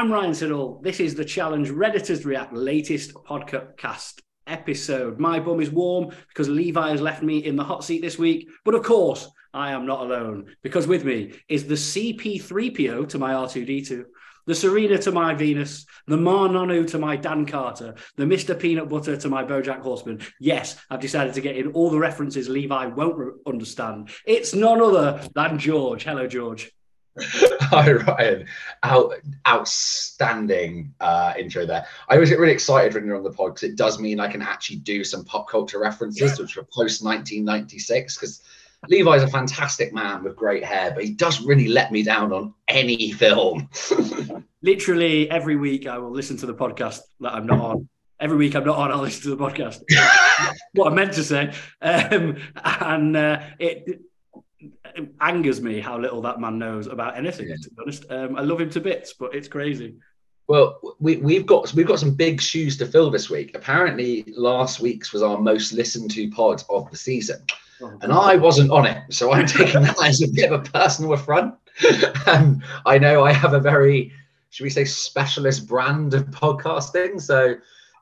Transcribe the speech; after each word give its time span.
I'm 0.00 0.10
Ryan 0.10 0.30
Siddle. 0.30 0.82
This 0.82 0.98
is 0.98 1.14
the 1.14 1.26
Challenge 1.26 1.68
Redditors 1.68 2.24
React 2.24 2.54
latest 2.54 3.12
podcast 3.12 4.22
episode. 4.46 5.18
My 5.18 5.38
bum 5.40 5.60
is 5.60 5.68
warm 5.68 6.14
because 6.28 6.48
Levi 6.48 6.88
has 6.88 7.02
left 7.02 7.22
me 7.22 7.44
in 7.44 7.54
the 7.54 7.64
hot 7.64 7.84
seat 7.84 8.00
this 8.00 8.18
week. 8.18 8.48
But 8.64 8.74
of 8.74 8.82
course, 8.82 9.28
I 9.52 9.72
am 9.72 9.84
not 9.84 10.00
alone 10.00 10.56
because 10.62 10.86
with 10.86 11.04
me 11.04 11.34
is 11.50 11.66
the 11.66 11.74
CP3PO 11.74 13.10
to 13.10 13.18
my 13.18 13.34
R2D2, 13.34 14.04
the 14.46 14.54
Serena 14.54 14.96
to 14.96 15.12
my 15.12 15.34
Venus, 15.34 15.84
the 16.06 16.16
Ma'a 16.16 16.48
Nonu 16.48 16.88
to 16.92 16.98
my 16.98 17.16
Dan 17.16 17.44
Carter, 17.44 17.94
the 18.16 18.24
Mr. 18.24 18.58
Peanut 18.58 18.88
Butter 18.88 19.18
to 19.18 19.28
my 19.28 19.44
Bojack 19.44 19.82
Horseman. 19.82 20.22
Yes, 20.40 20.80
I've 20.88 21.00
decided 21.00 21.34
to 21.34 21.42
get 21.42 21.58
in 21.58 21.72
all 21.72 21.90
the 21.90 21.98
references 21.98 22.48
Levi 22.48 22.86
won't 22.86 23.18
re- 23.18 23.32
understand. 23.46 24.08
It's 24.24 24.54
none 24.54 24.80
other 24.80 25.28
than 25.34 25.58
George. 25.58 26.04
Hello, 26.04 26.26
George. 26.26 26.72
Hi 27.20 27.92
Ryan, 27.92 28.46
Out, 28.82 29.14
outstanding 29.46 30.94
uh, 31.00 31.34
intro 31.38 31.66
there. 31.66 31.84
I 32.08 32.14
always 32.14 32.30
get 32.30 32.38
really 32.38 32.52
excited 32.52 32.94
when 32.94 33.04
you're 33.04 33.16
on 33.16 33.24
the 33.24 33.32
pod 33.32 33.54
because 33.54 33.68
it 33.68 33.76
does 33.76 33.98
mean 33.98 34.20
I 34.20 34.30
can 34.30 34.42
actually 34.42 34.76
do 34.76 35.02
some 35.02 35.24
pop 35.24 35.48
culture 35.48 35.80
references, 35.80 36.38
which 36.38 36.56
were 36.56 36.62
post 36.62 37.04
1996. 37.04 38.16
Because 38.16 38.42
Levi's 38.88 39.22
a 39.22 39.28
fantastic 39.28 39.92
man 39.92 40.22
with 40.22 40.36
great 40.36 40.64
hair, 40.64 40.92
but 40.94 41.04
he 41.04 41.10
does 41.10 41.40
really 41.42 41.68
let 41.68 41.90
me 41.90 42.02
down 42.02 42.32
on 42.32 42.54
any 42.68 43.10
film. 43.12 43.68
Literally 44.62 45.28
every 45.30 45.56
week, 45.56 45.86
I 45.86 45.98
will 45.98 46.12
listen 46.12 46.36
to 46.38 46.46
the 46.46 46.54
podcast 46.54 47.00
that 47.20 47.34
I'm 47.34 47.46
not 47.46 47.60
on. 47.60 47.88
Every 48.20 48.36
week 48.36 48.54
I'm 48.54 48.64
not 48.64 48.76
on, 48.76 48.92
I'll 48.92 49.00
listen 49.00 49.22
to 49.22 49.36
the 49.36 49.44
podcast. 49.44 49.82
what 50.74 50.92
I 50.92 50.94
meant 50.94 51.14
to 51.14 51.24
say, 51.24 51.52
um, 51.80 52.36
and 52.62 53.16
uh, 53.16 53.40
it 53.58 54.00
angers 55.20 55.60
me 55.60 55.80
how 55.80 55.98
little 55.98 56.20
that 56.22 56.40
man 56.40 56.58
knows 56.58 56.86
about 56.86 57.16
anything. 57.16 57.48
Yeah. 57.48 57.56
To 57.62 57.70
be 57.70 57.76
honest, 57.82 58.04
um, 58.10 58.36
I 58.36 58.42
love 58.42 58.60
him 58.60 58.70
to 58.70 58.80
bits, 58.80 59.12
but 59.12 59.34
it's 59.34 59.48
crazy. 59.48 59.96
Well, 60.48 60.80
we, 60.98 61.16
we've 61.18 61.46
got 61.46 61.72
we've 61.74 61.86
got 61.86 62.00
some 62.00 62.14
big 62.14 62.40
shoes 62.40 62.76
to 62.78 62.86
fill 62.86 63.10
this 63.10 63.30
week. 63.30 63.54
Apparently, 63.54 64.24
last 64.36 64.80
week's 64.80 65.12
was 65.12 65.22
our 65.22 65.38
most 65.38 65.72
listened 65.72 66.10
to 66.12 66.30
pod 66.30 66.64
of 66.68 66.90
the 66.90 66.96
season, 66.96 67.40
oh, 67.80 67.98
and 68.02 68.12
I 68.12 68.36
wasn't 68.36 68.70
on 68.72 68.86
it, 68.86 69.00
so 69.10 69.32
I'm 69.32 69.46
taking 69.46 69.82
that 69.82 70.02
as 70.04 70.22
a 70.22 70.28
bit 70.28 70.50
of 70.50 70.60
a 70.60 70.70
personal 70.70 71.12
affront. 71.12 71.54
and 72.26 72.62
I 72.84 72.98
know 72.98 73.24
I 73.24 73.32
have 73.32 73.54
a 73.54 73.60
very, 73.60 74.12
should 74.50 74.64
we 74.64 74.70
say, 74.70 74.84
specialist 74.84 75.68
brand 75.68 76.14
of 76.14 76.24
podcasting. 76.26 77.20
So 77.20 77.54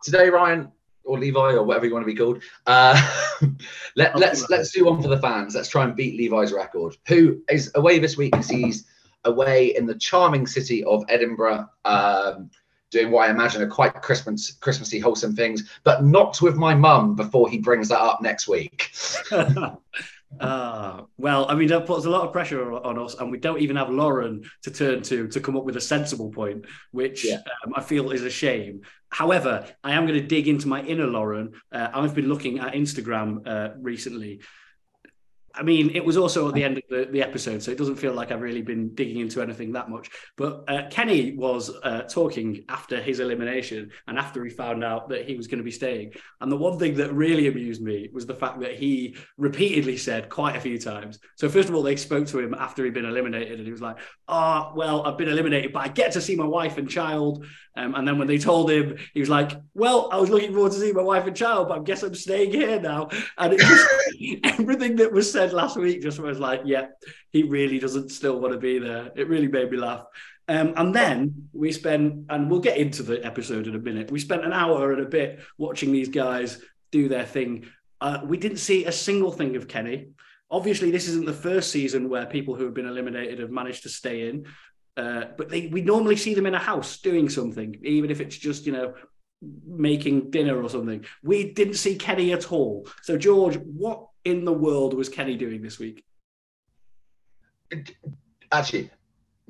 today, 0.02 0.30
Ryan, 0.30 0.72
or 1.08 1.18
Levi 1.18 1.54
or 1.54 1.64
whatever 1.64 1.86
you 1.86 1.94
want 1.94 2.06
to 2.06 2.12
be 2.12 2.18
called. 2.18 2.42
Uh, 2.66 3.00
let, 3.96 4.16
let's 4.16 4.48
let's 4.50 4.70
do 4.70 4.84
one 4.84 5.02
for 5.02 5.08
the 5.08 5.18
fans. 5.18 5.54
Let's 5.54 5.68
try 5.68 5.84
and 5.84 5.96
beat 5.96 6.18
Levi's 6.18 6.52
record. 6.52 6.96
Who 7.08 7.42
is 7.50 7.72
away 7.74 7.98
this 7.98 8.16
week? 8.16 8.32
Because 8.32 8.48
he's 8.48 8.86
away 9.24 9.74
in 9.76 9.86
the 9.86 9.94
charming 9.94 10.46
city 10.46 10.84
of 10.84 11.04
Edinburgh, 11.08 11.68
um, 11.84 12.50
doing 12.90 13.10
what 13.10 13.28
I 13.28 13.30
imagine 13.30 13.62
are 13.62 13.68
quite 13.68 13.94
Christmas 14.02 14.52
Christmassy 14.52 14.98
wholesome 14.98 15.34
things, 15.34 15.70
but 15.82 16.04
not 16.04 16.40
with 16.42 16.56
my 16.56 16.74
mum 16.74 17.16
before 17.16 17.48
he 17.48 17.58
brings 17.58 17.88
that 17.88 18.00
up 18.00 18.20
next 18.22 18.46
week. 18.46 18.90
Uh, 20.40 21.02
well, 21.16 21.46
I 21.48 21.54
mean, 21.54 21.68
that 21.68 21.86
puts 21.86 22.04
a 22.04 22.10
lot 22.10 22.26
of 22.26 22.32
pressure 22.32 22.72
on 22.72 22.98
us, 22.98 23.14
and 23.14 23.30
we 23.30 23.38
don't 23.38 23.60
even 23.60 23.76
have 23.76 23.90
Lauren 23.90 24.44
to 24.62 24.70
turn 24.70 25.02
to 25.02 25.26
to 25.28 25.40
come 25.40 25.56
up 25.56 25.64
with 25.64 25.76
a 25.76 25.80
sensible 25.80 26.30
point, 26.30 26.66
which 26.90 27.24
yeah. 27.24 27.38
um, 27.64 27.72
I 27.74 27.82
feel 27.82 28.10
is 28.10 28.22
a 28.22 28.30
shame. 28.30 28.82
However, 29.10 29.66
I 29.82 29.92
am 29.92 30.06
going 30.06 30.20
to 30.20 30.26
dig 30.26 30.46
into 30.46 30.68
my 30.68 30.82
inner 30.82 31.06
Lauren. 31.06 31.52
Uh, 31.72 31.88
I've 31.94 32.14
been 32.14 32.28
looking 32.28 32.58
at 32.58 32.74
Instagram 32.74 33.46
uh, 33.46 33.70
recently, 33.80 34.40
I 35.58 35.62
mean, 35.64 35.90
it 35.94 36.04
was 36.04 36.16
also 36.16 36.48
at 36.48 36.54
the 36.54 36.62
end 36.62 36.78
of 36.78 36.84
the, 36.88 37.08
the 37.10 37.20
episode, 37.20 37.62
so 37.62 37.72
it 37.72 37.78
doesn't 37.78 37.96
feel 37.96 38.12
like 38.12 38.30
I've 38.30 38.40
really 38.40 38.62
been 38.62 38.94
digging 38.94 39.18
into 39.18 39.42
anything 39.42 39.72
that 39.72 39.90
much. 39.90 40.08
But 40.36 40.64
uh, 40.68 40.88
Kenny 40.88 41.34
was 41.34 41.70
uh, 41.82 42.02
talking 42.02 42.64
after 42.68 43.00
his 43.02 43.18
elimination 43.18 43.90
and 44.06 44.18
after 44.18 44.44
he 44.44 44.50
found 44.50 44.84
out 44.84 45.08
that 45.08 45.28
he 45.28 45.34
was 45.34 45.48
going 45.48 45.58
to 45.58 45.64
be 45.64 45.72
staying. 45.72 46.12
And 46.40 46.50
the 46.52 46.56
one 46.56 46.78
thing 46.78 46.94
that 46.98 47.12
really 47.12 47.48
amused 47.48 47.82
me 47.82 48.08
was 48.12 48.24
the 48.24 48.34
fact 48.34 48.60
that 48.60 48.76
he 48.76 49.16
repeatedly 49.36 49.96
said 49.96 50.28
quite 50.28 50.54
a 50.54 50.60
few 50.60 50.78
times. 50.78 51.18
So, 51.34 51.48
first 51.48 51.68
of 51.68 51.74
all, 51.74 51.82
they 51.82 51.96
spoke 51.96 52.28
to 52.28 52.38
him 52.38 52.54
after 52.54 52.84
he'd 52.84 52.94
been 52.94 53.04
eliminated, 53.04 53.58
and 53.58 53.66
he 53.66 53.72
was 53.72 53.82
like, 53.82 53.96
Oh, 54.28 54.72
well, 54.76 55.04
I've 55.06 55.18
been 55.18 55.28
eliminated, 55.28 55.72
but 55.72 55.80
I 55.80 55.88
get 55.88 56.12
to 56.12 56.20
see 56.20 56.36
my 56.36 56.46
wife 56.46 56.78
and 56.78 56.88
child. 56.88 57.44
Um, 57.76 57.94
and 57.94 58.06
then 58.06 58.18
when 58.18 58.28
they 58.28 58.38
told 58.38 58.70
him, 58.70 58.96
he 59.12 59.20
was 59.20 59.28
like, 59.28 59.52
Well, 59.74 60.08
I 60.12 60.18
was 60.18 60.30
looking 60.30 60.52
forward 60.52 60.72
to 60.72 60.78
see 60.78 60.92
my 60.92 61.02
wife 61.02 61.26
and 61.26 61.36
child, 61.36 61.68
but 61.68 61.80
I 61.80 61.82
guess 61.82 62.04
I'm 62.04 62.14
staying 62.14 62.52
here 62.52 62.80
now. 62.80 63.08
And 63.36 63.54
it 63.54 63.60
just, 63.60 63.88
everything 64.60 64.96
that 64.96 65.12
was 65.12 65.30
said 65.30 65.47
last 65.52 65.76
week 65.76 66.02
just 66.02 66.18
was 66.18 66.38
like, 66.38 66.62
Yeah, 66.64 66.86
he 67.32 67.42
really 67.42 67.78
doesn't 67.78 68.10
still 68.10 68.40
want 68.40 68.54
to 68.54 68.60
be 68.60 68.78
there. 68.78 69.10
It 69.16 69.28
really 69.28 69.48
made 69.48 69.70
me 69.70 69.76
laugh. 69.76 70.04
Um, 70.48 70.72
and 70.76 70.94
then 70.94 71.48
we 71.52 71.72
spent, 71.72 72.24
and 72.30 72.50
we'll 72.50 72.60
get 72.60 72.78
into 72.78 73.02
the 73.02 73.24
episode 73.24 73.66
in 73.66 73.74
a 73.74 73.78
minute. 73.78 74.10
We 74.10 74.18
spent 74.18 74.46
an 74.46 74.52
hour 74.54 74.92
and 74.92 75.02
a 75.02 75.08
bit 75.08 75.40
watching 75.58 75.92
these 75.92 76.08
guys 76.08 76.60
do 76.90 77.08
their 77.08 77.26
thing. 77.26 77.66
Uh, 78.00 78.20
we 78.24 78.38
didn't 78.38 78.58
see 78.58 78.86
a 78.86 78.92
single 78.92 79.30
thing 79.30 79.56
of 79.56 79.68
Kenny. 79.68 80.08
Obviously, 80.50 80.90
this 80.90 81.06
isn't 81.08 81.26
the 81.26 81.34
first 81.34 81.70
season 81.70 82.08
where 82.08 82.24
people 82.24 82.54
who 82.54 82.64
have 82.64 82.72
been 82.72 82.88
eliminated 82.88 83.40
have 83.40 83.50
managed 83.50 83.82
to 83.82 83.90
stay 83.90 84.30
in. 84.30 84.46
Uh, 84.96 85.26
but 85.36 85.50
they, 85.50 85.66
we 85.66 85.82
normally 85.82 86.16
see 86.16 86.34
them 86.34 86.46
in 86.46 86.54
a 86.54 86.58
house 86.58 86.98
doing 86.98 87.28
something, 87.28 87.78
even 87.84 88.10
if 88.10 88.20
it's 88.20 88.36
just 88.36 88.66
you 88.66 88.72
know 88.72 88.94
making 89.66 90.30
dinner 90.30 90.60
or 90.60 90.68
something. 90.68 91.04
We 91.22 91.52
didn't 91.52 91.74
see 91.74 91.96
Kenny 91.96 92.32
at 92.32 92.50
all. 92.50 92.88
So 93.02 93.16
George, 93.16 93.56
what 93.56 94.07
in 94.28 94.44
the 94.44 94.52
world 94.52 94.94
was 94.94 95.08
Kenny 95.08 95.36
doing 95.36 95.62
this 95.62 95.78
week? 95.78 96.04
Actually, 98.52 98.90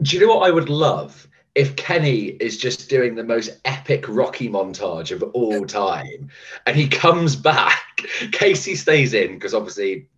do 0.03 0.17
you 0.17 0.27
know 0.27 0.37
what 0.37 0.49
I 0.49 0.51
would 0.51 0.69
love? 0.69 1.29
If 1.55 1.77
Kenny 1.77 2.27
is 2.41 2.57
just 2.57 2.89
doing 2.89 3.15
the 3.15 3.25
most 3.25 3.61
epic 3.65 4.09
Rocky 4.09 4.49
montage 4.49 5.11
of 5.11 5.23
all 5.35 5.65
time 5.67 6.31
and 6.67 6.77
he 6.77 6.89
comes 6.89 7.37
back, 7.37 7.83
Kaycee 8.31 8.77
stays 8.77 9.15
in 9.15 9.35
because 9.35 9.55
obviously 9.55 10.09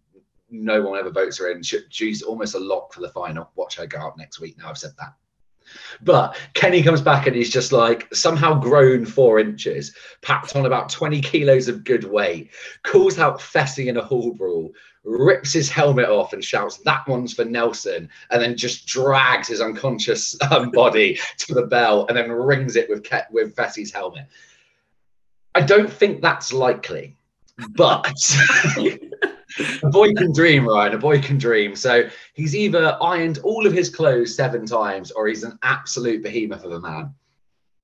no 0.50 0.82
one 0.82 0.98
ever 0.98 1.10
votes 1.10 1.38
her 1.38 1.50
in. 1.50 1.62
she's 1.62 2.22
almost 2.22 2.54
a 2.54 2.58
lock 2.58 2.92
for 2.92 3.00
the 3.00 3.10
final. 3.10 3.50
Watch 3.54 3.76
her 3.76 3.86
go 3.86 3.98
up 3.98 4.18
next 4.18 4.40
week. 4.40 4.58
Now 4.58 4.68
I've 4.68 4.78
said 4.78 4.92
that. 4.98 5.14
But 6.02 6.36
Kenny 6.54 6.82
comes 6.82 7.00
back 7.00 7.26
and 7.26 7.36
he's 7.36 7.50
just 7.50 7.72
like 7.72 8.12
somehow 8.14 8.58
grown 8.58 9.04
four 9.04 9.38
inches, 9.38 9.94
packed 10.22 10.56
on 10.56 10.66
about 10.66 10.88
20 10.88 11.20
kilos 11.20 11.68
of 11.68 11.84
good 11.84 12.04
weight, 12.04 12.50
calls 12.82 13.18
out 13.18 13.40
Fessy 13.40 13.86
in 13.86 13.96
a 13.96 14.04
hall 14.04 14.32
brawl, 14.32 14.72
rips 15.04 15.52
his 15.52 15.70
helmet 15.70 16.08
off 16.08 16.32
and 16.32 16.44
shouts, 16.44 16.78
That 16.78 17.06
one's 17.08 17.32
for 17.32 17.44
Nelson, 17.44 18.08
and 18.30 18.42
then 18.42 18.56
just 18.56 18.86
drags 18.86 19.48
his 19.48 19.60
unconscious 19.60 20.36
um, 20.50 20.70
body 20.70 21.18
to 21.38 21.54
the 21.54 21.66
bell 21.66 22.06
and 22.08 22.16
then 22.16 22.30
rings 22.30 22.76
it 22.76 22.88
with, 22.88 23.02
Ke- 23.02 23.30
with 23.30 23.54
Fessy's 23.54 23.92
helmet. 23.92 24.26
I 25.54 25.62
don't 25.62 25.92
think 25.92 26.22
that's 26.22 26.52
likely, 26.52 27.16
but 27.74 28.06
a 29.82 29.90
boy 29.90 30.12
can 30.14 30.32
dream, 30.32 30.66
Ryan. 30.66 30.94
A 30.94 30.98
boy 30.98 31.20
can 31.20 31.38
dream. 31.38 31.74
So 31.74 32.08
he's 32.34 32.54
either 32.54 32.96
ironed 33.02 33.38
all 33.38 33.66
of 33.66 33.72
his 33.72 33.90
clothes 33.90 34.34
seven 34.34 34.66
times, 34.66 35.10
or 35.10 35.28
he's 35.28 35.42
an 35.42 35.58
absolute 35.62 36.22
behemoth 36.22 36.64
of 36.64 36.72
a 36.72 36.80
man. 36.80 37.14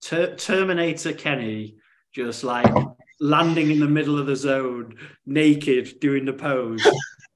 Ter- 0.01 0.37
Terminator 0.37 1.13
Kenny, 1.13 1.77
just 2.13 2.45
like 2.45 2.73
landing 3.21 3.71
in 3.71 3.81
the 3.81 3.89
middle 3.89 4.19
of 4.19 4.27
the 4.27 4.37
zone, 4.37 4.95
naked, 5.25 6.01
doing 6.01 6.25
the 6.25 6.33
pose, 6.33 6.87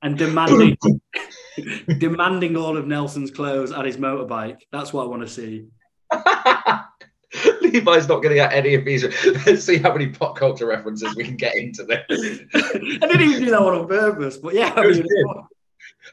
and 0.02 0.16
demanding 0.16 0.76
demanding 1.98 2.56
all 2.56 2.76
of 2.76 2.86
Nelson's 2.86 3.30
clothes 3.30 3.70
and 3.70 3.86
his 3.86 3.96
motorbike. 3.96 4.58
That's 4.72 4.92
what 4.92 5.04
I 5.04 5.06
want 5.06 5.22
to 5.22 5.28
see. 5.28 5.66
Levi's 7.60 8.08
not 8.08 8.22
going 8.22 8.30
to 8.30 8.34
get 8.34 8.52
any 8.52 8.74
of 8.74 8.84
these. 8.84 9.04
Let's 9.46 9.64
see 9.64 9.78
how 9.78 9.92
many 9.92 10.08
pop 10.08 10.36
culture 10.36 10.66
references 10.66 11.14
we 11.14 11.24
can 11.24 11.36
get 11.36 11.56
into 11.56 11.84
this. 11.84 12.40
I 12.54 13.06
didn't 13.06 13.20
even 13.20 13.44
do 13.44 13.50
that 13.50 13.62
one 13.62 13.74
on 13.74 13.86
purpose, 13.86 14.36
but 14.36 14.54
yeah. 14.54 14.72
I, 14.76 14.86
mean, 14.86 15.04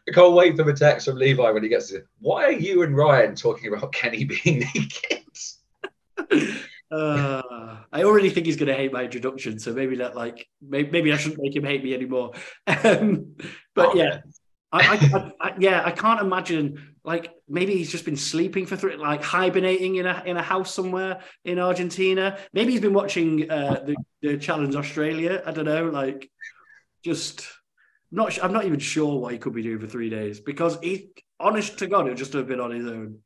I 0.07 0.11
can't 0.11 0.33
wait 0.33 0.55
for 0.55 0.63
the 0.63 0.73
text 0.73 1.07
from 1.07 1.17
Levi 1.17 1.49
when 1.51 1.63
he 1.63 1.69
gets 1.69 1.89
to. 1.89 2.03
Why 2.19 2.45
are 2.45 2.51
you 2.51 2.83
and 2.83 2.95
Ryan 2.95 3.35
talking 3.35 3.73
about 3.73 3.91
Kenny 3.93 4.23
being 4.23 4.65
naked? 4.73 5.23
Uh, 6.89 7.75
I 7.91 8.03
already 8.03 8.29
think 8.29 8.45
he's 8.45 8.55
going 8.55 8.69
to 8.69 8.73
hate 8.73 8.93
my 8.93 9.03
introduction, 9.03 9.59
so 9.59 9.73
maybe 9.73 9.97
that 9.97 10.15
like 10.15 10.47
maybe, 10.61 10.89
maybe 10.89 11.11
I 11.11 11.17
shouldn't 11.17 11.41
make 11.41 11.53
him 11.53 11.65
hate 11.65 11.83
me 11.83 11.93
anymore. 11.93 12.31
Um, 12.67 13.35
but 13.75 13.89
oh, 13.89 13.95
yeah, 13.95 14.21
I, 14.71 14.79
I, 14.81 15.31
I, 15.47 15.53
yeah, 15.59 15.81
I 15.85 15.91
can't 15.91 16.19
imagine 16.19 16.95
like 17.03 17.33
maybe 17.47 17.75
he's 17.75 17.89
just 17.89 18.03
been 18.03 18.17
sleeping 18.17 18.65
for 18.65 18.75
three, 18.75 18.97
like 18.97 19.23
hibernating 19.23 19.95
in 19.95 20.05
a 20.05 20.21
in 20.25 20.35
a 20.35 20.41
house 20.41 20.73
somewhere 20.73 21.21
in 21.45 21.57
Argentina. 21.57 22.37
Maybe 22.51 22.73
he's 22.73 22.81
been 22.81 22.93
watching 22.93 23.49
uh, 23.49 23.81
the, 23.85 23.95
the 24.21 24.37
Challenge 24.37 24.75
Australia. 24.75 25.41
I 25.45 25.51
don't 25.51 25.65
know, 25.65 25.85
like 25.85 26.29
just 27.03 27.47
not. 28.11 28.43
I'm 28.43 28.51
not 28.51 28.65
even 28.65 28.79
sure 28.79 29.19
what 29.19 29.31
he 29.31 29.37
could 29.37 29.53
be 29.53 29.63
doing 29.63 29.79
for 29.79 29.87
three 29.87 30.09
days 30.09 30.41
because 30.41 30.77
he, 30.81 31.11
honest 31.39 31.79
to 31.79 31.87
God, 31.87 32.07
it 32.07 32.09
would 32.09 32.17
just 32.17 32.33
have 32.33 32.47
been 32.47 32.59
on 32.59 32.71
his 32.71 32.85
own. 32.85 33.19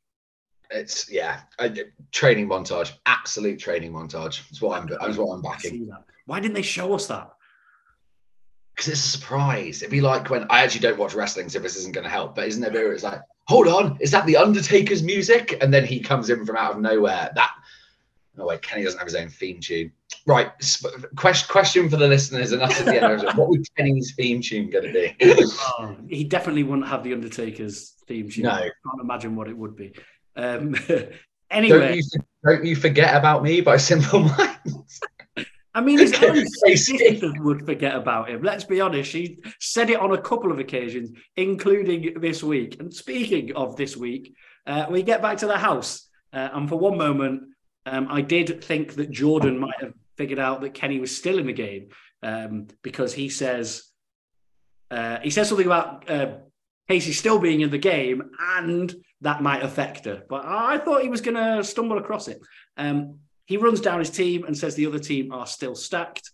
It's 0.70 1.12
yeah, 1.12 1.42
a, 1.60 1.74
training 2.12 2.48
montage, 2.48 2.94
absolute 3.08 3.58
training 3.58 3.92
montage. 3.94 4.48
That's 4.48 4.62
what 4.62 4.80
I'm. 4.80 4.88
That's 4.88 5.18
what 5.18 5.34
I'm 5.34 5.42
backing. 5.42 5.92
Why 6.28 6.40
didn't 6.40 6.54
they 6.54 6.62
show 6.62 6.94
us 6.94 7.08
that? 7.08 7.32
Because 8.81 8.94
it's 8.94 9.06
a 9.06 9.18
surprise. 9.19 9.83
It'd 9.83 9.92
be 9.92 10.01
like 10.01 10.31
when 10.31 10.48
I 10.50 10.63
actually 10.63 10.81
don't 10.81 10.98
watch 10.98 11.13
wrestling, 11.13 11.50
so 11.50 11.60
this 11.60 11.75
isn't 11.75 11.94
going 11.94 12.04
to 12.04 12.10
help. 12.10 12.33
But 12.33 12.48
isn't 12.48 12.62
there 12.62 12.72
where 12.72 12.94
it's 12.94 13.04
like, 13.04 13.22
hold 13.48 13.68
on, 13.68 13.95
is 14.01 14.10
that 14.10 14.25
the 14.25 14.38
Undertaker's 14.38 15.04
music? 15.04 15.56
And 15.62 15.72
then 15.72 15.86
he 15.86 16.00
comes 16.00 16.31
in 16.31 16.48
from 16.48 16.57
out 16.57 16.74
of 16.74 16.81
nowhere. 16.81 17.30
That 17.36 17.51
Oh 18.39 18.48
wait, 18.48 18.63
Kenny 18.63 18.83
doesn't 18.83 18.98
have 18.98 19.07
his 19.07 19.16
own 19.16 19.30
theme 19.30 19.60
tune. 19.60 19.92
Right. 20.25 20.51
Question 21.16 21.48
question 21.51 21.89
for 21.89 21.98
the 21.98 22.07
listeners 22.07 22.54
and 22.54 22.62
us 22.63 22.80
at 22.80 22.86
the 22.88 23.04
end. 23.04 23.22
what 23.38 23.50
would 23.50 23.63
Kenny's 23.75 24.16
theme 24.16 24.42
tune 24.42 24.72
going 24.72 24.86
to 24.86 24.94
be? 24.94 25.16
oh, 25.80 25.95
he 26.10 26.24
definitely 26.24 26.63
wouldn't 26.63 26.88
have 26.88 27.04
the 27.04 27.13
Undertaker's 27.13 27.98
theme 28.07 28.30
tune. 28.30 28.45
No. 28.45 28.51
I 28.51 28.62
can't 28.62 29.01
imagine 29.01 29.36
what 29.36 29.48
it 29.48 29.57
would 29.57 29.75
be. 29.75 29.94
Um, 30.36 30.75
anyway, 31.51 31.77
don't 31.77 31.95
you, 31.95 32.04
don't 32.44 32.66
you, 32.66 32.75
forget 32.75 33.16
about 33.16 33.44
me 33.44 33.62
by 33.62 33.77
Simple 33.92 34.22
Minds. 34.22 35.01
I 35.74 35.82
mean, 35.82 36.00
his 36.00 36.14
own 36.22 36.46
sister 36.76 37.32
would 37.40 37.66
forget 37.66 37.96
about 37.96 38.30
him. 38.30 38.42
Let's 38.42 38.66
be 38.66 38.82
honest. 38.82 39.10
She 39.10 39.40
said 39.60 39.90
it 39.90 40.00
on 40.00 40.12
a 40.12 40.22
couple 40.22 40.52
of 40.52 40.60
occasions, 40.60 41.12
including 41.38 42.20
this 42.20 42.44
week. 42.44 42.78
And 42.80 42.94
speaking 42.94 43.56
of 43.56 43.78
this 43.78 43.96
week, 43.96 44.36
uh, 44.68 44.88
we 44.90 45.02
get 45.02 45.22
back 45.22 45.38
to 45.38 45.48
the 45.48 45.58
house. 45.58 46.08
Uh, 46.34 46.50
and 46.54 46.68
for 46.68 46.78
one 46.78 46.98
moment, 46.98 47.44
um, 47.86 48.08
I 48.10 48.22
did 48.22 48.64
think 48.64 48.96
that 48.96 49.12
Jordan 49.12 49.60
might 49.60 49.80
have 49.80 49.94
figured 50.18 50.40
out 50.40 50.62
that 50.62 50.74
Kenny 50.74 51.00
was 51.00 51.16
still 51.16 51.40
in 51.40 51.48
the 51.48 51.54
game 51.54 51.90
um, 52.22 52.68
because 52.84 53.14
he 53.14 53.30
says 53.30 53.92
uh, 54.92 55.20
he 55.24 55.30
says 55.30 55.48
something 55.48 55.66
about 55.66 56.10
uh, 56.10 56.38
Kaycee 56.90 57.14
still 57.14 57.40
being 57.40 57.62
in 57.62 57.72
the 57.72 57.78
game 57.78 58.32
and 58.58 58.94
that 59.22 59.42
might 59.42 59.64
affect 59.64 60.06
her. 60.06 60.24
But 60.28 60.44
I 60.46 60.78
thought 60.80 61.02
he 61.02 61.10
was 61.10 61.22
going 61.22 61.38
to 61.38 61.64
stumble 61.64 61.98
across 61.98 62.28
it. 62.28 62.42
Um, 62.78 63.20
he 63.46 63.58
runs 63.58 63.82
down 63.82 64.00
his 64.00 64.10
team 64.10 64.46
and 64.46 64.58
says 64.58 64.76
the 64.76 64.88
other 64.88 65.00
team 65.00 65.32
are 65.32 65.46
still 65.46 65.76
stacked. 65.76 66.32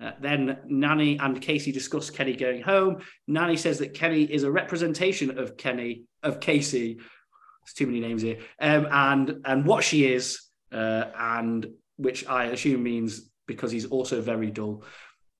Uh, 0.00 0.12
then 0.20 0.58
Nany 0.70 1.18
and 1.20 1.40
Kaycee 1.40 1.72
discuss 1.72 2.10
Kenny 2.10 2.34
going 2.34 2.62
home. 2.62 3.02
Nany 3.28 3.58
says 3.58 3.78
that 3.78 3.94
Kenny 3.94 4.22
is 4.22 4.42
a 4.42 4.50
representation 4.50 5.38
of 5.38 5.56
Kenny 5.56 6.04
of 6.22 6.40
Kaycee. 6.40 6.96
There's 6.96 7.74
too 7.74 7.86
many 7.86 8.00
names 8.00 8.22
here. 8.22 8.38
Um, 8.60 8.86
and 8.90 9.40
and 9.44 9.64
what 9.64 9.84
she 9.84 10.12
is, 10.12 10.40
uh, 10.72 11.04
and 11.16 11.66
which 11.96 12.26
I 12.26 12.46
assume 12.46 12.82
means 12.82 13.30
because 13.46 13.70
he's 13.70 13.86
also 13.86 14.20
very 14.20 14.50
dull. 14.50 14.82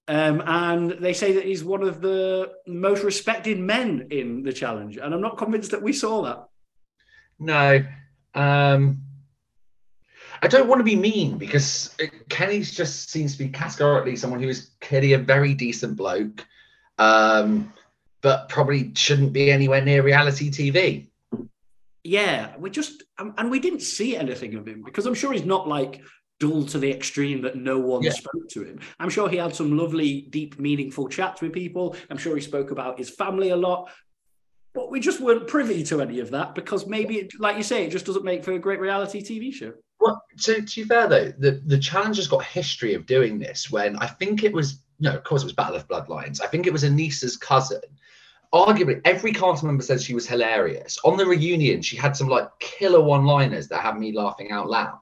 Um, 0.06 0.42
and 0.44 0.90
they 0.92 1.14
say 1.14 1.32
that 1.32 1.44
he's 1.44 1.64
one 1.64 1.82
of 1.82 2.00
the 2.00 2.52
most 2.66 3.02
respected 3.02 3.58
men 3.58 4.08
in 4.10 4.42
the 4.42 4.52
challenge, 4.52 4.98
and 4.98 5.14
I'm 5.14 5.22
not 5.22 5.38
convinced 5.38 5.70
that 5.70 5.82
we 5.82 5.94
saw 5.94 6.22
that. 6.22 6.44
No, 7.38 7.84
um, 8.34 9.03
I 10.44 10.46
don't 10.46 10.68
want 10.68 10.78
to 10.80 10.84
be 10.84 10.94
mean 10.94 11.38
because 11.38 11.96
Kenny 12.28 12.60
just 12.60 13.08
seems 13.08 13.32
to 13.32 13.38
be 13.38 13.48
categorically 13.48 14.14
someone 14.14 14.42
who 14.42 14.50
is 14.50 14.72
clearly 14.82 15.14
a 15.14 15.18
very 15.18 15.54
decent 15.54 15.96
bloke, 15.96 16.44
um, 16.98 17.72
but 18.20 18.50
probably 18.50 18.92
shouldn't 18.94 19.32
be 19.32 19.50
anywhere 19.50 19.82
near 19.82 20.02
reality 20.02 20.50
TV. 20.50 21.08
Yeah, 22.02 22.54
we 22.58 22.68
just 22.68 23.04
and 23.18 23.50
we 23.50 23.58
didn't 23.58 23.80
see 23.80 24.18
anything 24.18 24.54
of 24.54 24.68
him 24.68 24.82
because 24.82 25.06
I'm 25.06 25.14
sure 25.14 25.32
he's 25.32 25.46
not 25.46 25.66
like 25.66 26.02
dull 26.40 26.66
to 26.66 26.78
the 26.78 26.92
extreme 26.92 27.40
that 27.40 27.56
no 27.56 27.78
one 27.78 28.02
yeah. 28.02 28.10
spoke 28.10 28.46
to 28.50 28.64
him. 28.64 28.80
I'm 29.00 29.08
sure 29.08 29.30
he 29.30 29.38
had 29.38 29.56
some 29.56 29.78
lovely, 29.78 30.26
deep, 30.28 30.60
meaningful 30.60 31.08
chats 31.08 31.40
with 31.40 31.54
people. 31.54 31.96
I'm 32.10 32.18
sure 32.18 32.36
he 32.36 32.42
spoke 32.42 32.70
about 32.70 32.98
his 32.98 33.08
family 33.08 33.48
a 33.48 33.56
lot. 33.56 33.90
But 34.74 34.90
we 34.90 35.00
just 35.00 35.20
weren't 35.20 35.46
privy 35.46 35.84
to 35.84 36.02
any 36.02 36.18
of 36.20 36.32
that 36.32 36.54
because 36.54 36.86
maybe, 36.86 37.20
it, 37.20 37.32
like 37.38 37.56
you 37.56 37.62
say, 37.62 37.86
it 37.86 37.90
just 37.90 38.04
doesn't 38.04 38.24
make 38.24 38.44
for 38.44 38.52
a 38.52 38.58
great 38.58 38.80
reality 38.80 39.22
TV 39.22 39.54
show. 39.54 39.72
Well, 40.04 40.22
to, 40.42 40.60
to 40.60 40.82
be 40.82 40.86
fair 40.86 41.08
though, 41.08 41.32
the, 41.38 41.62
the 41.64 41.78
challenge 41.78 42.16
has 42.16 42.28
got 42.28 42.44
history 42.44 42.92
of 42.92 43.06
doing 43.06 43.38
this 43.38 43.70
when 43.70 43.96
I 43.96 44.06
think 44.06 44.44
it 44.44 44.52
was, 44.52 44.80
no, 45.00 45.14
of 45.14 45.24
course 45.24 45.40
it 45.40 45.46
was 45.46 45.54
Battle 45.54 45.76
of 45.76 45.88
Bloodlines. 45.88 46.42
I 46.42 46.46
think 46.46 46.66
it 46.66 46.74
was 46.74 46.84
Anissa's 46.84 47.38
cousin. 47.38 47.80
Arguably, 48.52 49.00
every 49.06 49.32
cast 49.32 49.64
member 49.64 49.82
says 49.82 50.04
she 50.04 50.14
was 50.14 50.26
hilarious. 50.26 50.98
On 51.04 51.16
the 51.16 51.24
reunion, 51.24 51.80
she 51.80 51.96
had 51.96 52.14
some 52.18 52.28
like 52.28 52.50
killer 52.58 53.00
one 53.00 53.24
liners 53.24 53.66
that 53.68 53.80
had 53.80 53.98
me 53.98 54.12
laughing 54.12 54.52
out 54.52 54.68
loud. 54.68 55.00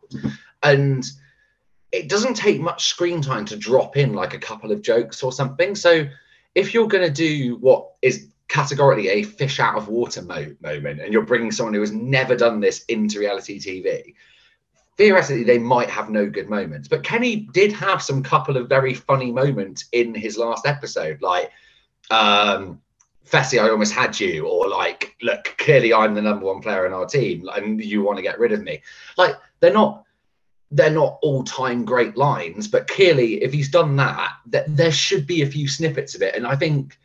And 0.63 1.05
it 1.91 2.09
doesn't 2.09 2.35
take 2.35 2.61
much 2.61 2.87
screen 2.87 3.21
time 3.21 3.45
to 3.47 3.57
drop 3.57 3.97
in 3.97 4.15
like 4.15 4.35
a 4.35 4.39
couple 4.39 4.71
of 4.71 4.83
jokes 4.83 5.25
or 5.25 5.33
something. 5.33 5.75
So 5.75 6.07
if 6.55 6.73
you're 6.73 6.87
going 6.87 7.05
to 7.05 7.11
do 7.13 7.57
what 7.57 7.91
is 8.03 8.29
categorically 8.47 9.09
a 9.09 9.25
fish 9.25 9.59
out 9.59 9.77
of 9.77 9.89
water 9.89 10.23
mo- 10.23 10.55
moment 10.63 11.01
and 11.01 11.13
you're 11.13 11.23
bringing 11.23 11.51
someone 11.51 11.75
who 11.75 11.81
has 11.81 11.91
never 11.91 12.37
done 12.37 12.61
this 12.61 12.85
into 12.85 13.19
reality 13.19 13.59
TV, 13.59 14.15
theoretically 14.97 15.45
they 15.45 15.59
might 15.59 15.91
have 15.91 16.11
no 16.11 16.29
good 16.29 16.49
moments. 16.49 16.89
But 16.89 17.03
Kenny 17.03 17.49
did 17.53 17.73
have 17.73 18.03
some 18.03 18.23
couple 18.23 18.57
of 18.57 18.69
very 18.69 18.95
funny 18.95 19.33
moments 19.33 19.87
in 19.93 20.15
his 20.15 20.37
last 20.37 20.67
episode, 20.67 21.23
like 21.23 21.51
um 22.11 22.81
Fessy, 23.25 23.59
I 23.59 23.71
almost 23.71 23.95
had 23.95 24.19
you, 24.19 24.47
or 24.47 24.69
like, 24.69 25.17
look, 25.23 25.55
clearly 25.57 25.95
I'm 25.95 26.15
the 26.15 26.21
number 26.21 26.45
one 26.45 26.61
player 26.61 26.87
in 26.87 26.93
our 26.93 27.07
team, 27.07 27.49
and 27.55 27.83
you 27.83 28.03
want 28.03 28.19
to 28.19 28.23
get 28.23 28.39
rid 28.39 28.53
of 28.53 28.63
me. 28.63 28.83
Like, 29.17 29.37
they're 29.61 29.73
not 29.73 30.05
they're 30.73 30.91
not 30.91 31.19
all-time 31.23 31.85
great 31.85 32.17
lines, 32.17 32.67
but 32.67 32.89
clearly, 32.89 33.43
if 33.43 33.53
he's 33.53 33.71
done 33.71 33.95
that, 33.97 34.33
that 34.47 34.75
there 34.75 34.91
should 34.91 35.27
be 35.27 35.43
a 35.43 35.47
few 35.47 35.69
snippets 35.69 36.15
of 36.15 36.23
it. 36.23 36.35
And 36.35 36.47
I 36.47 36.57
think 36.57 36.99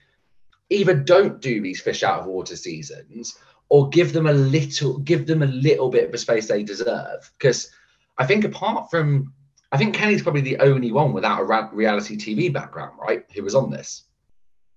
either 0.70 0.94
don't 0.94 1.42
do 1.42 1.62
these 1.62 1.82
fish 1.82 2.02
out 2.02 2.22
of 2.22 2.26
water 2.26 2.56
seasons, 2.56 3.38
or 3.70 3.90
give 3.90 4.14
them 4.14 4.28
a 4.28 4.34
little, 4.34 4.98
give 5.00 5.28
them 5.28 5.44
a 5.44 5.48
little 5.48 5.90
bit 5.90 6.06
of 6.06 6.12
the 6.12 6.18
space 6.18 6.48
they 6.48 6.64
deserve. 6.64 7.30
Because 7.38 7.70
I 8.18 8.26
think 8.26 8.46
apart 8.46 8.90
from, 8.90 9.34
I 9.72 9.78
think 9.78 9.96
Kenny's 9.96 10.22
probably 10.22 10.42
the 10.42 10.60
only 10.60 10.92
one 10.92 11.14
without 11.14 11.42
a 11.42 11.74
reality 11.74 12.18
TV 12.18 12.52
background, 12.52 12.98
right? 13.00 13.24
Who 13.36 13.44
was 13.44 13.56
on 13.56 13.70
this? 13.70 14.06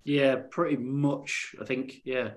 Yeah, 0.05 0.37
pretty 0.51 0.77
much. 0.77 1.55
I 1.61 1.65
think, 1.65 2.01
yeah. 2.05 2.31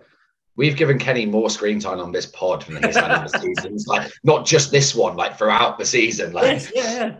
We've 0.56 0.76
given 0.76 1.00
Kenny 1.00 1.26
more 1.26 1.50
screen 1.50 1.80
time 1.80 2.00
on 2.00 2.12
this 2.12 2.28
pod 2.28 2.62
than 2.64 2.84
he's 2.84 2.96
had 2.96 3.18
in 3.18 3.24
the 3.24 3.40
seasons. 3.40 3.88
Like 3.88 4.12
not 4.24 4.46
just 4.46 4.70
this 4.70 4.94
one, 4.94 5.16
like 5.16 5.38
throughout 5.38 5.80
the 5.80 5.86
season. 5.86 6.32
Like 6.32 6.44
yes, 6.44 6.72
yeah, 6.76 7.16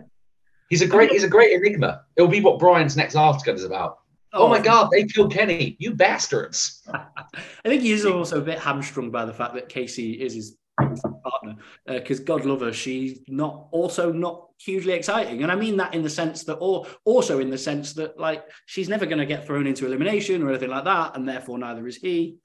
he's 0.70 0.84
a 0.84 0.88
great 0.88 1.12
he's 1.12 1.24
a 1.24 1.28
great 1.28 1.52
enigma. 1.52 2.04
It'll 2.16 2.30
be 2.30 2.42
what 2.42 2.60
Brian's 2.60 2.96
next 2.96 3.16
article 3.16 3.56
is 3.56 3.64
about. 3.64 3.98
Oh, 4.34 4.44
oh 4.44 4.50
my 4.50 4.60
god, 4.60 4.90
they 4.92 5.06
killed 5.06 5.32
Kenny, 5.32 5.76
you 5.80 5.96
bastards. 5.96 6.84
I 6.94 7.70
think 7.70 7.82
he 7.82 7.92
is 7.92 8.06
also 8.06 8.40
a 8.40 8.44
bit 8.44 8.60
hamstrung 8.60 9.10
by 9.10 9.26
the 9.26 9.34
fact 9.34 9.56
that 9.56 9.70
Kaycee 9.70 10.20
is 10.20 10.36
his 10.36 10.58
partner. 10.78 11.56
Because 11.86 12.20
uh, 12.20 12.24
God 12.24 12.46
love 12.46 12.62
her, 12.62 12.74
she's 12.74 13.20
not 13.28 13.68
also 13.72 14.12
not 14.12 14.50
hugely 14.60 14.94
exciting. 14.94 15.44
And 15.44 15.52
I 15.52 15.56
mean 15.56 15.78
that 15.78 15.94
in 15.94 16.04
the 16.04 16.10
sense 16.10 16.44
that 16.46 16.56
or 16.56 16.88
also 17.06 17.40
in 17.40 17.50
the 17.50 17.58
sense 17.58 17.94
that 17.94 18.20
like 18.20 18.44
she's 18.66 18.90
never 18.90 19.06
gonna 19.06 19.26
get 19.26 19.46
thrown 19.46 19.68
into 19.68 19.86
elimination 19.86 20.42
or 20.44 20.50
anything 20.50 20.70
like 20.70 20.86
that, 20.86 21.16
and 21.16 21.28
therefore 21.28 21.58
neither 21.58 21.86
is 21.88 21.98
he. 21.98 22.38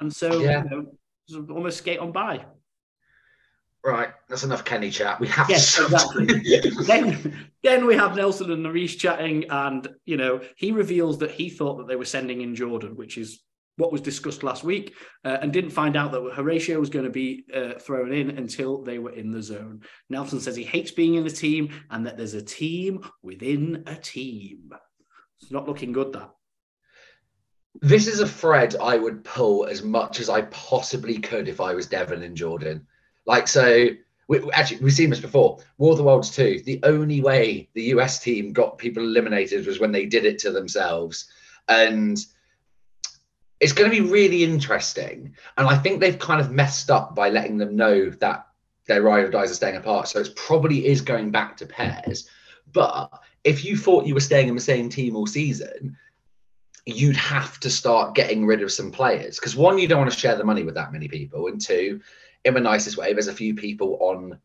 And 0.00 0.14
so, 0.14 0.40
yeah. 0.40 0.62
you 0.70 0.70
know, 1.30 1.46
almost 1.50 1.78
skate 1.78 1.98
on 1.98 2.12
by. 2.12 2.44
Right, 3.84 4.08
that's 4.28 4.44
enough 4.44 4.64
Kenny 4.64 4.88
chat. 4.90 5.20
We 5.20 5.28
have 5.28 5.50
yes, 5.50 5.78
exactly. 5.78 6.26
then, 6.86 7.50
then 7.62 7.84
we 7.84 7.94
have 7.96 8.16
Nelson 8.16 8.50
and 8.50 8.64
Nurys 8.64 8.96
chatting, 8.96 9.44
and 9.50 9.86
you 10.06 10.16
know 10.16 10.40
he 10.56 10.72
reveals 10.72 11.18
that 11.18 11.32
he 11.32 11.50
thought 11.50 11.76
that 11.76 11.88
they 11.88 11.96
were 11.96 12.06
sending 12.06 12.40
in 12.40 12.54
Jordan, 12.54 12.96
which 12.96 13.18
is 13.18 13.42
what 13.76 13.92
was 13.92 14.00
discussed 14.00 14.42
last 14.42 14.64
week, 14.64 14.94
uh, 15.24 15.38
and 15.40 15.52
didn't 15.52 15.70
find 15.70 15.96
out 15.96 16.12
that 16.12 16.22
Horacio 16.22 16.78
was 16.78 16.90
going 16.90 17.04
to 17.04 17.10
be 17.10 17.44
uh, 17.54 17.74
thrown 17.78 18.12
in 18.12 18.30
until 18.30 18.82
they 18.82 18.98
were 18.98 19.12
in 19.12 19.30
the 19.30 19.42
zone. 19.42 19.82
Nelson 20.10 20.40
says 20.40 20.54
he 20.54 20.64
hates 20.64 20.92
being 20.92 21.14
in 21.14 21.24
the 21.24 21.30
team, 21.30 21.70
and 21.90 22.06
that 22.06 22.16
there's 22.16 22.34
a 22.34 22.42
team 22.42 23.04
within 23.22 23.82
a 23.86 23.96
team. 23.96 24.70
It's 25.40 25.50
not 25.50 25.68
looking 25.68 25.92
good. 25.92 26.12
That 26.12 26.30
this 27.80 28.06
is 28.06 28.20
a 28.20 28.28
thread 28.28 28.76
I 28.80 28.96
would 28.96 29.24
pull 29.24 29.66
as 29.66 29.82
much 29.82 30.20
as 30.20 30.28
I 30.28 30.42
possibly 30.42 31.18
could 31.18 31.48
if 31.48 31.60
I 31.60 31.74
was 31.74 31.86
Devin 31.86 32.22
and 32.22 32.36
Jordan. 32.36 32.86
Like, 33.26 33.48
so 33.48 33.88
we, 34.28 34.50
actually, 34.52 34.80
we've 34.80 34.92
seen 34.92 35.10
this 35.10 35.20
before. 35.20 35.58
War 35.78 35.92
of 35.92 35.98
the 35.98 36.04
Worlds 36.04 36.30
2, 36.30 36.62
the 36.64 36.80
only 36.84 37.20
way 37.20 37.68
the 37.74 37.84
US 37.94 38.20
team 38.20 38.52
got 38.52 38.78
people 38.78 39.02
eliminated 39.02 39.66
was 39.66 39.80
when 39.80 39.92
they 39.92 40.06
did 40.06 40.24
it 40.24 40.38
to 40.40 40.50
themselves. 40.50 41.26
And 41.68 42.18
it's 43.60 43.72
going 43.72 43.90
to 43.90 44.02
be 44.02 44.08
really 44.08 44.44
interesting. 44.44 45.34
And 45.56 45.66
I 45.66 45.76
think 45.76 46.00
they've 46.00 46.18
kind 46.18 46.40
of 46.40 46.50
messed 46.50 46.90
up 46.90 47.14
by 47.14 47.30
letting 47.30 47.58
them 47.58 47.76
know 47.76 48.10
that 48.10 48.46
their 48.86 49.02
ride 49.02 49.24
or 49.24 49.30
dies 49.30 49.50
are 49.50 49.54
staying 49.54 49.76
apart. 49.76 50.08
So 50.08 50.20
it 50.20 50.36
probably 50.36 50.86
is 50.86 51.00
going 51.00 51.30
back 51.30 51.56
to 51.58 51.66
pairs. 51.66 52.28
But 52.72 53.10
if 53.44 53.64
you 53.64 53.76
thought 53.76 54.06
you 54.06 54.14
were 54.14 54.20
staying 54.20 54.48
in 54.48 54.54
the 54.54 54.60
same 54.60 54.88
team 54.88 55.16
all 55.16 55.26
season, 55.26 55.96
you'd 56.86 57.16
have 57.16 57.58
to 57.60 57.70
start 57.70 58.14
getting 58.14 58.44
rid 58.44 58.62
of 58.62 58.72
some 58.72 58.90
players 58.90 59.38
because 59.38 59.56
one, 59.56 59.78
you 59.78 59.88
don't 59.88 60.00
want 60.00 60.12
to 60.12 60.18
share 60.18 60.36
the 60.36 60.44
money 60.44 60.62
with 60.62 60.74
that 60.74 60.92
many 60.92 61.08
people, 61.08 61.46
and 61.46 61.60
two, 61.60 62.00
in 62.44 62.54
the 62.54 62.60
nicest 62.60 62.96
way, 62.96 63.12
there's 63.12 63.28
a 63.28 63.32
few 63.32 63.54
people 63.54 63.96
on. 64.00 64.38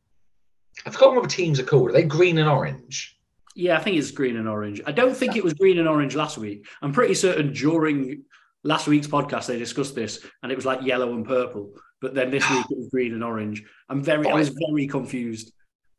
I've 0.86 0.94
forgotten 0.94 1.16
what 1.16 1.24
the 1.24 1.30
teams 1.30 1.60
are 1.60 1.66
called. 1.66 1.90
Are 1.90 1.94
they 1.94 2.04
green 2.04 2.38
and 2.38 2.48
orange? 2.48 3.18
Yeah, 3.56 3.78
I 3.78 3.82
think 3.82 3.98
it's 3.98 4.12
green 4.12 4.38
and 4.38 4.48
orange. 4.48 4.80
I 4.86 4.94
don't 4.94 5.16
think 5.16 5.36
it 5.36 5.44
was 5.44 5.54
green 5.54 5.80
and 5.80 5.88
orange 5.88 6.16
last 6.16 6.38
week. 6.38 6.66
I'm 6.82 6.94
pretty 6.94 7.14
certain 7.14 7.52
during 7.52 8.24
last 8.64 8.88
week's 8.88 9.08
podcast 9.08 9.48
they 9.48 9.58
discussed 9.58 9.96
this, 9.96 10.26
and 10.44 10.52
it 10.52 10.56
was 10.56 10.66
like 10.66 10.82
yellow 10.82 11.14
and 11.14 11.26
purple. 11.26 11.74
But 12.02 12.14
then 12.14 12.32
this 12.32 12.50
week 12.52 12.66
it 12.70 12.78
was 12.78 12.90
green 12.90 13.14
and 13.14 13.24
orange. 13.24 13.64
I'm 13.90 14.04
very, 14.04 14.28
I 14.28 14.34
was 14.34 14.56
very 14.70 14.88
confused. 14.88 15.52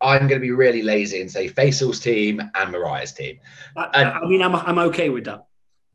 I'm 0.02 0.28
going 0.28 0.40
to 0.40 0.46
be 0.46 0.50
really 0.50 0.82
lazy 0.82 1.20
and 1.20 1.30
say 1.30 1.48
Faisal's 1.48 2.00
team 2.00 2.40
and 2.54 2.72
Mariah's 2.72 3.12
team. 3.12 3.38
I, 3.76 4.04
I 4.04 4.26
mean, 4.26 4.42
I'm 4.42 4.54
I'm 4.54 4.78
okay 4.78 5.10
with 5.10 5.24
that 5.24 5.46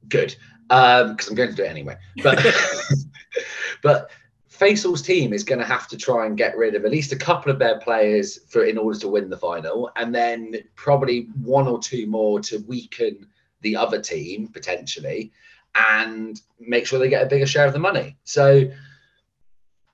good 0.09 0.35
because 0.69 1.01
um, 1.01 1.17
I'm 1.29 1.35
going 1.35 1.49
to 1.49 1.55
do 1.55 1.63
it 1.63 1.69
anyway. 1.69 1.97
But 2.21 2.45
but 3.81 4.11
Faisal's 4.49 5.01
team 5.01 5.33
is 5.33 5.43
going 5.43 5.59
to 5.59 5.65
have 5.65 5.87
to 5.89 5.97
try 5.97 6.25
and 6.25 6.37
get 6.37 6.55
rid 6.55 6.75
of 6.75 6.85
at 6.85 6.91
least 6.91 7.11
a 7.11 7.17
couple 7.17 7.51
of 7.51 7.59
their 7.59 7.79
players 7.79 8.39
for 8.49 8.63
in 8.63 8.77
order 8.77 8.97
to 8.99 9.07
win 9.07 9.29
the 9.29 9.37
final, 9.37 9.91
and 9.95 10.13
then 10.13 10.55
probably 10.75 11.27
one 11.41 11.67
or 11.67 11.79
two 11.79 12.05
more 12.07 12.39
to 12.41 12.59
weaken 12.67 13.27
the 13.61 13.75
other 13.75 13.99
team 13.99 14.47
potentially, 14.47 15.31
and 15.75 16.39
make 16.59 16.87
sure 16.87 16.99
they 16.99 17.09
get 17.09 17.23
a 17.23 17.29
bigger 17.29 17.45
share 17.45 17.65
of 17.65 17.73
the 17.73 17.79
money. 17.79 18.17
So 18.23 18.69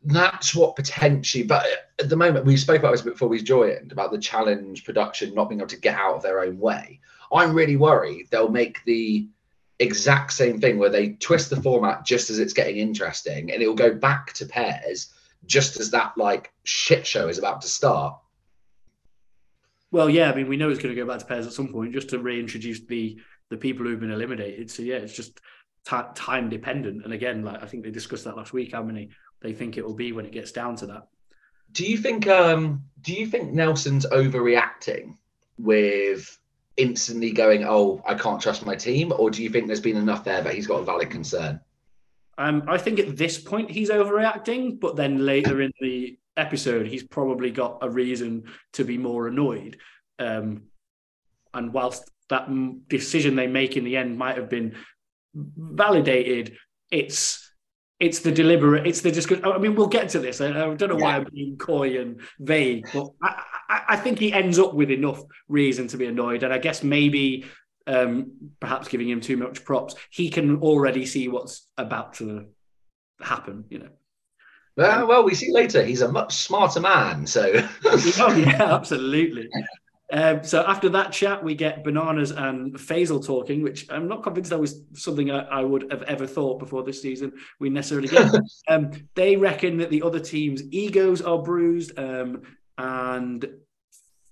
that's 0.04 0.56
what 0.56 0.76
potentially. 0.76 1.44
But 1.44 1.66
at 2.00 2.10
the 2.10 2.16
moment, 2.16 2.46
we 2.46 2.58
spoke 2.58 2.80
about 2.80 2.92
this 2.92 3.02
before 3.02 3.28
we 3.28 3.42
joined 3.42 3.92
about 3.92 4.12
the 4.12 4.18
challenge 4.18 4.86
production 4.86 5.34
not 5.34 5.50
being 5.50 5.60
able 5.60 5.70
to 5.70 5.80
get 5.80 5.96
out 5.96 6.16
of 6.16 6.24
their 6.24 6.42
own 6.42 6.60
way. 6.60 7.00
I'm 7.34 7.54
really 7.54 7.78
worried 7.78 8.28
they'll 8.30 8.50
make 8.50 8.84
the 8.86 9.28
exact 9.80 10.34
same 10.34 10.60
thing 10.60 10.78
where 10.78 10.90
they 10.90 11.14
twist 11.14 11.50
the 11.50 11.62
format 11.62 12.06
just 12.06 12.30
as 12.30 12.40
it's 12.40 12.54
getting 12.54 12.78
interesting 12.78 13.52
and 13.52 13.62
it'll 13.62 13.74
go 13.74 13.94
back 13.94 14.32
to 14.34 14.46
pairs 14.46 15.12
just 15.48 15.80
as 15.80 15.90
that 15.90 16.16
like 16.18 16.54
shit 16.64 17.08
show 17.08 17.28
is 17.28 17.40
about 17.40 17.62
to 17.62 17.68
start. 17.68 18.16
Well, 19.92 20.10
yeah, 20.10 20.32
I 20.32 20.36
mean, 20.36 20.48
we 20.48 20.56
know 20.56 20.70
it's 20.70 20.82
going 20.82 20.96
to 20.96 21.02
go 21.02 21.08
back 21.08 21.20
to 21.20 21.26
pairs 21.26 21.48
at 21.48 21.54
some 21.54 21.70
point 21.70 21.94
just 21.94 22.10
to 22.10 22.20
reintroduce 22.20 22.82
the 22.82 23.20
the 23.50 23.58
people 23.58 23.86
who've 23.86 24.00
been 24.00 24.12
eliminated. 24.12 24.72
So 24.72 24.82
yeah, 24.82 24.96
it's 24.96 25.16
just 25.16 25.42
time 25.86 26.50
dependent. 26.50 27.04
And 27.04 27.14
again, 27.14 27.44
like 27.44 27.64
I 27.64 27.66
think 27.66 27.84
they 27.84 27.92
discussed 27.92 28.26
that 28.26 28.38
last 28.38 28.54
week, 28.54 28.74
how 28.74 28.84
many 28.84 29.10
they 29.42 29.54
think 29.54 29.78
it 29.78 29.86
will 29.86 29.96
be 29.96 30.12
when 30.12 30.26
it 30.26 30.32
gets 30.32 30.52
down 30.52 30.76
to 30.78 30.86
that. 30.88 31.08
Do 31.72 31.86
you 31.86 31.98
think? 31.98 32.28
um 32.28 32.84
Do 33.02 33.14
you 33.14 33.26
think 33.26 33.54
Nelson's 33.54 34.06
overreacting 34.06 35.16
with 35.58 36.38
instantly 36.78 37.32
going, 37.32 37.64
"Oh, 37.64 38.02
I 38.08 38.16
can't 38.16 38.42
trust 38.42 38.66
my 38.66 38.76
team," 38.76 39.14
or 39.18 39.30
do 39.30 39.44
you 39.44 39.50
think 39.50 39.68
there's 39.68 39.82
been 39.82 39.98
enough 39.98 40.24
there 40.24 40.42
that 40.42 40.54
he's 40.54 40.68
got 40.68 40.82
a 40.82 40.86
valid 40.86 41.10
concern? 41.10 41.60
Um, 42.38 42.64
I 42.68 42.78
think 42.78 43.00
at 43.00 43.18
this 43.18 43.38
point 43.38 43.70
he's 43.70 43.90
overreacting, 43.90 44.80
but 44.80 44.96
then 44.96 45.26
later 45.26 45.62
in 45.62 45.72
the 45.80 46.18
episode 46.38 46.88
he's 46.88 47.04
probably 47.04 47.52
got 47.52 47.80
a 47.82 47.90
reason 47.90 48.44
to 48.74 48.84
be 48.84 48.98
more 48.98 49.28
annoyed. 49.28 49.78
Um, 50.18 50.64
and 51.54 51.74
whilst 51.74 52.10
that 52.30 52.48
decision 52.88 53.36
they 53.36 53.48
make 53.48 53.76
in 53.76 53.84
the 53.84 53.98
end 53.98 54.18
might 54.18 54.38
have 54.38 54.50
been 54.50 54.76
validated, 55.34 56.58
it's 56.92 57.52
it's 58.02 58.20
the 58.20 58.32
deliberate, 58.32 58.88
it's 58.88 59.02
the 59.02 59.12
discussion. 59.12 59.46
I 59.46 59.60
mean, 59.60 59.76
we'll 59.76 59.88
get 59.88 60.10
to 60.10 60.20
this. 60.20 60.42
I, 60.42 60.48
I 60.48 60.74
don't 60.74 60.90
know 60.90 60.98
yeah. 60.98 61.04
why 61.04 61.16
I'm 61.18 61.28
being 61.32 61.56
coy 61.58 62.02
and 62.02 62.20
vague, 62.40 62.88
but 62.92 63.10
I, 63.22 63.44
I, 63.70 63.84
I, 63.90 63.96
think 63.96 64.18
he 64.18 64.34
ends 64.34 64.58
up 64.58 64.74
with 64.74 64.90
enough 64.90 65.22
reason 65.48 65.88
to 65.90 65.98
be 65.98 66.08
annoyed. 66.08 66.42
And 66.42 66.52
I 66.52 66.58
guess 66.58 66.84
maybe, 66.84 67.46
um, 67.86 68.32
perhaps 68.60 68.88
giving 68.88 69.08
him 69.08 69.22
too 69.22 69.38
much 69.38 69.64
props, 69.64 69.94
he 70.10 70.32
can 70.32 70.58
already 70.62 71.06
see 71.06 71.28
what's 71.28 71.70
about 71.78 72.16
to 72.16 72.48
happen, 73.22 73.66
you 73.70 73.78
know. 73.78 73.90
Well, 74.76 75.08
well, 75.08 75.24
we 75.24 75.36
see 75.36 75.52
later. 75.52 75.84
He's 75.84 76.02
a 76.02 76.12
much 76.12 76.34
smarter 76.34 76.80
man. 76.80 77.28
So, 77.28 77.52
oh, 77.86 78.36
yeah, 78.36 78.74
absolutely. 78.74 79.48
Um, 80.12 80.44
so 80.44 80.64
after 80.68 80.90
that 80.90 81.14
chat, 81.14 81.42
we 81.42 81.56
get 81.56 81.86
Bananas 81.86 82.32
and 82.32 82.74
Faisal 82.76 83.26
talking, 83.26 83.64
which 83.64 83.90
I'm 83.90 84.10
not 84.10 84.24
convinced 84.24 84.50
that 84.50 84.60
was 84.60 84.82
something 84.94 85.32
I, 85.32 85.44
I 85.44 85.64
would 85.64 85.90
have 85.90 86.04
ever 86.04 86.28
thought 86.28 86.60
before 86.60 86.84
this 86.84 87.02
season. 87.02 87.32
We 87.60 87.70
necessarily 87.70 88.10
get. 88.10 88.30
um, 88.68 88.92
they 89.16 89.38
reckon 89.38 89.78
that 89.78 89.90
the 89.90 90.04
other 90.04 90.20
team's 90.20 90.64
egos 90.72 91.22
are 91.22 91.42
bruised, 91.42 91.98
um, 91.98 92.42
and 92.78 93.48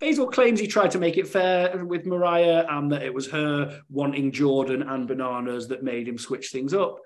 Faisal 0.02 0.32
claims 0.32 0.60
he 0.60 0.68
tried 0.68 0.92
to 0.92 1.00
make 1.00 1.18
it 1.18 1.28
fair 1.28 1.86
with 1.86 2.06
Mariah, 2.06 2.66
and 2.70 2.92
that 2.92 3.04
it 3.04 3.14
was 3.14 3.30
her 3.32 3.82
wanting 3.90 4.34
Jordan 4.34 4.82
and 4.82 5.08
Bananas 5.08 5.70
that 5.70 5.82
made 5.82 6.10
him 6.10 6.18
switch 6.18 6.50
things 6.50 6.74
up. 6.74 6.98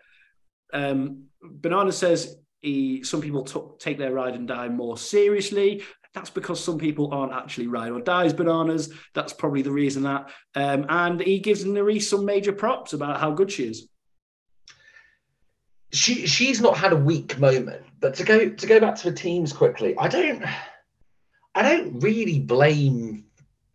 Um, 0.74 1.26
Bananas 1.44 1.98
says 2.00 2.38
he, 2.62 3.04
some 3.04 3.22
people 3.22 3.44
t- 3.44 3.62
take 3.78 4.00
their 4.00 4.14
ride 4.14 4.34
and 4.34 4.48
die 4.48 4.70
more 4.70 4.98
seriously, 4.98 5.84
that's 6.14 6.30
because 6.30 6.64
some 6.64 6.78
people 6.78 7.12
aren't 7.12 7.34
actually 7.34 7.68
ride 7.68 7.92
or 7.92 8.00
dies 8.00 8.34
bananas. 8.34 8.94
That's 9.14 9.34
probably 9.34 9.64
the 9.64 9.72
reason 9.72 10.04
that. 10.04 10.30
Um, 10.56 10.86
and 10.90 11.20
he 11.20 11.40
gives 11.40 11.66
Nurys 11.66 12.04
some 12.04 12.24
major 12.24 12.54
props 12.54 12.94
about 12.94 13.20
how 13.20 13.32
good 13.32 13.52
she 13.52 13.66
is. 13.66 13.88
She 15.92 16.26
she's 16.26 16.62
not 16.62 16.78
had 16.78 16.94
a 16.94 16.98
weak 16.98 17.40
moment, 17.40 17.84
but 18.00 18.16
to 18.16 18.24
go 18.24 18.50
to 18.50 18.68
go 18.68 18.80
back 18.80 18.96
to 18.96 19.12
the 19.12 19.16
teams 19.16 19.54
quickly, 19.54 19.96
I 19.98 20.08
don't 20.08 20.44
I 21.56 21.62
don't 21.62 22.00
really 22.00 22.40
blame 22.40 23.26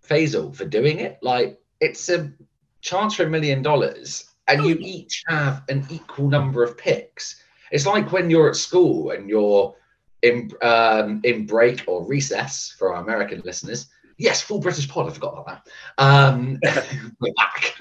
Faisal 0.08 0.54
for 0.54 0.64
doing 0.64 0.98
it. 0.98 1.18
Like 1.22 1.60
it's 1.80 2.08
a 2.08 2.32
chance 2.80 3.14
for 3.14 3.24
a 3.24 3.30
million 3.30 3.62
dollars, 3.62 4.28
and 4.48 4.64
you 4.64 4.76
each 4.80 5.22
have 5.28 5.62
an 5.68 5.86
equal 5.90 6.28
number 6.28 6.64
of 6.64 6.76
picks. 6.76 7.40
It's 7.70 7.86
like 7.86 8.10
when 8.10 8.30
you're 8.30 8.48
at 8.48 8.56
school 8.56 9.10
and 9.10 9.28
you're 9.28 9.76
in 10.22 10.50
um, 10.62 11.20
in 11.24 11.46
break 11.46 11.84
or 11.86 12.06
recess 12.06 12.74
for 12.78 12.94
our 12.94 13.02
American 13.02 13.42
listeners. 13.44 13.86
Yes, 14.16 14.40
full 14.40 14.58
British 14.58 14.88
pod. 14.88 15.08
I 15.08 15.12
forgot 15.12 15.34
about 15.34 15.64
that. 15.64 15.68
Um, 15.98 16.58
we're 17.20 17.32
back. 17.34 17.76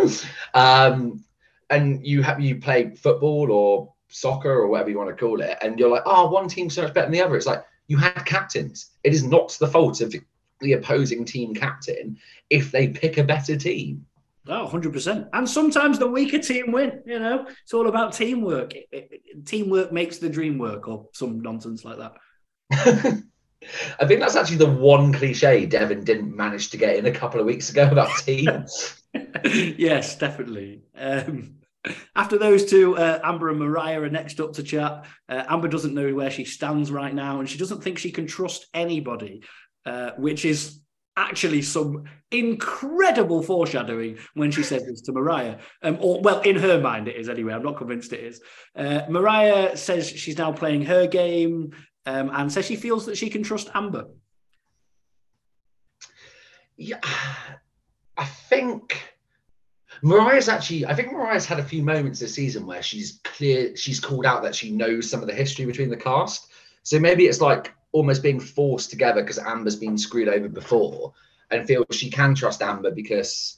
um, 0.53 1.23
and 1.69 2.05
you 2.05 2.21
have 2.21 2.39
you 2.39 2.59
play 2.59 2.95
football 2.95 3.51
or 3.51 3.93
soccer 4.09 4.51
or 4.51 4.67
whatever 4.67 4.89
you 4.89 4.97
want 4.97 5.09
to 5.09 5.15
call 5.15 5.41
it, 5.41 5.57
and 5.61 5.79
you're 5.79 5.89
like, 5.89 6.03
oh, 6.05 6.29
one 6.29 6.47
team's 6.47 6.75
so 6.75 6.83
much 6.83 6.93
better 6.93 7.05
than 7.05 7.13
the 7.13 7.21
other. 7.21 7.35
It's 7.35 7.47
like 7.47 7.63
you 7.87 7.97
had 7.97 8.25
captains. 8.25 8.91
It 9.03 9.13
is 9.13 9.23
not 9.23 9.57
the 9.59 9.67
fault 9.67 10.01
of 10.01 10.13
the 10.59 10.73
opposing 10.73 11.25
team 11.25 11.53
captain 11.53 12.17
if 12.49 12.71
they 12.71 12.87
pick 12.87 13.17
a 13.17 13.23
better 13.23 13.55
team. 13.55 14.05
Oh, 14.49 14.69
100%. 14.71 15.29
And 15.33 15.49
sometimes 15.49 15.99
the 15.99 16.07
weaker 16.07 16.39
team 16.39 16.71
win, 16.71 17.01
you 17.05 17.19
know, 17.19 17.47
it's 17.63 17.73
all 17.73 17.87
about 17.87 18.13
teamwork. 18.13 18.73
It, 18.73 18.87
it, 18.91 19.45
teamwork 19.45 19.91
makes 19.91 20.19
the 20.19 20.29
dream 20.29 20.57
work 20.57 20.87
or 20.87 21.07
some 21.11 21.41
nonsense 21.41 21.83
like 21.83 21.97
that. 21.97 22.13
I 22.71 24.05
think 24.05 24.19
that's 24.19 24.35
actually 24.35 24.57
the 24.57 24.69
one 24.69 25.13
cliche 25.13 25.65
Devin 25.65 26.03
didn't 26.03 26.35
manage 26.35 26.69
to 26.69 26.77
get 26.77 26.95
in 26.95 27.05
a 27.05 27.11
couple 27.11 27.39
of 27.39 27.45
weeks 27.45 27.69
ago 27.69 27.87
about 27.89 28.15
teams. 28.19 29.01
yes, 29.43 30.17
definitely. 30.17 30.83
Um, 30.95 31.55
after 32.15 32.37
those 32.37 32.65
two, 32.65 32.97
uh, 32.97 33.19
Amber 33.23 33.49
and 33.49 33.59
Mariah 33.59 34.01
are 34.01 34.09
next 34.09 34.39
up 34.39 34.53
to 34.53 34.63
chat. 34.63 35.05
Uh, 35.29 35.43
Amber 35.47 35.67
doesn't 35.67 35.93
know 35.93 36.13
where 36.13 36.31
she 36.31 36.45
stands 36.45 36.91
right 36.91 37.13
now, 37.13 37.39
and 37.39 37.49
she 37.49 37.57
doesn't 37.57 37.83
think 37.83 37.97
she 37.97 38.11
can 38.11 38.27
trust 38.27 38.67
anybody, 38.73 39.43
uh, 39.85 40.11
which 40.17 40.45
is 40.45 40.79
actually 41.15 41.63
some 41.63 42.03
incredible 42.31 43.41
foreshadowing 43.41 44.19
when 44.35 44.51
she 44.51 44.61
says 44.61 44.85
this 44.85 45.01
to 45.01 45.11
Mariah. 45.11 45.57
Um, 45.81 45.97
or, 45.99 46.21
well, 46.21 46.41
in 46.41 46.55
her 46.57 46.79
mind, 46.79 47.07
it 47.07 47.15
is 47.15 47.27
anyway. 47.27 47.53
I'm 47.53 47.63
not 47.63 47.77
convinced 47.77 48.13
it 48.13 48.19
is. 48.19 48.41
Uh, 48.75 49.01
Mariah 49.09 49.75
says 49.75 50.07
she's 50.07 50.37
now 50.37 50.51
playing 50.51 50.85
her 50.85 51.07
game 51.07 51.71
um, 52.07 52.31
and 52.33 52.51
says 52.51 52.65
she 52.65 52.77
feels 52.77 53.05
that 53.05 53.17
she 53.17 53.29
can 53.29 53.43
trust 53.43 53.69
Amber. 53.75 54.05
Yeah, 56.77 57.01
I 58.15 58.23
think 58.23 59.17
Mariah's 60.01 60.47
actually. 60.47 60.85
I 60.85 60.93
think 60.93 61.11
Mariah's 61.11 61.45
had 61.45 61.59
a 61.59 61.63
few 61.63 61.83
moments 61.83 62.21
this 62.21 62.33
season 62.33 62.65
where 62.65 62.81
she's 62.81 63.19
clear. 63.25 63.75
She's 63.75 63.99
called 63.99 64.25
out 64.25 64.41
that 64.43 64.55
she 64.55 64.71
knows 64.71 65.09
some 65.09 65.21
of 65.21 65.27
the 65.27 65.33
history 65.33 65.65
between 65.65 65.89
the 65.89 65.97
cast. 65.97 66.47
So 66.83 66.97
maybe 66.97 67.25
it's 67.25 67.41
like 67.41 67.73
almost 67.91 68.23
being 68.23 68.39
forced 68.39 68.89
together 68.89 69.21
because 69.21 69.39
Amber's 69.39 69.75
been 69.75 69.97
screwed 69.97 70.29
over 70.29 70.47
before, 70.47 71.13
and 71.51 71.67
feels 71.67 71.87
she 71.91 72.09
can 72.09 72.35
trust 72.35 72.61
Amber 72.61 72.91
because 72.91 73.57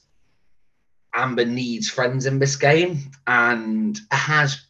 Amber 1.14 1.44
needs 1.44 1.88
friends 1.88 2.26
in 2.26 2.40
this 2.40 2.56
game 2.56 3.12
and 3.28 4.00
has 4.10 4.66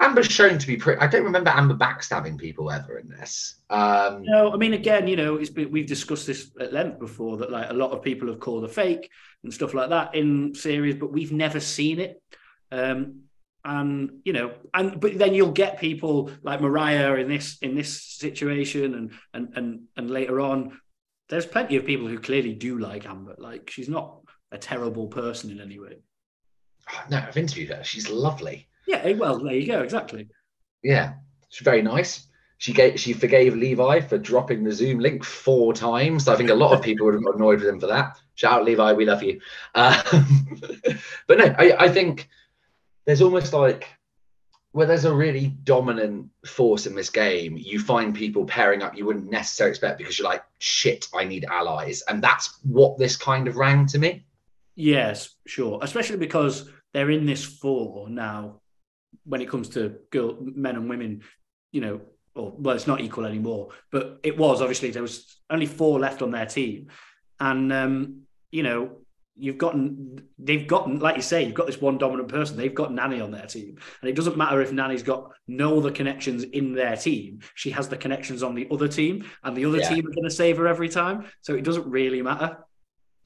Amber's 0.00 0.26
shown 0.26 0.58
to 0.58 0.66
be 0.66 0.76
pretty. 0.76 1.00
I 1.00 1.06
don't 1.06 1.24
remember 1.24 1.50
Amber 1.50 1.74
backstabbing 1.74 2.38
people 2.38 2.70
ever 2.70 2.98
in 2.98 3.08
this. 3.08 3.56
Um, 3.68 4.22
no, 4.22 4.50
I 4.52 4.56
mean, 4.56 4.72
again, 4.72 5.06
you 5.06 5.16
know, 5.16 5.36
it's 5.36 5.50
been, 5.50 5.70
we've 5.70 5.86
discussed 5.86 6.26
this 6.26 6.50
at 6.58 6.72
length 6.72 6.98
before 6.98 7.36
that 7.36 7.50
like 7.50 7.68
a 7.68 7.74
lot 7.74 7.90
of 7.90 8.02
people 8.02 8.28
have 8.28 8.40
called 8.40 8.64
a 8.64 8.68
fake 8.68 9.10
and 9.44 9.52
stuff 9.52 9.74
like 9.74 9.90
that 9.90 10.14
in 10.14 10.54
series, 10.54 10.94
but 10.94 11.12
we've 11.12 11.32
never 11.32 11.60
seen 11.60 12.00
it. 12.00 12.22
Um, 12.72 13.24
and 13.62 14.20
you 14.24 14.32
know, 14.32 14.54
and 14.72 14.98
but 14.98 15.18
then 15.18 15.34
you'll 15.34 15.52
get 15.52 15.78
people 15.78 16.30
like 16.42 16.62
Mariah 16.62 17.16
in 17.16 17.28
this 17.28 17.58
in 17.60 17.74
this 17.74 18.02
situation, 18.02 18.94
and 18.94 19.12
and 19.34 19.52
and 19.54 19.82
and 19.98 20.10
later 20.10 20.40
on, 20.40 20.80
there's 21.28 21.44
plenty 21.44 21.76
of 21.76 21.84
people 21.84 22.08
who 22.08 22.18
clearly 22.18 22.54
do 22.54 22.78
like 22.78 23.06
Amber. 23.06 23.34
Like 23.36 23.70
she's 23.70 23.88
not 23.88 24.20
a 24.50 24.56
terrible 24.56 25.08
person 25.08 25.50
in 25.50 25.60
any 25.60 25.78
way. 25.78 25.98
No, 27.10 27.18
I've 27.18 27.36
interviewed 27.36 27.68
her. 27.68 27.84
She's 27.84 28.08
lovely. 28.08 28.69
Yeah, 28.90 29.02
eh, 29.04 29.14
well, 29.14 29.38
there 29.38 29.54
you 29.54 29.68
go. 29.68 29.82
Exactly. 29.82 30.26
Yeah, 30.82 31.14
she's 31.48 31.64
very 31.64 31.80
nice. 31.80 32.26
She 32.58 32.72
gave 32.72 32.98
she 32.98 33.12
forgave 33.12 33.54
Levi 33.54 34.00
for 34.00 34.18
dropping 34.18 34.64
the 34.64 34.72
Zoom 34.72 34.98
link 34.98 35.24
four 35.24 35.72
times. 35.72 36.26
I 36.26 36.36
think 36.36 36.50
a 36.50 36.54
lot 36.54 36.72
of 36.72 36.82
people 36.82 37.06
would 37.06 37.14
have 37.14 37.24
got 37.24 37.36
annoyed 37.36 37.60
with 37.60 37.68
him 37.68 37.78
for 37.78 37.86
that. 37.86 38.18
Shout 38.34 38.52
out 38.52 38.64
Levi, 38.64 38.92
we 38.94 39.06
love 39.06 39.22
you. 39.22 39.40
Um, 39.76 40.60
but 41.28 41.38
no, 41.38 41.54
I, 41.56 41.84
I 41.84 41.88
think 41.88 42.28
there's 43.06 43.22
almost 43.22 43.52
like 43.52 43.86
where 44.72 44.86
there's 44.86 45.04
a 45.04 45.14
really 45.14 45.48
dominant 45.64 46.28
force 46.44 46.86
in 46.86 46.94
this 46.94 47.10
game, 47.10 47.56
you 47.56 47.80
find 47.80 48.14
people 48.14 48.44
pairing 48.44 48.82
up 48.82 48.96
you 48.96 49.04
wouldn't 49.04 49.30
necessarily 49.30 49.70
expect 49.70 49.98
because 49.98 50.18
you're 50.18 50.28
like, 50.28 50.44
shit, 50.58 51.08
I 51.14 51.24
need 51.24 51.44
allies. 51.44 52.02
And 52.08 52.22
that's 52.22 52.58
what 52.62 52.98
this 52.98 53.16
kind 53.16 53.48
of 53.48 53.56
rang 53.56 53.86
to 53.86 53.98
me. 53.98 54.24
Yes, 54.76 55.30
sure. 55.46 55.78
Especially 55.82 56.18
because 56.18 56.68
they're 56.92 57.10
in 57.10 57.26
this 57.26 57.44
four 57.44 58.08
now 58.08 58.59
when 59.24 59.40
it 59.40 59.48
comes 59.48 59.68
to 59.70 59.96
girl, 60.10 60.36
men 60.40 60.76
and 60.76 60.88
women, 60.88 61.22
you 61.72 61.80
know, 61.80 62.00
or 62.34 62.54
well, 62.56 62.76
it's 62.76 62.86
not 62.86 63.00
equal 63.00 63.26
anymore, 63.26 63.70
but 63.90 64.20
it 64.22 64.38
was 64.38 64.60
obviously 64.60 64.90
there 64.90 65.02
was 65.02 65.40
only 65.50 65.66
four 65.66 65.98
left 65.98 66.22
on 66.22 66.30
their 66.30 66.46
team, 66.46 66.88
and 67.38 67.72
um, 67.72 68.22
you 68.50 68.62
know 68.62 69.00
you've 69.40 69.58
gotten 69.58 70.22
they've 70.38 70.66
gotten 70.66 70.98
like 70.98 71.16
you 71.16 71.22
say 71.22 71.42
you've 71.42 71.54
got 71.54 71.66
this 71.66 71.80
one 71.80 71.96
dominant 71.96 72.28
person 72.28 72.56
they've 72.56 72.74
got 72.74 72.90
Nany 72.90 73.24
on 73.24 73.30
their 73.30 73.46
team. 73.46 73.78
And 74.00 74.10
it 74.10 74.14
doesn't 74.14 74.36
matter 74.36 74.60
if 74.60 74.70
Nany's 74.70 75.02
got 75.02 75.32
no 75.48 75.78
other 75.78 75.90
connections 75.90 76.42
in 76.44 76.74
their 76.74 76.96
team 76.96 77.40
she 77.54 77.70
has 77.70 77.88
the 77.88 77.96
connections 77.96 78.42
on 78.42 78.54
the 78.54 78.68
other 78.70 78.86
team 78.86 79.24
and 79.42 79.56
the 79.56 79.64
other 79.64 79.78
yeah. 79.78 79.88
team 79.88 80.06
are 80.06 80.12
going 80.12 80.24
to 80.24 80.30
save 80.30 80.58
her 80.58 80.66
every 80.66 80.88
time. 80.88 81.24
So 81.40 81.54
it 81.54 81.64
doesn't 81.64 81.88
really 81.88 82.20
matter. 82.22 82.58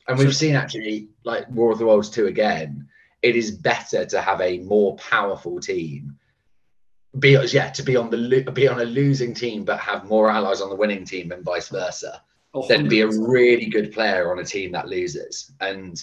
And 0.06 0.18
we've 0.18 0.36
seen 0.36 0.54
actually 0.54 1.08
like 1.24 1.48
War 1.50 1.72
of 1.72 1.78
the 1.78 1.86
Worlds 1.86 2.10
2 2.10 2.26
again 2.26 2.86
it 3.24 3.36
is 3.36 3.50
better 3.50 4.04
to 4.04 4.20
have 4.20 4.40
a 4.42 4.58
more 4.58 4.94
powerful 4.96 5.58
team 5.58 6.14
be 7.18 7.38
yeah 7.48 7.70
to 7.70 7.82
be 7.82 7.96
on 7.96 8.10
the 8.10 8.42
be 8.52 8.68
on 8.68 8.80
a 8.80 8.84
losing 8.84 9.34
team 9.34 9.64
but 9.64 9.78
have 9.78 10.04
more 10.04 10.30
allies 10.30 10.60
on 10.60 10.68
the 10.68 10.76
winning 10.76 11.04
team 11.04 11.32
and 11.32 11.44
vice 11.44 11.68
versa. 11.68 12.22
Oh, 12.56 12.68
than 12.68 12.86
be 12.88 13.00
a 13.00 13.08
really 13.08 13.66
good 13.66 13.92
player 13.92 14.30
on 14.30 14.38
a 14.38 14.44
team 14.44 14.72
that 14.72 14.88
loses. 14.88 15.50
And 15.60 16.02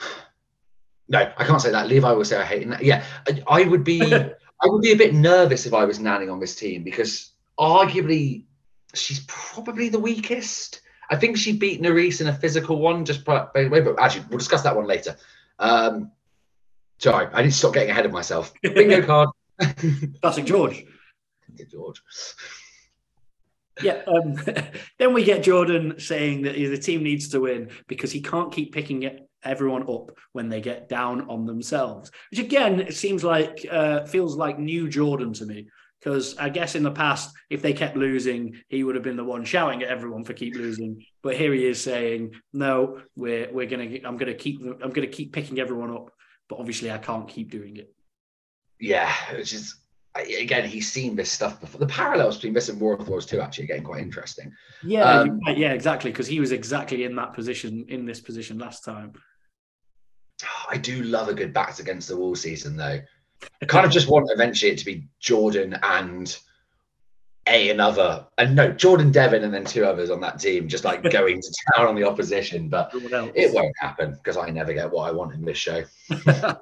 no 1.08 1.32
i 1.36 1.44
can't 1.44 1.60
say 1.60 1.70
that. 1.70 1.88
Levi 1.88 2.12
will 2.12 2.24
say 2.24 2.40
i 2.40 2.44
hate 2.44 2.66
yeah 2.80 3.04
i 3.46 3.62
would 3.62 3.84
be 3.84 4.00
i 4.14 4.66
would 4.66 4.82
be 4.82 4.92
a 4.92 4.96
bit 4.96 5.12
nervous 5.12 5.66
if 5.66 5.74
i 5.74 5.84
was 5.84 5.98
nanning 5.98 6.32
on 6.32 6.40
this 6.40 6.56
team 6.56 6.82
because 6.82 7.32
arguably 7.58 8.44
she's 8.94 9.24
probably 9.26 9.88
the 9.88 9.98
weakest. 9.98 10.80
I 11.10 11.16
think 11.16 11.36
she 11.36 11.52
beat 11.52 11.82
Nurys 11.82 12.20
in 12.22 12.28
a 12.28 12.32
physical 12.32 12.78
one 12.78 13.04
just 13.04 13.24
by 13.24 13.46
the 13.54 13.68
way 13.68 13.80
but 13.80 14.00
actually 14.00 14.24
we'll 14.30 14.38
discuss 14.38 14.62
that 14.62 14.76
one 14.76 14.86
later 14.86 15.16
um 15.58 16.10
sorry 16.98 17.28
i 17.32 17.42
need 17.42 17.50
to 17.50 17.56
stop 17.56 17.74
getting 17.74 17.90
ahead 17.90 18.06
of 18.06 18.12
myself 18.12 18.52
bingo 18.62 19.02
card 19.06 19.28
Classic 20.20 20.44
George. 20.44 20.84
George. 21.70 22.02
Yeah. 23.82 24.02
Um, 24.06 24.36
then 24.98 25.12
we 25.12 25.24
get 25.24 25.42
Jordan 25.42 25.94
saying 25.98 26.42
that 26.42 26.54
the 26.54 26.78
team 26.78 27.02
needs 27.02 27.28
to 27.28 27.40
win 27.40 27.70
because 27.86 28.12
he 28.12 28.20
can't 28.20 28.52
keep 28.52 28.72
picking 28.72 29.26
everyone 29.42 29.82
up 29.82 30.16
when 30.32 30.48
they 30.48 30.60
get 30.60 30.88
down 30.88 31.28
on 31.28 31.46
themselves. 31.46 32.10
Which 32.30 32.40
again, 32.40 32.80
it 32.80 32.94
seems 32.94 33.22
like 33.24 33.66
uh, 33.70 34.04
feels 34.04 34.36
like 34.36 34.58
new 34.58 34.88
Jordan 34.88 35.32
to 35.34 35.46
me. 35.46 35.68
Because 36.04 36.36
I 36.36 36.50
guess 36.50 36.74
in 36.74 36.82
the 36.82 36.90
past, 36.90 37.34
if 37.48 37.62
they 37.62 37.72
kept 37.72 37.96
losing, 37.96 38.60
he 38.68 38.84
would 38.84 38.94
have 38.94 39.02
been 39.02 39.16
the 39.16 39.24
one 39.24 39.46
shouting 39.46 39.82
at 39.82 39.88
everyone 39.88 40.24
for 40.24 40.34
keep 40.34 40.54
losing. 40.54 41.02
But 41.22 41.36
here 41.36 41.54
he 41.54 41.64
is 41.64 41.80
saying, 41.80 42.34
"No, 42.52 43.00
we're 43.16 43.50
we're 43.50 43.66
gonna. 43.66 43.88
I'm 44.04 44.18
gonna 44.18 44.34
keep. 44.34 44.60
I'm 44.60 44.90
gonna 44.90 45.06
keep 45.06 45.32
picking 45.32 45.60
everyone 45.60 45.90
up. 45.90 46.10
But 46.50 46.58
obviously, 46.58 46.92
I 46.92 46.98
can't 46.98 47.26
keep 47.26 47.50
doing 47.50 47.78
it." 47.78 47.94
yeah, 48.80 49.12
which 49.32 49.52
is 49.52 49.76
again 50.14 50.68
he's 50.68 50.90
seen 50.90 51.16
this 51.16 51.30
stuff 51.30 51.60
before. 51.60 51.80
The 51.80 51.86
parallels 51.86 52.36
between 52.36 52.52
this 52.52 52.68
and 52.68 52.80
War 52.80 52.94
of 52.94 53.08
Worlds 53.08 53.26
2 53.26 53.40
actually 53.40 53.66
getting 53.66 53.84
quite 53.84 54.02
interesting. 54.02 54.52
Yeah, 54.82 55.20
um, 55.20 55.40
yeah, 55.46 55.72
exactly, 55.72 56.10
because 56.10 56.26
he 56.26 56.40
was 56.40 56.52
exactly 56.52 57.04
in 57.04 57.16
that 57.16 57.34
position 57.34 57.86
in 57.88 58.04
this 58.04 58.20
position 58.20 58.58
last 58.58 58.84
time. 58.84 59.12
I 60.68 60.76
do 60.76 61.02
love 61.02 61.28
a 61.28 61.34
good 61.34 61.52
backs 61.52 61.80
against 61.80 62.08
the 62.08 62.16
wall 62.16 62.34
season 62.34 62.76
though. 62.76 63.00
I 63.62 63.66
kind 63.66 63.86
of 63.86 63.92
just 63.92 64.08
want 64.08 64.30
eventually 64.32 64.72
it 64.72 64.78
to 64.78 64.84
be 64.84 65.08
Jordan 65.20 65.78
and 65.82 66.36
a 67.46 67.70
another 67.70 68.26
and 68.38 68.56
no 68.56 68.72
Jordan 68.72 69.12
Devin 69.12 69.44
and 69.44 69.52
then 69.52 69.64
two 69.64 69.84
others 69.84 70.10
on 70.10 70.20
that 70.20 70.40
team 70.40 70.66
just 70.66 70.84
like 70.84 71.02
going 71.10 71.40
to 71.40 71.54
town 71.74 71.86
on 71.86 71.94
the 71.94 72.04
opposition 72.04 72.68
but 72.68 72.90
it 72.94 73.52
won't 73.52 73.74
happen 73.78 74.12
because 74.12 74.36
I 74.36 74.50
never 74.50 74.72
get 74.72 74.90
what 74.90 75.08
I 75.08 75.12
want 75.12 75.34
in 75.34 75.44
this 75.44 75.58
show. 75.58 75.82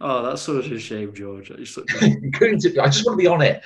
Oh 0.00 0.22
that's 0.22 0.42
such 0.42 0.66
a 0.66 0.80
shame 0.80 1.14
George. 1.14 1.50
I 1.52 1.56
just 1.56 1.76
want 1.76 1.88
to 1.88 3.16
be 3.16 3.28
on 3.28 3.40
it. 3.40 3.62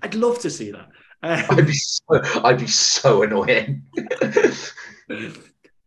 I'd 0.00 0.14
love 0.14 0.38
to 0.40 0.50
see 0.50 0.70
that. 0.70 0.88
Um, 1.22 1.58
I'd 1.58 1.66
be 1.66 1.72
so 1.72 2.04
I'd 2.44 2.60
be 2.60 2.68
so 2.68 3.24
annoying. 3.24 3.82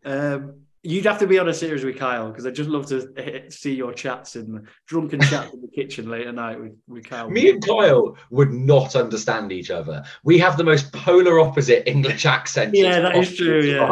Um 0.04 0.59
You'd 0.82 1.04
have 1.04 1.18
to 1.18 1.26
be 1.26 1.38
on 1.38 1.48
a 1.48 1.52
series 1.52 1.84
with 1.84 1.98
Kyle 1.98 2.30
because 2.30 2.46
I'd 2.46 2.54
just 2.54 2.70
love 2.70 2.86
to 2.86 3.50
see 3.50 3.74
your 3.74 3.92
chats 3.92 4.36
in 4.36 4.66
drunken 4.86 5.20
chats 5.20 5.52
in 5.52 5.60
the 5.60 5.68
kitchen 5.68 6.08
late 6.08 6.26
at 6.26 6.34
night 6.34 6.58
with, 6.58 6.72
with 6.88 7.04
Kyle. 7.04 7.28
Me 7.28 7.50
and 7.50 7.64
Kyle 7.64 8.16
would 8.30 8.50
not 8.50 8.96
understand 8.96 9.52
each 9.52 9.70
other. 9.70 10.02
We 10.24 10.38
have 10.38 10.56
the 10.56 10.64
most 10.64 10.90
polar 10.92 11.38
opposite 11.38 11.86
English 11.86 12.24
accents. 12.24 12.78
Yeah, 12.78 13.00
that 13.00 13.16
is 13.16 13.36
true. 13.36 13.60
Yeah. 13.60 13.90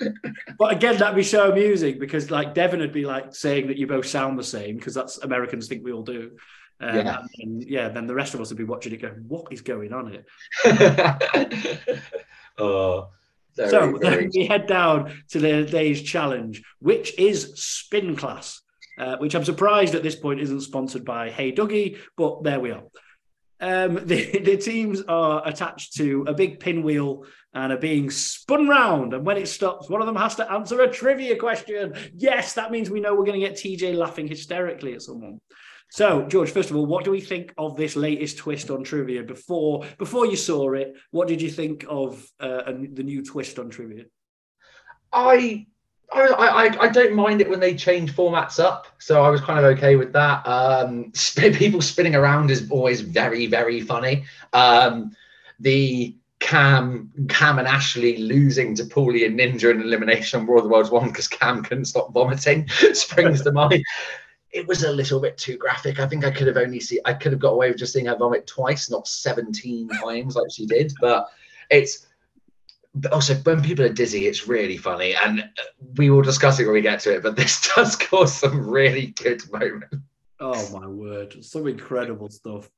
but 0.58 0.72
again, 0.72 0.96
that'd 0.96 1.16
be 1.16 1.24
so 1.24 1.50
amusing 1.50 1.98
because 1.98 2.30
like 2.30 2.54
Devin 2.54 2.80
would 2.80 2.92
be 2.92 3.04
like 3.04 3.34
saying 3.34 3.66
that 3.66 3.76
you 3.76 3.88
both 3.88 4.06
sound 4.06 4.38
the 4.38 4.44
same 4.44 4.76
because 4.76 4.94
that's 4.94 5.18
Americans 5.18 5.66
think 5.66 5.84
we 5.84 5.92
all 5.92 6.02
do. 6.02 6.32
Um, 6.80 6.96
yeah. 6.96 7.22
And, 7.38 7.62
yeah, 7.64 7.88
then 7.88 8.06
the 8.06 8.14
rest 8.14 8.34
of 8.34 8.40
us 8.40 8.48
would 8.50 8.58
be 8.58 8.64
watching 8.64 8.92
it 8.92 9.00
going, 9.00 9.24
what 9.28 9.52
is 9.52 9.60
going 9.60 9.92
on 9.92 10.10
here? 10.12 10.24
oh. 12.58 13.10
Very, 13.56 13.70
so 13.70 13.98
very... 13.98 14.30
we 14.34 14.46
head 14.46 14.66
down 14.66 15.12
to 15.30 15.38
the 15.38 15.64
day's 15.64 16.02
challenge, 16.02 16.62
which 16.78 17.18
is 17.18 17.52
spin 17.56 18.16
class, 18.16 18.60
uh, 18.98 19.16
which 19.18 19.34
I'm 19.34 19.44
surprised 19.44 19.94
at 19.94 20.02
this 20.02 20.16
point 20.16 20.40
isn't 20.40 20.62
sponsored 20.62 21.04
by 21.04 21.30
Hey 21.30 21.52
Dougie, 21.52 21.98
but 22.16 22.42
there 22.42 22.60
we 22.60 22.70
are. 22.70 22.82
Um, 23.62 23.94
the, 24.06 24.38
the, 24.40 24.56
teams 24.56 25.02
are 25.02 25.46
attached 25.46 25.94
to 25.94 26.24
a 26.26 26.34
big 26.34 26.58
pinwheel 26.58 27.24
and 27.54 27.72
are 27.72 27.78
being 27.78 28.10
spun 28.10 28.68
round. 28.68 29.14
And 29.14 29.24
when 29.24 29.36
it 29.36 29.46
stops, 29.46 29.88
one 29.88 30.00
of 30.00 30.06
them 30.06 30.16
has 30.16 30.34
to 30.36 30.50
answer 30.50 30.80
a 30.82 30.90
trivia 30.90 31.36
question. 31.36 31.94
Yes, 32.14 32.54
that 32.54 32.72
means 32.72 32.90
we 32.90 33.00
know 33.00 33.14
we're 33.14 33.24
going 33.24 33.40
to 33.40 33.46
get 33.46 33.56
TJ 33.56 33.94
laughing 33.94 34.26
hysterically 34.26 34.94
at 34.94 35.02
someone. 35.02 35.40
So, 35.92 36.22
George, 36.22 36.50
first 36.52 36.70
of 36.70 36.76
all, 36.76 36.86
what 36.86 37.04
do 37.04 37.10
we 37.10 37.20
think 37.20 37.52
of 37.58 37.76
this 37.76 37.96
latest 37.96 38.38
twist 38.38 38.70
on 38.70 38.82
trivia? 38.82 39.22
Before 39.22 39.84
before 39.98 40.24
you 40.24 40.36
saw 40.36 40.72
it, 40.72 40.94
what 41.10 41.28
did 41.28 41.42
you 41.42 41.50
think 41.50 41.84
of 41.86 42.26
uh, 42.40 42.62
the 42.64 43.02
new 43.02 43.22
twist 43.22 43.58
on 43.58 43.68
trivia? 43.68 44.04
I, 45.12 45.66
I 46.10 46.74
I 46.80 46.88
don't 46.88 47.12
mind 47.12 47.42
it 47.42 47.50
when 47.50 47.60
they 47.60 47.74
change 47.74 48.16
formats 48.16 48.58
up, 48.58 48.86
so 49.00 49.22
I 49.22 49.28
was 49.28 49.42
kind 49.42 49.58
of 49.58 49.66
okay 49.76 49.96
with 49.96 50.14
that. 50.14 50.46
Um, 50.46 51.12
people 51.36 51.82
spinning 51.82 52.14
around 52.14 52.50
is 52.50 52.70
always 52.70 53.02
very 53.02 53.46
very 53.46 53.82
funny. 53.82 54.24
Um, 54.54 55.14
the 55.60 56.16
Cam, 56.40 57.12
Cam 57.28 57.58
and 57.58 57.68
Ashley 57.68 58.16
losing 58.16 58.74
to 58.76 58.84
Paulie 58.84 59.26
and 59.26 59.38
Ninja 59.38 59.70
in 59.70 59.82
elimination 59.82 60.40
on 60.40 60.46
War 60.46 60.56
of 60.56 60.64
the 60.64 60.70
Worlds 60.70 60.90
one 60.90 61.08
because 61.08 61.28
Cam 61.28 61.62
couldn't 61.62 61.84
stop 61.84 62.14
vomiting 62.14 62.66
springs 62.94 63.42
to 63.42 63.52
mind 63.52 63.84
it 64.52 64.66
was 64.66 64.84
a 64.84 64.92
little 64.92 65.20
bit 65.20 65.38
too 65.38 65.56
graphic. 65.56 65.98
I 65.98 66.06
think 66.06 66.24
I 66.24 66.30
could 66.30 66.46
have 66.46 66.56
only 66.56 66.80
see 66.80 67.00
I 67.04 67.14
could 67.14 67.32
have 67.32 67.40
got 67.40 67.52
away 67.52 67.68
with 67.68 67.78
just 67.78 67.92
seeing 67.92 68.06
her 68.06 68.16
vomit 68.16 68.46
twice, 68.46 68.90
not 68.90 69.08
17 69.08 69.88
times 70.02 70.36
like 70.36 70.52
she 70.52 70.66
did. 70.66 70.92
But 71.00 71.28
it's 71.70 72.06
also 73.10 73.34
when 73.34 73.62
people 73.62 73.84
are 73.84 73.92
dizzy, 73.92 74.26
it's 74.26 74.46
really 74.46 74.76
funny. 74.76 75.14
And 75.14 75.48
we 75.96 76.10
will 76.10 76.22
discuss 76.22 76.60
it 76.60 76.64
when 76.64 76.74
we 76.74 76.82
get 76.82 77.00
to 77.00 77.14
it, 77.16 77.22
but 77.22 77.36
this 77.36 77.66
does 77.74 77.96
cause 77.96 78.34
some 78.34 78.68
really 78.68 79.06
good 79.22 79.42
moments. 79.50 79.96
Oh 80.40 80.78
my 80.78 80.86
word, 80.86 81.42
some 81.44 81.66
incredible 81.66 82.28
stuff. 82.28 82.68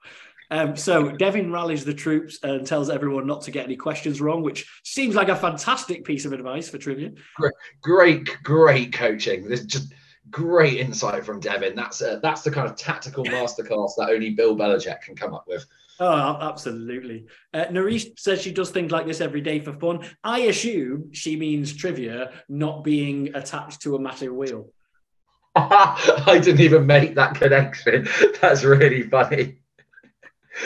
Um, 0.50 0.76
so 0.76 1.10
Devin 1.10 1.50
rallies 1.50 1.84
the 1.84 1.94
troops 1.94 2.38
and 2.42 2.66
tells 2.66 2.90
everyone 2.90 3.26
not 3.26 3.42
to 3.42 3.50
get 3.50 3.64
any 3.64 3.76
questions 3.76 4.20
wrong, 4.20 4.42
which 4.42 4.68
seems 4.84 5.14
like 5.14 5.30
a 5.30 5.34
fantastic 5.34 6.04
piece 6.04 6.26
of 6.26 6.32
advice 6.32 6.68
for 6.68 6.78
trivia. 6.78 7.12
Great, 7.36 7.54
great, 7.82 8.42
great 8.42 8.92
coaching. 8.92 9.48
There's 9.48 9.64
just 9.64 9.94
great 10.34 10.80
insight 10.80 11.24
from 11.24 11.38
Devin. 11.38 11.76
That's 11.76 12.02
a, 12.02 12.18
that's 12.20 12.42
the 12.42 12.50
kind 12.50 12.68
of 12.68 12.74
tactical 12.74 13.24
masterclass 13.36 13.92
that 13.96 14.10
only 14.10 14.30
Bill 14.30 14.56
Belichick 14.56 15.00
can 15.00 15.14
come 15.14 15.32
up 15.32 15.44
with. 15.46 15.64
Oh, 16.00 16.36
absolutely. 16.40 17.26
Uh, 17.52 17.66
Nurys 17.66 18.18
says 18.18 18.42
she 18.42 18.50
does 18.50 18.70
things 18.70 18.90
like 18.90 19.06
this 19.06 19.20
every 19.20 19.40
day 19.40 19.60
for 19.60 19.72
fun. 19.74 20.04
I 20.24 20.40
assume 20.40 21.12
she 21.12 21.36
means 21.36 21.72
trivia, 21.72 22.32
not 22.48 22.82
being 22.82 23.32
attached 23.36 23.82
to 23.82 23.94
a 23.94 24.00
massive 24.00 24.34
wheel. 24.34 24.70
I 25.54 26.40
didn't 26.42 26.62
even 26.62 26.84
make 26.84 27.14
that 27.14 27.36
connection. 27.36 28.08
That's 28.40 28.64
really 28.64 29.02
funny. 29.02 29.58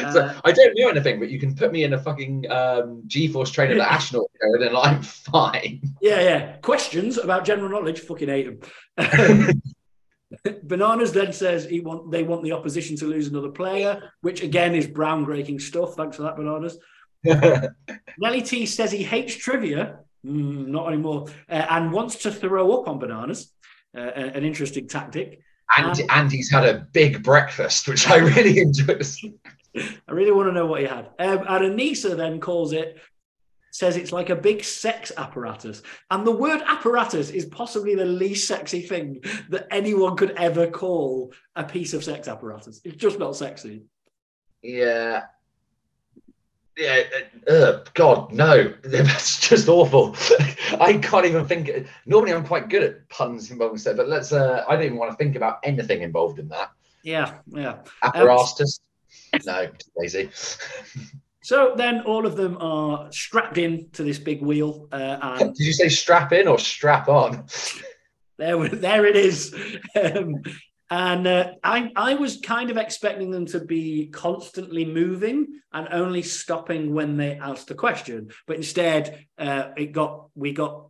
Uh, 0.01 0.13
so 0.13 0.41
I 0.45 0.53
don't 0.53 0.75
know 0.77 0.89
anything, 0.89 1.19
but 1.19 1.31
you 1.31 1.39
can 1.39 1.55
put 1.55 1.73
me 1.73 1.85
in 1.85 1.93
a 1.95 1.99
fucking 1.99 2.51
um, 2.51 3.03
G-force 3.07 3.51
trainer 3.51 3.75
that 3.77 3.93
astronaut 3.93 4.31
and 4.41 4.63
then 4.63 4.77
I'm 4.77 5.03
fine. 5.33 5.81
Yeah, 6.01 6.21
yeah. 6.21 6.57
Questions 6.59 7.19
about 7.19 7.45
general 7.45 7.71
knowledge, 7.71 8.01
fucking 8.01 8.29
hate 8.29 8.61
them. 8.97 9.63
Bananas 10.63 11.13
then 11.13 11.33
says 11.33 11.65
he 11.65 11.81
want 11.81 12.11
they 12.11 12.23
want 12.23 12.43
the 12.43 12.53
opposition 12.53 12.97
to 12.97 13.07
lose 13.07 13.29
another 13.29 13.49
player, 13.49 14.13
which 14.21 14.43
again 14.43 14.75
is 14.75 14.87
groundbreaking 14.87 15.61
stuff. 15.61 15.95
Thanks 15.95 16.17
for 16.17 16.23
that, 16.25 16.37
Bananas. 16.37 16.79
Nelly 18.19 18.43
T 18.43 18.67
says 18.67 18.93
he 18.93 19.03
hates 19.03 19.35
trivia, 19.35 20.01
mm, 20.25 20.67
not 20.67 20.89
anymore, 20.89 21.27
uh, 21.49 21.67
and 21.71 21.93
wants 21.93 22.17
to 22.17 22.31
throw 22.31 22.79
up 22.79 22.89
on 22.89 22.99
Bananas. 22.99 23.53
Uh, 23.97 24.01
an 24.01 24.45
interesting 24.45 24.87
tactic. 24.87 25.41
And, 25.77 26.01
and 26.11 26.31
he's 26.31 26.51
had 26.51 26.65
a 26.65 26.87
big 26.93 27.23
breakfast, 27.23 27.89
which 27.89 28.09
I 28.09 28.17
really 28.17 28.59
enjoyed. 28.59 29.05
I 29.77 30.13
really 30.13 30.33
want 30.33 30.49
to 30.49 30.53
know 30.53 30.67
what 30.67 30.81
he 30.81 30.87
had. 30.87 31.11
Um, 31.19 31.45
and 31.49 31.79
Anissa 31.79 32.17
then 32.17 32.41
calls 32.41 32.73
it, 32.73 32.99
says 33.71 33.97
it's 33.97 34.13
like 34.13 34.31
a 34.31 34.37
big 34.37 34.65
sex 34.65 35.13
apparatus. 35.17 35.83
And 36.11 36.27
the 36.27 36.33
word 36.33 36.63
apparatus 36.67 37.31
is 37.31 37.47
possibly 37.47 37.95
the 37.95 38.05
least 38.05 38.49
sexy 38.49 38.83
thing 38.83 39.21
that 39.51 39.67
anyone 39.71 40.17
could 40.17 40.33
ever 40.33 40.67
call 40.67 41.33
a 41.55 41.65
piece 41.65 41.93
of 41.95 42.05
sex 42.05 42.29
apparatus. 42.29 42.81
It's 42.85 42.97
just 42.97 43.19
not 43.19 43.37
sexy. 43.37 43.85
Yeah. 44.63 45.25
yeah, 46.77 47.03
uh, 47.49 47.81
God, 47.95 48.33
no, 48.33 48.75
that's 48.83 49.49
just 49.49 49.69
awful. 49.69 50.17
I 50.81 50.99
can't 51.01 51.27
even 51.27 51.47
think. 51.47 51.71
Normally, 52.07 52.33
I'm 52.33 52.45
quite 52.45 52.69
good 52.69 52.83
at 52.83 53.09
puns 53.09 53.51
involving 53.51 53.79
stuff, 53.79 53.97
but 53.97 54.09
let's. 54.09 54.33
Uh, 54.33 54.65
I 54.69 54.75
don't 54.75 54.85
even 54.85 54.99
want 54.99 55.13
to 55.13 55.17
think 55.17 55.37
about 55.37 55.59
anything 55.63 56.03
involved 56.03 56.39
in 56.39 56.49
that. 56.49 56.71
Yeah, 57.03 57.35
yeah. 57.47 57.79
Apparatus? 58.03 58.81
Um, 58.81 58.88
no, 59.45 59.69
lazy. 59.97 60.31
So 61.43 61.75
then 61.77 62.03
all 62.03 62.27
of 62.27 62.37
them 62.37 62.59
are 62.61 63.11
strapped 63.11 63.59
in 63.59 63.89
to 63.93 64.03
this 64.03 64.19
big 64.19 64.43
wheel. 64.43 64.89
Uh, 64.93 65.37
and 65.41 65.55
Did 65.55 65.67
you 65.67 65.73
say 65.73 65.89
strap 65.89 66.33
in 66.33 66.47
or 66.47 66.59
strap 66.59 67.09
on? 67.09 67.47
there, 68.39 68.69
there 68.69 69.07
it 69.07 69.17
is. 69.17 69.55
Um, 69.97 70.43
and 70.91 71.27
uh, 71.27 71.53
I, 71.63 71.91
I 71.97 72.15
was 72.15 72.41
kind 72.41 72.71
of 72.71 72.77
expecting 72.77 73.31
them 73.31 73.47
to 73.47 73.61
be 73.61 74.09
constantly 74.09 74.85
moving 74.85 75.61
and 75.73 75.89
only 75.91 76.23
stopping 76.23 76.95
when 76.95 77.17
they 77.17 77.39
asked 77.39 77.69
the 77.69 77.75
question. 77.75 78.31
But 78.47 78.57
instead, 78.57 79.27
uh, 79.39 79.71
it 79.77 79.93
got 79.93 80.29
we 80.35 80.53
got 80.53 80.89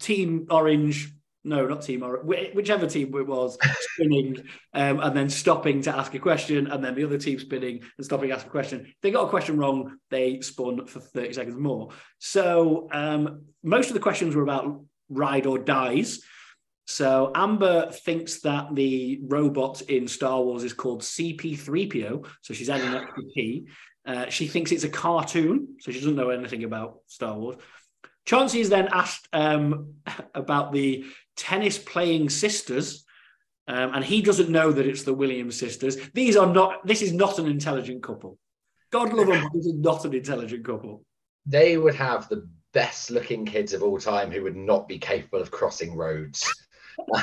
Team 0.00 0.46
Orange 0.50 1.14
no, 1.44 1.66
not 1.66 1.82
Team 1.82 2.02
Orange, 2.02 2.54
whichever 2.54 2.86
team 2.86 3.14
it 3.14 3.26
was, 3.26 3.58
spinning 3.80 4.44
um, 4.74 5.00
and 5.00 5.16
then 5.16 5.28
stopping 5.28 5.82
to 5.82 5.96
ask 5.96 6.14
a 6.14 6.18
question, 6.18 6.68
and 6.68 6.84
then 6.84 6.94
the 6.94 7.04
other 7.04 7.18
team 7.18 7.38
spinning 7.38 7.80
and 7.96 8.04
stopping 8.04 8.28
to 8.28 8.34
ask 8.34 8.46
a 8.46 8.50
question. 8.50 8.82
If 8.86 9.00
they 9.02 9.10
got 9.10 9.26
a 9.26 9.30
question 9.30 9.56
wrong, 9.56 9.98
they 10.10 10.40
spun 10.40 10.86
for 10.86 11.00
30 11.00 11.32
seconds 11.32 11.56
more. 11.56 11.90
So 12.18 12.88
um, 12.92 13.42
most 13.62 13.88
of 13.88 13.94
the 13.94 14.00
questions 14.00 14.34
were 14.34 14.42
about 14.42 14.84
ride 15.08 15.46
or 15.46 15.58
dies. 15.58 16.20
So 16.86 17.32
Amber 17.34 17.90
thinks 17.90 18.40
that 18.40 18.74
the 18.74 19.20
robot 19.22 19.82
in 19.82 20.08
Star 20.08 20.42
Wars 20.42 20.64
is 20.64 20.72
called 20.72 21.02
CP3PO. 21.02 22.26
So 22.42 22.54
she's 22.54 22.70
adding 22.70 22.88
an 22.88 23.02
extra 23.02 23.22
P. 23.34 23.66
Uh, 24.04 24.28
she 24.28 24.48
thinks 24.48 24.72
it's 24.72 24.84
a 24.84 24.88
cartoon, 24.88 25.76
so 25.80 25.92
she 25.92 26.00
doesn't 26.00 26.16
know 26.16 26.30
anything 26.30 26.64
about 26.64 26.98
Star 27.06 27.38
Wars. 27.38 27.56
Chauncey 28.24 28.60
is 28.60 28.68
then 28.68 28.88
asked 28.92 29.28
um, 29.32 29.94
about 30.34 30.72
the 30.72 31.04
tennis 31.36 31.78
playing 31.78 32.30
sisters. 32.30 33.04
Um, 33.68 33.94
and 33.94 34.04
he 34.04 34.22
doesn't 34.22 34.50
know 34.50 34.72
that 34.72 34.86
it's 34.86 35.04
the 35.04 35.14
Williams 35.14 35.58
sisters. 35.58 35.96
These 36.14 36.36
are 36.36 36.52
not, 36.52 36.86
this 36.86 37.02
is 37.02 37.12
not 37.12 37.38
an 37.38 37.46
intelligent 37.46 38.02
couple. 38.02 38.38
God 38.90 39.12
love 39.12 39.28
them, 39.28 39.48
this 39.54 39.66
is 39.66 39.74
not 39.74 40.04
an 40.04 40.14
intelligent 40.14 40.64
couple. 40.64 41.04
They 41.46 41.78
would 41.78 41.94
have 41.94 42.28
the 42.28 42.48
best 42.72 43.10
looking 43.10 43.46
kids 43.46 43.72
of 43.72 43.82
all 43.82 43.98
time 43.98 44.30
who 44.30 44.42
would 44.42 44.56
not 44.56 44.88
be 44.88 44.98
capable 44.98 45.40
of 45.40 45.50
crossing 45.50 45.94
roads. 45.96 46.52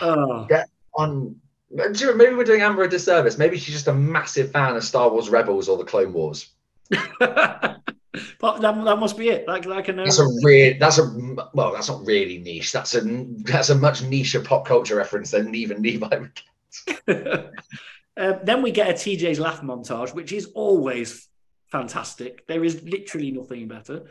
oh. 0.00 0.46
Get 0.48 0.68
on. 0.94 1.36
Maybe 1.70 2.34
we're 2.34 2.44
doing 2.44 2.62
Amber 2.62 2.84
a 2.84 2.88
disservice. 2.88 3.36
Maybe 3.36 3.58
she's 3.58 3.74
just 3.74 3.88
a 3.88 3.94
massive 3.94 4.52
fan 4.52 4.76
of 4.76 4.84
Star 4.84 5.10
Wars 5.10 5.28
Rebels 5.28 5.68
or 5.68 5.76
the 5.76 5.84
Clone 5.84 6.14
Wars. 6.14 6.48
But 8.40 8.60
that, 8.60 8.84
that 8.84 8.98
must 8.98 9.16
be 9.16 9.28
it. 9.28 9.46
Like, 9.46 9.66
like 9.66 9.88
a 9.88 9.92
that's 9.92 10.18
a 10.18 10.26
real. 10.42 10.76
That's 10.78 10.98
a 10.98 11.04
well. 11.54 11.72
That's 11.72 11.88
not 11.88 12.04
really 12.04 12.38
niche. 12.38 12.72
That's 12.72 12.94
a 12.94 13.00
that's 13.44 13.70
a 13.70 13.74
much 13.74 14.02
niche 14.02 14.36
pop 14.44 14.66
culture 14.66 14.96
reference 14.96 15.30
than 15.30 15.54
even 15.54 15.82
Levi 15.82 16.16
would 16.16 16.40
get. 17.06 17.52
uh, 18.16 18.34
then 18.44 18.62
we 18.62 18.70
get 18.70 18.90
a 18.90 18.92
TJ's 18.92 19.40
laugh 19.40 19.60
montage, 19.60 20.14
which 20.14 20.32
is 20.32 20.46
always 20.54 21.28
fantastic. 21.70 22.46
There 22.46 22.64
is 22.64 22.82
literally 22.82 23.30
nothing 23.30 23.68
better. 23.68 24.04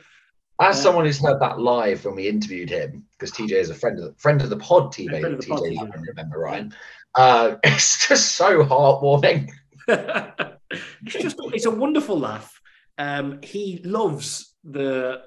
As 0.60 0.80
uh, 0.80 0.82
someone 0.84 1.06
who's 1.06 1.22
heard 1.22 1.39
that 1.39 1.60
live 1.60 2.04
when 2.04 2.15
we 2.15 2.28
interviewed 2.28 2.70
him, 2.70 3.06
because 3.12 3.32
TJ 3.32 3.52
is 3.52 3.70
a 3.70 3.76
friend 3.76 4.00
of 4.00 4.06
the 4.06 4.13
friend 4.17 4.41
of 4.41 4.50
the 4.50 4.58
pod, 4.58 4.91
TJ, 4.93 5.38
TJ, 5.39 5.80
I 5.80 6.00
remember 6.08 6.39
Ryan. 6.39 6.74
Uh, 7.15 7.56
it's 7.63 8.08
just 8.08 8.36
so 8.36 8.63
heartwarming. 8.63 9.50
it's 9.88 11.13
just 11.13 11.38
it's 11.54 11.65
a 11.65 11.72
wonderful 11.72 12.20
laugh. 12.20 12.57
Um, 12.97 13.39
he 13.43 13.81
loves 13.83 14.55
the 14.63 15.23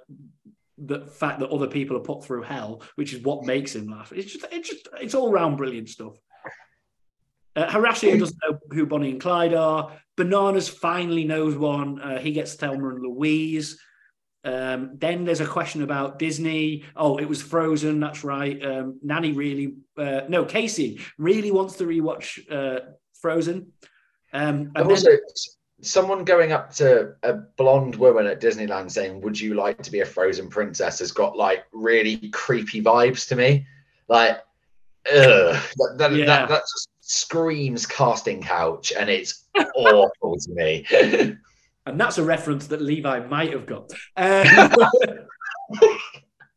the 0.82 1.00
fact 1.00 1.40
that 1.40 1.50
other 1.50 1.66
people 1.66 1.96
are 1.96 2.00
put 2.00 2.24
through 2.24 2.42
hell, 2.42 2.82
which 2.94 3.12
is 3.12 3.22
what 3.22 3.44
makes 3.44 3.74
him 3.74 3.88
laugh. 3.88 4.12
It's 4.12 4.32
just 4.32 4.46
it's 4.50 4.68
just 4.68 4.88
it's 5.00 5.14
all 5.14 5.32
round 5.32 5.56
brilliant 5.56 5.88
stuff. 5.88 6.16
Uh, 7.56 7.66
Horacio 7.68 8.18
doesn't 8.18 8.38
know 8.42 8.58
who 8.70 8.86
Bonnie 8.86 9.10
and 9.10 9.20
Clyde 9.20 9.54
are. 9.54 9.92
Bananas 10.16 10.68
finally 10.68 11.24
knows 11.24 11.56
one. 11.56 12.00
Uh, 12.00 12.18
he 12.18 12.32
gets 12.32 12.54
Thelma 12.54 12.88
and 12.90 13.02
Louise. 13.02 13.78
Um, 14.44 14.92
then 14.94 15.24
there's 15.24 15.40
a 15.40 15.46
question 15.46 15.82
about 15.82 16.18
Disney. 16.18 16.84
Oh, 16.96 17.18
it 17.18 17.28
was 17.28 17.42
Frozen. 17.42 18.00
That's 18.00 18.24
right. 18.24 18.64
Um, 18.64 19.00
Nany 19.04 19.36
really, 19.36 19.74
uh, 19.98 20.22
no, 20.28 20.44
Kaycee 20.44 21.00
really 21.18 21.50
wants 21.50 21.76
to 21.76 21.84
rewatch 21.84 22.38
uh, 22.50 22.80
Frozen. 23.20 23.72
Um, 24.32 24.72
and 24.74 24.90
also, 24.90 25.10
then, 25.10 25.20
someone 25.82 26.24
going 26.24 26.52
up 26.52 26.72
to 26.74 27.14
a 27.22 27.32
blonde 27.32 27.96
woman 27.96 28.26
at 28.26 28.40
Disneyland 28.40 28.90
saying, 28.90 29.20
"Would 29.20 29.40
you 29.40 29.54
like 29.54 29.82
to 29.82 29.90
be 29.90 30.00
a 30.00 30.06
frozen 30.06 30.48
princess?" 30.48 30.98
has 30.98 31.12
got 31.12 31.36
like 31.36 31.64
really 31.72 32.28
creepy 32.30 32.82
vibes 32.82 33.28
to 33.28 33.36
me. 33.36 33.66
Like, 34.08 34.38
ugh, 35.12 35.56
that, 35.76 35.94
that, 35.96 36.12
yeah. 36.12 36.26
that, 36.26 36.48
that 36.48 36.62
just 36.62 36.88
screams 37.00 37.86
casting 37.86 38.42
couch, 38.42 38.92
and 38.98 39.10
it's 39.10 39.46
awful 39.74 40.38
to 40.38 40.52
me. 40.52 40.86
and 41.86 42.00
that's 42.00 42.18
a 42.18 42.24
reference 42.24 42.66
that 42.68 42.82
Levi 42.82 43.20
might 43.26 43.52
have 43.52 43.66
got. 43.66 43.90
Um, 44.16 44.48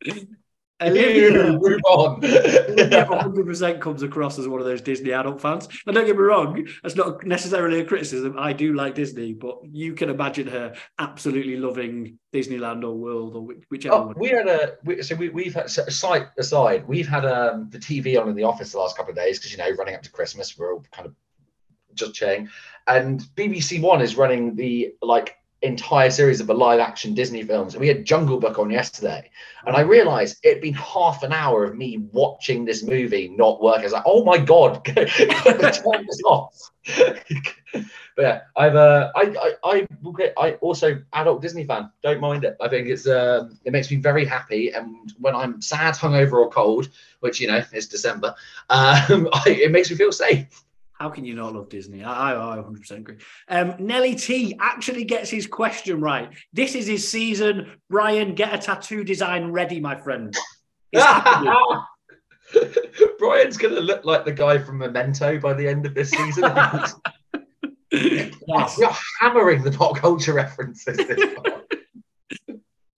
Olivia, 0.82 1.30
move 1.60 1.80
on. 1.86 2.20
100% 2.20 3.80
comes 3.80 4.02
across 4.02 4.38
as 4.38 4.48
one 4.48 4.60
of 4.60 4.66
those 4.66 4.80
Disney 4.80 5.12
adult 5.12 5.40
fans. 5.40 5.68
And 5.86 5.94
don't 5.94 6.06
get 6.06 6.16
me 6.16 6.22
wrong, 6.22 6.66
that's 6.82 6.96
not 6.96 7.24
necessarily 7.24 7.80
a 7.80 7.84
criticism. 7.84 8.36
I 8.38 8.52
do 8.52 8.74
like 8.74 8.94
Disney, 8.94 9.32
but 9.32 9.58
you 9.70 9.94
can 9.94 10.10
imagine 10.10 10.46
her 10.48 10.74
absolutely 10.98 11.56
loving 11.56 12.18
Disneyland 12.32 12.82
or 12.82 12.96
World 12.96 13.36
or 13.36 13.48
whichever. 13.68 13.94
Oh, 13.94 14.14
we 14.16 14.28
had 14.28 14.48
a 14.48 14.74
we, 14.84 15.02
so 15.02 15.14
we, 15.14 15.28
we've 15.28 15.54
had 15.54 15.70
site 15.70 16.26
aside, 16.38 16.86
we've 16.88 17.08
had 17.08 17.24
um, 17.24 17.68
the 17.70 17.78
TV 17.78 18.20
on 18.20 18.28
in 18.28 18.34
the 18.34 18.44
office 18.44 18.72
the 18.72 18.78
last 18.78 18.96
couple 18.96 19.10
of 19.10 19.16
days 19.16 19.38
because 19.38 19.52
you 19.52 19.58
know 19.58 19.70
running 19.78 19.94
up 19.94 20.02
to 20.02 20.10
Christmas, 20.10 20.58
we're 20.58 20.74
all 20.74 20.84
kind 20.90 21.06
of 21.06 21.14
just 21.94 22.14
chatting, 22.14 22.48
and 22.88 23.20
BBC 23.36 23.80
One 23.80 24.00
is 24.00 24.16
running 24.16 24.56
the 24.56 24.94
like 25.00 25.36
entire 25.64 26.10
series 26.10 26.40
of 26.40 26.46
the 26.46 26.54
live 26.54 26.80
action 26.80 27.14
Disney 27.14 27.42
films. 27.42 27.74
And 27.74 27.80
we 27.80 27.88
had 27.88 28.04
Jungle 28.04 28.38
Book 28.38 28.58
on 28.58 28.70
yesterday. 28.70 29.30
And 29.66 29.74
I 29.74 29.80
realized 29.80 30.38
it'd 30.42 30.62
been 30.62 30.74
half 30.74 31.22
an 31.22 31.32
hour 31.32 31.64
of 31.64 31.74
me 31.74 32.06
watching 32.12 32.64
this 32.64 32.82
movie 32.82 33.28
not 33.28 33.62
work. 33.62 33.78
I 33.78 33.84
was 33.84 33.92
like, 33.92 34.02
oh 34.06 34.24
my 34.24 34.38
God, 34.38 34.84
turn 34.84 35.06
this 35.06 36.22
off. 36.26 36.70
but 36.96 37.84
yeah, 38.18 38.40
I've 38.56 38.76
uh, 38.76 39.10
I, 39.16 39.54
I 39.64 39.86
I 40.04 40.32
I 40.36 40.52
also 40.54 41.00
adult 41.14 41.40
Disney 41.40 41.64
fan. 41.64 41.90
Don't 42.02 42.20
mind 42.20 42.44
it. 42.44 42.56
I 42.60 42.68
think 42.68 42.88
it's 42.88 43.06
uh, 43.06 43.48
it 43.64 43.72
makes 43.72 43.90
me 43.90 43.96
very 43.96 44.24
happy. 44.26 44.70
And 44.70 45.12
when 45.18 45.34
I'm 45.34 45.62
sad, 45.62 45.94
hungover, 45.94 46.34
or 46.34 46.50
cold, 46.50 46.90
which 47.20 47.40
you 47.40 47.48
know 47.48 47.62
is 47.72 47.88
December, 47.88 48.34
um, 48.70 49.28
I, 49.32 49.58
it 49.62 49.72
makes 49.72 49.90
me 49.90 49.96
feel 49.96 50.12
safe. 50.12 50.62
How 51.04 51.10
can 51.10 51.26
you 51.26 51.34
not 51.34 51.52
love 51.54 51.68
Disney? 51.68 52.02
I, 52.02 52.32
I, 52.32 52.54
I 52.54 52.56
100% 52.62 52.90
agree. 52.92 53.16
Um, 53.48 53.74
Nelly 53.78 54.14
T 54.14 54.56
actually 54.58 55.04
gets 55.04 55.28
his 55.28 55.46
question 55.46 56.00
right. 56.00 56.32
This 56.54 56.74
is 56.74 56.86
his 56.86 57.06
season. 57.06 57.72
Brian, 57.90 58.34
get 58.34 58.54
a 58.54 58.58
tattoo 58.58 59.04
design 59.04 59.52
ready, 59.52 59.80
my 59.80 59.96
friend. 59.96 60.34
Brian's 63.18 63.58
going 63.58 63.74
to 63.74 63.82
look 63.82 64.06
like 64.06 64.24
the 64.24 64.32
guy 64.32 64.56
from 64.56 64.78
Memento 64.78 65.38
by 65.40 65.52
the 65.52 65.68
end 65.68 65.84
of 65.84 65.92
this 65.92 66.08
season. 66.08 66.44
yes. 67.92 68.78
You're 68.78 68.96
hammering 69.20 69.62
the 69.62 69.72
pop 69.72 69.98
culture 69.98 70.32
references 70.32 70.98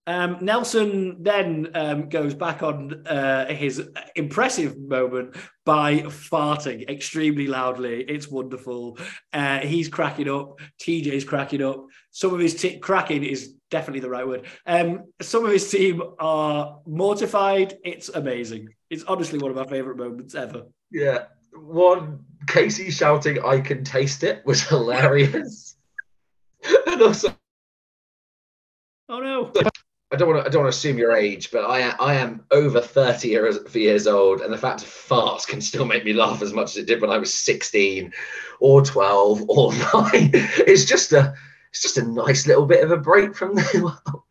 Um, 0.07 0.37
Nelson 0.39 1.21
then 1.21 1.69
um, 1.75 2.07
goes 2.07 2.33
back 2.33 2.63
on 2.63 3.05
uh, 3.05 3.53
his 3.53 3.89
impressive 4.15 4.77
moment 4.79 5.35
by 5.65 5.99
farting 5.99 6.89
extremely 6.89 7.47
loudly. 7.47 8.03
It's 8.03 8.29
wonderful. 8.29 8.97
Uh, 9.33 9.59
he's 9.59 9.89
cracking 9.89 10.29
up. 10.29 10.59
TJ's 10.81 11.25
cracking 11.25 11.61
up. 11.61 11.85
Some 12.11 12.33
of 12.33 12.39
his 12.39 12.55
t- 12.55 12.79
cracking 12.79 13.25
is 13.25 13.55
definitely 13.69 13.99
the 13.99 14.09
right 14.09 14.25
word. 14.25 14.45
Um, 14.65 15.11
some 15.21 15.45
of 15.45 15.51
his 15.51 15.69
team 15.69 16.01
are 16.19 16.79
mortified. 16.87 17.77
It's 17.83 18.07
amazing. 18.07 18.69
It's 18.89 19.03
honestly 19.03 19.39
one 19.39 19.51
of 19.51 19.57
my 19.57 19.65
favorite 19.65 19.97
moments 19.97 20.35
ever. 20.35 20.63
Yeah. 20.89 21.25
One 21.51 22.23
Kaycee 22.45 22.91
shouting, 22.91 23.43
I 23.43 23.59
can 23.59 23.83
taste 23.83 24.23
it 24.23 24.41
was 24.45 24.61
hilarious. 24.61 25.75
and 26.87 27.01
also, 27.01 27.35
oh 29.09 29.19
no. 29.19 29.51
I 30.11 30.15
don't 30.15 30.29
want 30.29 30.41
to. 30.41 30.47
I 30.47 30.49
don't 30.49 30.63
want 30.63 30.73
to 30.73 30.77
assume 30.77 30.97
your 30.97 31.15
age, 31.15 31.51
but 31.51 31.65
I 31.65 31.89
I 31.99 32.15
am 32.15 32.45
over 32.51 32.79
thirty 32.79 33.29
years, 33.29 33.57
years 33.75 34.07
old, 34.07 34.41
and 34.41 34.53
the 34.53 34.57
fact 34.57 34.81
of 34.81 34.87
farts 34.87 35.45
can 35.45 35.59
still 35.59 35.85
make 35.85 36.05
me 36.05 36.13
laugh 36.13 36.41
as 36.41 36.53
much 36.53 36.71
as 36.71 36.77
it 36.77 36.87
did 36.87 37.01
when 37.01 37.09
I 37.09 37.17
was 37.17 37.33
sixteen, 37.33 38.13
or 38.61 38.81
twelve, 38.81 39.43
or 39.49 39.73
nine. 39.93 40.31
It's 40.33 40.85
just 40.85 41.11
a 41.11 41.33
it's 41.71 41.81
just 41.81 41.97
a 41.97 42.07
nice 42.07 42.47
little 42.47 42.65
bit 42.65 42.83
of 42.83 42.91
a 42.91 42.97
break 42.97 43.35
from 43.35 43.55
the 43.55 43.81
world. 44.05 44.23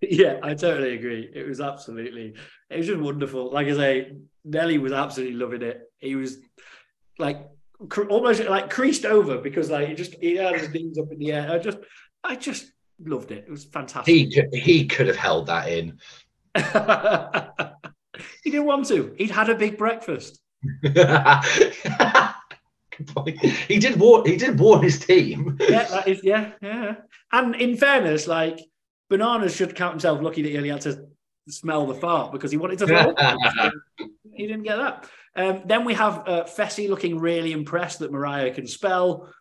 Yeah, 0.00 0.38
I 0.42 0.54
totally 0.54 0.94
agree. 0.94 1.30
It 1.34 1.46
was 1.46 1.60
absolutely, 1.60 2.34
it 2.70 2.76
was 2.76 2.86
just 2.86 3.00
wonderful. 3.00 3.52
Like 3.52 3.66
I 3.66 3.74
say, 3.74 4.12
Nelly 4.44 4.78
was 4.78 4.92
absolutely 4.92 5.36
loving 5.36 5.62
it. 5.62 5.90
He 5.98 6.14
was 6.14 6.38
like 7.18 7.48
almost 8.10 8.44
like 8.44 8.70
creased 8.70 9.04
over 9.04 9.38
because 9.38 9.70
like 9.70 9.88
he 9.88 9.94
just 9.94 10.14
he 10.14 10.36
had 10.36 10.58
his 10.58 10.70
knees 10.70 10.98
up 10.98 11.10
in 11.10 11.18
the 11.18 11.32
air. 11.32 11.50
I 11.50 11.58
just 11.58 11.78
I 12.22 12.36
just 12.36 12.70
loved 13.04 13.30
it. 13.30 13.44
It 13.46 13.50
was 13.50 13.64
fantastic. 13.64 14.14
He 14.14 14.30
could, 14.32 14.52
he 14.52 14.86
could 14.86 15.06
have 15.06 15.16
held 15.16 15.46
that 15.46 15.68
in. 15.68 15.98
he 18.42 18.50
didn't 18.50 18.66
want 18.66 18.86
to. 18.86 19.14
He'd 19.16 19.30
had 19.30 19.48
a 19.50 19.54
big 19.54 19.78
breakfast. 19.78 20.40
he 23.68 23.78
did 23.78 23.98
warn 23.98 24.26
he 24.26 24.36
did 24.36 24.58
warn 24.58 24.82
his 24.82 24.98
team. 24.98 25.56
Yeah, 25.60 25.84
that 25.84 26.08
is 26.08 26.20
yeah, 26.24 26.52
yeah. 26.60 26.96
And 27.32 27.54
in 27.54 27.76
fairness, 27.76 28.26
like 28.26 28.58
Bananas 29.08 29.54
should 29.54 29.76
count 29.76 29.92
himself 29.92 30.20
lucky 30.20 30.42
that 30.42 30.48
he 30.48 30.56
only 30.56 30.70
had 30.70 30.80
to 30.82 31.06
smell 31.48 31.86
the 31.86 31.94
fart 31.94 32.32
because 32.32 32.50
he 32.50 32.56
wanted 32.56 32.78
to 32.80 32.86
throw. 32.88 33.14
he 34.32 34.46
didn't 34.46 34.64
get 34.64 34.76
that. 34.76 35.08
Um, 35.36 35.62
then 35.66 35.84
we 35.84 35.94
have 35.94 36.24
uh, 36.26 36.44
Fessy 36.44 36.88
looking 36.88 37.18
really 37.18 37.52
impressed 37.52 38.00
that 38.00 38.10
Mariah 38.10 38.52
can 38.52 38.66
spell. 38.66 39.32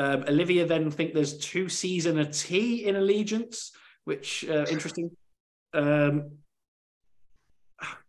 Um, 0.00 0.24
Olivia 0.26 0.64
then 0.64 0.90
think 0.90 1.12
there's 1.12 1.36
two 1.36 1.68
C's 1.68 2.06
and 2.06 2.18
a 2.18 2.24
T 2.24 2.86
in 2.86 2.96
Allegiance, 2.96 3.72
which 4.04 4.46
uh, 4.48 4.64
interesting. 4.70 5.10
Um, 5.74 6.38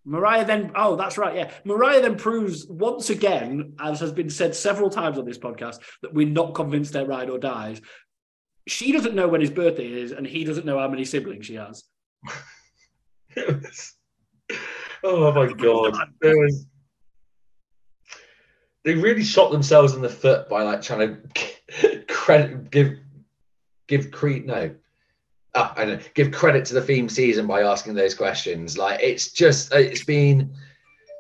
Mariah 0.06 0.46
then, 0.46 0.72
oh, 0.76 0.96
that's 0.96 1.18
right, 1.18 1.36
yeah. 1.36 1.52
Mariah 1.64 2.02
then 2.02 2.16
proves 2.16 2.66
once 2.66 3.10
again, 3.10 3.74
as 3.80 4.00
has 4.00 4.12
been 4.12 4.30
said 4.30 4.56
several 4.56 4.90
times 4.90 5.18
on 5.20 5.26
this 5.26 5.38
podcast, 5.38 5.80
that 6.02 6.14
we're 6.14 6.28
not 6.28 6.56
convinced 6.56 6.94
they're 6.94 7.06
ride 7.06 7.30
or 7.30 7.38
dies. 7.38 7.82
She 8.68 8.94
doesn't 8.94 9.14
know 9.14 9.28
when 9.28 9.42
his 9.42 9.52
birthday 9.52 9.92
is, 9.92 10.12
and 10.14 10.26
he 10.26 10.46
doesn't 10.46 10.66
know 10.66 10.80
how 10.80 10.88
many 10.88 11.04
siblings 11.04 11.46
she 11.46 11.56
has. 11.56 11.84
oh 15.04 15.32
my 15.34 15.52
god! 15.52 15.94
Was... 16.22 16.66
They 18.84 18.96
really 18.96 19.24
shot 19.24 19.52
themselves 19.52 19.94
in 19.94 20.02
the 20.02 20.10
foot 20.10 20.50
by 20.50 20.64
like 20.64 20.82
trying 20.82 21.00
to 21.00 21.22
credit, 22.08 22.72
give, 22.72 23.00
give 23.88 24.12
credit. 24.12 24.46
No, 24.46 24.76
oh, 25.56 26.00
give 26.14 26.32
credit 26.32 26.66
to 26.66 26.74
the 26.74 26.82
theme 26.82 27.10
season 27.10 27.48
by 27.48 27.62
asking 27.62 27.94
those 27.94 28.16
questions. 28.16 28.78
Like 28.78 29.00
it's 29.02 29.32
just, 29.32 29.74
uh, 29.74 29.78
it's 29.78 30.04
been. 30.06 30.54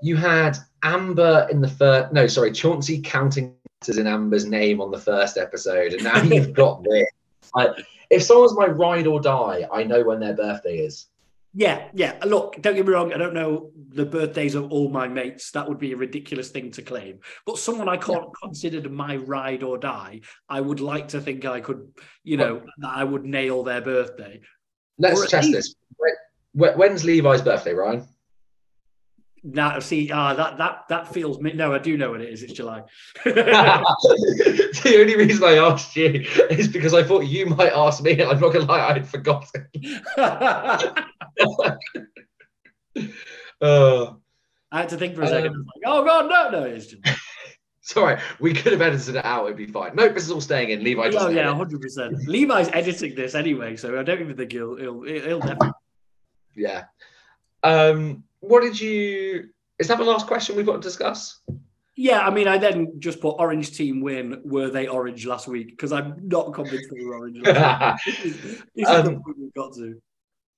You 0.03 0.15
had 0.15 0.57
Amber 0.83 1.47
in 1.51 1.61
the 1.61 1.67
first. 1.67 2.11
No, 2.11 2.27
sorry, 2.27 2.51
Chauncey 2.51 3.01
counting 3.01 3.53
letters 3.81 3.97
in 3.97 4.07
Amber's 4.07 4.45
name 4.45 4.81
on 4.81 4.89
the 4.89 4.97
first 4.97 5.37
episode, 5.37 5.93
and 5.93 6.03
now 6.03 6.21
you've 6.23 6.53
got 6.53 6.83
this. 6.83 7.07
Like, 7.55 7.71
if 8.09 8.23
someone's 8.23 8.55
my 8.55 8.65
ride 8.65 9.07
or 9.07 9.21
die, 9.21 9.67
I 9.71 9.83
know 9.83 10.03
when 10.03 10.19
their 10.19 10.33
birthday 10.33 10.79
is. 10.79 11.07
Yeah, 11.53 11.89
yeah. 11.93 12.17
Look, 12.25 12.61
don't 12.61 12.75
get 12.75 12.85
me 12.85 12.93
wrong. 12.93 13.13
I 13.13 13.17
don't 13.17 13.33
know 13.33 13.71
the 13.89 14.05
birthdays 14.05 14.55
of 14.55 14.71
all 14.71 14.89
my 14.89 15.07
mates. 15.07 15.51
That 15.51 15.67
would 15.67 15.79
be 15.79 15.91
a 15.91 15.97
ridiculous 15.97 16.49
thing 16.49 16.71
to 16.71 16.81
claim. 16.81 17.19
But 17.45 17.57
someone 17.57 17.89
I 17.89 17.97
can't 17.97 18.23
yeah. 18.23 18.47
considered 18.47 18.91
my 18.91 19.17
ride 19.17 19.63
or 19.63 19.77
die, 19.77 20.21
I 20.47 20.61
would 20.61 20.79
like 20.79 21.09
to 21.09 21.19
think 21.19 21.43
I 21.45 21.59
could, 21.59 21.89
you 22.23 22.37
know, 22.37 22.55
well, 22.55 22.65
that 22.79 22.93
I 22.95 23.03
would 23.03 23.25
nail 23.25 23.63
their 23.63 23.81
birthday. 23.81 24.39
Let's 24.97 25.29
test 25.29 25.49
least, 25.49 25.75
this. 26.53 26.73
When's 26.75 27.03
Levi's 27.03 27.41
birthday, 27.41 27.73
Ryan? 27.73 28.07
Now, 29.43 29.79
see, 29.79 30.11
ah, 30.11 30.35
that 30.35 30.59
that 30.59 30.83
that 30.89 31.11
feels 31.11 31.39
me. 31.39 31.53
No, 31.53 31.73
I 31.73 31.79
do 31.79 31.97
know 31.97 32.11
what 32.11 32.21
it 32.21 32.29
is. 32.29 32.43
It's 32.43 32.53
July. 32.53 32.83
the 33.25 34.97
only 34.99 35.15
reason 35.15 35.43
I 35.43 35.55
asked 35.55 35.95
you 35.95 36.27
is 36.51 36.67
because 36.67 36.93
I 36.93 37.01
thought 37.03 37.21
you 37.21 37.47
might 37.47 37.73
ask 37.73 38.03
me, 38.03 38.11
and 38.11 38.23
I'm 38.23 38.39
not 38.39 38.53
gonna 38.53 38.65
lie, 38.65 38.89
I'd 38.89 39.07
forgotten. 39.07 39.67
uh, 40.17 40.93
I 44.71 44.79
had 44.79 44.89
to 44.89 44.97
think 44.97 45.15
for 45.15 45.23
a 45.23 45.27
second. 45.27 45.55
Um, 45.55 45.65
like, 45.75 45.83
oh 45.87 46.05
god, 46.05 46.29
no, 46.29 46.59
no, 46.59 46.65
it's 46.65 46.85
July. 46.85 47.15
Sorry, 47.81 48.21
we 48.39 48.53
could 48.53 48.73
have 48.73 48.81
edited 48.81 49.15
it 49.15 49.25
out. 49.25 49.45
It'd 49.45 49.57
be 49.57 49.65
fine. 49.65 49.95
Nope, 49.95 50.13
this 50.13 50.23
is 50.23 50.31
all 50.31 50.39
staying 50.39 50.69
in. 50.69 50.83
Levi. 50.83 51.09
Oh 51.17 51.29
yeah, 51.29 51.51
hundred 51.51 51.81
percent. 51.81 52.27
Levi's 52.27 52.69
editing 52.73 53.15
this 53.15 53.33
anyway, 53.33 53.75
so 53.75 53.99
I 53.99 54.03
don't 54.03 54.21
even 54.21 54.37
think 54.37 54.51
he'll 54.51 54.75
he'll 54.75 55.01
he'll 55.01 55.39
definitely. 55.39 55.71
Yeah. 56.55 56.83
Um 57.63 58.23
what 58.41 58.61
did 58.61 58.79
you? 58.79 59.49
Is 59.79 59.87
that 59.87 59.97
the 59.97 60.03
last 60.03 60.27
question 60.27 60.55
we've 60.55 60.65
got 60.65 60.73
to 60.73 60.81
discuss? 60.81 61.39
Yeah, 61.95 62.21
I 62.21 62.31
mean, 62.31 62.47
I 62.47 62.57
then 62.57 62.99
just 62.99 63.21
put 63.21 63.35
orange 63.39 63.75
team 63.75 64.01
win. 64.01 64.41
Were 64.43 64.69
they 64.69 64.87
orange 64.87 65.25
last 65.25 65.47
week? 65.47 65.69
Because 65.69 65.91
I'm 65.91 66.15
not 66.27 66.53
convinced 66.53 66.89
they 66.91 67.03
were 67.03 67.15
orange. 67.15 67.41
this 67.43 68.25
is 68.75 68.87
um, 68.87 69.21
we've 69.37 69.53
got 69.53 69.73
to. 69.75 70.01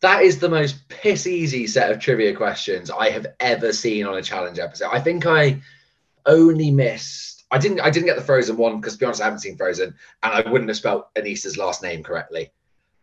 That 0.02 0.22
is 0.22 0.40
the 0.40 0.50
most 0.50 0.88
piss 0.90 1.28
easy 1.28 1.66
set 1.68 1.92
of 1.92 2.00
trivia 2.00 2.36
questions 2.36 2.92
I 2.92 3.10
have 3.10 3.28
ever 3.40 3.72
seen 3.72 4.06
on 4.06 4.18
a 4.18 4.22
challenge 4.22 4.60
episode. 4.60 4.90
I 4.92 5.00
think 5.00 5.26
I 5.26 5.62
only 6.26 6.72
missed. 6.72 7.46
I 7.52 7.58
didn't. 7.58 7.82
I 7.82 7.90
didn't 7.90 8.08
get 8.08 8.18
the 8.18 8.24
Frozen 8.24 8.58
one 8.58 8.80
because, 8.80 8.94
to 8.94 9.00
be 9.00 9.06
honest, 9.06 9.22
I 9.22 9.26
haven't 9.26 9.40
seen 9.40 9.58
Frozen, 9.58 9.96
and 10.24 10.34
I 10.34 10.50
wouldn't 10.50 10.70
have 10.70 10.78
spelled 10.78 11.04
Anissa's 11.16 11.58
last 11.58 11.82
name 11.82 12.04
correctly. 12.04 12.52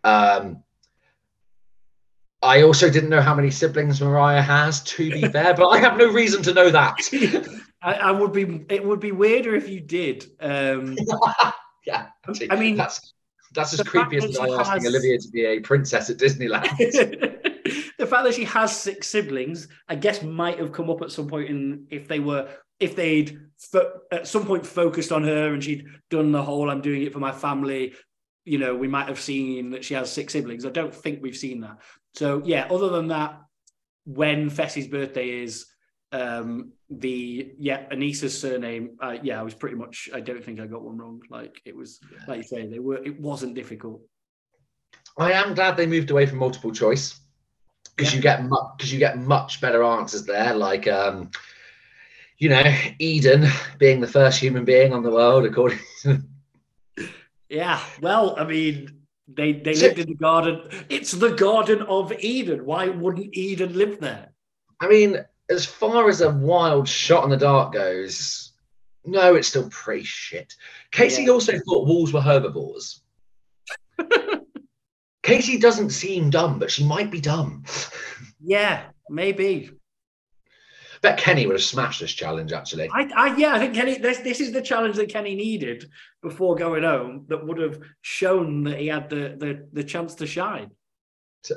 Um, 0.05 0.63
I 2.43 2.63
also 2.63 2.89
didn't 2.89 3.11
know 3.11 3.21
how 3.21 3.35
many 3.35 3.51
siblings 3.51 4.01
Mariah 4.01 4.41
has, 4.43 4.83
to 4.85 5.11
be 5.11 5.23
fair, 5.33 5.55
but 5.55 5.69
I 5.69 5.79
have 5.79 5.99
no 5.99 6.11
reason 6.11 6.43
to 6.45 6.55
know 6.55 6.71
that. 6.71 6.97
I, 7.83 7.95
I, 7.95 8.11
would 8.11 8.33
be. 8.33 8.65
It 8.69 8.85
would 8.85 9.01
be 9.01 9.13
weirder 9.13 9.55
if 9.55 9.69
you 9.69 9.81
did. 9.81 10.27
Um, 10.41 10.97
yeah, 11.87 12.07
I 12.51 12.57
mean 12.57 12.77
that's 12.77 13.15
that's 13.53 13.73
as 13.73 13.83
creepy 13.83 14.19
as 14.19 14.39
I 14.39 14.49
asking 14.49 14.85
has... 14.85 14.87
Olivia 14.87 15.19
to 15.19 15.29
be 15.29 15.45
a 15.45 15.61
princess 15.61 16.09
at 16.09 16.19
Disneyland. 16.19 16.69
the 17.99 18.07
fact 18.07 18.25
that 18.25 18.35
she 18.35 18.45
has 18.45 18.77
six 18.77 19.09
siblings, 19.09 19.69
I 19.89 19.97
guess, 19.97 20.23
might 20.23 20.59
have 20.59 20.73
come 20.73 20.91
up 20.91 21.03
at 21.03 21.11
some 21.11 21.27
point 21.27 21.51
in 21.51 21.87
if 21.91 22.07
they 22.09 22.21
were 22.21 22.49
if 22.79 22.97
they'd 22.97 23.39
fo- 23.59 24.01
at 24.11 24.27
some 24.27 24.47
point 24.47 24.67
focused 24.67 25.13
on 25.13 25.25
her 25.25 25.53
and 25.53 25.63
she'd 25.63 25.87
done 26.09 26.33
the 26.33 26.43
whole 26.43 26.71
"I'm 26.71 26.81
doing 26.81 27.03
it 27.03 27.13
for 27.13 27.19
my 27.19 27.33
family." 27.33 27.95
You 28.47 28.59
know, 28.59 28.75
we 28.75 28.89
might 28.89 29.09
have 29.09 29.21
seen 29.21 29.71
that 29.71 29.85
she 29.85 29.95
has 29.95 30.11
six 30.11 30.33
siblings. 30.33 30.65
I 30.65 30.71
don't 30.71 30.95
think 30.95 31.23
we've 31.23 31.37
seen 31.37 31.61
that. 31.61 31.79
So 32.15 32.43
yeah, 32.45 32.67
other 32.71 32.89
than 32.89 33.09
that, 33.09 33.41
when 34.05 34.51
Fessy's 34.51 34.89
birthday 34.89 35.43
is, 35.43 35.67
um, 36.13 36.73
the 36.89 37.53
yeah 37.59 37.89
Anissa's 37.91 38.39
surname, 38.39 38.97
uh, 39.01 39.17
yeah, 39.23 39.39
I 39.39 39.43
was 39.43 39.55
pretty 39.55 39.77
much. 39.77 40.09
I 40.13 40.21
don't 40.21 40.45
think 40.45 40.61
I 40.61 40.67
got 40.67 40.83
one 40.83 40.99
wrong. 40.99 41.23
Like 41.31 41.61
it 41.65 41.77
was, 41.77 42.01
yeah. 42.13 42.25
like 42.27 42.39
you 42.39 42.43
say, 42.43 42.67
they 42.67 42.81
were. 42.81 43.03
It 43.03 43.21
wasn't 43.21 43.55
difficult. 43.55 44.03
I 45.17 45.33
am 45.33 45.55
glad 45.55 45.77
they 45.77 45.87
moved 45.87 46.11
away 46.11 46.27
from 46.27 46.39
multiple 46.39 46.73
choice 46.73 47.21
because 47.97 48.13
yeah. 48.13 48.17
you 48.17 48.23
get 48.23 48.43
because 48.43 48.91
mu- 48.91 48.95
you 48.95 48.99
get 48.99 49.19
much 49.19 49.61
better 49.61 49.85
answers 49.85 50.25
there. 50.25 50.55
Like, 50.55 50.89
um, 50.89 51.31
you 52.39 52.49
know, 52.49 52.63
Eden 52.99 53.47
being 53.79 54.01
the 54.01 54.07
first 54.07 54.41
human 54.41 54.65
being 54.65 54.93
on 54.93 55.03
the 55.03 55.11
world, 55.11 55.45
according 55.45 55.79
to. 56.03 56.23
Yeah, 57.49 57.81
well, 58.01 58.37
I 58.39 58.45
mean, 58.45 59.00
they 59.37 59.53
they 59.53 59.75
lived 59.75 59.99
in 59.99 60.09
the 60.09 60.15
garden. 60.15 60.63
It's 60.89 61.13
the 61.13 61.31
Garden 61.31 61.83
of 61.83 62.13
Eden. 62.21 62.65
Why 62.65 62.89
wouldn't 62.89 63.37
Eden 63.37 63.77
live 63.77 64.01
there? 64.01 64.33
I 64.81 64.89
mean, 64.89 65.25
as 65.49 65.67
far 65.67 66.09
as 66.09 66.21
a 66.21 66.31
wild 66.31 66.89
shot 66.89 67.25
in 67.25 67.31
the 67.31 67.37
dark 67.37 67.73
goes, 67.73 68.53
no, 69.05 69.35
it's 69.35 69.49
still 69.49 69.69
pretty 69.71 70.05
shit. 70.05 70.55
Kaycee 70.93 71.27
yeah. 71.27 71.33
also 71.33 71.53
thought 71.59 71.87
wolves 71.87 72.13
were 72.13 72.21
herbivores. 72.21 73.03
Kaycee 75.23 75.61
doesn't 75.61 75.91
seem 75.91 76.31
dumb, 76.31 76.59
but 76.59 76.71
she 76.71 76.85
might 76.85 77.11
be 77.11 77.21
dumb. 77.21 77.65
yeah, 78.41 78.85
maybe 79.09 79.71
bet 81.01 81.19
Kenny 81.19 81.47
would 81.47 81.55
have 81.55 81.63
smashed 81.63 82.01
this 82.01 82.13
challenge. 82.13 82.53
Actually, 82.53 82.89
I, 82.93 83.09
I 83.17 83.37
yeah, 83.37 83.55
I 83.55 83.59
think 83.59 83.75
Kenny. 83.75 83.99
This 83.99 84.19
this 84.19 84.41
is 84.41 84.53
the 84.53 84.63
challenge 84.63 84.97
that 84.97 85.09
Kenny 85.09 85.35
needed 85.35 85.91
before 86.23 86.55
going 86.55 86.83
home. 86.83 87.25
That 87.29 87.47
would 87.47 87.59
have 87.59 87.81
shown 88.03 88.65
that 88.65 88.79
he 88.79 88.89
had 88.89 89.09
the 89.09 89.37
the, 89.39 89.69
the 89.73 89.85
chance 89.85 90.15
to 90.17 90.27
shine. 90.27 90.71
So, 91.43 91.57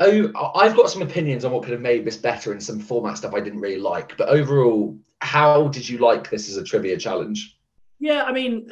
oh, 0.00 0.52
I've 0.54 0.76
got 0.76 0.90
some 0.90 1.02
opinions 1.02 1.44
on 1.44 1.52
what 1.52 1.64
could 1.64 1.72
have 1.72 1.80
made 1.80 2.04
this 2.04 2.16
better 2.16 2.52
and 2.52 2.62
some 2.62 2.78
format 2.78 3.18
stuff 3.18 3.34
I 3.34 3.40
didn't 3.40 3.60
really 3.60 3.80
like. 3.80 4.16
But 4.16 4.28
overall, 4.28 4.96
how 5.20 5.68
did 5.68 5.88
you 5.88 5.98
like 5.98 6.30
this 6.30 6.48
as 6.48 6.56
a 6.56 6.64
trivia 6.64 6.96
challenge? 6.96 7.58
Yeah, 7.98 8.24
I 8.24 8.32
mean. 8.32 8.70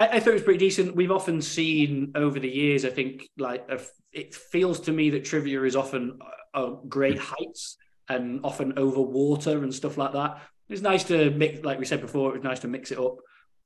I, 0.00 0.06
I 0.06 0.20
thought 0.20 0.30
it 0.30 0.34
was 0.34 0.42
pretty 0.42 0.60
decent. 0.60 0.94
We've 0.94 1.10
often 1.10 1.42
seen 1.42 2.12
over 2.14 2.38
the 2.38 2.48
years, 2.48 2.84
I 2.84 2.90
think, 2.90 3.28
like 3.36 3.68
a, 3.68 3.80
it 4.12 4.32
feels 4.32 4.78
to 4.82 4.92
me 4.92 5.10
that 5.10 5.24
trivia 5.24 5.64
is 5.64 5.74
often 5.74 6.20
a 6.54 6.74
great 6.88 7.18
hmm. 7.18 7.24
heights 7.24 7.76
and 8.08 8.40
often 8.44 8.78
over 8.78 9.00
water 9.00 9.62
and 9.62 9.74
stuff 9.74 9.98
like 9.98 10.12
that. 10.12 10.40
It's 10.68 10.82
nice 10.82 11.04
to 11.04 11.30
mix, 11.30 11.64
like 11.64 11.78
we 11.78 11.84
said 11.84 12.00
before, 12.00 12.34
it's 12.34 12.44
nice 12.44 12.60
to 12.60 12.68
mix 12.68 12.90
it 12.90 12.98
up. 12.98 13.16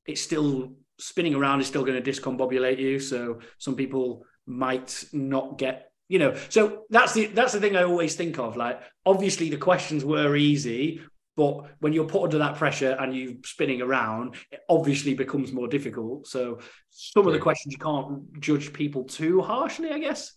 It's 0.07 0.21
still 0.21 0.73
spinning 0.99 1.35
around 1.35 1.61
is 1.61 1.67
still 1.67 1.85
going 1.85 2.01
to 2.01 2.11
discombobulate 2.11 2.79
you. 2.79 2.99
So 3.01 3.41
some 3.59 3.75
people 3.75 4.25
might 4.47 5.05
not 5.13 5.59
get, 5.59 5.91
you 6.09 6.19
know. 6.19 6.35
So 6.49 6.85
that's 6.91 7.13
the 7.13 7.27
that's 7.27 7.53
the 7.53 7.61
thing 7.61 7.77
I 7.77 7.85
always 7.85 8.15
think 8.15 8.39
of. 8.39 8.57
Like 8.57 8.81
obviously 9.05 9.51
the 9.51 9.57
questions 9.57 10.05
were 10.05 10.37
easy, 10.37 11.01
but 11.37 11.67
when 11.81 11.93
you're 11.93 12.07
put 12.07 12.25
under 12.25 12.39
that 12.39 12.57
pressure 12.57 12.97
and 12.99 13.17
you're 13.17 13.35
spinning 13.45 13.83
around, 13.83 14.37
it 14.51 14.61
obviously 14.69 15.15
becomes 15.15 15.53
more 15.53 15.69
difficult. 15.69 16.27
So 16.27 16.61
some 16.91 17.27
of 17.27 17.33
the 17.33 17.39
questions 17.41 17.73
you 17.73 17.79
can't 17.79 18.41
judge 18.41 18.73
people 18.73 19.05
too 19.05 19.41
harshly, 19.41 19.91
I 19.91 19.99
guess 19.99 20.33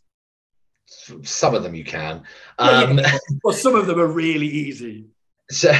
some 0.85 1.55
of 1.55 1.63
them 1.63 1.75
you 1.75 1.83
can. 1.83 2.23
Um, 2.59 2.99
yeah, 2.99 3.17
well, 3.43 3.53
some 3.53 3.75
of 3.75 3.87
them 3.87 3.99
are 3.99 4.07
really 4.07 4.47
easy. 4.47 5.05
So, 5.49 5.73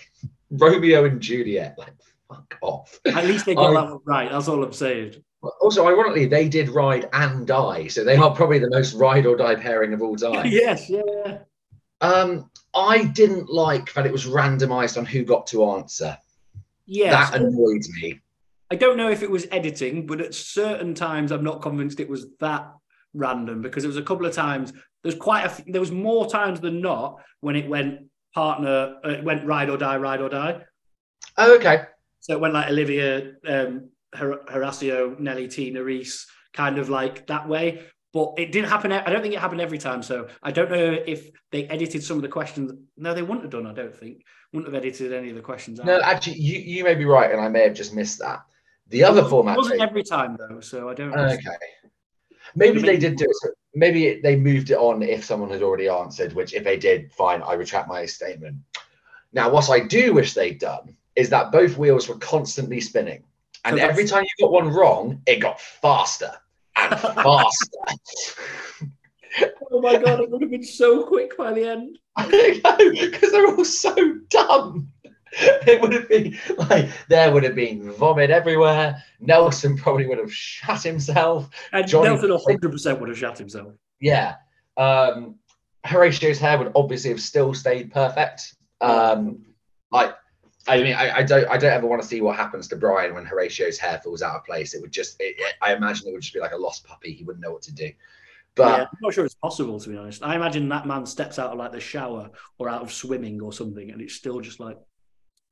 Romeo 0.50 1.04
and 1.04 1.20
Juliet, 1.20 1.76
like 1.78 1.92
fuck 2.28 2.58
off. 2.62 2.98
At 3.06 3.24
least 3.26 3.46
they 3.46 3.54
got 3.54 3.76
I, 3.76 3.80
that 3.80 3.92
one 3.92 4.00
right. 4.04 4.30
That's 4.30 4.48
all 4.48 4.62
I'm 4.62 4.72
saying. 4.72 5.14
Also, 5.60 5.86
ironically, 5.86 6.26
they 6.26 6.48
did 6.48 6.70
ride 6.70 7.08
and 7.12 7.46
die, 7.46 7.86
so 7.86 8.02
they 8.02 8.16
are 8.16 8.34
probably 8.34 8.58
the 8.58 8.70
most 8.70 8.94
ride 8.94 9.26
or 9.26 9.36
die 9.36 9.54
pairing 9.54 9.92
of 9.92 10.02
all 10.02 10.16
time. 10.16 10.46
yes, 10.46 10.90
yeah. 10.90 11.38
Um, 12.00 12.50
I 12.74 13.04
didn't 13.04 13.48
like 13.48 13.92
that 13.94 14.06
it 14.06 14.12
was 14.12 14.26
randomized 14.26 14.98
on 14.98 15.06
who 15.06 15.24
got 15.24 15.46
to 15.48 15.64
answer. 15.70 16.18
Yeah, 16.84 17.10
That 17.10 17.40
annoyed 17.40 17.84
me. 18.00 18.20
I 18.70 18.76
don't 18.76 18.96
know 18.96 19.10
if 19.10 19.22
it 19.22 19.30
was 19.30 19.46
editing, 19.50 20.06
but 20.06 20.20
at 20.20 20.34
certain 20.34 20.94
times 20.94 21.30
I'm 21.30 21.44
not 21.44 21.62
convinced 21.62 22.00
it 22.00 22.08
was 22.08 22.26
that 22.40 22.72
random 23.16 23.62
because 23.62 23.84
it 23.84 23.88
was 23.88 23.96
a 23.96 24.02
couple 24.02 24.26
of 24.26 24.34
times. 24.34 24.72
There's 25.02 25.14
quite 25.14 25.44
a. 25.44 25.64
There 25.70 25.80
was 25.80 25.92
more 25.92 26.28
times 26.28 26.60
than 26.60 26.80
not 26.80 27.20
when 27.40 27.56
it 27.56 27.68
went 27.68 28.08
partner. 28.34 28.96
Uh, 29.04 29.08
it 29.10 29.24
went 29.24 29.46
ride 29.46 29.70
or 29.70 29.76
die, 29.76 29.96
ride 29.96 30.20
or 30.20 30.28
die. 30.28 30.60
Oh, 31.38 31.56
okay. 31.56 31.82
So 32.20 32.34
it 32.34 32.40
went 32.40 32.54
like 32.54 32.68
Olivia, 32.68 33.32
um, 33.46 33.90
Her- 34.14 34.42
Horacio, 34.48 35.18
Nelly, 35.18 35.48
T, 35.48 35.76
Reese, 35.78 36.26
kind 36.52 36.78
of 36.78 36.88
like 36.88 37.26
that 37.28 37.48
way. 37.48 37.82
But 38.12 38.34
it 38.38 38.50
didn't 38.50 38.70
happen. 38.70 38.92
I 38.92 39.10
don't 39.10 39.20
think 39.20 39.34
it 39.34 39.40
happened 39.40 39.60
every 39.60 39.78
time. 39.78 40.02
So 40.02 40.28
I 40.42 40.50
don't 40.50 40.70
know 40.70 40.98
if 41.06 41.30
they 41.52 41.66
edited 41.66 42.02
some 42.02 42.16
of 42.16 42.22
the 42.22 42.28
questions. 42.28 42.72
No, 42.96 43.12
they 43.14 43.22
wouldn't 43.22 43.42
have 43.42 43.50
done. 43.50 43.66
I 43.66 43.74
don't 43.74 43.94
think. 43.94 44.22
Wouldn't 44.52 44.72
have 44.72 44.82
edited 44.82 45.12
any 45.12 45.30
of 45.30 45.36
the 45.36 45.42
questions. 45.42 45.80
No, 45.84 46.00
actually, 46.00 46.38
you, 46.38 46.58
you 46.58 46.84
may 46.84 46.94
be 46.94 47.04
right, 47.04 47.30
and 47.30 47.40
I 47.40 47.48
may 47.48 47.62
have 47.64 47.74
just 47.74 47.94
missed 47.94 48.18
that. 48.20 48.40
The 48.88 49.02
other 49.02 49.24
format 49.24 49.56
wasn't 49.56 49.82
every 49.82 50.04
time 50.04 50.36
though, 50.38 50.60
so 50.60 50.88
I 50.88 50.94
don't. 50.94 51.12
Okay. 51.12 51.40
Maybe 52.56 52.80
they 52.80 52.96
did 52.96 53.16
do 53.16 53.26
it. 53.26 53.54
Maybe 53.74 54.20
they 54.22 54.34
moved 54.34 54.70
it 54.70 54.78
on 54.78 55.02
if 55.02 55.24
someone 55.24 55.50
had 55.50 55.62
already 55.62 55.88
answered. 55.88 56.32
Which, 56.32 56.54
if 56.54 56.64
they 56.64 56.78
did, 56.78 57.12
fine. 57.12 57.42
I 57.42 57.52
retract 57.52 57.88
my 57.88 58.06
statement. 58.06 58.56
Now, 59.32 59.50
what 59.50 59.68
I 59.68 59.80
do 59.80 60.14
wish 60.14 60.32
they'd 60.32 60.58
done 60.58 60.96
is 61.14 61.28
that 61.30 61.52
both 61.52 61.76
wheels 61.76 62.08
were 62.08 62.16
constantly 62.16 62.80
spinning, 62.80 63.22
and 63.64 63.78
every 63.78 64.06
time 64.06 64.24
you 64.24 64.46
got 64.46 64.52
one 64.52 64.70
wrong, 64.70 65.20
it 65.26 65.40
got 65.40 65.60
faster 65.60 66.32
and 66.76 66.98
faster. 67.00 67.66
oh 69.70 69.80
my 69.82 69.98
god! 69.98 70.20
It 70.20 70.30
would 70.30 70.40
have 70.40 70.50
been 70.50 70.64
so 70.64 71.04
quick 71.04 71.36
by 71.36 71.52
the 71.52 71.68
end. 71.68 71.98
I 72.16 72.60
know 72.64 72.90
because 72.90 73.32
they're 73.32 73.46
all 73.46 73.64
so 73.64 73.94
dumb. 74.30 74.90
it 75.66 75.80
would 75.80 75.92
have 75.92 76.08
been 76.08 76.38
like 76.70 76.88
there 77.08 77.30
would 77.32 77.44
have 77.44 77.54
been 77.54 77.92
vomit 77.92 78.30
everywhere. 78.30 79.02
Nelson 79.20 79.76
probably 79.76 80.06
would 80.06 80.18
have 80.18 80.32
shot 80.32 80.82
himself. 80.82 81.50
And 81.72 81.86
Johnny, 81.86 82.08
Nelson 82.08 82.30
100 82.30 82.72
percent 82.72 83.00
would 83.00 83.08
have 83.08 83.18
shot 83.18 83.38
himself. 83.38 83.74
Yeah. 84.00 84.36
Um, 84.76 85.36
Horacio's 85.84 86.38
hair 86.38 86.58
would 86.58 86.72
obviously 86.74 87.10
have 87.10 87.20
still 87.20 87.54
stayed 87.54 87.92
perfect. 87.92 88.54
Um, 88.80 89.44
I, 89.92 90.14
I 90.66 90.82
mean, 90.82 90.94
I, 90.94 91.18
I, 91.18 91.22
don't, 91.22 91.48
I 91.48 91.56
don't 91.56 91.72
ever 91.72 91.86
want 91.86 92.02
to 92.02 92.08
see 92.08 92.20
what 92.20 92.36
happens 92.36 92.68
to 92.68 92.76
Brian 92.76 93.14
when 93.14 93.24
Horacio's 93.24 93.78
hair 93.78 94.00
falls 94.02 94.20
out 94.20 94.36
of 94.36 94.44
place. 94.44 94.74
It 94.74 94.82
would 94.82 94.92
just, 94.92 95.20
it, 95.20 95.36
it, 95.38 95.54
I 95.62 95.74
imagine 95.74 96.08
it 96.08 96.12
would 96.12 96.22
just 96.22 96.34
be 96.34 96.40
like 96.40 96.52
a 96.52 96.56
lost 96.56 96.84
puppy. 96.84 97.12
He 97.12 97.24
wouldn't 97.24 97.44
know 97.44 97.52
what 97.52 97.62
to 97.62 97.74
do. 97.74 97.90
But 98.56 98.78
yeah, 98.78 98.84
I'm 98.84 98.98
not 99.02 99.14
sure 99.14 99.24
it's 99.24 99.34
possible 99.34 99.78
to 99.78 99.88
be 99.88 99.96
honest. 99.96 100.22
I 100.22 100.34
imagine 100.34 100.68
that 100.70 100.86
man 100.86 101.04
steps 101.06 101.38
out 101.38 101.52
of 101.52 101.58
like 101.58 101.72
the 101.72 101.80
shower 101.80 102.30
or 102.58 102.68
out 102.68 102.82
of 102.82 102.90
swimming 102.92 103.40
or 103.40 103.52
something, 103.52 103.90
and 103.90 104.00
it's 104.00 104.14
still 104.14 104.40
just 104.40 104.60
like 104.60 104.78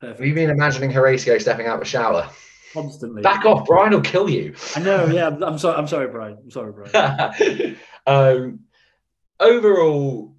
Perfect. 0.04 0.20
Have 0.20 0.28
you 0.28 0.34
been 0.34 0.50
imagining 0.50 0.90
Horacio 0.90 1.40
stepping 1.40 1.66
out 1.66 1.74
of 1.74 1.80
the 1.80 1.86
shower? 1.86 2.28
Constantly. 2.74 3.22
Back 3.22 3.46
off, 3.46 3.66
Brian 3.66 3.92
will 3.92 4.02
kill 4.02 4.28
you. 4.28 4.54
I 4.76 4.80
know, 4.80 5.06
yeah. 5.06 5.28
I'm 5.28 5.58
sorry, 5.58 5.78
I'm 5.78 5.88
sorry, 5.88 6.08
Brian. 6.08 6.36
I'm 6.42 6.50
sorry, 6.50 6.72
Brian. 6.72 7.76
um, 8.06 8.60
overall, 9.40 10.36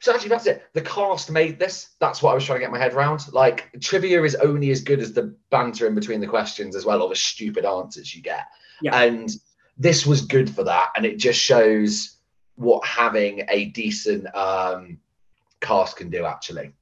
so 0.00 0.14
actually, 0.14 0.30
that's 0.30 0.46
it. 0.46 0.62
The 0.72 0.80
cast 0.80 1.30
made 1.30 1.58
this. 1.58 1.90
That's 2.00 2.22
what 2.22 2.32
I 2.32 2.34
was 2.34 2.44
trying 2.44 2.60
to 2.60 2.64
get 2.64 2.70
my 2.70 2.78
head 2.78 2.94
around. 2.94 3.30
Like 3.32 3.70
trivia 3.80 4.22
is 4.22 4.34
only 4.36 4.70
as 4.70 4.80
good 4.80 5.00
as 5.00 5.12
the 5.12 5.34
banter 5.50 5.86
in 5.86 5.94
between 5.94 6.20
the 6.20 6.26
questions, 6.26 6.76
as 6.76 6.84
well, 6.84 7.02
or 7.02 7.08
the 7.08 7.16
stupid 7.16 7.64
answers 7.64 8.14
you 8.14 8.22
get. 8.22 8.44
Yeah. 8.80 8.98
And 8.98 9.30
this 9.76 10.06
was 10.06 10.22
good 10.22 10.48
for 10.48 10.64
that, 10.64 10.90
and 10.96 11.04
it 11.04 11.18
just 11.18 11.40
shows 11.40 12.16
what 12.54 12.86
having 12.86 13.44
a 13.48 13.66
decent 13.66 14.34
um, 14.34 14.98
cast 15.60 15.96
can 15.96 16.08
do. 16.08 16.24
Actually, 16.24 16.72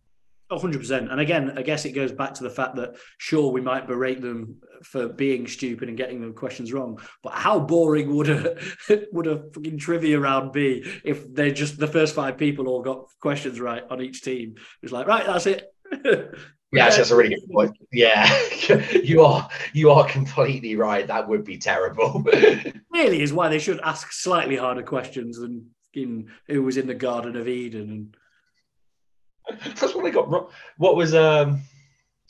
100%. 0.52 1.10
And 1.10 1.20
again, 1.20 1.52
I 1.56 1.62
guess 1.62 1.84
it 1.84 1.92
goes 1.92 2.12
back 2.12 2.34
to 2.34 2.42
the 2.42 2.50
fact 2.50 2.76
that, 2.76 2.96
sure, 3.18 3.50
we 3.50 3.60
might 3.60 3.86
berate 3.86 4.20
them 4.20 4.60
for 4.82 5.08
being 5.08 5.46
stupid 5.46 5.88
and 5.88 5.96
getting 5.96 6.20
the 6.20 6.32
questions 6.32 6.72
wrong, 6.72 7.00
but 7.22 7.32
how 7.32 7.58
boring 7.58 8.14
would 8.14 8.28
a 8.28 8.56
would 9.12 9.26
a 9.26 9.44
fucking 9.52 9.78
trivia 9.78 10.18
round 10.18 10.52
be 10.52 10.84
if 11.04 11.32
they 11.32 11.52
just 11.52 11.78
the 11.78 11.86
first 11.86 12.14
five 12.14 12.36
people 12.36 12.68
all 12.68 12.82
got 12.82 13.06
questions 13.20 13.60
right 13.60 13.84
on 13.90 14.00
each 14.00 14.22
team? 14.22 14.56
It's 14.82 14.92
like, 14.92 15.06
right, 15.06 15.26
that's 15.26 15.46
it. 15.46 15.72
Yeah, 16.74 16.88
that's 16.88 17.10
a 17.10 17.16
really 17.16 17.34
good 17.34 17.50
point. 17.50 17.76
Yeah, 17.92 18.26
you 19.04 19.22
are 19.22 19.46
you 19.74 19.90
are 19.90 20.06
completely 20.06 20.74
right. 20.74 21.06
That 21.06 21.28
would 21.28 21.44
be 21.44 21.58
terrible. 21.58 22.24
really 22.90 23.20
is 23.20 23.30
why 23.30 23.50
they 23.50 23.58
should 23.58 23.78
ask 23.80 24.10
slightly 24.10 24.56
harder 24.56 24.82
questions 24.82 25.38
than 25.38 25.66
in 25.94 26.28
who 26.48 26.62
was 26.62 26.76
in 26.76 26.86
the 26.86 26.94
Garden 26.94 27.36
of 27.36 27.48
Eden 27.48 27.90
and 27.90 28.16
That's 29.64 29.94
what 29.94 30.04
they 30.04 30.10
got 30.10 30.30
wrong. 30.30 30.48
What 30.76 30.96
was 30.96 31.14
um 31.14 31.62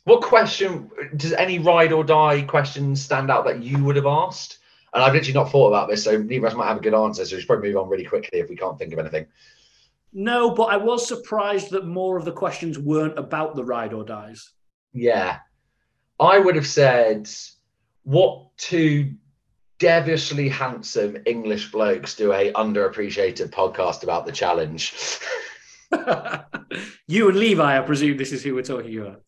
what 0.05 0.23
question 0.23 0.91
does 1.17 1.33
any 1.33 1.59
ride 1.59 1.93
or 1.93 2.05
die 2.05 2.43
question 2.43 2.97
stand 2.97 3.31
out 3.31 3.45
that 3.45 3.63
you 3.63 3.83
would 3.85 3.97
have 3.97 4.07
asked? 4.07 4.59
And 4.93 5.03
I've 5.03 5.15
literally 5.15 5.33
not 5.33 5.51
thought 5.51 5.69
about 5.69 5.89
this, 5.89 6.05
so 6.05 6.19
neither 6.19 6.47
of 6.47 6.53
us 6.53 6.59
might 6.59 6.67
have 6.67 6.77
a 6.77 6.81
good 6.81 6.95
answer. 6.95 7.25
So 7.25 7.37
we 7.37 7.41
should 7.41 7.49
probably 7.49 7.69
move 7.69 7.79
on 7.79 7.89
really 7.89 8.05
quickly 8.05 8.41
if 8.41 8.51
we 8.51 8.57
can't 8.57 8.79
think 8.79 8.93
of 8.93 8.99
anything. 8.99 9.27
No, 10.13 10.51
but 10.55 10.65
I 10.65 10.77
was 10.77 11.09
surprised 11.09 11.71
that 11.71 11.87
more 11.87 12.19
of 12.19 12.27
the 12.27 12.33
questions 12.33 12.79
weren't 12.79 13.19
about 13.19 13.57
the 13.57 13.65
ride 13.65 13.95
or 13.95 14.05
dies. 14.05 14.51
Yeah. 14.93 15.39
I 16.21 16.39
would 16.39 16.57
have 16.57 16.67
said, 16.67 17.31
what 18.03 18.55
two 18.59 19.15
devilishly 19.79 20.49
handsome 20.49 21.17
English 21.25 21.73
blokes 21.73 22.15
do 22.15 22.33
a 22.33 22.53
underappreciated 22.53 23.49
podcast 23.49 24.03
about 24.03 24.27
the 24.27 24.33
challenge? 24.33 24.93
you 27.07 27.29
and 27.29 27.39
Levi, 27.39 27.79
I 27.79 27.83
presume 27.83 28.17
this 28.17 28.33
is 28.33 28.43
who 28.43 28.55
we're 28.55 28.63
talking 28.63 28.99
about. 28.99 29.23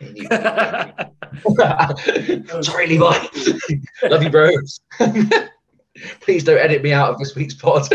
Sorry, 2.64 2.86
Levi. 2.86 3.26
Love 4.04 4.22
you, 4.22 4.30
bros. 4.30 4.80
Please 6.20 6.44
don't 6.44 6.58
edit 6.58 6.82
me 6.82 6.92
out 6.92 7.10
of 7.10 7.18
this 7.18 7.34
week's 7.34 7.54
pod. 7.54 7.88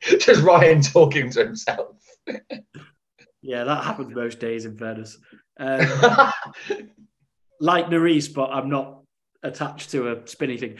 Just 0.00 0.42
Ryan 0.42 0.82
talking 0.82 1.30
to 1.30 1.44
himself. 1.44 1.96
yeah, 3.42 3.64
that 3.64 3.84
happens 3.84 4.14
most 4.14 4.40
days 4.40 4.64
in 4.64 4.76
fairness. 4.76 5.18
Um, 5.58 5.80
like 7.60 7.86
Nurys, 7.86 8.32
but 8.32 8.50
I'm 8.50 8.68
not 8.68 9.01
attached 9.42 9.90
to 9.90 10.12
a 10.12 10.26
spinny 10.26 10.56
thing. 10.56 10.76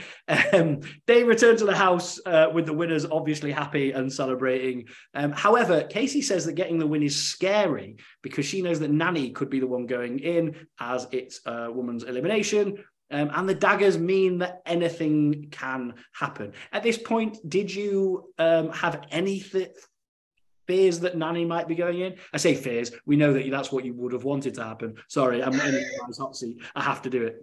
Um, 0.53 0.81
they 1.07 1.25
return 1.25 1.57
to 1.57 1.64
the 1.64 1.75
house 1.75 2.20
uh, 2.27 2.48
with 2.53 2.66
the 2.66 2.72
winners 2.72 3.05
obviously 3.05 3.53
happy 3.53 3.92
and 3.92 4.12
celebrating. 4.12 4.87
Um, 5.14 5.33
however, 5.33 5.83
Kaycee 5.83 6.22
says 6.22 6.44
that 6.46 6.55
getting 6.55 6.79
the 6.79 6.87
win 6.87 7.03
is 7.03 7.16
scary 7.16 7.96
because 8.22 8.46
she 8.46 8.62
knows 8.62 8.81
that 8.81 8.92
Nany 8.92 9.35
could 9.35 9.51
be 9.51 9.61
the 9.61 9.66
one 9.66 9.87
going 9.87 10.18
in 10.18 10.66
as 10.79 11.07
it's 11.11 11.40
a 11.46 11.70
woman's 11.70 12.05
elimination. 12.05 12.85
Um, 13.11 13.31
and 13.35 13.48
the 13.48 13.55
daggers 13.55 13.98
mean 13.98 14.38
that 14.38 14.62
anything 14.64 15.48
can 15.51 15.94
happen. 16.12 16.53
At 16.72 16.83
this 16.83 16.96
point, 16.96 17.38
did 17.46 17.72
you 17.72 18.33
um, 18.38 18.70
have 18.70 19.03
any 19.11 19.38
fears 19.38 21.01
that 21.01 21.16
Nany 21.16 21.46
might 21.46 21.68
be 21.68 21.75
going 21.75 22.01
in? 22.01 22.16
I 22.33 22.38
say 22.38 22.55
fears. 22.55 22.90
We 23.05 23.16
know 23.16 23.35
that 23.35 23.51
that's 23.51 23.70
what 23.70 23.85
you 23.85 23.92
would 23.94 24.12
have 24.12 24.25
wanted 24.25 24.55
to 24.55 24.64
happen. 24.64 24.96
Sorry, 25.09 25.42
I'm 25.42 25.53
in 25.53 25.72
the 25.72 26.16
hot 26.18 26.37
seat. 26.37 26.62
I 26.75 26.83
have 26.83 27.03
to 27.03 27.11
do 27.11 27.25
it. 27.25 27.42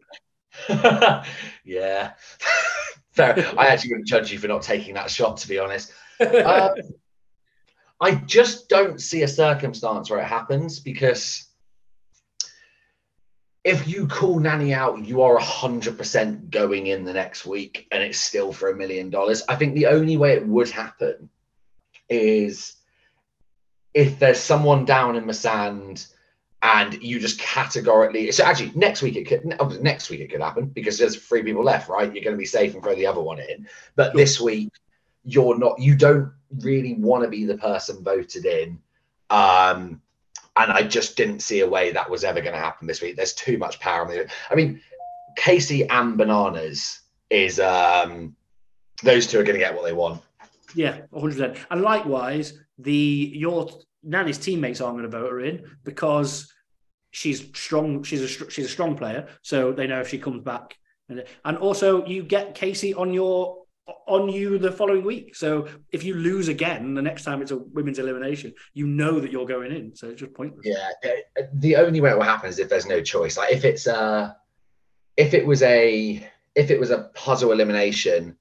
yeah. 1.63 2.11
Fair. 3.11 3.53
I 3.57 3.67
actually 3.67 3.91
wouldn't 3.91 4.07
judge 4.07 4.31
you 4.31 4.39
for 4.39 4.47
not 4.47 4.61
taking 4.61 4.93
that 4.95 5.09
shot, 5.09 5.37
to 5.37 5.47
be 5.47 5.59
honest. 5.59 5.91
Um, 6.19 6.75
I 8.01 8.15
just 8.15 8.69
don't 8.69 9.01
see 9.01 9.23
a 9.23 9.27
circumstance 9.27 10.09
where 10.09 10.19
it 10.19 10.25
happens 10.25 10.79
because 10.79 11.45
if 13.63 13.87
you 13.87 14.07
call 14.07 14.39
Nany 14.39 14.73
out, 14.73 15.05
you 15.05 15.21
are 15.21 15.37
100% 15.37 16.49
going 16.49 16.87
in 16.87 17.03
the 17.03 17.13
next 17.13 17.45
week 17.45 17.87
and 17.91 18.01
it's 18.01 18.17
still 18.17 18.53
for 18.53 18.69
a 18.69 18.75
million 18.75 19.09
dollars. 19.09 19.43
I 19.49 19.55
think 19.55 19.75
the 19.75 19.87
only 19.87 20.15
way 20.15 20.33
it 20.33 20.47
would 20.47 20.69
happen 20.69 21.29
is 22.07 22.75
if 23.93 24.17
there's 24.17 24.39
someone 24.39 24.85
down 24.85 25.17
in 25.17 25.27
the 25.27 25.33
sand 25.33 26.07
and 26.61 27.01
you 27.01 27.19
just 27.19 27.39
categorically 27.39 28.31
so 28.31 28.43
actually 28.43 28.71
next 28.75 29.01
week 29.01 29.15
it 29.15 29.25
could 29.25 29.45
next 29.81 30.09
week 30.09 30.19
it 30.19 30.29
could 30.29 30.41
happen 30.41 30.65
because 30.65 30.97
there's 30.97 31.15
three 31.15 31.41
people 31.41 31.63
left 31.63 31.87
right? 31.87 32.13
You're 32.13 32.23
going 32.23 32.35
to 32.35 32.37
be 32.37 32.45
safe 32.45 32.73
and 32.73 32.83
throw 32.83 32.95
the 32.95 33.05
other 33.05 33.21
one 33.21 33.39
in. 33.39 33.67
But 33.95 34.13
this 34.13 34.39
week 34.41 34.69
you're 35.23 35.57
not 35.57 35.79
you 35.79 35.95
don't 35.95 36.31
really 36.59 36.95
want 36.95 37.23
to 37.23 37.29
be 37.29 37.45
the 37.45 37.57
person 37.57 38.03
voted 38.03 38.45
in 38.45 38.79
um 39.29 40.01
and 40.57 40.71
i 40.71 40.81
just 40.81 41.15
didn't 41.15 41.41
see 41.41 41.59
a 41.59 41.69
way 41.69 41.91
that 41.91 42.09
was 42.09 42.23
ever 42.23 42.41
going 42.41 42.53
to 42.53 42.59
happen 42.59 42.87
this 42.87 43.01
week. 43.01 43.15
There's 43.15 43.33
too 43.33 43.57
much 43.57 43.79
power 43.79 44.05
the 44.07 44.29
i 44.49 44.55
mean 44.55 44.81
Kaycee 45.37 45.87
and 45.89 46.17
bananas 46.17 47.01
is 47.29 47.59
um 47.59 48.35
those 49.03 49.27
two 49.27 49.39
are 49.39 49.43
going 49.43 49.57
to 49.57 49.63
get 49.63 49.73
what 49.73 49.85
they 49.85 49.93
want. 49.93 50.21
Yeah 50.75 51.01
100% 51.13 51.57
and 51.71 51.81
likewise 51.81 52.59
the 52.77 53.31
your 53.33 53.69
Nany's 54.05 54.37
teammates 54.37 54.81
aren't 54.81 54.97
going 54.97 55.09
to 55.09 55.17
vote 55.17 55.31
her 55.31 55.41
in 55.41 55.65
because 55.83 56.51
she's 57.11 57.47
strong. 57.53 58.03
She's 58.03 58.21
a 58.21 58.49
she's 58.49 58.65
a 58.65 58.69
strong 58.69 58.95
player, 58.95 59.27
so 59.41 59.71
they 59.71 59.87
know 59.87 60.01
if 60.01 60.09
she 60.09 60.19
comes 60.19 60.43
back. 60.43 60.75
And 61.43 61.57
also, 61.57 62.05
you 62.05 62.23
get 62.23 62.55
Kaycee 62.55 62.97
on 62.97 63.13
your 63.13 63.59
on 64.07 64.29
you 64.29 64.57
the 64.59 64.71
following 64.71 65.03
week. 65.03 65.35
So 65.35 65.67
if 65.91 66.03
you 66.03 66.13
lose 66.13 66.47
again 66.47 66.93
the 66.93 67.01
next 67.01 67.23
time 67.23 67.41
it's 67.41 67.51
a 67.51 67.57
women's 67.57 67.99
elimination, 67.99 68.53
you 68.73 68.87
know 68.87 69.19
that 69.19 69.31
you're 69.31 69.47
going 69.47 69.71
in. 69.71 69.95
So 69.95 70.09
it's 70.09 70.19
just 70.19 70.33
pointless. 70.33 70.65
Yeah, 70.65 70.89
the 71.53 71.75
only 71.75 72.01
way 72.01 72.11
it 72.11 72.17
will 72.17 72.23
happen 72.23 72.49
is 72.49 72.59
if 72.59 72.69
there's 72.69 72.85
no 72.85 73.01
choice. 73.01 73.37
Like 73.37 73.51
if 73.51 73.65
it's 73.65 73.87
uh 73.87 74.33
if 75.17 75.33
it 75.33 75.45
was 75.45 75.63
a 75.63 76.27
if 76.55 76.71
it 76.71 76.79
was 76.79 76.91
a 76.91 77.09
puzzle 77.15 77.51
elimination 77.51 78.37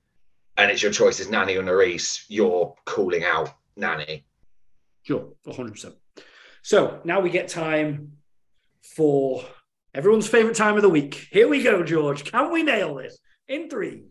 and 0.57 0.71
it's 0.71 0.83
your 0.83 0.93
choice 0.93 1.21
is 1.21 1.29
Nany 1.29 1.57
or 1.57 1.63
Nurys, 1.63 2.25
you're 2.29 2.75
calling 2.85 3.25
out 3.25 3.55
Nany. 3.79 4.25
Sure, 5.09 5.33
100%. 5.47 5.95
So 6.61 7.01
now 7.03 7.21
we 7.21 7.31
get 7.31 7.49
time 7.49 8.13
for 8.95 9.43
everyone's 9.95 10.29
favorite 10.29 10.55
time 10.55 10.77
of 10.77 10.83
the 10.83 10.91
week. 10.91 11.29
Here 11.33 11.49
we 11.49 11.63
go, 11.63 11.83
George. 11.83 12.31
Can 12.31 12.53
we 12.53 12.63
nail 12.63 12.97
this 12.97 13.19
in 13.49 13.71
three? 13.71 14.03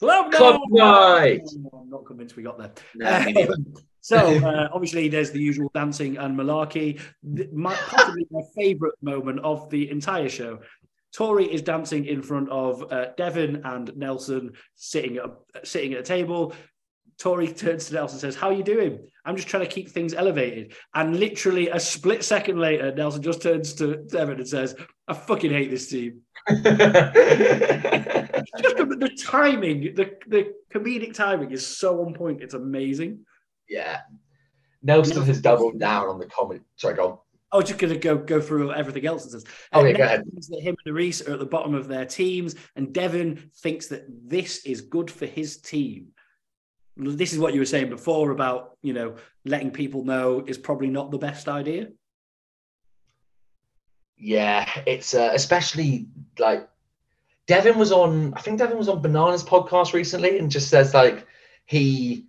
Club, 0.00 0.32
Club 0.32 0.62
night. 0.70 1.42
I'm 1.74 1.90
not 1.90 2.06
convinced 2.06 2.36
we 2.36 2.42
got 2.42 2.56
there. 2.56 2.72
No, 2.94 3.52
um, 3.52 3.74
so 4.00 4.16
uh, 4.16 4.70
obviously, 4.72 5.10
there's 5.10 5.30
the 5.30 5.42
usual 5.42 5.70
dancing 5.74 6.16
and 6.16 6.34
malarkey. 6.34 6.98
My, 7.52 7.74
possibly 7.74 8.26
my 8.30 8.40
favourite 8.56 8.94
moment 9.02 9.40
of 9.40 9.68
the 9.68 9.90
entire 9.90 10.30
show. 10.30 10.60
Tori 11.12 11.44
is 11.44 11.60
dancing 11.60 12.06
in 12.06 12.22
front 12.22 12.48
of 12.48 12.90
uh, 12.90 13.08
Devin 13.18 13.60
and 13.64 13.94
Nelson 13.94 14.52
sitting 14.74 15.18
at 15.18 15.26
a, 15.26 15.66
sitting 15.66 15.92
at 15.92 16.00
a 16.00 16.02
table. 16.02 16.54
Tori 17.18 17.48
turns 17.48 17.86
to 17.86 17.94
Nelson 17.94 18.16
and 18.16 18.20
says, 18.20 18.36
How 18.36 18.48
are 18.48 18.52
you 18.52 18.64
doing? 18.64 18.98
I'm 19.24 19.36
just 19.36 19.48
trying 19.48 19.64
to 19.64 19.70
keep 19.70 19.88
things 19.88 20.14
elevated. 20.14 20.74
And 20.94 21.18
literally 21.18 21.68
a 21.68 21.78
split 21.78 22.24
second 22.24 22.58
later, 22.58 22.92
Nelson 22.94 23.22
just 23.22 23.42
turns 23.42 23.74
to 23.74 23.96
Devin 23.96 24.38
and 24.38 24.48
says, 24.48 24.74
I 25.06 25.14
fucking 25.14 25.52
hate 25.52 25.70
this 25.70 25.88
team. 25.88 26.22
just 26.48 26.64
the, 26.64 26.86
the, 28.98 29.16
timing, 29.22 29.94
the, 29.94 30.16
the 30.26 30.52
comedic 30.74 31.14
timing 31.14 31.52
is 31.52 31.64
so 31.64 32.04
on 32.04 32.14
point. 32.14 32.42
It's 32.42 32.54
amazing. 32.54 33.20
Yeah. 33.68 34.00
Nelson 34.82 35.22
has 35.22 35.40
doubled 35.40 35.78
down 35.78 36.08
on 36.08 36.18
the 36.18 36.26
comment. 36.26 36.62
Sorry, 36.76 36.94
go 36.94 37.08
on. 37.08 37.18
I 37.52 37.56
was 37.56 37.66
just 37.66 37.78
going 37.78 37.92
to 37.92 37.98
go 37.98 38.16
go 38.16 38.40
through 38.40 38.72
everything 38.72 39.06
else. 39.06 39.26
It 39.26 39.32
says. 39.32 39.44
Oh, 39.74 39.84
yeah, 39.84 39.92
go 39.92 40.04
ahead. 40.04 40.24
That 40.48 40.62
him 40.62 40.74
and 40.84 40.96
Nurys 40.96 41.28
are 41.28 41.34
at 41.34 41.38
the 41.38 41.44
bottom 41.44 41.74
of 41.74 41.86
their 41.86 42.06
teams, 42.06 42.54
and 42.76 42.94
Devin 42.94 43.50
thinks 43.58 43.88
that 43.88 44.06
this 44.08 44.64
is 44.64 44.80
good 44.80 45.10
for 45.10 45.26
his 45.26 45.58
team 45.58 46.12
this 46.96 47.32
is 47.32 47.38
what 47.38 47.54
you 47.54 47.60
were 47.60 47.66
saying 47.66 47.88
before 47.88 48.30
about 48.30 48.76
you 48.82 48.92
know 48.92 49.16
letting 49.44 49.70
people 49.70 50.04
know 50.04 50.44
is 50.46 50.58
probably 50.58 50.88
not 50.88 51.10
the 51.10 51.18
best 51.18 51.48
idea. 51.48 51.88
Yeah 54.16 54.68
it's 54.86 55.14
uh, 55.14 55.30
especially 55.32 56.06
like 56.38 56.68
devin 57.48 57.76
was 57.76 57.90
on 57.90 58.32
i 58.34 58.40
think 58.40 58.58
devin 58.58 58.78
was 58.78 58.88
on 58.88 59.02
bananas 59.02 59.42
podcast 59.42 59.94
recently 59.94 60.38
and 60.38 60.48
just 60.48 60.68
says 60.68 60.94
like 60.94 61.26
he 61.64 62.26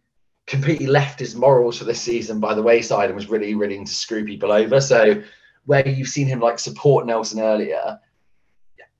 completely 0.47 0.87
left 0.87 1.19
his 1.19 1.35
morals 1.35 1.77
for 1.77 1.83
this 1.83 2.01
season 2.01 2.39
by 2.39 2.55
the 2.55 2.63
wayside 2.63 3.09
and 3.09 3.15
was 3.15 3.29
really 3.29 3.53
really 3.53 3.77
into 3.77 3.93
screw 3.93 4.25
people 4.25 4.51
over. 4.51 4.81
So 4.81 5.21
where 5.65 5.87
you've 5.87 6.07
seen 6.07 6.27
him 6.27 6.39
like 6.39 6.59
support 6.59 7.05
nelson 7.05 7.39
earlier 7.39 7.99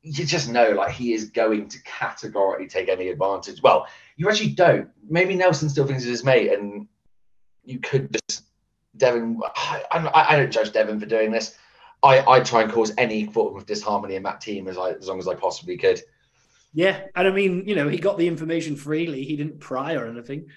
you 0.03 0.25
just 0.25 0.49
know 0.49 0.71
like 0.71 0.91
he 0.91 1.13
is 1.13 1.29
going 1.29 1.69
to 1.69 1.81
categorically 1.83 2.67
take 2.67 2.89
any 2.89 3.07
advantage. 3.07 3.61
Well 3.61 3.87
you 4.15 4.29
actually 4.29 4.51
don't. 4.51 4.89
Maybe 5.07 5.35
Nelson 5.35 5.69
still 5.69 5.85
thinks 5.85 6.03
he's 6.03 6.11
his 6.11 6.23
mate, 6.23 6.51
and 6.51 6.87
you 7.63 7.79
could 7.79 8.17
just 8.29 8.43
Devin. 8.97 9.39
I, 9.55 9.83
I, 9.91 10.33
I 10.33 10.37
don't 10.37 10.51
judge 10.51 10.71
Devin 10.71 10.99
for 10.99 11.05
doing 11.05 11.31
this. 11.31 11.57
I, 12.01 12.19
I 12.29 12.39
try 12.41 12.63
and 12.63 12.71
cause 12.71 12.93
any 12.97 13.25
form 13.25 13.55
of 13.55 13.65
disharmony 13.65 14.15
in 14.15 14.23
that 14.23 14.41
team 14.41 14.67
as 14.67 14.77
I 14.77 14.91
as 14.91 15.07
long 15.07 15.19
as 15.19 15.27
I 15.27 15.35
possibly 15.35 15.77
could. 15.77 16.01
Yeah, 16.73 17.01
and 17.15 17.27
I 17.27 17.31
mean, 17.31 17.63
you 17.67 17.75
know, 17.75 17.87
he 17.87 17.97
got 17.97 18.17
the 18.17 18.27
information 18.27 18.75
freely. 18.75 19.23
He 19.23 19.35
didn't 19.35 19.59
pry 19.59 19.93
or 19.93 20.07
anything. 20.07 20.47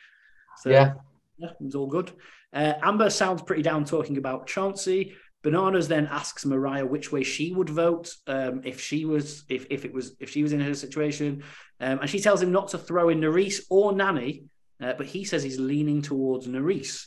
So, 0.59 0.71
yeah, 0.71 0.95
yeah, 1.39 1.51
it 1.51 1.65
was 1.65 1.75
all 1.75 1.87
good. 1.87 2.11
Uh, 2.53 2.75
Amber 2.83 3.11
sounds 3.11 3.43
pretty 3.43 3.63
down 3.63 3.85
talking 3.85 4.17
about 4.17 4.47
Chauncey. 4.47 5.15
Bananas 5.47 5.87
then 5.87 6.09
asks 6.09 6.45
Mariah 6.45 6.85
which 6.85 7.13
way 7.13 7.23
she 7.23 7.53
would 7.53 7.71
vote 7.71 8.13
um, 8.27 8.63
if 8.65 8.81
she 8.81 9.05
was 9.05 9.45
if 9.49 9.65
if 9.71 9.85
it 9.85 9.95
was 9.95 10.17
if 10.19 10.29
she 10.29 10.43
was 10.43 10.53
in 10.53 10.59
her 10.59 10.75
situation, 10.75 11.45
um, 11.79 12.01
and 12.01 12.11
she 12.11 12.19
tells 12.19 12.43
him 12.43 12.51
not 12.51 12.67
to 12.71 12.79
throw 12.79 13.11
in 13.11 13.21
Nurys 13.21 13.61
or 13.71 13.93
Nany, 13.93 14.47
uh, 14.83 14.95
but 14.95 15.07
he 15.07 15.23
says 15.23 15.45
he's 15.45 15.61
leaning 15.61 16.03
towards 16.03 16.49
Nurys. 16.49 17.07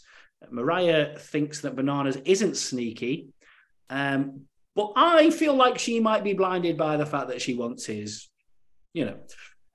Mariah 0.52 1.20
thinks 1.20 1.60
that 1.60 1.76
Bananas 1.76 2.16
isn't 2.24 2.56
sneaky, 2.56 3.28
um, 3.90 4.44
but 4.74 4.94
I 4.96 5.32
feel 5.32 5.56
like 5.56 5.78
she 5.78 6.00
might 6.00 6.24
be 6.24 6.32
blinded 6.32 6.78
by 6.78 6.96
the 6.96 7.06
fact 7.06 7.28
that 7.28 7.42
she 7.42 7.56
wants 7.56 7.86
his, 7.86 8.30
you 8.94 9.04
know. 9.04 9.18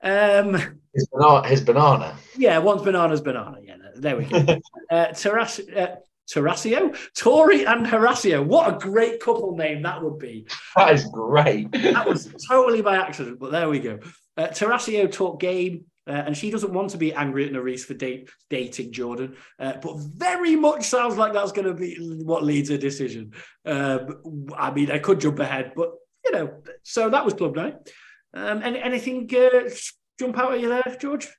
Um, 0.01 0.55
his, 0.91 1.07
banana, 1.13 1.47
his 1.47 1.61
banana. 1.61 2.17
Yeah, 2.35 2.57
wants 2.57 2.83
bananas, 2.83 3.21
banana. 3.21 3.57
Yeah, 3.61 3.75
there 3.93 4.17
we 4.17 4.25
go. 4.25 4.59
uh, 4.89 5.05
Taras, 5.13 5.59
uh, 5.59 5.97
Tarasio, 6.31 6.95
Tori 7.15 7.65
and 7.65 7.85
Horacio. 7.85 8.43
What 8.43 8.73
a 8.73 8.77
great 8.77 9.19
couple 9.19 9.55
name 9.55 9.83
that 9.83 10.03
would 10.03 10.19
be. 10.19 10.47
That 10.75 10.93
is 10.93 11.05
great. 11.05 11.71
that 11.71 12.07
was 12.07 12.33
totally 12.47 12.81
by 12.81 12.97
accident, 12.97 13.39
but 13.39 13.51
there 13.51 13.69
we 13.69 13.79
go. 13.79 13.99
Uh, 14.37 14.47
Tarasio 14.47 15.11
talked 15.11 15.41
game, 15.41 15.85
uh, 16.07 16.11
and 16.11 16.37
she 16.37 16.51
doesn't 16.51 16.73
want 16.73 16.91
to 16.91 16.97
be 16.97 17.13
angry 17.13 17.45
at 17.45 17.53
Nurys 17.53 17.85
for 17.85 17.93
date, 17.93 18.29
dating 18.49 18.91
Jordan, 18.91 19.35
uh, 19.59 19.73
but 19.81 19.97
very 19.97 20.55
much 20.55 20.85
sounds 20.85 21.17
like 21.17 21.33
that's 21.33 21.51
going 21.51 21.67
to 21.67 21.73
be 21.73 21.95
what 22.23 22.43
leads 22.43 22.69
her 22.69 22.77
decision. 22.77 23.33
Um, 23.65 24.47
I 24.57 24.71
mean, 24.71 24.91
I 24.91 24.99
could 24.99 25.19
jump 25.19 25.39
ahead, 25.39 25.73
but 25.75 25.93
you 26.23 26.31
know, 26.31 26.61
so 26.83 27.09
that 27.09 27.23
was 27.23 27.33
club 27.33 27.55
night. 27.55 27.75
Um, 28.33 28.61
any, 28.63 28.79
anything 28.79 29.29
uh, 29.33 29.69
jump 30.19 30.37
out 30.37 30.53
at 30.53 30.59
you 30.59 30.69
there, 30.69 30.97
George? 30.99 31.29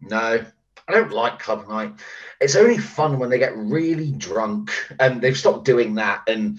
No, 0.00 0.44
I 0.88 0.92
don't 0.92 1.12
like 1.12 1.38
club 1.38 1.68
night. 1.68 1.92
It's 2.40 2.56
only 2.56 2.78
fun 2.78 3.18
when 3.18 3.28
they 3.28 3.38
get 3.38 3.56
really 3.56 4.10
drunk, 4.12 4.70
and 4.98 5.20
they've 5.20 5.36
stopped 5.36 5.66
doing 5.66 5.96
that. 5.96 6.22
And 6.26 6.58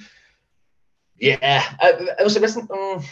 yeah, 1.17 1.63
uh, 1.81 1.93
also 2.19 2.39
there's, 2.39 2.55
um, 2.55 3.03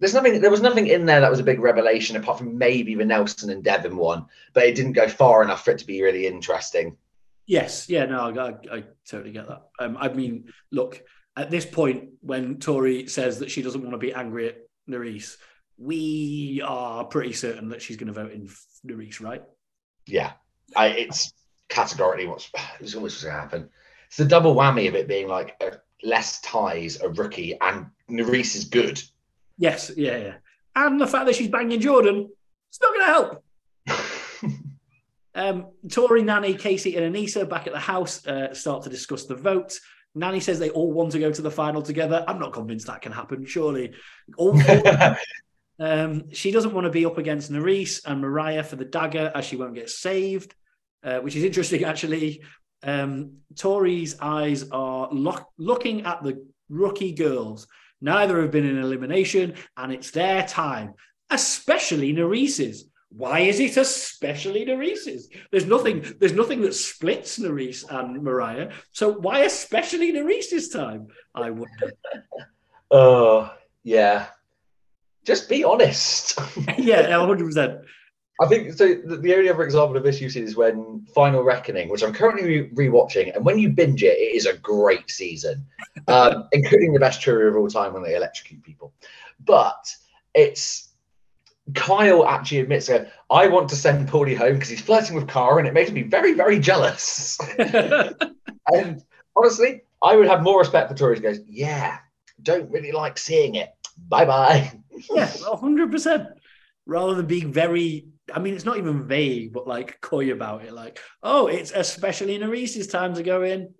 there's 0.00 0.14
nothing. 0.14 0.40
There 0.40 0.50
was 0.50 0.62
nothing 0.62 0.86
in 0.86 1.04
there 1.04 1.20
that 1.20 1.30
was 1.30 1.40
a 1.40 1.44
big 1.44 1.60
revelation, 1.60 2.16
apart 2.16 2.38
from 2.38 2.56
maybe 2.56 2.94
the 2.94 3.04
Nelson 3.04 3.50
and 3.50 3.62
Devin 3.62 3.96
one, 3.96 4.26
but 4.54 4.64
it 4.64 4.74
didn't 4.74 4.92
go 4.92 5.08
far 5.08 5.42
enough 5.42 5.64
for 5.64 5.72
it 5.72 5.78
to 5.78 5.86
be 5.86 6.02
really 6.02 6.26
interesting. 6.26 6.96
Yes, 7.46 7.88
yeah, 7.88 8.04
no, 8.04 8.20
I, 8.20 8.76
I 8.76 8.84
totally 9.08 9.32
get 9.32 9.48
that. 9.48 9.62
Um, 9.80 9.96
I 9.98 10.08
mean, 10.08 10.52
look, 10.70 11.02
at 11.36 11.50
this 11.50 11.64
point, 11.64 12.10
when 12.20 12.58
Tori 12.58 13.06
says 13.06 13.38
that 13.38 13.50
she 13.50 13.62
doesn't 13.62 13.80
want 13.80 13.92
to 13.92 13.98
be 13.98 14.12
angry 14.12 14.48
at 14.48 14.58
Nurys, 14.88 15.36
we 15.78 16.62
are 16.64 17.04
pretty 17.04 17.32
certain 17.32 17.70
that 17.70 17.80
she's 17.80 17.96
going 17.96 18.08
to 18.08 18.12
vote 18.12 18.32
in 18.32 18.50
Nurys, 18.86 19.20
right? 19.20 19.42
Yeah, 20.08 20.32
I, 20.74 20.88
it's 20.88 21.32
categorically 21.68 22.26
what's 22.26 22.50
it's 22.80 22.94
always 22.94 23.22
going 23.22 23.34
to 23.34 23.40
happen. 23.40 23.68
It's 24.08 24.16
the 24.16 24.24
double 24.24 24.54
whammy 24.54 24.88
of 24.88 24.94
it 24.94 25.06
being 25.06 25.28
like 25.28 25.56
a, 25.60 25.78
less 26.02 26.40
ties, 26.40 27.00
a 27.00 27.08
rookie, 27.08 27.58
and 27.60 27.86
Nurys 28.10 28.56
is 28.56 28.64
good. 28.64 29.02
Yes, 29.58 29.90
yeah, 29.96 30.16
yeah, 30.16 30.34
and 30.74 31.00
the 31.00 31.06
fact 31.06 31.26
that 31.26 31.34
she's 31.34 31.48
banging 31.48 31.80
Jordan, 31.80 32.28
it's 32.68 32.80
not 32.80 32.94
going 32.94 33.00
to 33.00 33.06
help. 33.06 33.44
um, 35.34 35.66
Tori, 35.90 36.22
Nany, 36.22 36.58
Kaycee, 36.58 36.96
and 36.96 37.14
Aneesa 37.14 37.48
back 37.48 37.66
at 37.66 37.72
the 37.72 37.80
house 37.80 38.26
uh, 38.26 38.54
start 38.54 38.84
to 38.84 38.90
discuss 38.90 39.24
the 39.24 39.34
vote. 39.34 39.78
Nany 40.16 40.42
says 40.42 40.58
they 40.58 40.70
all 40.70 40.92
want 40.92 41.12
to 41.12 41.18
go 41.18 41.30
to 41.30 41.42
the 41.42 41.50
final 41.50 41.82
together. 41.82 42.24
I'm 42.26 42.38
not 42.38 42.52
convinced 42.52 42.86
that 42.86 43.02
can 43.02 43.12
happen. 43.12 43.44
Surely, 43.44 43.92
all, 44.36 44.52
Um, 45.78 46.32
she 46.32 46.50
doesn't 46.50 46.74
want 46.74 46.86
to 46.86 46.90
be 46.90 47.06
up 47.06 47.18
against 47.18 47.52
Nurys 47.52 48.00
and 48.04 48.20
Mariah 48.20 48.64
for 48.64 48.76
the 48.76 48.84
dagger 48.84 49.30
as 49.34 49.44
she 49.44 49.56
won't 49.56 49.74
get 49.74 49.90
saved, 49.90 50.54
uh, 51.04 51.18
which 51.18 51.36
is 51.36 51.44
interesting 51.44 51.84
actually. 51.92 52.42
Um, 52.82 53.38
Tori's 53.54 54.16
eyes 54.20 54.68
are 54.70 55.08
look, 55.12 55.46
looking 55.58 56.06
at 56.06 56.22
the 56.22 56.46
rookie 56.68 57.12
girls. 57.12 57.66
Neither 58.00 58.40
have 58.42 58.52
been 58.52 58.66
in 58.66 58.78
elimination, 58.78 59.54
and 59.76 59.92
it's 59.92 60.12
their 60.12 60.46
time, 60.46 60.94
especially 61.30 62.12
Nurys's. 62.12 62.88
Why 63.10 63.40
is 63.40 63.58
it 63.58 63.76
especially 63.76 64.64
Nurys's? 64.66 65.28
There's 65.50 65.66
nothing. 65.66 66.04
There's 66.20 66.34
nothing 66.34 66.60
that 66.62 66.74
splits 66.74 67.38
Nurys 67.38 67.84
and 67.90 68.22
Mariah. 68.22 68.70
So 68.92 69.12
why 69.12 69.40
especially 69.40 70.12
Nurys's 70.12 70.68
time? 70.68 71.08
I 71.34 71.50
wonder. 71.50 71.92
Oh 72.90 73.52
yeah, 73.84 74.28
just 75.28 75.48
be 75.48 75.62
honest. 75.62 76.38
yeah, 76.78 77.16
hundred 77.16 77.44
percent. 77.44 77.80
I 78.40 78.46
think 78.46 78.72
so. 78.72 78.94
The, 78.94 79.34
only 79.34 79.50
other 79.50 79.62
example 79.62 79.96
of 79.96 80.02
this 80.02 80.20
you've 80.20 80.32
seen 80.32 80.44
is 80.44 80.56
when 80.56 81.04
Final 81.14 81.42
Reckoning, 81.42 81.88
which 81.88 82.02
I'm 82.02 82.14
currently 82.14 82.46
re- 82.46 82.88
rewatching, 82.88 83.34
and 83.34 83.44
when 83.44 83.58
you 83.58 83.68
binge 83.68 84.02
it, 84.02 84.16
it 84.16 84.34
is 84.36 84.46
a 84.46 84.56
great 84.56 85.10
season, 85.10 85.66
um, 86.08 86.48
including 86.52 86.94
the 86.94 87.00
best 87.00 87.20
trivia 87.20 87.48
of 87.48 87.56
all 87.56 87.68
time 87.68 87.92
when 87.92 88.02
they 88.02 88.14
electrocute 88.14 88.62
people. 88.62 88.94
But 89.44 89.94
it's 90.34 90.88
Kyle 91.74 92.26
actually 92.26 92.60
admits 92.60 92.86
that 92.86 93.12
I 93.30 93.48
want 93.48 93.68
to 93.68 93.76
send 93.76 94.08
Paulie 94.08 94.36
home 94.36 94.54
because 94.54 94.70
he's 94.70 94.80
flirting 94.80 95.14
with 95.14 95.28
Cara, 95.28 95.58
and 95.58 95.68
it 95.68 95.74
makes 95.74 95.90
me 95.90 96.02
very, 96.02 96.32
very 96.32 96.58
jealous. 96.58 97.38
and 97.58 99.02
honestly, 99.36 99.82
I 100.02 100.16
would 100.16 100.26
have 100.26 100.42
more 100.42 100.60
respect 100.60 100.88
for 100.88 100.96
Tori 100.96 101.20
goes, 101.20 101.40
yeah, 101.46 101.98
don't 102.42 102.70
really 102.70 102.92
like 102.92 103.18
seeing 103.18 103.56
it. 103.56 103.74
Bye 104.08 104.24
bye. 104.24 104.72
Yeah, 105.10 105.30
hundred 105.44 105.90
percent. 105.90 106.28
Rather 106.86 107.14
than 107.14 107.26
being 107.26 107.52
very, 107.52 108.06
I 108.32 108.38
mean, 108.38 108.54
it's 108.54 108.64
not 108.64 108.78
even 108.78 109.06
vague, 109.06 109.52
but 109.52 109.68
like 109.68 110.00
coy 110.00 110.32
about 110.32 110.64
it. 110.64 110.72
Like, 110.72 110.98
oh, 111.22 111.46
it's 111.48 111.72
especially 111.72 112.34
in 112.34 112.42
Nurys's 112.42 112.86
time 112.86 113.14
to 113.14 113.22
go 113.22 113.42
in. 113.42 113.74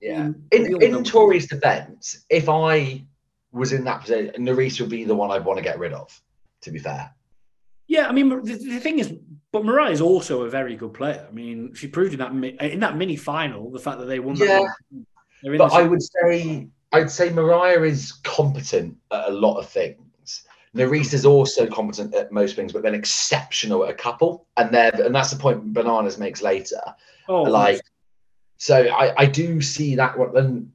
Yeah. 0.00 0.28
Mm, 0.28 0.52
in 0.52 0.82
in 0.82 1.04
Tori's 1.04 1.46
defense, 1.46 2.24
if 2.28 2.48
I 2.48 3.04
was 3.52 3.72
in 3.72 3.84
that 3.84 4.02
position, 4.02 4.32
Nurys 4.44 4.80
would 4.80 4.90
be 4.90 5.04
the 5.04 5.14
one 5.14 5.30
I'd 5.30 5.44
want 5.44 5.58
to 5.58 5.64
get 5.64 5.78
rid 5.78 5.92
of. 5.92 6.20
To 6.62 6.70
be 6.70 6.78
fair. 6.78 7.14
Yeah, 7.86 8.06
I 8.06 8.12
mean, 8.12 8.28
the, 8.28 8.54
the 8.54 8.78
thing 8.78 8.98
is, 8.98 9.12
but 9.50 9.64
Mariah 9.64 9.90
is 9.90 10.00
also 10.00 10.42
a 10.42 10.50
very 10.50 10.76
good 10.76 10.94
player. 10.94 11.26
I 11.28 11.32
mean, 11.32 11.74
she 11.74 11.88
proved 11.88 12.12
in 12.12 12.18
that 12.20 12.32
in 12.62 12.80
that 12.80 12.96
mini 12.96 13.16
final 13.16 13.70
the 13.70 13.80
fact 13.80 13.98
that 13.98 14.06
they 14.06 14.20
won. 14.20 14.36
Yeah, 14.36 14.64
but 15.42 15.72
I 15.72 15.82
would 15.82 16.02
say 16.02 16.68
I'd 16.92 17.10
say 17.10 17.30
Mariah 17.30 17.82
is 17.82 18.12
competent 18.12 18.96
at 19.10 19.28
a 19.28 19.32
lot 19.32 19.58
of 19.58 19.68
things. 19.68 19.98
Nurys 20.74 21.12
is 21.12 21.26
also 21.26 21.66
competent 21.66 22.14
at 22.14 22.30
most 22.30 22.54
things, 22.54 22.72
but 22.72 22.82
then 22.82 22.94
exceptional 22.94 23.84
at 23.84 23.90
a 23.90 23.94
couple, 23.94 24.46
and 24.56 24.72
there, 24.72 24.90
and 24.94 25.14
that's 25.14 25.30
the 25.30 25.38
point 25.38 25.72
Bananas 25.72 26.18
makes 26.18 26.42
later. 26.42 26.80
Oh, 27.28 27.42
like, 27.42 27.80
so 28.56 28.88
I, 28.88 29.22
I 29.22 29.26
do 29.26 29.60
see 29.60 29.96
that 29.96 30.16
one. 30.16 30.36
And 30.36 30.72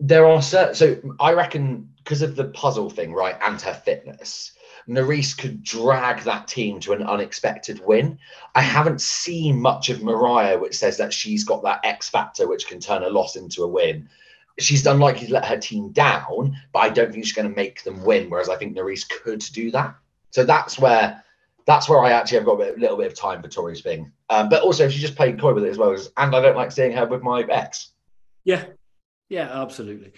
there 0.00 0.26
are 0.26 0.42
certain, 0.42 0.74
so 0.74 0.96
I 1.20 1.34
reckon 1.34 1.88
because 1.98 2.22
of 2.22 2.34
the 2.34 2.46
puzzle 2.46 2.90
thing, 2.90 3.12
right, 3.12 3.36
and 3.44 3.60
her 3.60 3.74
fitness, 3.74 4.52
Nurys 4.88 5.36
could 5.36 5.62
drag 5.62 6.22
that 6.22 6.48
team 6.48 6.80
to 6.80 6.92
an 6.92 7.02
unexpected 7.02 7.80
win. 7.84 8.18
I 8.54 8.62
haven't 8.62 9.00
seen 9.00 9.60
much 9.60 9.88
of 9.88 10.02
Mariah, 10.02 10.58
which 10.58 10.76
says 10.76 10.96
that 10.96 11.12
she's 11.12 11.44
got 11.44 11.62
that 11.62 11.84
X 11.84 12.08
factor 12.08 12.48
which 12.48 12.66
can 12.66 12.80
turn 12.80 13.04
a 13.04 13.10
loss 13.10 13.36
into 13.36 13.62
a 13.62 13.68
win. 13.68 14.08
She's 14.58 14.86
unlikely 14.86 15.28
to 15.28 15.32
let 15.32 15.44
her 15.46 15.56
team 15.56 15.92
down, 15.92 16.56
but 16.72 16.80
I 16.80 16.88
don't 16.88 17.12
think 17.12 17.24
she's 17.24 17.34
going 17.34 17.48
to 17.48 17.56
make 17.56 17.82
them 17.82 18.04
win. 18.04 18.28
Whereas 18.28 18.48
I 18.48 18.56
think 18.56 18.76
Nurys 18.76 19.08
could 19.08 19.40
do 19.52 19.70
that. 19.70 19.94
So 20.30 20.44
that's 20.44 20.78
where 20.78 21.22
that's 21.66 21.88
where 21.88 22.02
I 22.02 22.10
actually 22.12 22.38
have 22.38 22.46
got 22.46 22.54
a 22.54 22.64
bit, 22.64 22.78
little 22.78 22.96
bit 22.96 23.06
of 23.06 23.14
time 23.14 23.42
for 23.42 23.48
Tori's 23.48 23.82
thing. 23.82 24.12
Um, 24.28 24.48
but 24.48 24.62
also, 24.62 24.88
she 24.88 24.98
just 24.98 25.16
played 25.16 25.40
coy 25.40 25.54
with 25.54 25.64
it 25.64 25.70
as 25.70 25.78
well. 25.78 25.96
And 26.16 26.34
I 26.34 26.40
don't 26.40 26.56
like 26.56 26.72
seeing 26.72 26.92
her 26.92 27.06
with 27.06 27.22
my 27.22 27.42
ex. 27.42 27.92
Yeah, 28.44 28.64
yeah, 29.28 29.62
absolutely. 29.62 30.12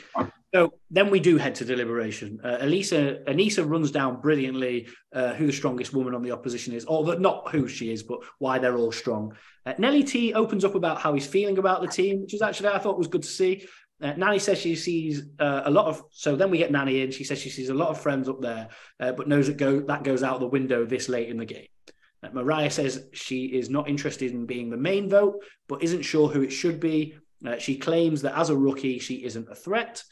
So 0.54 0.74
then 0.90 1.10
we 1.10 1.18
do 1.18 1.38
head 1.38 1.54
to 1.56 1.64
deliberation. 1.64 2.38
Uh, 2.44 2.58
Elisa 2.60 3.20
Aneesa 3.26 3.68
runs 3.68 3.90
down 3.90 4.20
brilliantly 4.20 4.86
uh, 5.14 5.32
who 5.32 5.46
the 5.46 5.52
strongest 5.52 5.94
woman 5.94 6.14
on 6.14 6.22
the 6.22 6.30
opposition 6.30 6.74
is, 6.74 6.84
or 6.84 7.16
not 7.16 7.50
who 7.50 7.66
she 7.68 7.90
is, 7.90 8.02
but 8.02 8.20
why 8.38 8.58
they're 8.58 8.76
all 8.76 8.92
strong. 8.92 9.34
Uh, 9.64 9.72
Nelly 9.78 10.04
T 10.04 10.34
opens 10.34 10.64
up 10.64 10.74
about 10.74 11.00
how 11.00 11.14
he's 11.14 11.26
feeling 11.26 11.56
about 11.56 11.80
the 11.80 11.88
team, 11.88 12.20
which 12.20 12.34
is 12.34 12.42
actually 12.42 12.68
I 12.68 12.78
thought 12.78 12.98
was 12.98 13.08
good 13.08 13.22
to 13.22 13.28
see. 13.28 13.66
Uh, 14.02 14.14
Nany 14.14 14.40
says 14.40 14.58
she 14.58 14.74
sees 14.74 15.22
uh, 15.38 15.62
a 15.64 15.70
lot 15.70 15.86
of. 15.86 16.02
So 16.10 16.34
then 16.34 16.50
we 16.50 16.58
get 16.58 16.72
Nany 16.72 17.04
in. 17.04 17.12
She 17.12 17.24
says 17.24 17.38
she 17.38 17.50
sees 17.50 17.68
a 17.68 17.74
lot 17.74 17.88
of 17.88 18.00
friends 18.00 18.28
up 18.28 18.40
there, 18.40 18.68
uh, 19.00 19.12
but 19.12 19.28
knows 19.28 19.46
that 19.46 19.56
go 19.56 19.80
that 19.80 20.02
goes 20.02 20.22
out 20.22 20.40
the 20.40 20.46
window 20.46 20.84
this 20.84 21.08
late 21.08 21.28
in 21.28 21.36
the 21.36 21.46
game. 21.46 21.68
Mariah 22.32 22.70
says 22.70 23.08
she 23.12 23.46
is 23.46 23.68
not 23.68 23.88
interested 23.88 24.30
in 24.30 24.46
being 24.46 24.70
the 24.70 24.76
main 24.76 25.08
vote, 25.08 25.42
but 25.68 25.82
isn't 25.82 26.02
sure 26.02 26.28
who 26.28 26.42
it 26.42 26.52
should 26.52 26.78
be. 26.78 27.16
she 27.58 27.76
claims 27.76 28.22
that 28.22 28.38
as 28.38 28.48
a 28.48 28.56
rookie, 28.56 29.00
she 29.00 29.24
isn't 29.24 29.48
a 29.50 29.56
threat. 29.56 30.04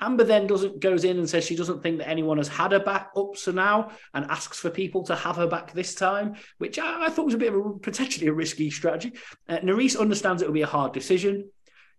Amber 0.00 0.24
then 0.24 0.46
doesn't 0.46 0.80
goes 0.80 1.04
in 1.04 1.18
and 1.18 1.28
says 1.28 1.44
she 1.44 1.56
doesn't 1.56 1.82
think 1.82 1.98
that 1.98 2.08
anyone 2.08 2.38
has 2.38 2.48
had 2.48 2.72
her 2.72 2.80
back 2.80 3.10
up 3.16 3.36
so 3.36 3.52
now 3.52 3.92
and 4.14 4.24
asks 4.26 4.58
for 4.58 4.68
people 4.68 5.04
to 5.04 5.14
have 5.14 5.36
her 5.36 5.46
back 5.46 5.72
this 5.72 5.94
time, 5.94 6.34
which 6.58 6.78
I, 6.78 7.06
I 7.06 7.08
thought 7.08 7.26
was 7.26 7.34
a 7.34 7.38
bit 7.38 7.54
of 7.54 7.64
a 7.64 7.78
potentially 7.78 8.26
a 8.26 8.32
risky 8.32 8.70
strategy. 8.70 9.12
Uh, 9.48 9.58
understands 10.00 10.42
it 10.42 10.46
will 10.46 10.54
be 10.54 10.62
a 10.62 10.66
hard 10.66 10.92
decision. 10.92 11.50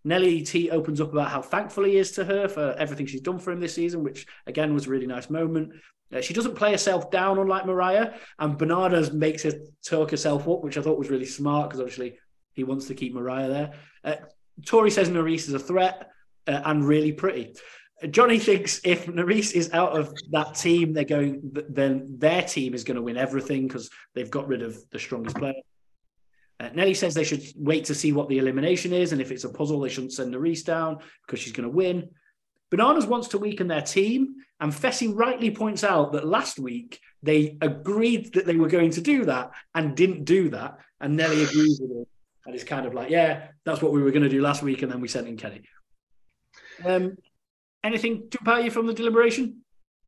Nelly 0.04 0.42
T 0.42 0.70
opens 0.70 1.00
up 1.00 1.12
about 1.12 1.30
how 1.30 1.42
thankful 1.42 1.86
he 1.86 1.98
is 1.98 2.12
to 2.12 2.26
her 2.26 2.48
for 2.48 2.74
everything 2.78 3.06
she's 3.06 3.22
done 3.22 3.40
for 3.40 3.52
him 3.52 3.60
this 3.60 3.74
season, 3.74 4.04
which 4.04 4.26
again 4.48 4.74
was 4.74 4.88
a 4.88 4.90
really 4.90 5.08
nice 5.08 5.30
moment. 5.30 5.74
Uh, 6.14 6.22
she 6.22 6.34
doesn't 6.34 6.56
play 6.56 6.72
herself 6.72 7.10
down, 7.10 7.40
unlike 7.40 7.66
Mariah, 7.66 8.14
and 8.40 8.58
Bananas 8.58 9.12
makes 9.12 9.44
her 9.44 9.54
talk 9.86 10.12
herself 10.12 10.48
up, 10.48 10.64
which 10.64 10.78
I 10.78 10.82
thought 10.82 11.00
was 11.00 11.10
really 11.10 11.26
smart 11.26 11.70
because 11.70 11.80
obviously 11.80 12.20
he 12.54 12.64
wants 12.64 12.88
to 12.88 12.96
keep 12.96 13.14
Mariah 13.14 13.50
there. 13.50 13.72
Uh, 14.04 14.16
Tori 14.66 14.92
says 14.92 15.10
Nurys 15.10 15.48
is 15.48 15.54
a 15.54 15.60
threat 15.60 16.12
uh, 16.48 16.62
and 16.66 16.86
really 16.86 17.12
pretty. 17.12 17.56
Johnny 18.10 18.38
thinks 18.38 18.82
if 18.84 19.06
Nurys 19.06 19.54
is 19.54 19.72
out 19.72 19.98
of 19.98 20.14
that 20.32 20.56
team, 20.56 20.94
they're 20.94 21.06
going, 21.06 21.56
then 21.70 22.16
their 22.18 22.42
team 22.42 22.74
is 22.74 22.84
going 22.84 22.96
to 22.96 23.02
win 23.02 23.18
everything 23.18 23.68
because 23.68 23.90
they've 24.14 24.30
got 24.30 24.48
rid 24.48 24.62
of 24.62 24.78
the 24.92 25.00
strongest 25.00 25.38
player. 25.38 25.54
Uh, 26.60 26.70
Nelly 26.74 26.94
says 26.94 27.14
they 27.14 27.24
should 27.24 27.44
wait 27.56 27.86
to 27.86 27.96
see 27.96 28.12
what 28.12 28.30
the 28.30 28.38
elimination 28.38 28.94
is, 28.94 29.12
and 29.12 29.22
if 29.22 29.32
it's 29.32 29.44
a 29.44 29.50
puzzle, 29.50 29.80
they 29.80 29.90
shouldn't 29.90 30.14
send 30.14 30.34
Nurys 30.34 30.64
down 30.64 31.00
because 31.26 31.40
she's 31.40 31.54
going 31.54 31.70
to 31.70 31.76
win. 31.76 32.10
Bananas 32.70 33.06
wants 33.06 33.30
to 33.30 33.38
weaken 33.38 33.68
their 33.68 33.82
team, 33.82 34.36
and 34.60 34.72
Fessy 34.72 35.12
rightly 35.14 35.52
points 35.52 35.84
out 35.84 36.14
that 36.14 36.26
last 36.26 36.60
week 36.60 37.00
they 37.22 37.58
agreed 37.62 38.34
that 38.34 38.46
they 38.46 38.56
were 38.56 38.68
going 38.68 38.92
to 38.92 39.02
do 39.02 39.26
that 39.26 39.52
and 39.76 39.96
didn't 39.96 40.26
do 40.26 40.50
that, 40.50 40.78
and 41.02 41.18
Nelly 41.18 41.44
agrees 41.44 41.80
with 41.82 41.92
it, 41.92 42.08
and 42.46 42.56
it's 42.56 42.64
kind 42.64 42.86
of 42.86 42.94
like, 42.94 43.10
yeah, 43.10 43.48
that's 43.66 43.82
what 43.82 43.92
we 43.92 44.02
were 44.02 44.12
going 44.12 44.24
to 44.24 44.30
do 44.30 44.42
last 44.42 44.64
week, 44.64 44.82
and 44.82 44.92
then 44.92 45.02
we 45.02 45.08
sent 45.08 45.28
in 45.28 45.38
Kenny. 45.38 45.64
Um, 46.84 47.18
Anything 47.84 48.30
to 48.30 48.62
you 48.64 48.72
from 48.72 48.88
the 48.88 48.94
deliberation? 48.94 49.62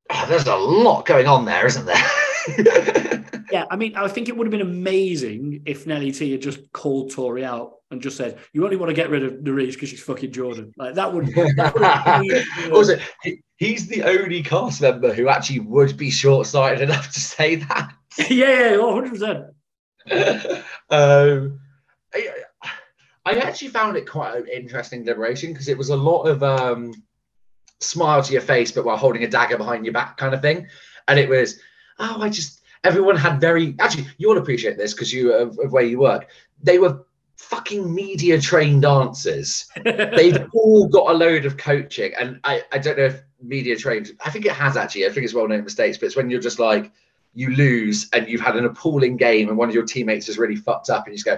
Oh, 0.10 0.26
there's 0.30 0.48
a 0.48 0.56
lot 0.56 1.06
going 1.06 1.28
on 1.28 1.44
there, 1.44 1.66
isn't 1.66 1.86
there? 1.86 3.26
yeah, 3.52 3.66
I 3.70 3.76
mean, 3.76 3.96
I 3.96 4.08
think 4.08 4.30
it 4.30 4.36
would 4.36 4.48
have 4.48 4.52
been 4.52 4.62
amazing 4.62 5.64
if 5.66 5.88
Nelly 5.88 6.12
T 6.12 6.32
had 6.32 6.42
just 6.42 6.72
called 6.72 7.12
Tori 7.12 7.44
out 7.44 7.76
and 7.92 8.02
just 8.02 8.18
said, 8.18 8.40
"You 8.54 8.64
only 8.64 8.76
want 8.76 8.90
to 8.90 8.94
get 8.94 9.10
rid 9.10 9.24
of 9.24 9.34
Nurys 9.34 9.74
because 9.74 9.90
she's 9.90 10.04
fucking 10.04 10.32
Jordan." 10.32 10.74
Like 10.78 10.96
that 10.96 11.14
would. 11.14 11.28
That 11.28 12.24
would 12.24 12.72
also, 12.74 12.98
he's 13.58 13.88
the 13.88 14.04
only 14.04 14.44
cast 14.44 14.82
member 14.82 15.14
who 15.14 15.30
actually 15.30 15.60
would 15.60 15.98
be 15.98 16.10
short-sighted 16.10 16.82
enough 16.82 17.12
to 17.14 17.20
say 17.20 17.56
that. 17.56 17.94
yeah, 18.30 18.72
yeah, 18.72 18.78
one 18.78 18.94
hundred 18.94 19.12
percent. 19.12 19.46
Um, 20.92 21.60
I 23.26 23.40
actually 23.40 23.70
found 23.70 23.98
it 23.98 24.08
quite 24.08 24.38
an 24.38 24.48
interesting 24.48 25.04
deliberation 25.04 25.52
because 25.52 25.68
it 25.68 25.78
was 25.78 25.90
a 25.90 25.96
lot 25.96 26.24
of 26.24 26.44
um, 26.44 26.94
smile 27.80 28.22
to 28.22 28.32
your 28.32 28.42
face, 28.42 28.72
but 28.72 28.86
while 28.86 28.98
holding 28.98 29.24
a 29.24 29.28
dagger 29.28 29.58
behind 29.58 29.86
your 29.86 29.94
back 29.94 30.18
kind 30.18 30.34
of 30.34 30.42
thing. 30.42 30.68
And 31.08 31.20
it 31.20 31.28
was, 31.28 31.60
oh, 32.00 32.22
I 32.22 32.30
just, 32.30 32.62
everyone 32.86 33.16
had 33.16 33.42
very, 33.42 33.76
actually, 33.80 34.08
you'll 34.18 34.38
appreciate 34.38 34.78
this 34.78 34.94
because 34.94 35.12
you, 35.12 35.34
of, 35.34 35.58
of 35.60 35.74
where 35.74 35.84
you 35.84 36.00
work. 36.00 36.30
They 36.62 36.80
were 36.80 37.04
fucking 37.38 37.94
media 37.94 38.40
trained 38.40 38.84
dancers. 38.84 39.70
They've 39.84 40.48
all 40.54 40.88
got 40.88 41.12
a 41.12 41.14
load 41.14 41.46
of 41.46 41.58
coaching. 41.58 42.14
And 42.20 42.40
I, 42.44 42.64
I 42.72 42.78
don't 42.78 42.98
know 42.98 43.06
if 43.06 43.22
media 43.42 43.76
trained, 43.76 44.12
I 44.24 44.30
think 44.30 44.46
it 44.46 44.54
has 44.54 44.78
actually. 44.78 45.06
I 45.06 45.10
think 45.10 45.26
it's 45.26 45.34
well 45.34 45.48
known 45.48 45.60
in 45.60 45.66
the 45.66 45.72
States, 45.72 45.98
but 45.98 46.06
it's 46.06 46.16
when 46.16 46.30
you're 46.30 46.42
just 46.42 46.60
like, 46.60 46.92
you 47.34 47.54
lose 47.54 48.10
and 48.14 48.30
you've 48.30 48.40
had 48.40 48.56
an 48.56 48.66
appalling 48.66 49.18
game 49.18 49.50
and 49.50 49.58
one 49.58 49.68
of 49.68 49.76
your 49.76 49.84
teammates 49.84 50.30
is 50.30 50.38
really 50.38 50.56
fucked 50.56 50.90
up 50.90 51.06
and 51.06 51.14
you 51.14 51.18
just 51.18 51.26
go, 51.26 51.38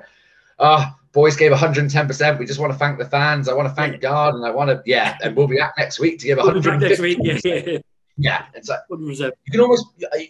oh, 0.60 0.86
boys 1.12 1.36
gave 1.36 1.52
110%. 1.52 2.38
We 2.38 2.46
just 2.46 2.60
want 2.60 2.72
to 2.72 2.78
thank 2.78 3.00
the 3.00 3.06
fans. 3.06 3.50
I 3.50 3.54
want 3.54 3.68
to 3.68 3.74
thank 3.74 4.00
God 4.00 4.36
and 4.36 4.46
I 4.46 4.52
want 4.52 4.70
to, 4.70 4.84
yeah, 4.86 5.18
and 5.24 5.36
we'll 5.36 5.48
be 5.48 5.58
back 5.58 5.74
next 5.78 6.00
week 6.00 6.20
to 6.20 6.28
give 6.28 6.38
150 6.38 6.88
next 6.88 7.00
week. 7.00 7.18
Yeah, 7.22 7.40
yeah. 7.44 7.78
Yeah, 8.18 8.46
it's 8.56 8.70
like 8.70 8.80
you 8.90 9.52
can 9.52 9.62
almost 9.62 9.86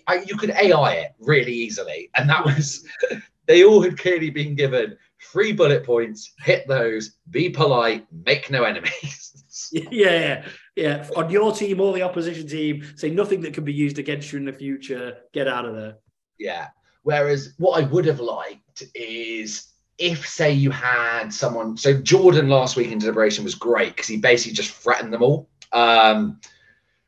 I, 0.07 0.23
you 0.27 0.37
could 0.37 0.49
AI 0.49 0.93
it 0.93 1.11
really 1.19 1.53
easily, 1.53 2.09
and 2.15 2.29
that 2.29 2.45
was 2.45 2.85
they 3.45 3.63
all 3.63 3.81
had 3.81 3.97
clearly 3.97 4.29
been 4.29 4.55
given 4.55 4.97
three 5.31 5.53
bullet 5.53 5.85
points. 5.85 6.33
Hit 6.39 6.67
those. 6.67 7.17
Be 7.29 7.49
polite. 7.49 8.05
Make 8.25 8.51
no 8.51 8.63
enemies. 8.63 9.69
yeah, 9.71 9.89
yeah, 9.91 10.45
yeah. 10.75 11.09
On 11.15 11.29
your 11.29 11.53
team 11.53 11.79
or 11.79 11.93
the 11.93 12.01
opposition 12.03 12.47
team, 12.47 12.83
say 12.95 13.09
nothing 13.09 13.39
that 13.41 13.53
can 13.53 13.63
be 13.63 13.73
used 13.73 13.99
against 13.99 14.31
you 14.33 14.39
in 14.39 14.45
the 14.45 14.53
future. 14.53 15.17
Get 15.33 15.47
out 15.47 15.65
of 15.65 15.75
there. 15.75 15.95
Yeah. 16.37 16.67
Whereas 17.03 17.53
what 17.57 17.81
I 17.81 17.87
would 17.87 18.05
have 18.05 18.19
liked 18.19 18.83
is 18.93 19.71
if 19.97 20.27
say 20.27 20.51
you 20.51 20.69
had 20.69 21.29
someone 21.29 21.75
so 21.75 21.99
jordan 22.01 22.49
last 22.49 22.75
week 22.75 22.91
in 22.91 22.99
deliberation 22.99 23.43
was 23.43 23.55
great 23.55 23.95
because 23.95 24.07
he 24.07 24.15
basically 24.15 24.53
just 24.53 24.71
threatened 24.71 25.11
them 25.11 25.23
all 25.23 25.49
um, 25.73 26.39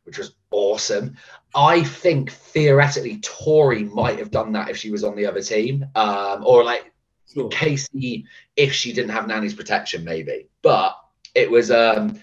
which 0.10 0.18
was 0.18 0.36
awesome. 0.50 1.16
I 1.56 1.84
think 1.84 2.32
theoretically 2.32 3.20
tori 3.22 3.84
might 3.84 4.18
have 4.18 4.32
done 4.32 4.52
that 4.54 4.70
if 4.70 4.78
she 4.78 4.90
was 4.90 5.04
on 5.04 5.16
the 5.16 5.28
other 5.28 5.42
team 5.42 5.86
um, 5.96 6.44
or 6.44 6.64
like 6.64 6.92
sure. 7.32 7.50
Kaycee 7.50 8.24
if 8.56 8.74
she 8.74 8.92
didn't 8.92 9.12
have 9.12 9.28
Nany's 9.28 9.54
protection 9.54 10.04
maybe. 10.04 10.50
But 10.64 10.96
it 11.36 11.50
was 11.50 11.70
um, 11.70 12.20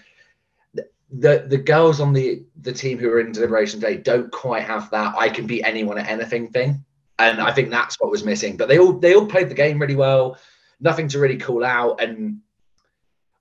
the 0.73 1.45
the 1.47 1.57
girls 1.57 2.01
on 2.01 2.11
the 2.11 2.43
the 2.61 2.73
team 2.73 2.97
who 2.97 3.09
are 3.09 3.21
in 3.21 3.31
deliberation 3.31 3.79
day 3.79 3.95
don't 3.95 4.29
quite 4.29 4.63
have 4.63 4.89
that 4.91 5.15
i 5.17 5.29
can 5.29 5.47
beat 5.47 5.63
anyone 5.63 5.97
at 5.97 6.09
anything 6.09 6.49
thing. 6.49 6.83
And 7.17 7.39
i 7.39 7.53
think 7.53 7.69
that's 7.69 7.99
what 7.99 8.11
was 8.11 8.25
missing. 8.25 8.57
But 8.57 8.67
they 8.67 8.79
all 8.79 8.93
they 8.93 9.15
all 9.15 9.25
played 9.25 9.49
the 9.49 9.55
game 9.55 9.79
really 9.79 9.95
well. 9.95 10.37
Nothing 10.81 11.07
to 11.09 11.19
really 11.19 11.37
call 11.37 11.63
out. 11.63 12.01
And 12.01 12.41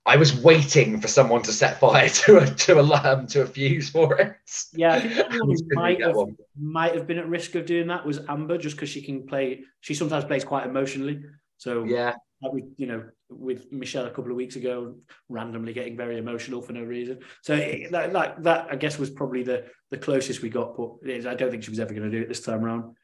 I 0.07 0.17
was 0.17 0.41
waiting 0.41 1.01
for 1.01 1.09
someone 1.09 1.43
to 1.43 1.53
set 1.53 1.81
fire 1.81 2.09
to 2.09 2.39
a 2.39 2.47
to 2.47 2.79
a 2.79 2.83
um, 2.83 3.27
to 3.29 3.43
a 3.43 3.47
fuse 3.47 3.91
for 3.91 4.17
it. 4.19 4.37
Yeah, 4.73 4.95
I 4.95 5.01
think 5.01 5.61
might 5.73 6.01
have, 6.01 6.17
might 6.59 6.95
have 6.95 7.07
been 7.07 7.19
at 7.19 7.29
risk 7.29 7.57
of 7.57 7.67
doing 7.67 7.89
that 7.89 8.07
was 8.07 8.21
Amber, 8.29 8.57
just 8.57 8.77
because 8.77 8.89
she 8.89 9.03
can 9.03 9.27
play. 9.27 9.65
She 9.81 9.95
sometimes 9.95 10.25
plays 10.25 10.45
quite 10.45 10.67
emotionally. 10.67 11.23
So 11.59 11.85
yeah, 11.85 12.15
that 12.41 12.53
would 12.53 12.71
you 12.77 12.87
know 12.87 13.05
with 13.29 13.73
Michele 13.73 14.07
a 14.07 14.11
couple 14.11 14.31
of 14.31 14.37
weeks 14.37 14.55
ago, 14.55 14.95
randomly 15.29 15.73
getting 15.73 15.97
very 15.97 16.19
emotional 16.19 16.63
for 16.63 16.73
no 16.73 16.85
reason. 16.85 17.19
So 17.43 17.55
it, 17.55 17.91
that, 17.91 18.13
that, 18.13 18.43
that 18.45 18.69
I 18.71 18.77
guess 18.77 18.99
was 18.99 19.11
probably 19.11 19.43
the 19.43 19.65
the 19.91 19.99
closest 19.99 20.43
we 20.43 20.51
got, 20.51 20.77
but 20.77 21.11
I 21.11 21.35
don't 21.35 21.51
think 21.51 21.65
she 21.65 21.71
was 21.71 21.81
ever 21.81 21.93
going 21.93 22.09
to 22.09 22.17
do 22.17 22.23
it 22.23 22.29
this 22.29 22.43
time 22.43 22.65
around. 22.65 22.95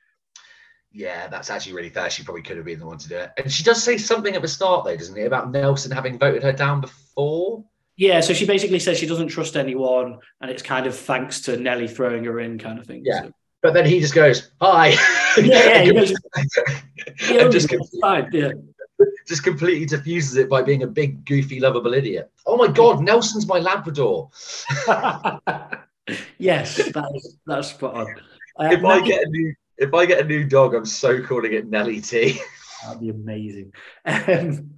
Yeah, 0.92 1.26
that's 1.28 1.50
actually 1.50 1.72
really 1.72 1.88
fair. 1.88 2.10
She 2.10 2.22
probably 2.22 2.42
could 2.42 2.56
have 2.56 2.66
been 2.66 2.78
the 2.78 2.86
one 2.86 2.98
to 2.98 3.08
do 3.08 3.16
it. 3.16 3.30
And 3.38 3.50
she 3.50 3.62
does 3.62 3.82
say 3.82 3.96
something 3.96 4.34
at 4.34 4.42
the 4.42 4.48
start, 4.48 4.84
though, 4.84 4.96
doesn't 4.96 5.16
it, 5.16 5.24
about 5.24 5.50
Nelson 5.50 5.90
having 5.90 6.18
voted 6.18 6.42
her 6.42 6.52
down 6.52 6.80
before? 6.80 7.64
Yeah, 7.96 8.20
so 8.20 8.32
she 8.32 8.46
basically 8.46 8.78
says 8.78 8.98
she 8.98 9.06
doesn't 9.06 9.28
trust 9.28 9.56
anyone, 9.56 10.18
and 10.40 10.50
it's 10.50 10.62
kind 10.62 10.86
of 10.86 10.96
thanks 10.96 11.40
to 11.42 11.56
Nelly 11.56 11.88
throwing 11.88 12.24
her 12.24 12.40
in, 12.40 12.58
kind 12.58 12.78
of 12.78 12.86
thing. 12.86 13.02
Yeah. 13.04 13.22
So. 13.22 13.32
But 13.62 13.74
then 13.74 13.86
he 13.86 14.00
just 14.00 14.14
goes, 14.14 14.50
"Hi." 14.60 14.88
Yeah, 15.38 15.82
yeah, 15.82 15.92
just, 17.52 17.68
just, 17.70 18.00
fine, 18.00 18.28
yeah. 18.32 18.50
just 19.28 19.44
completely 19.44 19.86
diffuses 19.86 20.36
it 20.36 20.48
by 20.48 20.62
being 20.62 20.82
a 20.82 20.86
big, 20.86 21.24
goofy, 21.24 21.60
lovable 21.60 21.94
idiot. 21.94 22.30
Oh 22.44 22.56
my 22.56 22.66
God, 22.66 23.02
Nelson's 23.02 23.46
my 23.46 23.58
Labrador. 23.58 24.30
yes, 26.38 26.90
that's 26.92 27.36
that's 27.46 27.68
spot 27.70 27.94
on. 27.94 28.14
Uh, 28.58 28.68
if 28.72 28.84
I 28.84 29.00
get 29.00 29.22
a 29.22 29.28
new 29.30 29.54
if 29.82 29.92
I 29.94 30.06
get 30.06 30.20
a 30.20 30.28
new 30.28 30.44
dog, 30.44 30.74
I'm 30.74 30.86
so 30.86 31.22
calling 31.22 31.52
it 31.52 31.68
Nelly 31.68 32.00
T. 32.00 32.40
That'd 32.84 33.00
be 33.00 33.10
amazing. 33.10 33.72
Um, 34.04 34.70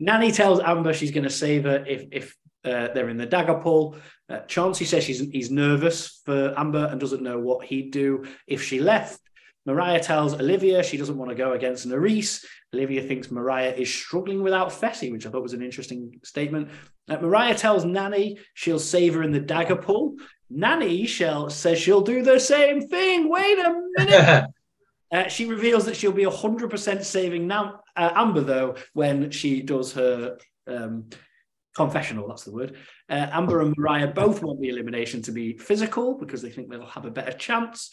Nany 0.00 0.34
tells 0.34 0.60
Amber 0.60 0.92
she's 0.92 1.10
going 1.10 1.24
to 1.24 1.30
save 1.30 1.64
her 1.64 1.84
if 1.86 2.06
if 2.12 2.36
uh, 2.64 2.88
they're 2.94 3.08
in 3.08 3.16
the 3.16 3.26
dagger 3.26 3.54
pool. 3.54 3.96
Uh, 4.28 4.40
Chauncey 4.40 4.84
says 4.84 5.04
she's 5.04 5.20
he's 5.20 5.50
nervous 5.50 6.20
for 6.24 6.54
Amber 6.56 6.86
and 6.86 7.00
doesn't 7.00 7.22
know 7.22 7.38
what 7.38 7.66
he'd 7.66 7.90
do 7.90 8.24
if 8.46 8.62
she 8.62 8.80
left. 8.80 9.20
Mariah 9.66 10.00
tells 10.00 10.34
Olivia 10.34 10.82
she 10.82 10.96
doesn't 10.96 11.18
want 11.18 11.30
to 11.30 11.34
go 11.34 11.52
against 11.52 11.86
Nurys. 11.86 12.44
Olivia 12.74 13.02
thinks 13.02 13.30
Mariah 13.30 13.74
is 13.76 13.92
struggling 13.92 14.42
without 14.42 14.70
Fessy, 14.70 15.10
which 15.10 15.26
I 15.26 15.30
thought 15.30 15.42
was 15.42 15.52
an 15.52 15.62
interesting 15.62 16.20
statement. 16.24 16.70
Uh, 17.08 17.16
Mariah 17.16 17.54
tells 17.54 17.84
Nany 17.84 18.38
she'll 18.54 18.78
save 18.78 19.14
her 19.14 19.22
in 19.22 19.32
the 19.32 19.40
dagger 19.40 19.76
pool. 19.76 20.16
Nany 20.52 21.06
shall 21.06 21.50
says 21.50 21.78
she'll 21.78 22.00
do 22.00 22.22
the 22.22 22.38
same 22.40 22.86
thing. 22.88 23.28
Wait 23.28 23.58
a 23.58 23.82
minute. 23.96 24.46
uh, 25.12 25.28
she 25.28 25.46
reveals 25.46 25.84
that 25.86 25.96
she'll 25.96 26.12
be 26.12 26.24
100% 26.24 27.04
saving 27.04 27.46
now, 27.46 27.80
uh, 27.96 28.10
Amber, 28.14 28.40
though, 28.40 28.76
when 28.94 29.30
she 29.30 29.60
does 29.62 29.92
her 29.92 30.38
um, 30.66 31.10
confessional. 31.76 32.28
That's 32.28 32.44
the 32.44 32.52
word. 32.52 32.76
Uh, 33.08 33.28
Amber 33.30 33.60
and 33.60 33.74
Mariah 33.76 34.08
both 34.08 34.42
want 34.42 34.60
the 34.60 34.68
elimination 34.68 35.22
to 35.22 35.32
be 35.32 35.56
physical 35.56 36.18
because 36.18 36.42
they 36.42 36.50
think 36.50 36.70
they'll 36.70 36.86
have 36.86 37.04
a 37.04 37.10
better 37.10 37.32
chance. 37.32 37.90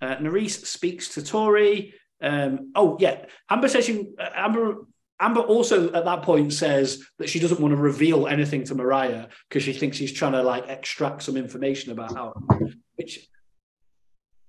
Uh, 0.00 0.16
speaks 0.48 1.14
to 1.14 1.22
Tori. 1.22 1.94
Um, 2.20 2.72
oh, 2.74 2.96
yeah. 3.00 3.24
Amber 3.50 3.68
says 3.68 3.86
she, 3.86 4.06
uh, 4.18 4.30
Amber 4.34 4.86
Amber 5.18 5.40
also 5.40 5.92
at 5.92 6.04
that 6.04 6.22
point 6.22 6.52
says 6.52 7.02
that 7.18 7.28
she 7.28 7.38
doesn't 7.38 7.60
want 7.60 7.72
to 7.72 7.80
reveal 7.80 8.26
anything 8.26 8.64
to 8.64 8.74
Mariah 8.74 9.26
because 9.48 9.62
she 9.62 9.72
thinks 9.72 9.96
she's 9.96 10.12
trying 10.12 10.32
to 10.32 10.42
like 10.42 10.68
extract 10.68 11.22
some 11.22 11.36
information 11.36 11.92
about 11.92 12.14
how, 12.14 12.34
which 12.96 13.26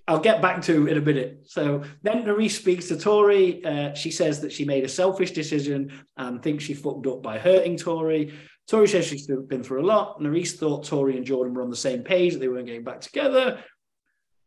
I'll 0.09 0.19
get 0.19 0.41
back 0.41 0.61
to 0.63 0.87
in 0.87 0.97
a 0.97 1.01
minute. 1.01 1.43
So 1.45 1.83
then 2.03 2.23
Nurys 2.23 2.51
speaks 2.51 2.87
to 2.89 2.97
Tori. 2.97 3.63
Uh, 3.63 3.93
she 3.93 4.11
says 4.11 4.41
that 4.41 4.51
she 4.51 4.65
made 4.65 4.83
a 4.83 4.89
selfish 4.89 5.31
decision 5.31 5.91
and 6.17 6.41
thinks 6.43 6.65
she 6.65 6.73
fucked 6.73 7.07
up 7.07 7.21
by 7.21 7.37
hurting 7.37 7.77
Tori. 7.77 8.33
Tori 8.67 8.87
says 8.87 9.05
she's 9.05 9.27
been 9.27 9.63
through 9.63 9.83
a 9.83 9.87
lot. 9.87 10.19
Nurys 10.19 10.57
thought 10.57 10.85
Tori 10.85 11.15
and 11.15 11.25
Jordan 11.25 11.53
were 11.53 11.61
on 11.61 11.69
the 11.69 11.75
same 11.75 12.03
page, 12.03 12.33
that 12.33 12.39
they 12.39 12.49
weren't 12.49 12.65
getting 12.65 12.83
back 12.83 12.99
together. 12.99 13.63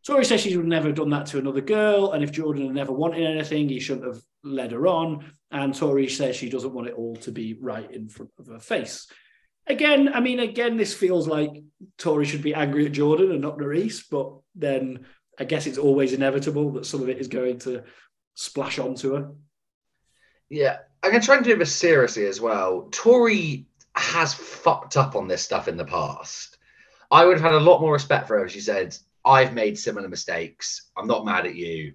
Tori 0.07 0.25
says 0.25 0.41
she 0.41 0.57
would 0.57 0.66
never 0.66 0.89
have 0.89 0.97
done 0.97 1.11
that 1.11 1.27
to 1.27 1.39
another 1.39 1.61
girl, 1.61 2.12
and 2.12 2.25
if 2.25 2.33
Jordan 2.33 2.64
had 2.64 2.75
never 2.75 2.93
wanted 2.93 3.23
anything, 3.23 3.68
he 3.68 3.81
shouldn't 3.81 4.07
have 4.07 4.23
led 4.43 4.73
her 4.73 4.87
on. 4.87 5.31
And 5.51 5.75
Tori 5.75 6.09
says 6.09 6.37
she 6.37 6.49
doesn't 6.49 6.73
want 6.73 6.89
it 6.89 6.95
all 6.95 7.17
to 7.17 7.33
be 7.33 7.55
right 7.61 7.91
in 7.91 8.09
front 8.09 8.31
of 8.39 8.47
her 8.47 8.61
face. 8.61 9.11
Again, 9.67 10.11
I 10.13 10.21
mean, 10.21 10.41
again, 10.41 10.77
this 10.77 10.95
feels 10.95 11.29
like 11.29 11.51
Tori 11.99 12.25
should 12.25 12.43
be 12.43 12.55
angry 12.55 12.87
at 12.87 12.93
Jordan 12.93 13.33
and 13.33 13.41
not 13.41 13.59
Nurys, 13.59 14.05
but 14.11 14.33
then 14.55 15.07
I 15.39 15.45
guess 15.45 15.67
it's 15.67 15.79
always 15.79 16.13
inevitable 16.13 16.73
that 16.73 16.87
some 16.87 17.03
of 17.03 17.09
it 17.09 17.19
is 17.19 17.29
going 17.29 17.59
to 17.61 17.83
splash 18.35 18.79
onto 18.79 19.15
her. 19.15 19.33
Yeah, 20.49 20.79
going 21.03 21.21
to 21.21 21.27
try 21.27 21.37
and 21.37 21.45
do 21.45 21.57
this 21.57 21.75
seriously 21.75 22.27
as 22.27 22.41
well. 22.41 22.89
Tori 22.91 23.67
has 23.95 24.35
fucked 24.35 24.97
up 24.97 25.15
on 25.15 25.29
this 25.29 25.43
stuff 25.43 25.69
in 25.69 25.77
the 25.77 25.85
past. 25.85 26.59
I 27.11 27.25
would 27.25 27.39
have 27.39 27.53
had 27.53 27.61
a 27.61 27.65
lot 27.65 27.81
more 27.81 27.93
respect 27.93 28.29
for 28.29 28.39
her 28.39 28.45
if 28.45 28.53
she 28.53 28.61
said, 28.61 28.97
I've 29.25 29.53
made 29.53 29.79
similar 29.79 30.09
mistakes. 30.09 30.91
I'm 30.97 31.07
not 31.07 31.25
mad 31.25 31.47
at 31.47 31.57
you. 31.57 31.95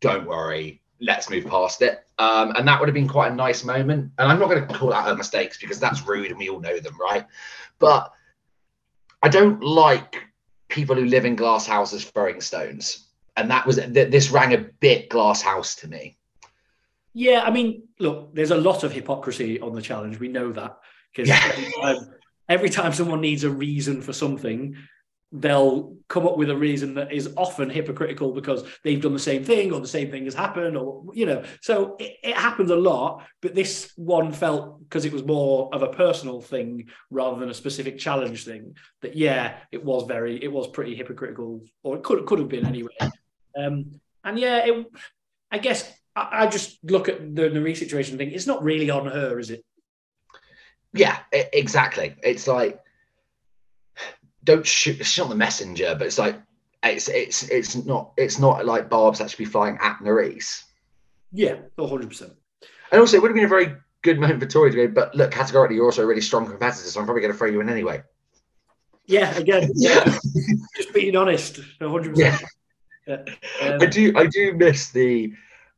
Don't 0.00 0.26
worry. 0.26 0.82
Let's 1.00 1.28
move 1.28 1.46
past 1.46 1.82
it. 1.82 2.05
Um, 2.18 2.52
and 2.56 2.66
that 2.66 2.80
would 2.80 2.88
have 2.88 2.94
been 2.94 3.08
quite 3.08 3.32
a 3.32 3.34
nice 3.34 3.62
moment. 3.62 4.12
And 4.18 4.32
I'm 4.32 4.38
not 4.38 4.48
going 4.48 4.66
to 4.66 4.74
call 4.74 4.92
out 4.92 5.06
her 5.06 5.14
mistakes 5.14 5.58
because 5.58 5.78
that's 5.78 6.06
rude 6.06 6.30
and 6.30 6.38
we 6.38 6.48
all 6.48 6.60
know 6.60 6.78
them, 6.78 6.98
right? 6.98 7.26
But 7.78 8.12
I 9.22 9.28
don't 9.28 9.62
like 9.62 10.22
people 10.68 10.96
who 10.96 11.04
live 11.04 11.24
in 11.24 11.36
glass 11.36 11.66
houses 11.66 12.04
throwing 12.04 12.40
stones. 12.40 13.08
And 13.36 13.50
that 13.50 13.66
was 13.66 13.76
this 13.76 14.30
rang 14.30 14.54
a 14.54 14.58
bit 14.58 15.10
glass 15.10 15.42
house 15.42 15.74
to 15.76 15.88
me. 15.88 16.16
Yeah, 17.12 17.42
I 17.42 17.50
mean, 17.50 17.84
look, 17.98 18.34
there's 18.34 18.50
a 18.50 18.56
lot 18.56 18.82
of 18.82 18.92
hypocrisy 18.92 19.60
on 19.60 19.74
the 19.74 19.82
challenge. 19.82 20.18
We 20.18 20.28
know 20.28 20.52
that 20.52 20.78
because 21.14 21.28
yeah. 21.28 21.52
every, 21.82 22.06
every 22.48 22.70
time 22.70 22.92
someone 22.92 23.20
needs 23.20 23.44
a 23.44 23.50
reason 23.50 24.00
for 24.00 24.12
something, 24.12 24.76
they'll 25.32 25.96
come 26.08 26.26
up 26.26 26.36
with 26.36 26.50
a 26.50 26.56
reason 26.56 26.94
that 26.94 27.12
is 27.12 27.32
often 27.36 27.68
hypocritical 27.68 28.32
because 28.32 28.64
they've 28.84 29.02
done 29.02 29.12
the 29.12 29.18
same 29.18 29.44
thing 29.44 29.72
or 29.72 29.80
the 29.80 29.88
same 29.88 30.10
thing 30.10 30.24
has 30.24 30.34
happened 30.34 30.76
or 30.76 31.04
you 31.14 31.26
know. 31.26 31.42
So 31.60 31.96
it, 31.98 32.16
it 32.22 32.36
happens 32.36 32.70
a 32.70 32.76
lot 32.76 33.24
but 33.42 33.54
this 33.54 33.92
one 33.96 34.32
felt 34.32 34.80
because 34.80 35.04
it 35.04 35.12
was 35.12 35.24
more 35.24 35.68
of 35.72 35.82
a 35.82 35.88
personal 35.88 36.40
thing 36.40 36.88
rather 37.10 37.40
than 37.40 37.50
a 37.50 37.54
specific 37.54 37.98
challenge 37.98 38.44
thing 38.44 38.76
that 39.02 39.16
yeah 39.16 39.56
it 39.72 39.84
was 39.84 40.06
very 40.06 40.42
it 40.42 40.52
was 40.52 40.68
pretty 40.68 40.94
hypocritical 40.94 41.64
or 41.82 41.96
it 41.96 42.02
could, 42.02 42.24
could 42.26 42.38
have 42.38 42.48
been 42.48 42.66
anyway. 42.66 42.96
Um 43.56 44.00
and 44.24 44.38
yeah 44.38 44.64
it 44.64 44.86
i 45.50 45.58
guess 45.58 45.90
I, 46.14 46.44
I 46.44 46.46
just 46.46 46.78
look 46.84 47.08
at 47.08 47.20
the 47.34 47.42
Nuri 47.42 47.76
situation 47.76 48.16
thing 48.16 48.30
it's 48.30 48.46
not 48.46 48.62
really 48.62 48.90
on 48.90 49.06
her 49.06 49.38
is 49.38 49.50
it? 49.50 49.64
Yeah 50.92 51.18
exactly. 51.32 52.14
It's 52.22 52.46
like 52.46 52.80
don't 54.46 54.66
shoot. 54.66 55.04
She's 55.04 55.18
not 55.18 55.28
the 55.28 55.34
messenger, 55.34 55.94
but 55.98 56.06
it's 56.06 56.18
like 56.18 56.40
it's 56.82 57.08
it's 57.08 57.42
it's 57.48 57.74
not 57.84 58.12
it's 58.16 58.38
not 58.38 58.64
like 58.64 58.88
Barb's 58.88 59.20
actually 59.20 59.44
flying 59.46 59.76
at 59.82 59.98
Nurys. 59.98 60.62
Yeah, 61.32 61.56
hundred 61.78 62.08
percent. 62.08 62.32
And 62.92 63.00
also, 63.00 63.16
it 63.16 63.22
would 63.22 63.28
have 63.28 63.34
been 63.34 63.44
a 63.44 63.48
very 63.48 63.74
good 64.02 64.18
moment 64.18 64.40
for 64.40 64.46
Tori 64.46 64.70
to 64.70 64.76
go. 64.76 64.88
But 64.88 65.14
look, 65.14 65.32
categorically, 65.32 65.76
you're 65.76 65.84
also 65.84 66.04
a 66.04 66.06
really 66.06 66.20
strong 66.20 66.46
competitor, 66.46 66.88
so 66.88 67.00
I'm 67.00 67.06
probably 67.06 67.22
going 67.22 67.32
to 67.32 67.38
throw 67.38 67.48
you 67.48 67.60
in 67.60 67.68
anyway. 67.68 68.02
Yeah, 69.06 69.36
again, 69.36 69.70
yeah, 69.74 70.04
just 70.76 70.94
being 70.94 71.16
honest, 71.16 71.60
hundred 71.80 72.14
percent. 72.14 72.42
Yeah. 73.06 73.16
Um, 73.62 73.80
I 73.80 73.86
do 73.86 74.12
I 74.16 74.26
do 74.26 74.54
miss 74.54 74.90
the. 74.90 75.32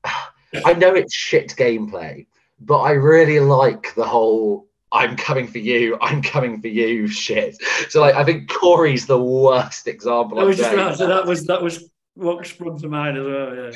I 0.65 0.73
know 0.75 0.95
it's 0.95 1.15
shit 1.15 1.55
gameplay, 1.57 2.27
but 2.61 2.79
I 2.79 2.93
really 2.93 3.41
like 3.41 3.95
the 3.95 4.07
whole 4.07 4.68
I'm 4.93 5.17
coming 5.17 5.47
for 5.47 5.59
you, 5.59 5.99
I'm 6.01 6.23
coming 6.23 6.61
for 6.61 6.69
you 6.69 7.09
shit. 7.09 7.57
So 7.89 8.01
like 8.01 8.15
I 8.15 8.25
think 8.25 8.51
Corey's 8.51 9.07
the 9.07 9.23
worst 9.23 9.87
example. 9.87 10.41
I 10.41 10.45
was 10.45 10.57
just 10.57 10.73
about, 10.73 10.97
so 10.97 11.07
that 11.07 11.27
was 11.27 11.45
that 11.47 11.63
was 11.63 11.91
what 12.15 12.47
sprung 12.47 12.79
to 12.79 12.89
mind 12.89 13.17
as 13.17 13.27
well, 13.27 13.55
yeah. 13.55 13.71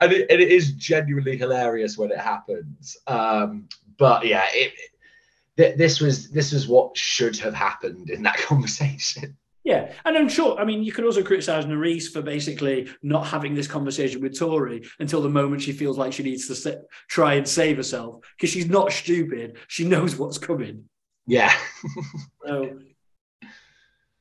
And 0.00 0.12
it, 0.12 0.30
and 0.30 0.40
it 0.40 0.50
is 0.50 0.72
genuinely 0.72 1.36
hilarious 1.36 1.98
when 1.98 2.10
it 2.10 2.18
happens. 2.18 2.96
Um, 3.06 3.68
but 3.98 4.26
yeah, 4.26 4.46
it, 4.52 4.72
it, 5.56 5.78
this 5.78 6.00
was 6.00 6.30
this 6.30 6.52
was 6.52 6.66
what 6.66 6.96
should 6.96 7.36
have 7.38 7.54
happened 7.54 8.10
in 8.10 8.22
that 8.22 8.36
conversation. 8.38 9.36
Yeah, 9.66 9.92
and 10.04 10.16
I'm 10.16 10.28
sure. 10.28 10.56
I 10.60 10.64
mean, 10.64 10.84
you 10.84 10.92
could 10.92 11.04
also 11.04 11.24
criticise 11.24 11.64
Nurys 11.64 12.12
for 12.12 12.22
basically 12.22 12.88
not 13.02 13.26
having 13.26 13.52
this 13.52 13.66
conversation 13.66 14.20
with 14.20 14.38
Tori 14.38 14.86
until 15.00 15.20
the 15.20 15.28
moment 15.28 15.60
she 15.60 15.72
feels 15.72 15.98
like 15.98 16.12
she 16.12 16.22
needs 16.22 16.46
to 16.46 16.54
sa- 16.54 16.82
try 17.08 17.34
and 17.34 17.48
save 17.48 17.76
herself 17.76 18.20
because 18.36 18.50
she's 18.50 18.68
not 18.68 18.92
stupid. 18.92 19.56
She 19.66 19.84
knows 19.84 20.14
what's 20.14 20.38
coming. 20.38 20.84
Yeah. 21.26 21.52
so, 22.46 22.78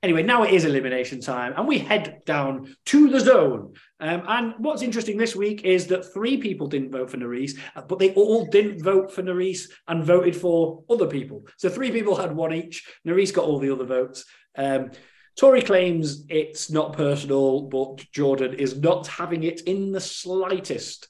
anyway, 0.02 0.24
now 0.24 0.42
it 0.42 0.52
is 0.52 0.66
elimination 0.66 1.22
time, 1.22 1.54
and 1.56 1.68
we 1.68 1.78
head 1.78 2.24
down 2.26 2.76
to 2.88 3.08
the 3.12 3.20
zone. 3.20 3.74
Um, 4.00 4.24
and 4.28 4.54
what's 4.58 4.82
interesting 4.82 5.16
this 5.16 5.36
week 5.36 5.64
is 5.64 5.86
that 5.88 6.12
three 6.12 6.38
people 6.38 6.66
didn't 6.66 6.90
vote 6.90 7.12
for 7.12 7.18
Nurys, 7.18 7.52
but 7.88 8.00
they 8.00 8.16
all 8.16 8.48
didn't 8.48 8.82
vote 8.82 9.12
for 9.12 9.22
Nurys 9.22 9.70
and 9.88 10.04
voted 10.04 10.36
for 10.36 10.84
other 10.90 11.06
people. 11.06 11.46
So 11.58 11.70
three 11.70 11.92
people 11.92 12.16
had 12.16 12.36
one 12.36 12.52
each. 12.52 12.84
Nurys 13.06 13.32
got 13.32 13.46
all 13.46 13.60
the 13.60 13.72
other 13.72 13.86
votes. 13.86 14.26
Um, 14.58 14.90
Tori 15.38 15.62
claims 15.62 16.24
it's 16.30 16.72
not 16.72 16.94
personal, 16.94 17.64
but 17.64 17.98
Jordan 18.12 18.54
is 18.54 18.80
not 18.80 19.08
having 19.08 19.44
it 19.44 19.62
in 19.62 19.92
the 19.92 20.00
slightest. 20.00 21.08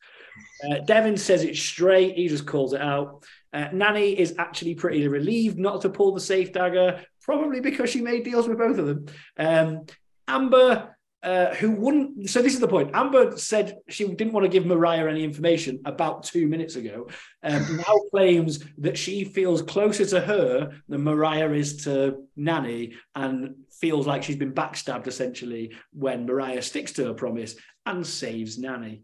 Uh, 0.63 0.80
Devin 0.80 1.17
says 1.17 1.43
it's 1.43 1.59
straight. 1.59 2.15
He 2.15 2.28
just 2.28 2.47
calls 2.47 2.73
it 2.73 2.82
out. 2.82 3.23
Uh, 3.53 3.69
Nany 3.69 4.15
is 4.15 4.36
actually 4.38 4.76
pretty 4.76 5.07
relieved 5.07 5.57
not 5.57 5.82
to 5.82 5.89
pull 5.89 6.13
the 6.13 6.19
safe 6.19 6.51
dagger, 6.51 7.05
probably 7.21 7.59
because 7.59 7.89
she 7.89 8.01
made 8.01 8.23
deals 8.23 8.47
with 8.47 8.57
both 8.57 8.78
of 8.78 8.86
them. 8.88 9.05
Um, 9.38 9.86
Amber 10.28 10.95
uh, 11.26 11.55
who 11.55 11.71
wouldn't. 11.71 12.30
So 12.30 12.41
this 12.41 12.53
is 12.53 12.59
the 12.59 12.67
point. 12.67 12.91
Amber 12.93 13.36
said 13.36 13.80
she 13.89 14.07
didn't 14.07 14.32
want 14.32 14.43
to 14.43 14.49
give 14.49 14.65
Mariah 14.65 15.09
any 15.09 15.23
information 15.23 15.82
about 15.84 16.23
two 16.23 16.47
minutes 16.47 16.76
ago. 16.76 17.07
Um, 17.41 17.78
now 17.88 17.99
claims 18.11 18.63
that 18.78 18.95
she 18.95 19.23
feels 19.23 19.63
closer 19.63 20.05
to 20.05 20.21
her 20.21 20.71
than 20.88 21.03
Mariah 21.03 21.51
is 21.51 21.84
to 21.86 22.23
Nany, 22.38 22.93
and 23.15 23.55
feels 23.71 24.05
like 24.05 24.21
she's 24.21 24.36
been 24.36 24.53
backstabbed 24.53 25.07
essentially 25.07 25.76
when 25.91 26.28
Mariah 26.28 26.61
sticks 26.61 26.91
to 26.93 27.05
her 27.05 27.13
promise 27.15 27.55
and 27.88 28.05
saves 28.05 28.59
Nany. 28.59 29.01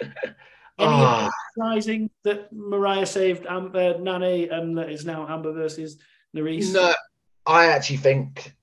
Any 0.02 0.12
oh. 0.78 1.30
surprising 1.52 2.10
that 2.22 2.52
Mariah 2.52 3.04
saved 3.04 3.46
Amber, 3.46 3.94
Nany 3.94 4.50
and 4.50 4.78
that 4.78 4.88
it's 4.88 5.04
now 5.04 5.26
Amber 5.28 5.52
versus 5.52 5.98
Nurys? 6.34 6.72
No, 6.72 6.94
I 7.44 7.66
actually 7.66 7.98
think 7.98 8.54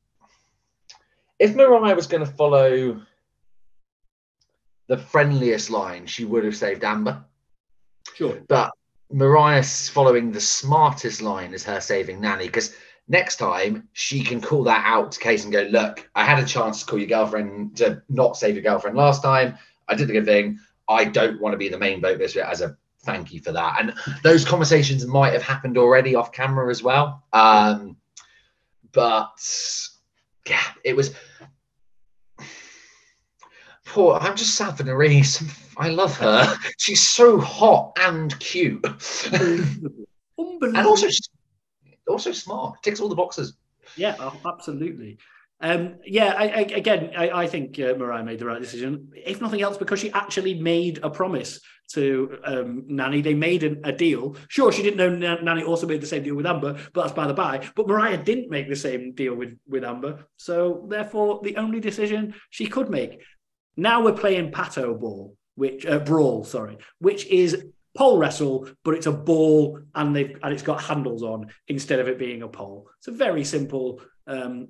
if 1.39 1.55
Mariah 1.55 1.95
was 1.95 2.07
going 2.07 2.25
to 2.25 2.31
follow 2.31 3.01
the 4.87 4.97
friendliest 4.97 5.69
line, 5.69 6.05
she 6.05 6.25
would 6.25 6.43
have 6.43 6.55
saved 6.55 6.83
Amber. 6.83 7.23
Sure. 8.15 8.39
But 8.47 8.71
Mariah's 9.11 9.89
following 9.89 10.31
the 10.31 10.41
smartest 10.41 11.21
line 11.21 11.53
is 11.53 11.63
her 11.63 11.79
saving 11.79 12.21
Nany 12.21 12.43
because 12.43 12.75
next 13.07 13.37
time 13.37 13.87
she 13.93 14.23
can 14.23 14.41
call 14.41 14.63
that 14.63 14.83
out 14.85 15.11
to 15.13 15.19
Case 15.19 15.43
and 15.43 15.53
go, 15.53 15.63
look, 15.69 16.09
I 16.15 16.23
had 16.25 16.39
a 16.39 16.45
chance 16.45 16.79
to 16.79 16.85
call 16.85 16.99
your 16.99 17.07
girlfriend 17.07 17.77
to 17.77 18.01
not 18.09 18.37
save 18.37 18.55
your 18.55 18.63
girlfriend 18.63 18.97
last 18.97 19.21
time. 19.21 19.57
I 19.87 19.95
did 19.95 20.07
the 20.07 20.13
good 20.13 20.25
thing. 20.25 20.59
I 20.89 21.05
don't 21.05 21.41
want 21.41 21.53
to 21.53 21.57
be 21.57 21.69
the 21.69 21.77
main 21.77 22.01
boat 22.01 22.17
this 22.17 22.35
year 22.35 22.45
as 22.45 22.61
a 22.61 22.77
thank 23.01 23.31
you 23.31 23.39
for 23.39 23.51
that. 23.51 23.77
And 23.79 23.93
those 24.23 24.43
conversations 24.43 25.05
might 25.05 25.33
have 25.33 25.43
happened 25.43 25.77
already 25.77 26.15
off 26.15 26.31
camera 26.31 26.69
as 26.69 26.83
well. 26.83 27.23
Um, 27.33 27.97
but 28.91 29.39
yeah, 30.47 30.63
it 30.83 30.95
was 30.95 31.13
poor. 33.87 34.17
I'm 34.19 34.35
just 34.35 34.55
sad 34.55 34.77
for 34.77 34.83
Nurys. 34.83 35.43
I 35.77 35.89
love 35.89 36.17
her. 36.17 36.55
She's 36.77 37.01
so 37.01 37.39
hot 37.39 37.97
and 37.99 38.37
cute. 38.39 38.85
Unbelievable. 39.31 40.05
and 40.39 40.77
also, 40.77 41.07
also 42.07 42.31
smart. 42.31 42.81
Ticks 42.83 42.99
all 42.99 43.09
the 43.09 43.15
boxes. 43.15 43.53
Yeah, 43.95 44.15
oh, 44.19 44.35
absolutely. 44.45 45.17
Um, 45.59 45.95
yeah, 46.05 46.35
I, 46.37 46.43
I, 46.43 46.59
again, 46.59 47.11
I, 47.17 47.29
I 47.29 47.47
think 47.47 47.79
uh, 47.79 47.95
Mariah 47.97 48.23
made 48.23 48.39
the 48.39 48.45
right 48.45 48.61
decision, 48.61 49.11
if 49.15 49.41
nothing 49.41 49.61
else, 49.61 49.77
because 49.77 49.99
she 49.99 50.11
actually 50.11 50.53
made 50.53 50.99
a 51.01 51.09
promise 51.09 51.59
to 51.93 52.37
um, 52.43 52.83
Nany. 52.89 53.23
They 53.23 53.33
made 53.33 53.63
a, 53.63 53.75
a, 53.87 53.91
deal. 53.91 54.35
Sure, 54.49 54.71
she 54.71 54.83
didn't 54.83 54.97
know 54.97 55.37
Nany 55.37 55.65
also 55.65 55.87
made 55.87 56.01
the 56.01 56.07
same 56.07 56.21
deal 56.21 56.35
with 56.35 56.45
Amber, 56.45 56.73
but 56.93 57.01
that's 57.01 57.13
by 57.13 57.25
the 57.25 57.33
by. 57.33 57.67
But 57.75 57.87
Mariah 57.87 58.17
didn't 58.17 58.51
make 58.51 58.69
the 58.69 58.75
same 58.75 59.13
deal 59.13 59.33
with, 59.33 59.57
with 59.67 59.83
Amber. 59.83 60.25
So, 60.35 60.85
therefore, 60.89 61.39
the 61.43 61.57
only 61.57 61.79
decision 61.79 62.35
she 62.51 62.67
could 62.67 62.91
make. 62.91 63.21
Now 63.77 64.03
we're 64.03 64.13
playing 64.13 64.51
Pato 64.51 64.99
Ball, 64.99 65.35
which 65.55 65.85
uh, 65.85 65.99
Brawl, 65.99 66.43
sorry, 66.43 66.77
which 66.99 67.25
is 67.27 67.65
pole 67.95 68.17
wrestle, 68.17 68.69
but 68.83 68.93
it's 68.93 69.07
a 69.07 69.11
ball 69.11 69.79
and 69.95 70.15
they've 70.15 70.37
and 70.43 70.53
it's 70.53 70.63
got 70.63 70.81
handles 70.81 71.23
on 71.23 71.47
instead 71.67 71.99
of 71.99 72.07
it 72.07 72.19
being 72.19 72.43
a 72.43 72.47
pole. 72.47 72.89
It's 72.99 73.07
a 73.07 73.11
very 73.11 73.43
simple 73.43 74.01
um, 74.27 74.69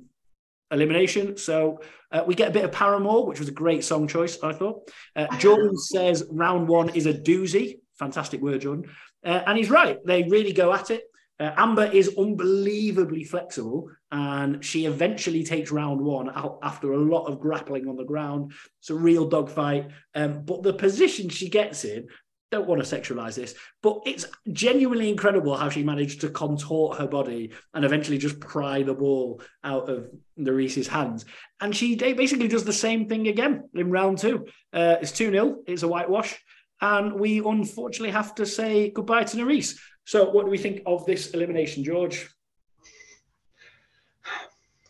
elimination. 0.71 1.37
So 1.37 1.81
uh, 2.11 2.23
we 2.25 2.35
get 2.35 2.49
a 2.49 2.53
bit 2.53 2.65
of 2.65 2.71
Paramore, 2.71 3.25
which 3.25 3.39
was 3.39 3.49
a 3.49 3.53
great 3.53 3.83
song 3.83 4.07
choice, 4.07 4.37
I 4.43 4.53
thought. 4.53 4.89
Uh, 5.15 5.27
Jordan 5.37 5.77
says 5.77 6.25
round 6.29 6.67
one 6.67 6.89
is 6.89 7.05
a 7.05 7.13
doozy. 7.13 7.79
Fantastic 7.99 8.41
word, 8.41 8.61
Jordan. 8.61 8.89
Uh, 9.25 9.41
and 9.45 9.57
he's 9.57 9.69
right. 9.69 9.97
They 10.05 10.23
really 10.23 10.53
go 10.53 10.73
at 10.73 10.91
it. 10.91 11.03
Uh, 11.39 11.51
Amber 11.55 11.85
is 11.85 12.15
unbelievably 12.17 13.23
flexible, 13.25 13.89
and 14.11 14.63
she 14.63 14.85
eventually 14.85 15.43
takes 15.43 15.71
round 15.71 15.99
one 15.99 16.29
out 16.29 16.59
after 16.63 16.93
a 16.93 16.97
lot 16.97 17.25
of 17.25 17.39
grappling 17.39 17.87
on 17.87 17.97
the 17.97 18.05
ground. 18.05 18.53
It's 18.79 18.89
a 18.89 18.95
real 18.95 19.27
dogfight. 19.27 19.89
Um, 20.15 20.43
but 20.43 20.63
the 20.63 20.73
position 20.73 21.29
she 21.29 21.49
gets 21.49 21.83
in 21.83 22.07
don't 22.49 22.67
want 22.67 22.81
to 22.81 22.95
sexualize 22.95 23.35
this, 23.35 23.55
but 23.83 24.01
it's 24.05 24.25
genuinely 24.53 25.09
incredible 25.09 25.57
how 25.57 25.69
she 25.69 25.83
managed 25.83 26.21
to 26.21 26.29
contort 26.29 26.97
her 26.97 27.07
body 27.07 27.51
and 27.73 27.83
eventually 27.83 28.17
just 28.17 28.39
pry 28.39 28.83
the 28.83 28.93
ball 28.93 29.41
out 29.65 29.89
of 29.89 30.09
Nurys's 30.39 30.87
hands. 30.87 31.25
And 31.59 31.75
she 31.75 31.95
basically 31.95 32.47
does 32.47 32.63
the 32.63 32.71
same 32.71 33.09
thing 33.09 33.27
again 33.27 33.69
in 33.73 33.91
round 33.91 34.19
two. 34.19 34.45
Uh, 34.71 34.95
it's 35.01 35.11
2 35.11 35.31
0, 35.31 35.57
it's 35.67 35.83
a 35.83 35.87
whitewash. 35.87 36.37
And 36.79 37.19
we 37.19 37.39
unfortunately 37.39 38.11
have 38.11 38.35
to 38.35 38.45
say 38.45 38.91
goodbye 38.91 39.25
to 39.25 39.37
Nurys. 39.37 39.77
So, 40.05 40.29
what 40.29 40.45
do 40.45 40.51
we 40.51 40.57
think 40.57 40.83
of 40.85 41.05
this 41.05 41.31
elimination, 41.31 41.83
George? 41.83 42.29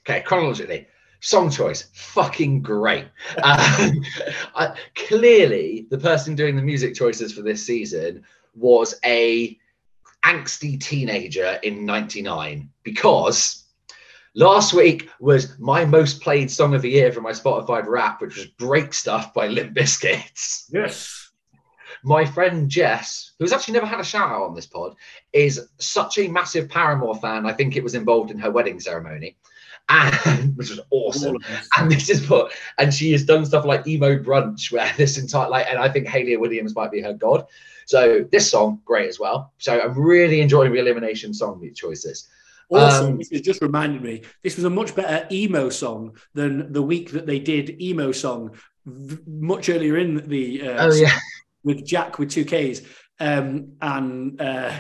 Okay, 0.08 0.22
chronologically, 0.22 0.88
Song 1.20 1.50
choice, 1.50 1.90
fucking 1.94 2.62
great. 2.62 3.06
Um, 3.42 4.06
I, 4.56 4.76
clearly, 4.96 5.88
the 5.90 5.98
person 5.98 6.36
doing 6.36 6.56
the 6.56 6.62
music 6.62 6.94
choices 6.94 7.34
for 7.34 7.42
this 7.42 7.66
season 7.66 8.24
was 8.56 8.96
a 9.04 9.58
angsty 10.24 10.80
teenager 10.80 11.60
in 11.64 11.86
99 11.86 12.70
because 12.84 13.66
last 14.36 14.74
week 14.74 15.10
was 15.20 15.58
my 15.58 15.86
most 15.86 16.22
played 16.22 16.52
song 16.52 16.76
of 16.76 16.84
the 16.84 16.92
year 16.92 17.12
for 17.12 17.22
my 17.22 17.32
Spotify 17.32 17.84
rap, 17.86 18.22
which 18.22 18.36
was 18.36 18.46
Break 18.46 18.94
Stuff 18.94 19.34
by 19.34 19.48
Limp 19.48 19.76
Bizkit. 19.76 20.70
Yes. 20.74 21.24
My 22.04 22.26
friend 22.26 22.70
Jess, 22.70 23.32
who's 23.40 23.52
actually 23.52 23.74
never 23.74 23.88
had 23.88 24.00
a 24.00 24.04
shout 24.04 24.30
out 24.30 24.44
on 24.44 24.56
this 24.56 24.68
pod, 24.68 24.96
is 25.34 25.68
such 25.80 26.20
a 26.20 26.28
massive 26.28 26.70
Paramore 26.70 27.16
fan. 27.16 27.46
I 27.46 27.54
think 27.54 27.76
it 27.76 27.84
was 27.84 27.96
involved 27.96 28.30
in 28.30 28.38
her 28.38 28.52
wedding 28.52 28.80
ceremony 28.80 29.36
and 29.90 30.56
which 30.58 30.70
was 30.70 30.80
awesome. 30.92 31.38
And 31.78 31.92
this 31.92 32.10
is 32.10 32.30
what, 32.30 32.52
and 32.78 32.94
she 32.94 33.12
has 33.14 33.24
done 33.24 33.46
stuff 33.46 33.66
like 33.66 33.88
emo 33.88 34.18
brunch, 34.18 34.72
where 34.72 34.92
this 34.98 35.18
entire 35.18 35.50
like, 35.50 35.68
and 35.70 35.80
I 35.80 35.90
think 35.90 36.08
Hayley 36.08 36.38
Williams 36.38 36.76
might 36.76 36.92
be 36.92 37.02
her 37.02 37.14
god. 37.14 37.46
So 37.86 38.26
this 38.32 38.50
song, 38.50 38.82
great 38.84 39.08
as 39.08 39.20
well. 39.20 39.54
So 39.60 39.80
I'm 39.80 39.98
really 39.98 40.42
enjoying 40.42 40.74
the 40.74 40.80
elimination 40.80 41.34
song 41.34 41.70
choices. 41.74 42.28
Also, 42.70 43.08
um, 43.08 43.18
this 43.18 43.30
has 43.30 43.42
just 43.42 43.62
reminded 43.62 44.02
me, 44.02 44.24
this 44.44 44.58
was 44.58 44.66
a 44.66 44.70
much 44.70 44.94
better 44.94 45.26
emo 45.32 45.70
song 45.70 46.18
than 46.34 46.74
the 46.74 46.82
week 46.82 47.12
that 47.12 47.26
they 47.26 47.40
did 47.40 47.82
emo 47.82 48.12
song 48.12 48.52
much 49.26 49.70
earlier 49.70 49.98
in 49.98 50.28
the 50.28 50.62
uh, 50.68 50.88
oh, 50.88 50.94
yeah. 50.94 51.18
with 51.64 51.86
Jakk 51.86 52.18
with 52.18 52.30
two 52.30 52.44
Ks 52.44 52.82
um, 53.22 53.74
and 53.82 54.42
uh, 54.42 54.74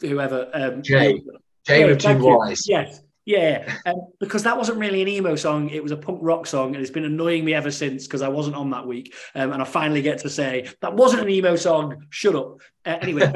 whoever 0.00 0.50
um, 0.52 0.82
Jay. 0.82 1.22
Two 1.68 2.48
Ys. 2.50 2.68
Yes. 2.68 3.00
Yeah, 3.28 3.70
um, 3.84 4.06
because 4.20 4.44
that 4.44 4.56
wasn't 4.56 4.78
really 4.78 5.02
an 5.02 5.08
emo 5.08 5.36
song; 5.36 5.68
it 5.68 5.82
was 5.82 5.92
a 5.92 5.98
punk 5.98 6.20
rock 6.22 6.46
song, 6.46 6.74
and 6.74 6.80
it's 6.80 6.90
been 6.90 7.04
annoying 7.04 7.44
me 7.44 7.52
ever 7.52 7.70
since 7.70 8.06
because 8.06 8.22
I 8.22 8.28
wasn't 8.28 8.56
on 8.56 8.70
that 8.70 8.86
week, 8.86 9.14
um, 9.34 9.52
and 9.52 9.60
I 9.60 9.66
finally 9.66 10.00
get 10.00 10.16
to 10.20 10.30
say 10.30 10.66
that 10.80 10.94
wasn't 10.94 11.24
an 11.24 11.28
emo 11.28 11.54
song. 11.54 12.06
Shut 12.08 12.34
up. 12.34 12.60
Uh, 12.86 12.96
anyway, 13.02 13.30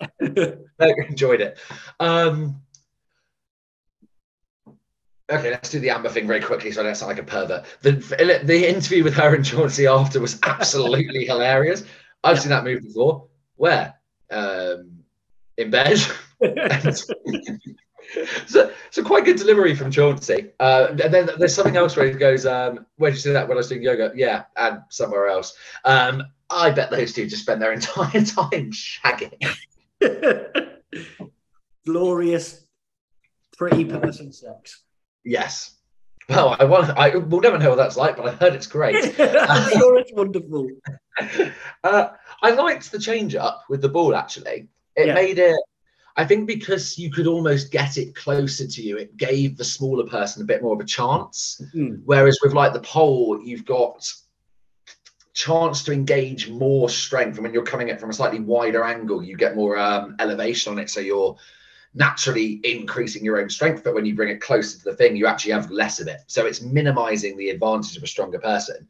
I 0.80 0.92
enjoyed 1.08 1.42
it. 1.42 1.58
Um, 2.00 2.60
okay, 5.30 5.50
let's 5.52 5.70
do 5.70 5.78
the 5.78 5.90
Amber 5.90 6.08
thing 6.08 6.26
very 6.26 6.40
quickly, 6.40 6.72
so 6.72 6.80
I 6.80 6.84
don't 6.84 6.96
sound 6.96 7.10
like 7.10 7.22
a 7.22 7.22
pervert. 7.22 7.66
The 7.82 7.92
the 8.42 8.68
interview 8.68 9.04
with 9.04 9.14
her 9.14 9.32
and 9.32 9.44
Chauncey 9.44 9.86
after 9.86 10.18
was 10.18 10.40
absolutely 10.42 11.24
hilarious. 11.26 11.84
I've 12.24 12.38
yeah. 12.38 12.42
seen 12.42 12.50
that 12.50 12.64
movie 12.64 12.88
before. 12.88 13.28
Where? 13.54 13.94
Um, 14.28 15.04
in 15.56 15.70
bed. 15.70 16.00
so, 18.46 18.72
so 18.90 19.04
quite 19.04 19.24
good 19.24 19.36
delivery 19.36 19.74
from 19.74 19.90
Chauncey. 19.90 20.50
Uh, 20.58 20.88
and 21.02 21.12
then 21.12 21.30
there's 21.38 21.54
something 21.54 21.76
else 21.76 21.96
where 21.96 22.06
he 22.06 22.12
goes, 22.12 22.46
um, 22.46 22.86
"Where 22.96 23.10
did 23.10 23.16
you 23.16 23.22
see 23.22 23.32
that 23.32 23.48
when 23.48 23.56
I 23.56 23.58
was 23.58 23.68
doing 23.68 23.82
yoga?" 23.82 24.12
Yeah, 24.14 24.44
and 24.56 24.82
somewhere 24.88 25.28
else. 25.28 25.56
Um, 25.84 26.22
I 26.48 26.70
bet 26.70 26.90
those 26.90 27.12
two 27.12 27.26
just 27.26 27.42
spend 27.42 27.62
their 27.62 27.72
entire 27.72 28.10
time 28.24 28.72
shagging. 28.72 29.46
Glorious, 31.86 32.64
pretty 33.56 33.84
person 33.84 34.32
sex. 34.32 34.82
Yes. 35.24 35.76
Well, 36.28 36.56
I 36.58 36.64
want. 36.64 36.96
I 36.96 37.16
will 37.16 37.40
never 37.40 37.58
know 37.58 37.70
what 37.70 37.76
that's 37.76 37.96
like, 37.96 38.16
but 38.16 38.26
I 38.26 38.30
heard 38.32 38.54
it's 38.54 38.66
great. 38.66 38.96
I'm 39.20 39.70
sure 39.72 39.98
it's 39.98 40.12
wonderful. 40.12 40.68
Uh, 41.82 42.08
I 42.42 42.50
liked 42.52 42.92
the 42.92 42.98
change 43.00 43.34
up 43.34 43.64
with 43.68 43.82
the 43.82 43.88
ball. 43.88 44.14
Actually, 44.14 44.68
it 44.94 45.08
yeah. 45.08 45.14
made 45.14 45.38
it 45.38 45.60
I 46.20 46.26
think 46.26 46.46
because 46.46 46.98
you 46.98 47.10
could 47.10 47.26
almost 47.26 47.72
get 47.72 47.96
it 47.96 48.14
closer 48.14 48.66
to 48.66 48.82
you, 48.82 48.98
it 48.98 49.16
gave 49.16 49.56
the 49.56 49.64
smaller 49.64 50.06
person 50.06 50.42
a 50.42 50.44
bit 50.44 50.62
more 50.62 50.74
of 50.74 50.80
a 50.80 50.84
chance. 50.84 51.62
Mm. 51.74 52.02
Whereas 52.04 52.38
with 52.42 52.52
like 52.52 52.74
the 52.74 52.80
pole, 52.80 53.40
you've 53.42 53.64
got 53.64 54.06
chance 55.32 55.82
to 55.84 55.92
engage 55.92 56.50
more 56.50 56.90
strength. 56.90 57.36
And 57.36 57.44
when 57.44 57.54
you're 57.54 57.62
coming 57.62 57.88
at 57.88 57.98
from 57.98 58.10
a 58.10 58.12
slightly 58.12 58.38
wider 58.38 58.84
angle, 58.84 59.22
you 59.22 59.34
get 59.34 59.56
more 59.56 59.78
um, 59.78 60.14
elevation 60.18 60.74
on 60.74 60.78
it. 60.78 60.90
So 60.90 61.00
you're 61.00 61.36
naturally 61.94 62.60
increasing 62.64 63.24
your 63.24 63.40
own 63.40 63.48
strength. 63.48 63.82
But 63.82 63.94
when 63.94 64.04
you 64.04 64.14
bring 64.14 64.28
it 64.28 64.42
closer 64.42 64.76
to 64.76 64.84
the 64.84 64.96
thing, 64.96 65.16
you 65.16 65.26
actually 65.26 65.52
have 65.52 65.70
less 65.70 66.00
of 66.00 66.06
it. 66.06 66.20
So 66.26 66.44
it's 66.44 66.60
minimizing 66.60 67.38
the 67.38 67.48
advantage 67.48 67.96
of 67.96 68.02
a 68.02 68.06
stronger 68.06 68.38
person, 68.38 68.86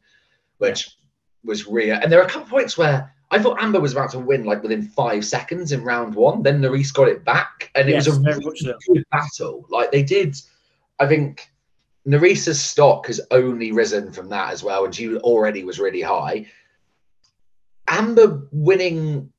which 0.57 0.97
was 1.45 1.65
real. 1.65 1.95
And 1.95 2.11
there 2.11 2.19
are 2.19 2.25
a 2.25 2.29
couple 2.29 2.49
points 2.49 2.77
where 2.77 3.15
I 3.31 3.39
thought 3.39 3.61
Amber 3.61 3.79
was 3.79 3.93
about 3.93 4.11
to 4.11 4.19
win 4.19 4.43
like 4.43 4.61
within 4.61 4.83
five 4.83 5.23
seconds 5.23 5.71
in 5.71 5.83
round 5.83 6.13
one. 6.15 6.43
Then 6.43 6.61
Nurys 6.61 6.93
got 6.93 7.07
it 7.07 7.23
back, 7.23 7.71
and 7.75 7.87
it 7.87 7.93
yes, 7.93 8.07
was 8.07 8.17
a 8.17 8.21
really 8.21 8.57
so. 8.57 8.73
good 8.87 9.05
battle. 9.09 9.65
Like 9.69 9.91
they 9.91 10.03
did, 10.03 10.35
I 10.99 11.07
think 11.07 11.49
Nurys's 12.05 12.59
stock 12.59 13.07
has 13.07 13.21
only 13.31 13.71
risen 13.71 14.11
from 14.11 14.29
that 14.29 14.51
as 14.51 14.63
well, 14.63 14.83
and 14.83 14.93
she 14.93 15.15
already 15.17 15.63
was 15.63 15.79
really 15.79 16.01
high. 16.01 16.45
Amber 17.87 18.47
winning 18.51 19.31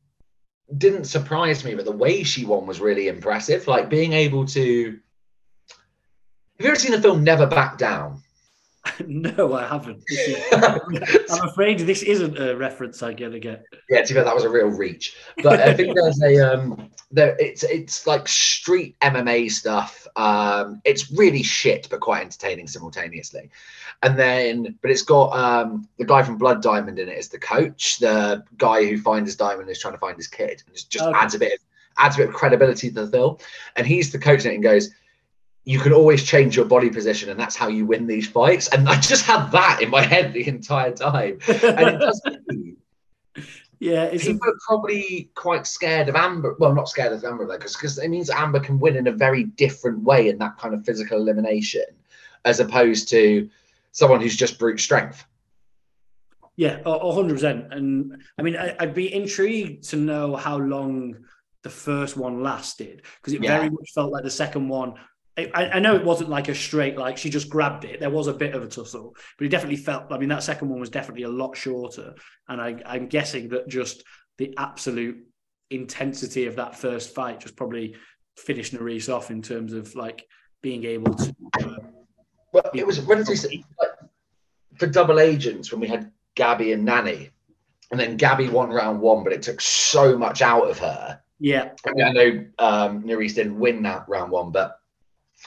didn't 0.78 1.04
surprise 1.04 1.62
me, 1.62 1.74
but 1.74 1.84
the 1.84 1.92
way 1.92 2.22
she 2.22 2.46
won 2.46 2.66
was 2.66 2.80
really 2.80 3.08
impressive. 3.08 3.66
Like 3.66 3.90
being 3.90 4.14
able 4.14 4.46
to. 4.46 4.98
Have 6.56 6.64
you 6.64 6.68
ever 6.68 6.78
seen 6.78 6.92
the 6.92 7.02
film 7.02 7.24
Never 7.24 7.46
Back 7.46 7.76
Down? 7.76 8.22
no, 9.06 9.54
I 9.54 9.66
haven't. 9.66 10.02
Is, 10.08 10.42
I'm 11.30 11.48
afraid 11.48 11.78
this 11.80 12.02
isn't 12.02 12.38
a 12.38 12.56
reference 12.56 13.02
I'm 13.02 13.14
gonna 13.14 13.38
get. 13.38 13.64
Yeah, 13.88 14.02
to 14.02 14.14
be 14.14 14.20
that 14.20 14.34
was 14.34 14.44
a 14.44 14.48
real 14.48 14.68
reach. 14.68 15.16
But 15.42 15.60
I 15.60 15.72
think 15.74 15.94
there's 15.94 16.20
a 16.20 16.38
um 16.40 16.90
there 17.10 17.36
it's 17.38 17.62
it's 17.62 18.06
like 18.06 18.26
street 18.26 18.96
MMA 19.00 19.50
stuff. 19.52 20.06
Um 20.16 20.80
it's 20.84 21.12
really 21.12 21.44
shit 21.44 21.86
but 21.90 22.00
quite 22.00 22.22
entertaining 22.22 22.66
simultaneously. 22.66 23.50
And 24.02 24.18
then 24.18 24.76
but 24.82 24.90
it's 24.90 25.02
got 25.02 25.32
um 25.32 25.88
the 25.98 26.04
guy 26.04 26.24
from 26.24 26.38
Blood 26.38 26.60
Diamond 26.60 26.98
in 26.98 27.08
it 27.08 27.18
as 27.18 27.28
the 27.28 27.38
coach, 27.38 27.98
the 28.00 28.42
guy 28.58 28.84
who 28.84 28.98
finds 28.98 29.28
his 29.28 29.36
diamond 29.36 29.70
is 29.70 29.78
trying 29.78 29.94
to 29.94 30.00
find 30.00 30.16
his 30.16 30.26
kid. 30.28 30.62
And 30.66 30.74
it 30.74 30.84
just 30.88 31.04
okay. 31.04 31.18
adds 31.18 31.34
a 31.34 31.38
bit 31.38 31.52
of 31.52 31.58
adds 31.98 32.16
a 32.16 32.18
bit 32.18 32.28
of 32.30 32.34
credibility 32.34 32.88
to 32.88 33.04
the 33.04 33.10
film. 33.10 33.36
And 33.76 33.86
he's 33.86 34.10
the 34.10 34.18
coach 34.18 34.44
in 34.44 34.50
it 34.50 34.54
and 34.54 34.62
goes, 34.62 34.90
you 35.64 35.78
can 35.78 35.92
always 35.92 36.24
change 36.24 36.56
your 36.56 36.64
body 36.64 36.90
position 36.90 37.30
and 37.30 37.38
that's 37.38 37.54
how 37.54 37.68
you 37.68 37.86
win 37.86 38.06
these 38.06 38.28
fights. 38.28 38.68
And 38.68 38.88
i 38.88 38.98
just 39.00 39.24
had 39.24 39.50
that 39.52 39.80
in 39.80 39.90
my 39.90 40.02
head 40.02 40.32
the 40.32 40.46
entire 40.46 40.92
time. 40.92 41.38
And 41.48 41.88
it 41.88 41.98
does 41.98 42.20
yeah 43.78 44.10
people 44.10 44.48
are 44.48 44.58
probably 44.66 45.30
quite 45.34 45.66
scared 45.66 46.08
of 46.08 46.16
amber. 46.16 46.56
Well 46.58 46.74
not 46.74 46.88
scared 46.88 47.12
of 47.12 47.24
amber 47.24 47.46
though 47.46 47.58
because 47.58 47.98
it 47.98 48.08
means 48.08 48.30
amber 48.30 48.60
can 48.60 48.78
win 48.78 48.96
in 48.96 49.06
a 49.06 49.12
very 49.12 49.44
different 49.44 50.02
way 50.02 50.28
in 50.28 50.38
that 50.38 50.58
kind 50.58 50.74
of 50.74 50.84
physical 50.84 51.18
elimination 51.18 51.84
as 52.44 52.58
opposed 52.58 53.08
to 53.10 53.48
someone 53.92 54.20
who's 54.20 54.36
just 54.36 54.58
brute 54.58 54.80
strength. 54.80 55.24
Yeah 56.56 56.80
100% 56.82 57.74
and 57.74 58.22
i 58.38 58.42
mean 58.42 58.56
i'd 58.56 58.94
be 58.94 59.12
intrigued 59.12 59.84
to 59.84 59.96
know 59.96 60.36
how 60.36 60.58
long 60.58 61.16
the 61.62 61.70
first 61.70 62.16
one 62.16 62.42
lasted 62.42 63.02
because 63.16 63.32
it 63.32 63.42
yeah. 63.42 63.56
very 63.56 63.70
much 63.70 63.90
felt 63.94 64.12
like 64.12 64.22
the 64.22 64.30
second 64.30 64.68
one 64.68 64.94
I, 65.36 65.70
I, 65.74 65.78
know 65.78 65.94
it 65.94 66.04
wasn't 66.04 66.28
like 66.28 66.48
a 66.48 66.54
straight 66.54 66.98
like 66.98 67.16
she 67.16 67.30
just 67.30 67.48
grabbed 67.48 67.84
it. 67.84 68.00
There 68.00 68.10
was 68.10 68.26
a 68.26 68.34
bit 68.34 68.54
of 68.54 68.62
a 68.62 68.68
tussle, 68.68 69.16
but 69.38 69.46
it 69.46 69.48
definitely 69.48 69.76
felt. 69.76 70.12
I 70.12 70.18
mean, 70.18 70.28
that 70.28 70.42
second 70.42 70.68
one 70.68 70.78
was 70.78 70.90
definitely 70.90 71.22
a 71.22 71.30
lot 71.30 71.56
shorter, 71.56 72.14
and 72.48 72.60
I, 72.60 72.76
I'm 72.84 73.06
guessing 73.06 73.48
that 73.48 73.66
just 73.66 74.04
the 74.36 74.54
absolute 74.58 75.24
intensity 75.70 76.46
of 76.46 76.56
that 76.56 76.76
first 76.76 77.14
fight 77.14 77.40
just 77.40 77.56
probably 77.56 77.94
finished 78.36 78.74
Nurys 78.74 79.12
off 79.12 79.30
in 79.30 79.40
terms 79.40 79.72
of 79.72 79.94
like 79.94 80.26
being 80.60 80.84
able 80.84 81.14
to. 81.14 81.34
Uh, 81.60 81.76
well, 82.52 82.70
it 82.74 82.86
was 82.86 83.00
when 83.00 83.24
like, 83.24 83.48
for 84.76 84.86
double 84.86 85.18
agents 85.18 85.72
when 85.72 85.80
we 85.80 85.88
had 85.88 86.12
Gabby 86.34 86.72
and 86.72 86.84
Nanny, 86.84 87.30
and 87.90 87.98
then 87.98 88.18
Gabby 88.18 88.48
won 88.48 88.68
round 88.68 89.00
one, 89.00 89.24
but 89.24 89.32
it 89.32 89.40
took 89.40 89.62
so 89.62 90.18
much 90.18 90.42
out 90.42 90.68
of 90.68 90.78
her. 90.78 91.20
Yeah, 91.40 91.70
I, 91.86 91.92
mean, 91.92 92.04
I 92.04 92.12
know 92.12 92.44
um, 92.58 93.02
Nurys 93.02 93.34
didn't 93.34 93.58
win 93.58 93.82
that 93.84 94.04
round 94.08 94.30
one, 94.30 94.52
but 94.52 94.78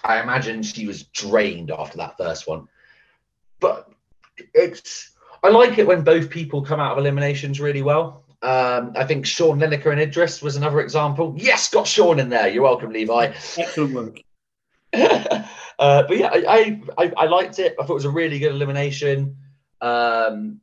I 0.04 0.22
imagine 0.22 0.64
she 0.64 0.88
was 0.88 1.04
drained 1.04 1.72
after 1.72 1.98
that 1.98 2.18
first 2.18 2.48
one. 2.48 2.68
But 3.60 3.90
it's 4.54 5.12
I 5.44 5.50
like 5.50 5.78
it 5.78 5.88
when 5.88 6.04
both 6.04 6.30
people 6.30 6.64
come 6.64 6.80
out 6.80 6.94
of 6.94 6.98
eliminations 6.98 7.60
really 7.60 7.82
well. 7.82 8.24
Um, 8.42 8.94
I 8.96 9.06
think 9.06 9.26
Sean 9.26 9.60
Lineker 9.60 9.92
and 9.92 10.00
Idris 10.00 10.42
was 10.42 10.56
another 10.56 10.82
example. 10.82 11.36
Yes, 11.38 11.70
got 11.70 11.88
Sean 11.88 12.20
in 12.20 12.30
there. 12.30 12.48
You're 12.48 12.64
welcome, 12.64 12.92
Levi. 12.92 13.34
Excellent 13.58 13.94
work. 13.94 14.20
uh, 14.94 16.04
but 16.08 16.18
yeah, 16.18 16.30
I, 16.32 16.82
I, 16.98 17.14
I 17.18 17.26
liked 17.26 17.60
it. 17.60 17.76
I 17.80 17.84
thought 17.84 17.94
it 17.94 17.96
was 17.96 18.06
a 18.06 18.10
really 18.10 18.40
good 18.40 18.52
elimination. 18.52 19.38
Um, 19.82 20.62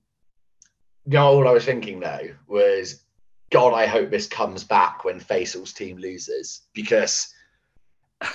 you 1.06 1.12
know, 1.14 1.26
all 1.26 1.48
I 1.48 1.52
was 1.52 1.64
thinking 1.64 2.00
though 2.00 2.30
was, 2.46 3.02
God, 3.50 3.74
I 3.74 3.86
hope 3.86 4.10
this 4.10 4.26
comes 4.26 4.64
back 4.64 5.04
when 5.04 5.20
Faisal's 5.20 5.72
team 5.72 5.98
loses 5.98 6.62
because 6.72 7.32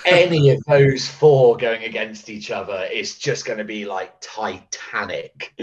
any 0.04 0.50
of 0.50 0.62
those 0.64 1.08
four 1.08 1.56
going 1.56 1.84
against 1.84 2.28
each 2.28 2.50
other 2.50 2.88
is 2.92 3.18
just 3.18 3.44
going 3.44 3.58
to 3.58 3.64
be 3.64 3.84
like 3.84 4.14
Titanic. 4.20 5.54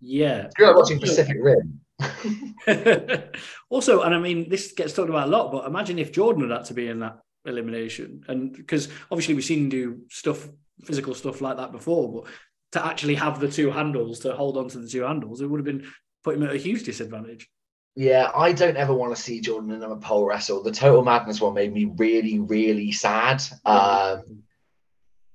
Yeah. 0.00 0.48
You're 0.58 0.68
like 0.68 0.76
watching 0.76 1.00
Pacific 1.00 1.36
Rim. 1.40 1.80
also, 3.70 4.02
and 4.02 4.14
I 4.14 4.18
mean, 4.18 4.48
this 4.48 4.72
gets 4.72 4.92
talked 4.92 5.08
about 5.08 5.28
a 5.28 5.30
lot, 5.30 5.52
but 5.52 5.66
imagine 5.66 5.98
if 5.98 6.12
Jordan 6.12 6.42
had 6.42 6.58
had 6.58 6.66
to 6.66 6.74
be 6.74 6.88
in 6.88 7.00
that 7.00 7.20
elimination. 7.44 8.24
And 8.28 8.52
because 8.52 8.88
obviously 9.10 9.34
we've 9.34 9.44
seen 9.44 9.64
him 9.64 9.68
do 9.68 10.00
stuff, 10.10 10.48
physical 10.84 11.14
stuff 11.14 11.40
like 11.40 11.56
that 11.56 11.72
before, 11.72 12.12
but 12.12 12.32
to 12.72 12.84
actually 12.84 13.14
have 13.14 13.40
the 13.40 13.50
two 13.50 13.70
handles, 13.70 14.20
to 14.20 14.34
hold 14.34 14.56
on 14.56 14.68
to 14.68 14.78
the 14.78 14.88
two 14.88 15.02
handles, 15.02 15.40
it 15.40 15.46
would 15.46 15.58
have 15.58 15.64
been 15.64 15.86
put 16.22 16.36
him 16.36 16.42
at 16.42 16.54
a 16.54 16.58
huge 16.58 16.82
disadvantage. 16.82 17.48
Yeah, 17.96 18.30
I 18.34 18.52
don't 18.52 18.76
ever 18.76 18.92
want 18.92 19.14
to 19.14 19.22
see 19.22 19.40
Jordan 19.40 19.70
and 19.70 19.84
a 19.84 19.96
pole 19.96 20.26
wrestle. 20.26 20.62
The 20.62 20.72
Total 20.72 21.04
Madness 21.04 21.40
one 21.40 21.54
made 21.54 21.72
me 21.72 21.84
really, 21.84 22.40
really 22.40 22.90
sad. 22.90 23.42
Um, 23.64 24.42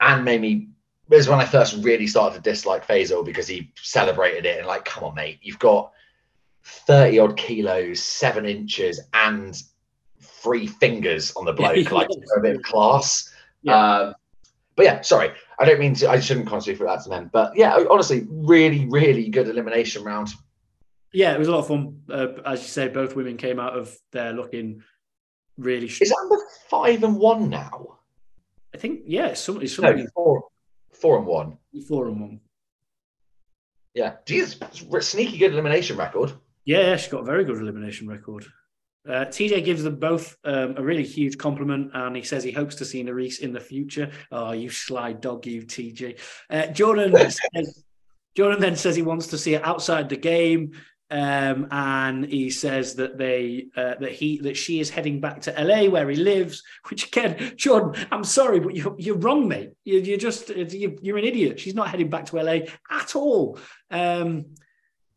and 0.01 0.25
made 0.25 0.41
me 0.41 0.69
it 1.09 1.15
was 1.15 1.27
when 1.27 1.39
I 1.39 1.45
first 1.45 1.83
really 1.83 2.05
started 2.05 2.35
to 2.35 2.49
dislike 2.49 2.85
Faisal 2.85 3.25
because 3.25 3.47
he 3.47 3.71
celebrated 3.81 4.45
it 4.45 4.59
and 4.59 4.67
like, 4.67 4.85
come 4.85 5.03
on, 5.03 5.15
mate, 5.15 5.39
you've 5.41 5.57
got 5.57 5.91
30 6.63 7.19
odd 7.19 7.37
kilos, 7.37 8.01
seven 8.01 8.45
inches, 8.45 9.01
and 9.13 9.59
three 10.21 10.67
fingers 10.67 11.33
on 11.35 11.45
the 11.45 11.53
bloke, 11.53 11.91
like 11.91 12.09
a 12.37 12.41
bit 12.41 12.57
of 12.57 12.61
class. 12.61 13.33
Yeah. 13.63 13.73
Um, 13.75 14.15
but 14.75 14.85
yeah, 14.85 15.01
sorry, 15.01 15.31
I 15.57 15.65
don't 15.65 15.79
mean 15.79 15.95
to. 15.95 16.09
I 16.09 16.19
shouldn't 16.19 16.47
constantly 16.47 16.77
for 16.77 16.85
that 16.85 17.03
to 17.03 17.09
men, 17.09 17.29
but 17.33 17.53
yeah, 17.57 17.83
honestly, 17.89 18.25
really, 18.29 18.85
really 18.85 19.29
good 19.29 19.49
elimination 19.49 20.03
round. 20.03 20.29
Yeah, 21.11 21.33
it 21.33 21.39
was 21.39 21.47
a 21.47 21.51
lot 21.51 21.59
of 21.59 21.67
fun. 21.67 22.01
Uh, 22.09 22.27
as 22.45 22.61
you 22.61 22.67
say, 22.67 22.87
both 22.87 23.15
women 23.15 23.37
came 23.37 23.59
out 23.59 23.77
of 23.77 23.95
there 24.11 24.33
looking 24.33 24.83
really. 25.57 25.87
Is 25.87 26.13
Amber 26.23 26.37
five 26.69 27.03
and 27.03 27.17
one 27.17 27.49
now? 27.49 27.99
I 28.73 28.77
think 28.77 29.01
yeah, 29.05 29.27
it's. 29.27 29.47
It's 29.49 29.75
something 29.75 30.03
no, 30.03 30.09
four, 30.13 30.43
four 30.93 31.17
and 31.17 31.25
one. 31.25 31.57
Four 31.87 32.07
and 32.07 32.21
one. 32.21 32.39
Yeah, 33.93 34.15
geez, 34.25 34.59
sneaky 35.01 35.37
good 35.37 35.53
elimination 35.53 35.97
record. 35.97 36.33
Yeah, 36.63 36.95
she's 36.95 37.11
got 37.11 37.21
a 37.21 37.25
very 37.25 37.43
good 37.43 37.57
elimination 37.57 38.07
record. 38.07 38.45
Uh, 39.07 39.25
TJ 39.25 39.63
gives 39.65 39.81
them 39.81 39.95
both 39.95 40.37
um, 40.43 40.75
a 40.77 40.83
really 40.83 41.03
huge 41.03 41.37
compliment, 41.37 41.89
and 41.93 42.15
he 42.15 42.21
says 42.21 42.43
he 42.43 42.51
hopes 42.51 42.75
to 42.75 42.85
see 42.85 43.03
Nurys 43.03 43.39
in 43.39 43.53
the 43.53 43.59
future. 43.59 44.11
Oh, 44.31 44.51
you 44.51 44.69
sly 44.69 45.13
dog, 45.13 45.47
you 45.47 45.63
TJ. 45.63 46.19
Uh, 46.49 46.67
Jordan 46.67 47.13
says, 47.55 47.83
Jordan 48.35 48.59
then 48.59 48.75
says 48.75 48.95
he 48.95 49.01
wants 49.01 49.27
to 49.27 49.37
see 49.37 49.55
it 49.55 49.65
outside 49.65 50.09
the 50.09 50.17
game. 50.17 50.73
Um, 51.11 51.67
and 51.71 52.23
he 52.23 52.51
says 52.51 52.95
that 52.95 53.17
they 53.17 53.65
uh, 53.75 53.95
that 53.99 54.11
he 54.11 54.37
that 54.41 54.55
she 54.55 54.79
is 54.79 54.91
heading 54.91 55.19
back 55.19 55.41
to 55.41 55.51
LA 55.51 55.89
where 55.89 56.07
he 56.09 56.15
lives. 56.15 56.61
Which 56.89 57.07
again, 57.07 57.53
Jordan, 57.57 58.07
I'm 58.11 58.23
sorry, 58.23 58.59
but 58.59 58.75
you're 58.75 58.95
you're 58.99 59.17
wrong, 59.17 59.47
mate. 59.47 59.71
You're, 59.85 60.01
you're 60.01 60.17
just 60.17 60.49
you're, 60.49 60.93
you're, 61.01 61.17
an 61.17 61.25
idiot. 61.25 61.59
She's 61.59 61.73
not 61.73 61.89
heading 61.89 62.09
back 62.09 62.27
to 62.27 62.41
LA 62.41 62.59
at 62.91 63.15
all. 63.15 63.57
Um, 63.89 64.55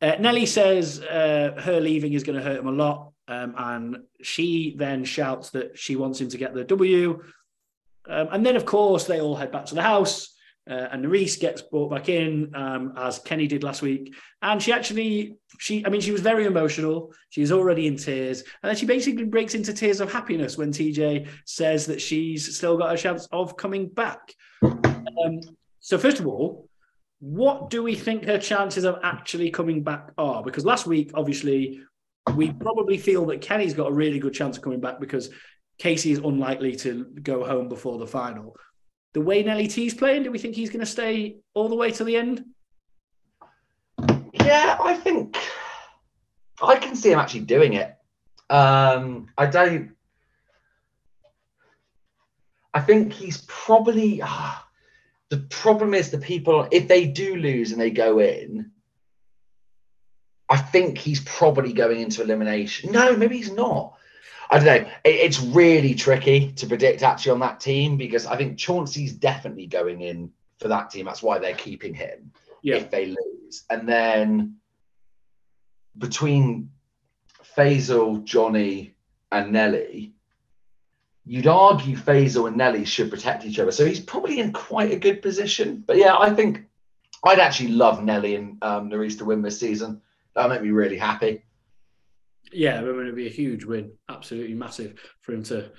uh, 0.00 0.16
Nelly 0.18 0.46
says 0.46 1.00
uh, 1.00 1.60
her 1.60 1.78
leaving 1.78 2.14
is 2.14 2.24
going 2.24 2.38
to 2.38 2.44
hurt 2.44 2.58
him 2.58 2.68
a 2.68 2.72
lot, 2.72 3.12
um, 3.28 3.54
and 3.56 3.96
she 4.22 4.74
then 4.76 5.04
shouts 5.04 5.50
that 5.50 5.78
she 5.78 5.96
wants 5.96 6.20
him 6.20 6.28
to 6.30 6.38
get 6.38 6.54
the 6.54 6.64
W. 6.64 7.22
Um, 8.08 8.28
and 8.32 8.44
then, 8.44 8.56
of 8.56 8.66
course, 8.66 9.04
they 9.04 9.20
all 9.20 9.36
head 9.36 9.52
back 9.52 9.66
to 9.66 9.74
the 9.74 9.82
house. 9.82 10.31
Uh, 10.70 10.88
and 10.92 11.04
Nurys 11.04 11.40
gets 11.40 11.60
brought 11.60 11.90
back 11.90 12.08
in 12.08 12.54
um, 12.54 12.92
as 12.96 13.18
Kenny 13.18 13.48
did 13.48 13.64
last 13.64 13.82
week, 13.82 14.14
and 14.42 14.62
she 14.62 14.72
actually, 14.72 15.36
she, 15.58 15.84
I 15.84 15.88
mean, 15.88 16.00
she 16.00 16.12
was 16.12 16.20
very 16.20 16.46
emotional. 16.46 17.12
She's 17.30 17.50
already 17.50 17.88
in 17.88 17.96
tears, 17.96 18.42
and 18.62 18.70
then 18.70 18.76
she 18.76 18.86
basically 18.86 19.24
breaks 19.24 19.56
into 19.56 19.72
tears 19.72 20.00
of 20.00 20.12
happiness 20.12 20.56
when 20.56 20.70
TJ 20.70 21.26
says 21.46 21.86
that 21.86 22.00
she's 22.00 22.56
still 22.56 22.78
got 22.78 22.94
a 22.94 22.96
chance 22.96 23.26
of 23.32 23.56
coming 23.56 23.88
back. 23.88 24.34
Um, 24.62 25.40
so, 25.80 25.98
first 25.98 26.20
of 26.20 26.28
all, 26.28 26.68
what 27.18 27.68
do 27.70 27.82
we 27.82 27.96
think 27.96 28.24
her 28.24 28.38
chances 28.38 28.84
of 28.84 29.00
actually 29.02 29.50
coming 29.50 29.82
back 29.82 30.12
are? 30.16 30.44
Because 30.44 30.64
last 30.64 30.86
week, 30.86 31.10
obviously, 31.14 31.80
we 32.36 32.52
probably 32.52 32.98
feel 32.98 33.26
that 33.26 33.40
Kenny's 33.40 33.74
got 33.74 33.90
a 33.90 33.94
really 33.94 34.20
good 34.20 34.32
chance 34.32 34.56
of 34.56 34.62
coming 34.62 34.80
back 34.80 35.00
because 35.00 35.30
Kaycee 35.80 36.12
is 36.12 36.18
unlikely 36.18 36.76
to 36.76 37.04
go 37.20 37.44
home 37.44 37.68
before 37.68 37.98
the 37.98 38.06
final 38.06 38.56
the 39.12 39.20
way 39.20 39.42
Nelly 39.42 39.68
T's 39.68 39.94
playing, 39.94 40.22
do 40.22 40.30
we 40.30 40.38
think 40.38 40.54
he's 40.54 40.70
going 40.70 40.80
to 40.80 40.86
stay 40.86 41.36
all 41.54 41.68
the 41.68 41.76
way 41.76 41.90
to 41.92 42.04
the 42.04 42.16
end? 42.16 42.44
Yeah, 44.32 44.78
I 44.82 44.94
think 44.94 45.36
I 46.60 46.76
can 46.76 46.96
see 46.96 47.12
him 47.12 47.18
actually 47.18 47.40
doing 47.40 47.74
it. 47.74 47.94
Um, 48.48 49.28
I 49.36 49.46
don't. 49.46 49.92
I 52.74 52.80
think 52.80 53.12
he's 53.12 53.44
probably. 53.46 54.22
Uh, 54.22 54.52
the 55.30 55.38
problem 55.38 55.94
is 55.94 56.10
the 56.10 56.18
people, 56.18 56.68
if 56.70 56.88
they 56.88 57.06
do 57.06 57.36
lose 57.36 57.72
and 57.72 57.80
they 57.80 57.90
go 57.90 58.18
in, 58.18 58.70
I 60.48 60.58
think 60.58 60.98
he's 60.98 61.20
probably 61.20 61.72
going 61.72 62.00
into 62.00 62.22
elimination. 62.22 62.92
No, 62.92 63.16
maybe 63.16 63.38
he's 63.38 63.50
not. 63.50 63.94
I 64.52 64.58
don't 64.58 64.66
know. 64.66 64.90
It, 65.04 65.14
it's 65.14 65.40
really 65.40 65.94
tricky 65.94 66.52
to 66.52 66.66
predict 66.66 67.02
actually 67.02 67.32
on 67.32 67.40
that 67.40 67.58
team 67.58 67.96
because 67.96 68.26
I 68.26 68.36
think 68.36 68.58
Chauncey's 68.58 69.14
definitely 69.14 69.66
going 69.66 70.02
in 70.02 70.30
for 70.58 70.68
that 70.68 70.90
team. 70.90 71.06
That's 71.06 71.22
why 71.22 71.38
they're 71.38 71.54
keeping 71.54 71.94
him 71.94 72.30
Yeah. 72.60 72.76
if 72.76 72.90
they 72.90 73.06
lose. 73.06 73.64
And 73.70 73.88
then 73.88 74.56
between 75.96 76.70
Faisal, 77.56 78.24
Johnny, 78.24 78.94
and 79.30 79.52
Nelly, 79.52 80.12
you'd 81.24 81.46
argue 81.46 81.96
Faisal 81.96 82.46
and 82.46 82.56
Nelly 82.56 82.84
should 82.84 83.10
protect 83.10 83.44
each 83.46 83.58
other. 83.58 83.72
So 83.72 83.86
he's 83.86 84.00
probably 84.00 84.38
in 84.38 84.52
quite 84.52 84.92
a 84.92 84.98
good 84.98 85.22
position. 85.22 85.82
But 85.86 85.96
yeah, 85.96 86.16
I 86.18 86.30
think 86.34 86.64
I'd 87.24 87.38
actually 87.38 87.70
love 87.70 88.02
Nelly 88.02 88.34
and 88.34 88.62
um, 88.62 88.90
Nurys 88.90 89.16
to 89.18 89.24
win 89.24 89.40
this 89.40 89.58
season. 89.58 90.02
That 90.34 90.46
would 90.46 90.54
make 90.54 90.62
me 90.62 90.70
really 90.70 90.98
happy. 90.98 91.42
Yeah, 92.52 92.78
I 92.78 92.82
mean, 92.82 93.00
it'd 93.00 93.16
be 93.16 93.26
a 93.26 93.30
huge 93.30 93.64
win, 93.64 93.92
absolutely 94.08 94.54
massive 94.54 94.94
for 95.22 95.32
him 95.32 95.42
to 95.44 95.70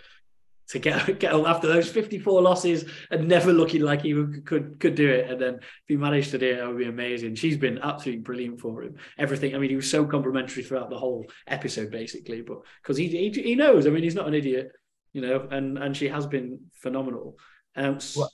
to 0.69 0.79
get 0.79 1.19
get 1.19 1.33
after 1.33 1.67
those 1.67 1.89
54 1.89 2.41
losses 2.41 2.85
and 3.11 3.27
never 3.27 3.53
looking 3.53 3.81
like 3.81 4.01
he 4.01 4.13
could 4.45 4.79
could 4.79 4.95
do 4.95 5.09
it. 5.09 5.29
And 5.29 5.39
then 5.39 5.55
if 5.55 5.83
he 5.87 5.97
managed 5.97 6.31
to 6.31 6.37
do 6.37 6.51
it, 6.51 6.57
that 6.57 6.67
would 6.67 6.77
be 6.77 6.85
amazing. 6.85 7.35
She's 7.35 7.57
been 7.57 7.79
absolutely 7.79 8.21
brilliant 8.21 8.59
for 8.59 8.83
him. 8.83 8.95
Everything. 9.17 9.55
I 9.55 9.59
mean, 9.59 9.69
he 9.69 9.75
was 9.75 9.89
so 9.89 10.05
complimentary 10.05 10.63
throughout 10.63 10.89
the 10.89 10.97
whole 10.97 11.25
episode, 11.47 11.91
basically. 11.91 12.41
But 12.41 12.59
because 12.81 12.97
he, 12.97 13.07
he 13.07 13.29
he 13.29 13.55
knows. 13.55 13.87
I 13.87 13.89
mean, 13.89 14.03
he's 14.03 14.15
not 14.15 14.27
an 14.27 14.33
idiot, 14.33 14.71
you 15.13 15.21
know. 15.21 15.47
And 15.51 15.77
and 15.77 15.95
she 15.95 16.07
has 16.09 16.25
been 16.25 16.59
phenomenal. 16.73 17.37
Um, 17.75 17.99
Well, 18.15 18.31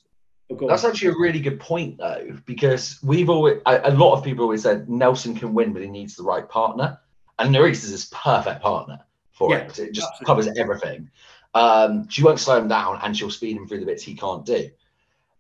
oh, 0.52 0.68
That's 0.68 0.84
on. 0.84 0.92
actually 0.92 1.10
a 1.10 1.20
really 1.20 1.40
good 1.40 1.60
point, 1.60 1.98
though, 1.98 2.38
because 2.46 3.00
we've 3.04 3.30
always 3.30 3.62
a 3.66 3.92
lot 3.92 4.18
of 4.18 4.24
people 4.24 4.44
always 4.44 4.64
said 4.64 4.90
Nelson 4.90 5.36
can 5.36 5.54
win, 5.54 5.74
but 5.74 5.82
he 5.82 5.90
needs 5.90 6.16
the 6.16 6.24
right 6.24 6.48
partner, 6.48 7.00
and 7.40 7.54
Nurys 7.56 7.84
is 7.84 7.90
his 7.90 8.06
perfect 8.06 8.62
partner 8.62 9.00
for 9.32 9.52
Yeah, 9.52 9.60
it. 9.60 9.80
It 9.80 9.94
just 9.94 10.08
absolutely. 10.08 10.26
covers 10.26 10.48
everything. 10.60 11.10
Um, 11.54 12.08
she 12.10 12.24
won't 12.24 12.40
slow 12.40 12.58
him 12.60 12.68
down, 12.68 13.00
and 13.02 13.18
she'll 13.18 13.32
speed 13.32 13.58
him 13.58 13.68
through 13.68 13.80
the 13.80 13.86
bits 13.86 14.04
he 14.04 14.14
can't 14.14 14.46
do. 14.46 14.70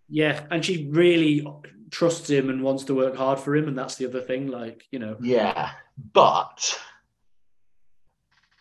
Yeah, 0.07 0.43
and 0.49 0.65
she 0.65 0.87
really 0.89 1.45
trusts 1.91 2.29
him 2.29 2.49
and 2.49 2.63
wants 2.63 2.83
to 2.85 2.95
work 2.95 3.15
hard 3.15 3.39
for 3.39 3.55
him, 3.55 3.67
and 3.67 3.77
that's 3.77 3.95
the 3.95 4.07
other 4.07 4.21
thing. 4.21 4.47
Like 4.47 4.87
you 4.91 4.97
know, 4.99 5.17
Yeah, 5.21 5.71
but 6.13 6.79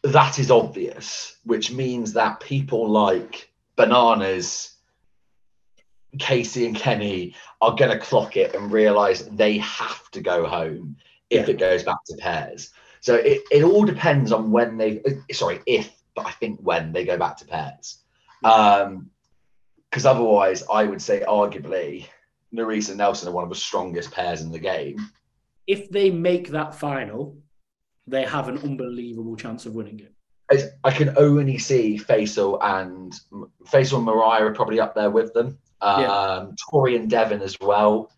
that 0.02 0.38
is 0.38 0.50
obvious, 0.50 1.36
which 1.44 1.72
means 1.72 2.12
that 2.14 2.40
people 2.40 2.88
like 2.88 3.50
Bananas, 3.76 4.74
Kaycee, 6.16 6.66
and 6.66 6.76
Kenny 6.76 7.34
are 7.60 7.74
going 7.74 7.90
to 7.90 7.98
clock 7.98 8.36
it 8.36 8.54
and 8.54 8.70
realize 8.72 9.26
they 9.28 9.58
have 9.58 10.10
to 10.10 10.20
go 10.20 10.46
home 10.46 10.96
if 11.30 11.48
Yeah. 11.48 11.54
it 11.54 11.58
goes 11.58 11.82
back 11.82 12.02
to 12.06 12.16
pairs. 12.16 12.70
So 13.00 13.14
it, 13.14 13.42
it 13.50 13.62
all 13.64 13.84
depends 13.84 14.32
on 14.32 14.50
when 14.50 14.76
they, 14.76 15.02
sorry, 15.32 15.60
if, 15.66 15.90
but 16.14 16.26
I 16.26 16.30
think 16.32 16.60
when 16.60 16.92
they 16.92 17.04
go 17.04 17.16
back 17.16 17.36
to 17.38 17.44
pairs. 17.46 17.98
Um, 18.44 19.10
because 19.90 20.04
otherwise, 20.06 20.62
I 20.72 20.84
would 20.84 21.00
say 21.00 21.24
arguably 21.26 22.06
Nurys 22.54 22.88
and 22.88 22.98
Nelson 22.98 23.28
are 23.28 23.32
one 23.32 23.44
of 23.44 23.50
the 23.50 23.56
strongest 23.56 24.10
pairs 24.10 24.42
in 24.42 24.52
the 24.52 24.58
game. 24.58 24.98
if 25.66 25.90
they 25.90 26.10
make 26.10 26.48
that 26.48 26.74
final, 26.74 27.36
they 28.06 28.22
have 28.24 28.48
an 28.48 28.56
unbelievable 28.58 29.36
chance 29.36 29.66
of 29.66 29.74
winning 29.74 30.00
it. 30.00 30.14
I- 30.50 30.88
I 30.88 30.90
can 30.92 31.14
only 31.18 31.58
see 31.58 31.98
Faysal 31.98 32.58
and 32.62 33.12
Faysal 33.66 33.96
and 33.98 34.06
Moriah 34.06 34.46
are 34.46 34.54
probably 34.54 34.80
up 34.80 34.94
there 34.94 35.10
with 35.10 35.34
them. 35.34 35.58
Um, 35.82 36.00
Yeah. 36.02 36.46
Tori 36.70 36.96
and 36.96 37.10
Devin 37.10 37.42
as 37.42 37.56
well. 37.60 38.10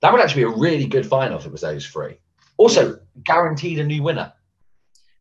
That 0.00 0.12
would 0.12 0.20
actually 0.20 0.44
be 0.44 0.50
a 0.52 0.56
really 0.56 0.86
good 0.86 1.06
final 1.06 1.38
if 1.38 1.46
it 1.46 1.52
was 1.52 1.60
those 1.60 1.86
three. 1.86 2.18
Also, 2.60 2.98
guaranteed 3.24 3.78
a 3.78 3.84
new 3.84 4.02
winner. 4.02 4.34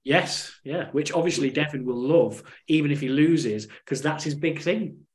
Yes, 0.03 0.51
yeah, 0.65 0.89
which 0.91 1.13
obviously 1.13 1.49
Devin 1.49 1.85
will 1.85 1.95
love, 2.15 2.43
even 2.67 2.91
if 2.91 2.99
he 2.99 3.07
loses, 3.07 3.67
because 3.67 4.01
that's 4.01 4.25
his 4.25 4.35
big 4.35 4.59
thing. 4.61 5.05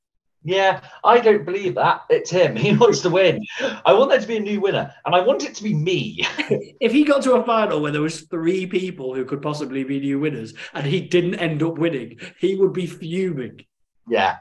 Yeah, 0.43 0.81
I 1.05 1.21
don't 1.21 1.45
believe 1.45 1.75
that. 1.75 2.03
It's 2.09 2.31
him. 2.31 2.57
He 2.65 2.75
wants 2.77 3.01
to 3.03 3.11
win. 3.11 3.45
I 3.85 3.93
want 3.93 4.09
there 4.11 4.21
to 4.21 4.27
be 4.27 4.39
a 4.39 4.41
new 4.41 4.59
winner, 4.61 4.95
and 5.05 5.15
I 5.15 5.21
want 5.21 5.45
it 5.45 5.55
to 5.57 5.63
be 5.63 5.75
me. 5.75 6.27
If 6.81 6.93
he 6.93 7.05
got 7.05 7.23
to 7.25 7.35
a 7.35 7.45
final 7.45 7.81
where 7.83 7.93
there 7.93 8.01
was 8.09 8.23
three 8.23 8.65
people 8.67 9.15
who 9.15 9.25
could 9.27 9.43
possibly 9.43 9.85
be 9.85 10.01
new 10.01 10.19
winners 10.21 10.55
and 10.75 10.87
he 10.87 11.01
didn't 11.03 11.37
end 11.47 11.63
up 11.63 11.77
winning, 11.79 12.19
he 12.39 12.55
would 12.57 12.73
be 12.73 12.87
fuming. 12.87 13.67
yeah. 14.09 14.37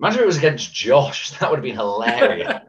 Imagine 0.00 0.18
if 0.20 0.22
it 0.24 0.26
was 0.34 0.38
against 0.38 0.72
Josh. 0.72 1.20
That 1.38 1.50
would 1.50 1.58
have 1.58 1.68
been 1.68 1.74
hilarious. 1.84 2.60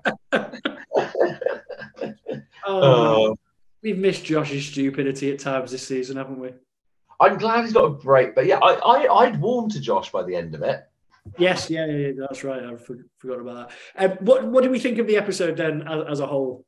Oh, 2.65 3.31
Uh, 3.31 3.35
we've 3.81 3.97
missed 3.97 4.25
Josh's 4.25 4.65
stupidity 4.65 5.31
at 5.31 5.39
times 5.39 5.71
this 5.71 5.87
season, 5.87 6.17
haven't 6.17 6.39
we? 6.39 6.51
I'm 7.19 7.37
glad 7.37 7.65
he's 7.65 7.73
got 7.73 7.85
a 7.85 7.89
break, 7.89 8.33
but 8.33 8.45
yeah, 8.45 8.59
I, 8.59 8.73
I 8.75 9.13
I'd 9.25 9.41
warmed 9.41 9.71
to 9.71 9.81
Josh 9.81 10.11
by 10.11 10.23
the 10.23 10.35
end 10.35 10.55
of 10.55 10.61
it. 10.61 10.85
Yes, 11.37 11.69
yeah, 11.69 11.85
yeah, 11.85 12.07
yeah, 12.07 12.11
that's 12.17 12.43
right. 12.43 12.63
I 12.63 12.75
for, 12.75 12.97
forgot 13.17 13.39
about 13.39 13.71
that. 13.95 14.11
Um, 14.11 14.17
what 14.25 14.45
what 14.47 14.63
do 14.63 14.69
we 14.69 14.79
think 14.79 14.97
of 14.99 15.07
the 15.07 15.17
episode 15.17 15.57
then, 15.57 15.87
as, 15.87 16.03
as 16.11 16.19
a 16.21 16.27
whole? 16.27 16.65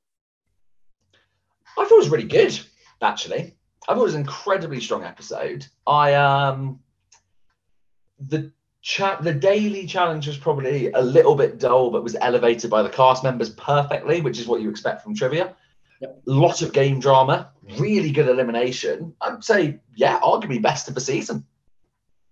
I 1.77 1.85
thought 1.85 1.95
it 1.95 1.97
was 1.99 2.09
really 2.09 2.27
good, 2.27 2.59
actually. 3.01 3.55
I 3.87 3.93
thought 3.93 4.01
it 4.01 4.03
was 4.03 4.15
an 4.15 4.21
incredibly 4.21 4.81
strong 4.81 5.03
episode. 5.03 5.65
I 5.87 6.13
um 6.15 6.79
the 8.19 8.51
chat 8.81 9.23
the 9.23 9.33
daily 9.33 9.85
challenge 9.87 10.27
was 10.27 10.37
probably 10.37 10.91
a 10.91 11.01
little 11.01 11.35
bit 11.35 11.59
dull, 11.59 11.91
but 11.91 12.03
was 12.03 12.15
elevated 12.19 12.69
by 12.69 12.83
the 12.83 12.89
cast 12.89 13.23
members 13.23 13.51
perfectly, 13.51 14.21
which 14.21 14.39
is 14.39 14.47
what 14.47 14.61
you 14.61 14.69
expect 14.69 15.01
from 15.01 15.15
trivia. 15.15 15.55
Yep. 16.01 16.21
Lot 16.25 16.61
of 16.61 16.73
game 16.73 16.99
drama, 16.99 17.51
really 17.77 18.11
good 18.11 18.27
elimination. 18.27 19.13
I'd 19.21 19.43
say, 19.43 19.79
yeah, 19.95 20.19
arguably 20.19 20.61
best 20.61 20.87
of 20.87 20.95
the 20.95 21.01
season. 21.01 21.45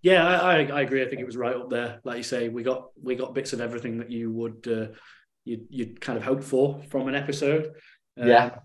Yeah, 0.01 0.25
I, 0.25 0.33
I, 0.33 0.63
I 0.63 0.81
agree. 0.81 1.03
I 1.03 1.07
think 1.07 1.21
it 1.21 1.25
was 1.25 1.37
right 1.37 1.55
up 1.55 1.69
there. 1.69 1.99
Like 2.03 2.17
you 2.17 2.23
say, 2.23 2.49
we 2.49 2.63
got 2.63 2.89
we 3.01 3.15
got 3.15 3.33
bits 3.33 3.53
of 3.53 3.61
everything 3.61 3.97
that 3.99 4.09
you 4.09 4.31
would 4.31 4.67
uh, 4.67 4.93
you 5.43 5.65
you'd 5.69 6.01
kind 6.01 6.17
of 6.17 6.23
hope 6.23 6.43
for 6.43 6.81
from 6.89 7.07
an 7.07 7.15
episode. 7.15 7.73
Um, 8.19 8.27
Yeah. 8.27 8.55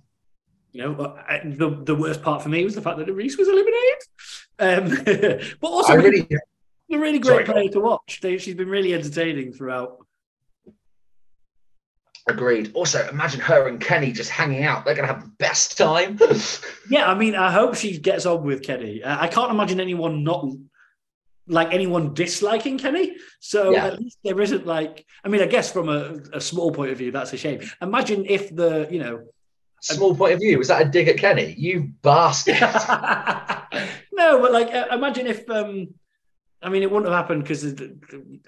You 0.73 0.83
know, 0.83 1.17
I, 1.29 1.41
the 1.45 1.83
the 1.85 1.95
worst 1.95 2.23
part 2.23 2.43
for 2.43 2.49
me 2.49 2.65
was 2.65 2.75
the 2.75 2.83
fact 2.83 2.99
that 2.99 3.13
Reese 3.13 3.39
was 3.39 3.49
eliminated. 3.49 4.01
Um, 4.59 5.55
but 5.61 5.69
also, 5.69 5.95
really, 5.97 6.27
really 6.29 6.41
a 6.93 6.99
really 6.99 7.19
great 7.19 7.47
go 7.47 7.53
player 7.53 7.69
to 7.71 7.81
watch. 7.81 8.21
They, 8.21 8.39
she's 8.39 8.55
been 8.55 8.69
really 8.69 8.95
entertaining 8.95 9.53
throughout. 9.53 10.04
Agreed. 12.29 12.71
Also, 12.75 13.07
imagine 13.09 13.41
her 13.41 13.69
and 13.69 13.81
Kenny 13.81 14.13
just 14.13 14.31
hanging 14.31 14.65
out. 14.65 14.85
They're 14.85 14.95
gonna 14.95 15.09
have 15.09 15.23
the 15.23 15.33
best 15.39 15.77
time. 15.79 16.19
Yeah, 16.91 17.11
I 17.11 17.15
mean, 17.15 17.35
I 17.35 17.51
hope 17.51 17.75
she 17.77 17.99
gets 17.99 18.27
on 18.27 18.45
with 18.45 18.63
Kenny. 18.63 19.03
I 19.05 19.27
can't 19.29 19.51
imagine 19.51 19.81
anyone 19.81 20.23
not 20.23 20.47
like 21.47 21.73
anyone 21.73 22.13
disliking 22.15 22.79
Kenny. 22.79 23.17
So 23.41 23.73
Yeah. 23.73 23.87
at 23.87 24.01
least 24.01 24.19
there 24.23 24.39
isn't 24.41 24.67
like, 24.67 25.07
I 25.25 25.29
mean, 25.29 25.41
I 25.41 25.47
guess 25.47 25.73
from 25.73 25.89
a, 25.89 26.19
a 26.35 26.41
small 26.41 26.73
point 26.73 26.91
of 26.93 26.99
view, 26.99 27.11
that's 27.11 27.33
a 27.33 27.39
shame. 27.39 27.61
Imagine 27.81 28.25
if 28.29 28.55
the, 28.55 28.87
you 28.91 28.99
know, 28.99 29.25
Small 29.81 30.15
point 30.17 30.33
of 30.33 30.41
view. 30.41 30.57
Was 30.57 30.69
that 30.69 30.81
a 30.87 30.89
dig 30.89 31.09
at 31.09 31.19
Kenny? 31.19 31.55
You 31.59 31.91
bastard. 32.01 32.59
no, 34.13 34.41
but 34.41 34.51
like, 34.53 34.73
uh, 34.73 34.87
imagine 34.93 35.27
if, 35.27 35.49
um, 35.51 35.89
I 36.65 36.71
mean, 36.71 36.83
it 36.83 36.91
wouldn't 36.91 37.13
have 37.13 37.21
happened 37.21 37.43
because 37.43 37.63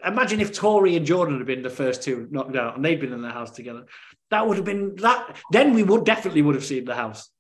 imagine 0.05 0.41
if 0.41 0.53
Tori 0.53 0.97
and 0.97 1.05
Jordan 1.05 1.37
had 1.37 1.47
been 1.47 1.63
the 1.63 1.71
first 1.71 2.03
two 2.03 2.27
knocked 2.31 2.57
out 2.57 2.75
and 2.75 2.85
they'd 2.85 3.01
been 3.01 3.13
in 3.13 3.21
the 3.21 3.31
house 3.31 3.51
together. 3.51 3.85
That 4.31 4.47
would 4.47 4.57
have 4.57 4.65
been 4.65 4.97
that. 4.97 5.37
Then 5.53 5.75
we 5.75 5.83
would 5.83 6.05
definitely 6.05 6.41
would 6.43 6.55
have 6.55 6.65
seen 6.65 6.87
the 6.87 6.95
house. 6.95 7.31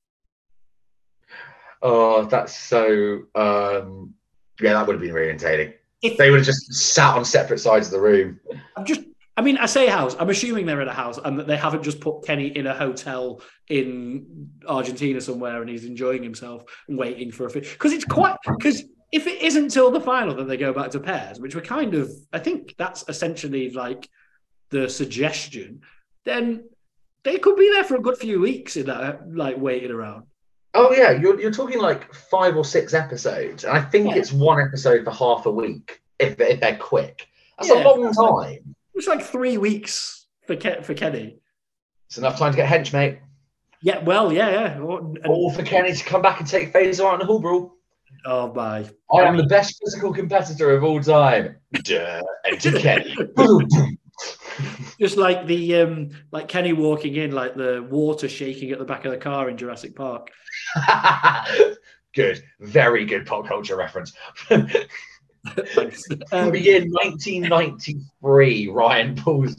Oh, 1.83 2.27
that's 2.27 2.55
so. 2.55 3.23
Um, 3.35 4.15
yeah, 4.61 4.75
that 4.75 4.87
would 4.87 4.95
have 4.95 5.03
been 5.03 5.15
really 5.15 5.31
entertaining. 5.31 5.73
If 6.03 6.19
They 6.19 6.31
would 6.31 6.41
have 6.41 6.47
just 6.47 6.73
sat 6.73 7.17
on 7.17 7.25
separate 7.25 7.59
sides 7.59 7.87
of 7.87 7.93
the 7.93 8.01
room. 8.01 8.39
I'm 8.77 8.85
just, 8.85 9.01
I 9.37 9.43
mean, 9.43 9.57
I 9.57 9.67
say 9.67 9.87
house. 9.87 10.15
I'm 10.19 10.31
assuming 10.31 10.67
they're 10.67 10.81
in 10.83 10.89
a 10.89 10.95
house 10.95 11.19
and 11.25 11.39
that 11.39 11.47
they 11.47 11.57
haven't 11.57 11.83
just 11.83 12.01
put 12.01 12.25
Kenny 12.25 12.49
in 12.49 12.67
a 12.67 12.75
hotel 12.75 13.41
in 13.69 14.51
Argentina 14.69 15.21
somewhere 15.21 15.61
and 15.61 15.71
he's 15.71 15.85
enjoying 15.85 16.23
himself 16.23 16.65
and 16.89 16.99
waiting 16.99 17.33
for 17.33 17.47
a 17.47 17.51
fit. 17.51 17.65
Because 17.65 17.93
it's 17.93 18.05
quite, 18.05 18.37
because 18.47 18.83
if 19.13 19.27
it 19.27 19.41
isn't 19.43 19.69
till 19.71 19.91
the 19.91 20.01
final 20.01 20.35
that 20.35 20.45
they 20.49 20.57
go 20.57 20.73
back 20.73 20.91
to 20.91 21.01
pairs, 21.01 21.39
which 21.41 21.55
we're 21.55 21.61
kind 21.63 21.95
of, 21.95 22.11
I 22.33 22.39
think 22.39 22.75
that's 22.77 23.05
essentially 23.09 23.71
like 23.71 24.09
the 24.71 24.89
suggestion, 24.89 25.81
then 26.25 26.65
they 27.23 27.39
could 27.39 27.57
be 27.57 27.71
there 27.73 27.85
for 27.85 27.97
a 27.97 28.01
good 28.01 28.17
few 28.19 28.41
weeks 28.41 28.77
in 28.77 28.87
that, 28.87 29.33
like 29.35 29.57
waiting 29.59 29.91
around. 29.91 30.25
Oh 30.75 30.93
yeah, 30.93 31.13
you're 31.13 31.41
you're 31.41 31.51
talking 31.53 31.79
like 31.81 32.13
five 32.13 32.57
or 32.57 32.65
six 32.65 32.93
episodes, 32.93 33.65
and 33.65 33.77
I 33.77 33.81
think 33.81 34.09
Yeah. 34.09 34.17
it's 34.17 34.33
one 34.33 34.61
episode 34.61 35.05
for 35.05 35.11
half 35.11 35.47
a 35.47 35.51
week 35.51 36.01
if 36.19 36.39
if 36.41 36.61
they're 36.61 36.77
quick. 36.77 37.27
That's 37.59 37.71
Yeah. 37.71 37.83
a 37.83 37.85
long 37.89 38.13
time. 38.13 38.75
It's 38.95 39.07
like 39.07 39.23
three 39.23 39.57
weeks 39.57 40.27
for 40.47 40.57
Ke- 40.57 40.83
for 40.85 40.93
Kenny. 40.95 41.39
It's 42.09 42.19
enough 42.19 42.39
time 42.39 42.53
to 42.53 42.57
get 42.57 42.69
hench, 42.69 42.93
mate. 42.93 43.19
Yeah, 43.81 44.03
well, 44.03 44.33
yeah, 44.33 44.51
yeah. 44.51 44.73
And- 44.77 45.19
Or 45.27 45.53
for 45.53 45.63
Kenny 45.63 45.93
to 45.95 46.05
come 46.05 46.23
back 46.23 46.41
and 46.41 46.49
take 46.49 46.73
Faysal 46.73 47.07
out 47.07 47.15
in 47.15 47.21
the 47.21 47.27
Hall 47.27 47.39
Brawl. 47.41 47.76
Oh 48.27 48.53
my. 48.53 48.85
I 49.13 49.23
am 49.23 49.37
the 49.37 49.47
best 49.47 49.81
physical 49.83 50.13
competitor 50.13 50.73
of 50.73 50.85
all 50.85 51.01
time. 51.01 51.57
Duh, 51.73 52.23
Kenny. 52.61 53.17
Just 55.01 55.17
like 55.17 55.47
the 55.47 55.77
um 55.77 56.11
like 56.33 56.49
Kenny 56.49 56.73
walking 56.73 57.17
in, 57.17 57.33
like 57.33 57.55
the 57.55 57.87
water 57.89 58.29
shaking 58.29 58.71
at 58.73 58.79
the 58.79 58.85
back 58.85 59.05
of 59.05 59.13
the 59.13 59.19
car 59.19 59.49
in 59.49 59.57
Jurassic 59.57 59.95
Park. 59.95 60.31
good, 62.15 62.43
very 62.61 63.05
good 63.05 63.27
pop 63.27 63.47
culture 63.47 63.77
reference. 63.77 64.13
Thanks. 64.49 66.05
Um, 66.33 66.51
the 66.51 66.61
year 66.61 66.81
1993, 66.81 68.69
Ryan 68.69 69.15
pulls 69.15 69.55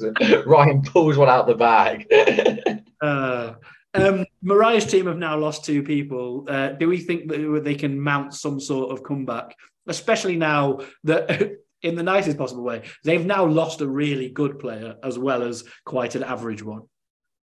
Ryan 0.45 0.81
pulls 0.81 1.15
one 1.15 1.29
out 1.29 1.47
the 1.47 1.55
bag. 1.55 2.05
uh, 3.01 3.53
um, 3.93 4.25
Moriah's 4.41 4.85
team 4.85 5.07
have 5.07 5.17
now 5.17 5.37
lost 5.37 5.65
two 5.65 5.83
people. 5.83 6.45
Uh, 6.47 6.69
do 6.69 6.87
we 6.87 6.99
think 6.99 7.29
that 7.29 7.61
they 7.63 7.75
can 7.75 7.99
mount 7.99 8.33
some 8.33 8.59
sort 8.59 8.91
of 8.91 9.03
comeback, 9.03 9.55
especially 9.87 10.35
now 10.35 10.79
that, 11.03 11.53
in 11.81 11.95
the 11.95 12.03
nicest 12.03 12.37
possible 12.37 12.63
way, 12.63 12.83
they've 13.03 13.25
now 13.25 13.45
lost 13.45 13.81
a 13.81 13.87
really 13.87 14.29
good 14.29 14.59
player 14.59 14.95
as 15.03 15.17
well 15.17 15.43
as 15.43 15.63
quite 15.85 16.15
an 16.15 16.23
average 16.23 16.63
one? 16.63 16.83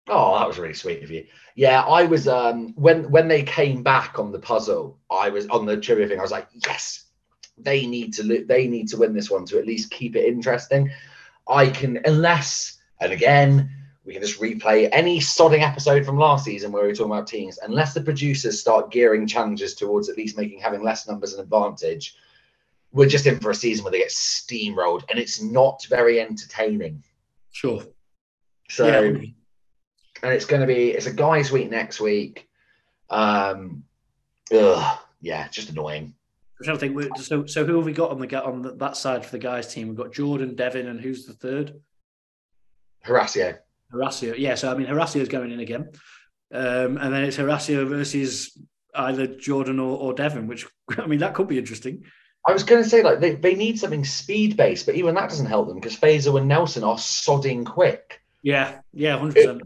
Oh, 0.08 0.38
that 0.38 0.46
was 0.46 0.58
really 0.58 0.74
sweet 0.74 1.02
of 1.02 1.10
you. 1.10 1.24
Yeah, 1.56 1.80
I 1.80 2.04
was 2.04 2.28
um 2.28 2.74
when 2.74 3.10
when 3.10 3.26
they 3.26 3.42
came 3.42 3.82
back 3.82 4.18
on 4.18 4.32
the 4.32 4.38
puzzle, 4.38 4.98
I 5.10 5.30
was 5.30 5.48
on 5.48 5.64
the 5.64 5.78
trivia 5.78 6.06
thing. 6.06 6.18
I 6.18 6.22
was 6.22 6.30
like, 6.30 6.48
yes, 6.66 7.06
they 7.56 7.86
need 7.86 8.12
to 8.14 8.44
they 8.44 8.66
need 8.66 8.88
to 8.88 8.98
win 8.98 9.14
this 9.14 9.30
one 9.30 9.46
to 9.46 9.58
at 9.58 9.66
least 9.66 9.90
keep 9.90 10.14
it 10.14 10.26
interesting. 10.26 10.90
I 11.48 11.68
can 11.68 12.00
unless 12.04 12.78
and 13.00 13.12
again 13.12 13.70
we 14.04 14.12
can 14.12 14.22
just 14.22 14.40
replay 14.40 14.88
any 14.92 15.18
sodding 15.18 15.62
episode 15.62 16.04
from 16.04 16.18
last 16.18 16.44
season 16.44 16.70
where 16.70 16.82
we 16.82 16.88
were 16.88 16.94
talking 16.94 17.12
about 17.12 17.26
teams. 17.26 17.58
Unless 17.62 17.94
the 17.94 18.02
producers 18.02 18.60
start 18.60 18.90
gearing 18.90 19.26
challenges 19.26 19.74
towards 19.74 20.08
at 20.08 20.16
least 20.16 20.36
making 20.36 20.60
having 20.60 20.82
less 20.82 21.08
numbers 21.08 21.32
an 21.32 21.40
advantage, 21.40 22.16
we're 22.92 23.08
just 23.08 23.26
in 23.26 23.40
for 23.40 23.50
a 23.50 23.54
season 23.54 23.82
where 23.82 23.90
they 23.90 23.98
get 23.98 24.10
steamrolled 24.10 25.04
and 25.08 25.18
it's 25.18 25.40
not 25.40 25.84
very 25.88 26.20
entertaining. 26.20 27.02
Sure. 27.50 27.82
So, 28.68 28.86
yeah. 28.86 29.18
and 30.22 30.32
it's 30.32 30.44
going 30.44 30.60
to 30.60 30.66
be 30.66 30.90
it's 30.90 31.06
a 31.06 31.12
guys' 31.12 31.50
week 31.50 31.70
next 31.70 31.98
week. 31.98 32.48
Um, 33.08 33.84
ugh, 34.52 34.98
yeah, 35.22 35.48
just 35.48 35.70
annoying. 35.70 36.14
I'm 36.60 36.64
trying 36.64 36.78
to 36.78 37.02
think. 37.02 37.18
So, 37.18 37.46
so 37.46 37.64
who 37.64 37.76
have 37.76 37.86
we 37.86 37.92
got 37.92 38.10
on 38.10 38.20
the 38.20 38.44
on 38.44 38.78
that 38.78 38.96
side 38.96 39.24
for 39.24 39.32
the 39.32 39.38
guys' 39.38 39.72
team? 39.72 39.88
We've 39.88 39.96
got 39.96 40.12
Jordan, 40.12 40.54
Devin, 40.54 40.88
and 40.88 41.00
who's 41.00 41.24
the 41.24 41.32
third? 41.32 41.80
Horacio. 43.06 43.58
Horacio, 43.92 44.34
yeah. 44.36 44.54
So 44.54 44.70
I 44.70 44.76
mean, 44.76 44.86
is 44.86 45.28
going 45.28 45.50
in 45.50 45.60
again, 45.60 45.90
um, 46.52 46.98
and 46.98 47.12
then 47.12 47.24
it's 47.24 47.36
Horacio 47.36 47.86
versus 47.88 48.56
either 48.94 49.26
Jordan 49.26 49.80
or, 49.80 49.98
or 49.98 50.14
Devin, 50.14 50.46
which 50.46 50.66
I 50.98 51.06
mean 51.06 51.20
that 51.20 51.34
could 51.34 51.48
be 51.48 51.58
interesting. 51.58 52.04
I 52.46 52.52
was 52.52 52.62
going 52.62 52.82
to 52.82 52.88
say 52.88 53.02
like 53.02 53.20
they, 53.20 53.36
they 53.36 53.54
need 53.54 53.78
something 53.78 54.04
speed 54.04 54.56
based, 54.56 54.86
but 54.86 54.94
even 54.96 55.14
that 55.14 55.30
doesn't 55.30 55.46
help 55.46 55.68
them 55.68 55.76
because 55.76 55.96
Faysal 55.96 56.38
and 56.38 56.48
Nelson 56.48 56.84
are 56.84 56.96
sodding 56.96 57.64
quick. 57.64 58.20
Yeah, 58.42 58.80
yeah, 58.92 59.18
hundred 59.18 59.34
percent. 59.34 59.62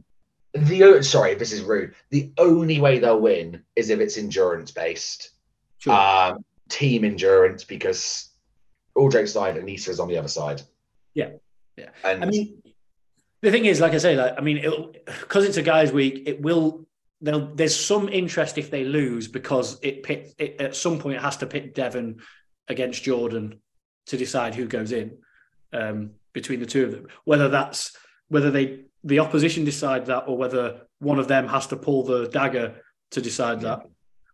The 0.54 1.02
sorry, 1.02 1.34
this 1.34 1.52
is 1.52 1.62
rude. 1.62 1.94
The 2.10 2.32
only 2.38 2.80
way 2.80 2.98
they'll 2.98 3.20
win 3.20 3.62
is 3.74 3.90
if 3.90 4.00
it's 4.00 4.16
endurance 4.16 4.70
based, 4.70 5.30
sure. 5.78 5.92
um, 5.92 6.44
team 6.68 7.04
endurance, 7.04 7.64
because 7.64 8.30
all 8.94 9.08
jokes 9.08 9.30
aside, 9.30 9.56
Aneesa's 9.56 10.00
on 10.00 10.08
the 10.08 10.16
other 10.16 10.28
side. 10.28 10.62
Yeah, 11.14 11.30
yeah. 11.76 11.90
And 12.04 12.24
I 12.24 12.26
mean, 12.28 12.62
the 13.42 13.50
thing 13.50 13.66
is, 13.66 13.80
like 13.80 13.92
I 13.92 13.98
say, 13.98 14.16
like 14.16 14.34
I 14.36 14.40
mean, 14.40 14.92
because 15.06 15.44
it's 15.44 15.56
a 15.56 15.62
guys' 15.62 15.92
week, 15.92 16.24
it 16.26 16.40
will. 16.40 16.86
There's 17.20 17.74
some 17.74 18.08
interest 18.08 18.58
if 18.58 18.70
they 18.70 18.84
lose 18.84 19.26
because 19.26 19.80
it, 19.82 20.04
pit, 20.04 20.34
it 20.38 20.60
at 20.60 20.76
some 20.76 21.00
point 21.00 21.16
it 21.16 21.22
has 21.22 21.36
to 21.38 21.46
pit 21.46 21.74
Devin 21.74 22.20
against 22.68 23.02
Jordan 23.02 23.60
to 24.06 24.16
decide 24.16 24.54
who 24.54 24.66
goes 24.66 24.92
in 24.92 25.18
um, 25.72 26.12
between 26.32 26.60
the 26.60 26.66
two 26.66 26.84
of 26.84 26.92
them. 26.92 27.08
Whether 27.24 27.48
that's 27.48 27.96
whether 28.28 28.52
they 28.52 28.84
the 29.04 29.18
opposition 29.18 29.64
decide 29.64 30.06
that 30.06 30.24
or 30.28 30.36
whether 30.36 30.82
one 31.00 31.18
of 31.18 31.28
them 31.28 31.48
has 31.48 31.66
to 31.68 31.76
pull 31.76 32.04
the 32.04 32.28
dagger 32.28 32.82
to 33.12 33.20
decide 33.20 33.62
that. 33.62 33.82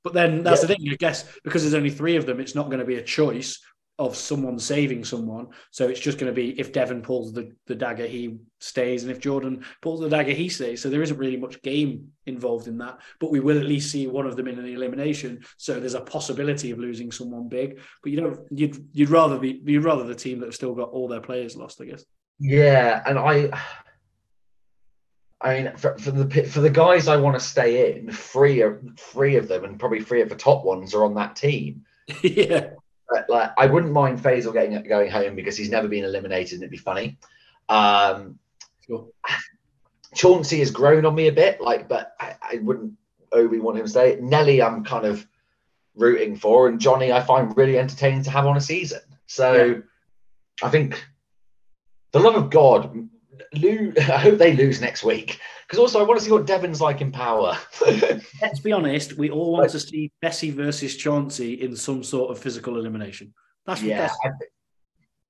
But 0.03 0.13
then 0.13 0.43
that's 0.43 0.63
yeah. 0.63 0.69
the 0.69 0.75
thing, 0.75 0.89
I 0.91 0.97
guess, 0.97 1.25
because 1.43 1.63
there's 1.63 1.75
only 1.75 1.91
three 1.91 2.17
of 2.17 2.27
them, 2.27 2.41
it's 2.41 2.55
not 2.55 2.67
going 2.67 2.81
to 2.81 2.85
be 2.85 2.97
a 2.97 3.03
choice 3.03 3.61
of 3.99 4.17
someone 4.17 4.59
saving 4.59 5.05
someone. 5.05 5.47
So 5.71 5.89
it's 5.89 6.01
just 6.01 6.19
going 6.19 6.31
to 6.31 6.35
be 6.35 6.59
if 6.59 6.73
Devin 6.73 7.03
pulls 7.03 7.33
the, 7.33 7.53
the 7.67 7.77
dagger, 7.77 8.07
he 8.07 8.39
stays, 8.59 9.03
and 9.03 9.13
if 9.13 9.21
Jordan 9.21 9.65
pulls 9.83 10.01
the 10.01 10.09
dagger, 10.09 10.33
he 10.33 10.49
stays. 10.49 10.83
So 10.83 10.91
there 10.91 11.03
isn't 11.03 11.17
really 11.17 11.37
much 11.37 11.63
game 11.63 12.09
involved 12.27 12.67
in 12.67 12.79
that, 12.79 12.99
but 13.21 13.31
we 13.31 13.41
will 13.41 13.59
at 13.59 13.67
least 13.67 13.93
see 13.93 14.07
one 14.07 14.27
of 14.27 14.37
them 14.37 14.49
in 14.49 14.59
an 14.59 14.67
elimination. 14.67 15.45
So 15.59 15.79
there's 15.79 15.95
a 15.95 16.01
possibility 16.01 16.73
of 16.73 16.79
losing 16.79 17.13
someone 17.13 17.49
big, 17.49 17.81
but 18.03 18.11
you 18.11 18.21
don't. 18.21 18.41
You'd 18.51 18.89
you'd 18.93 19.11
rather 19.11 19.39
be 19.39 19.61
you'd 19.65 19.85
rather 19.85 20.05
the 20.05 20.15
team 20.15 20.41
that 20.41 20.47
have 20.47 20.55
still 20.55 20.75
got 20.75 20.91
all 20.91 21.07
their 21.07 21.21
players 21.21 21.57
lost, 21.57 21.81
I 21.81 21.85
guess. 21.87 22.05
Yeah, 22.41 23.03
and 23.07 23.19
I. 23.19 23.51
I 25.41 25.63
mean, 25.63 25.77
for, 25.77 25.97
for 25.99 26.11
the 26.11 26.45
for 26.45 26.61
the 26.61 26.71
guys 26.71 27.07
I 27.07 27.19
want 27.19 27.39
to 27.39 27.45
stay 27.45 27.93
in, 27.93 28.11
three 28.11 28.63
of 28.63 28.83
three 28.99 29.37
of 29.37 29.47
them, 29.47 29.65
and 29.65 29.79
probably 29.79 30.01
three 30.01 30.23
of 30.23 30.31
the 30.31 30.37
top 30.37 30.65
ones 30.65 30.95
are 30.95 31.05
on 31.05 31.15
that 31.15 31.37
team. 31.37 31.83
yeah, 32.23 32.71
like 33.35 33.51
I 33.59 33.67
wouldn't 33.67 33.93
mind 33.93 34.21
Faysal 34.21 34.53
getting 34.53 34.81
going 34.85 35.11
home 35.11 35.35
because 35.35 35.57
he's 35.57 35.71
never 35.71 35.89
been 35.89 36.05
eliminated 36.05 36.55
and 36.55 36.63
it'd 36.63 36.71
be 36.71 36.77
funny. 36.77 37.19
Um, 37.69 38.39
sure. 38.87 39.09
Chauncey 40.15 40.61
has 40.61 40.71
grown 40.71 41.05
on 41.05 41.15
me 41.15 41.27
a 41.27 41.33
bit, 41.33 41.61
like, 41.61 41.89
but 41.89 42.15
I, 42.21 42.37
I 42.41 42.59
wouldn't 42.63 42.93
Obi 43.33 43.59
want 43.59 43.79
him 43.79 43.85
to 43.85 43.91
stay. 43.91 44.19
Nelly, 44.21 44.63
I'm 44.63 44.85
kind 44.85 45.05
of 45.05 45.27
rooting 45.97 46.37
for, 46.37 46.69
and 46.69 46.81
Johnny, 46.81 47.13
I 47.13 47.21
find 47.21 47.57
really 47.57 47.79
entertaining 47.79 48.23
to 48.23 48.31
have 48.31 48.47
on 48.47 48.57
a 48.57 48.61
season. 48.61 49.01
So 49.27 49.53
yeah. 49.53 49.75
I 50.63 50.71
think 50.71 51.05
the 52.13 52.21
love 52.21 52.37
of 52.37 52.51
God, 52.51 53.09
I 53.55 54.19
hope 54.19 54.39
they 54.39 54.55
lose 54.55 54.81
next 54.81 55.03
week 55.03 55.41
because 55.67 55.79
also, 55.79 56.01
I 56.01 56.03
want 56.03 56.19
to 56.19 56.25
see 56.25 56.33
what 56.33 56.47
Devin's 56.47 56.81
like 56.81 57.01
in 57.01 57.11
power. 57.11 57.57
Let's 58.43 58.61
be 58.61 58.73
honest. 58.73 59.17
We 59.17 59.31
all 59.31 59.53
want 59.53 59.71
to 59.71 59.81
see 59.81 60.13
Fessy 60.23 60.53
versus 60.53 60.97
Chauncey 60.97 61.55
in 61.55 61.75
some 61.75 62.03
sort 62.03 62.31
of 62.31 62.39
physical 62.39 62.79
elimination. 62.79 63.33
That's 63.67 63.81
what 63.81 63.89
yeah. 63.89 64.09
That's... 64.23 64.37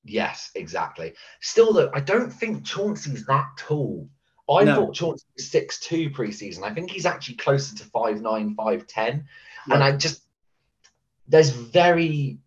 yes, 0.05 0.51
exactly. 0.55 1.15
Still, 1.41 1.73
though, 1.73 1.91
I 1.95 2.01
don't 2.01 2.31
think 2.31 2.65
Chauncey's 2.65 3.25
that 3.27 3.47
tall. 3.57 4.09
I 4.49 4.65
no. 4.65 4.75
thought 4.75 4.95
Chauncey 4.95 5.27
was 5.37 5.51
six 5.51 5.79
two 5.81 6.11
preseason. 6.11 6.65
I 6.65 6.75
think 6.75 6.91
he's 6.91 7.07
actually 7.07 7.37
closer 7.37 7.77
to 7.77 7.85
five 7.85 8.21
nine, 8.21 8.55
five 8.55 8.87
ten, 8.87 9.27
yeah. 9.69 9.75
and 9.75 9.85
I 9.85 9.97
just 9.97 10.23
there's 11.29 11.51
very 11.51 12.39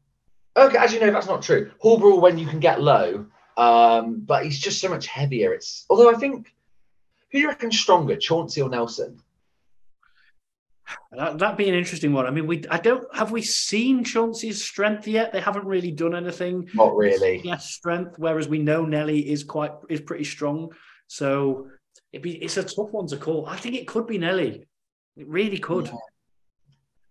okay. 0.56 0.78
As 0.78 0.94
you 0.94 1.00
know, 1.00 1.12
that's 1.12 1.28
not 1.28 1.42
true. 1.42 1.72
Hall 1.80 1.98
Brawl 1.98 2.22
when 2.22 2.38
you 2.38 2.46
can 2.46 2.60
get 2.60 2.82
low, 2.82 3.26
um, 3.56 4.22
but 4.26 4.44
he's 4.44 4.60
just 4.60 4.80
so 4.80 4.90
much 4.90 5.08
heavier. 5.08 5.54
It's 5.54 5.86
although 5.90 6.14
I 6.14 6.16
think 6.16 6.54
who 7.32 7.40
do 7.40 7.42
you 7.42 7.48
reckon 7.48 7.72
stronger, 7.72 8.16
Chauncey 8.16 8.62
or 8.62 8.70
Nelson? 8.70 9.22
That, 11.12 11.40
would 11.40 11.58
be 11.58 11.68
an 11.68 11.76
interesting 11.76 12.14
one. 12.14 12.26
I 12.26 12.32
mean, 12.32 12.48
we 12.48 12.64
I 12.70 12.78
don't 12.78 13.04
have 13.14 13.32
we 13.32 13.42
seen 13.42 14.04
Chauncey's 14.04 14.64
strength 14.64 15.08
yet. 15.08 15.34
They 15.34 15.42
haven't 15.42 15.66
really 15.66 15.92
done 15.92 16.16
anything. 16.16 16.70
Not 16.74 16.96
really. 16.96 17.42
Yes, 17.44 17.72
strength. 17.72 18.16
Whereas 18.18 18.48
we 18.48 18.60
know 18.60 18.86
Nelly 18.86 19.30
is 19.30 19.44
quite 19.44 19.72
is 19.90 20.00
pretty 20.00 20.24
strong. 20.24 20.72
So 21.08 21.68
it'd 22.14 22.24
be 22.24 22.42
it's 22.42 22.58
a 22.58 22.64
tough 22.64 22.92
one 22.92 23.08
to 23.08 23.18
call. 23.18 23.48
I 23.48 23.58
think 23.58 23.76
it 23.76 23.88
could 23.88 24.08
be 24.08 24.18
Nelly. 24.18 24.66
It 25.18 25.28
really 25.28 25.58
could. 25.58 25.92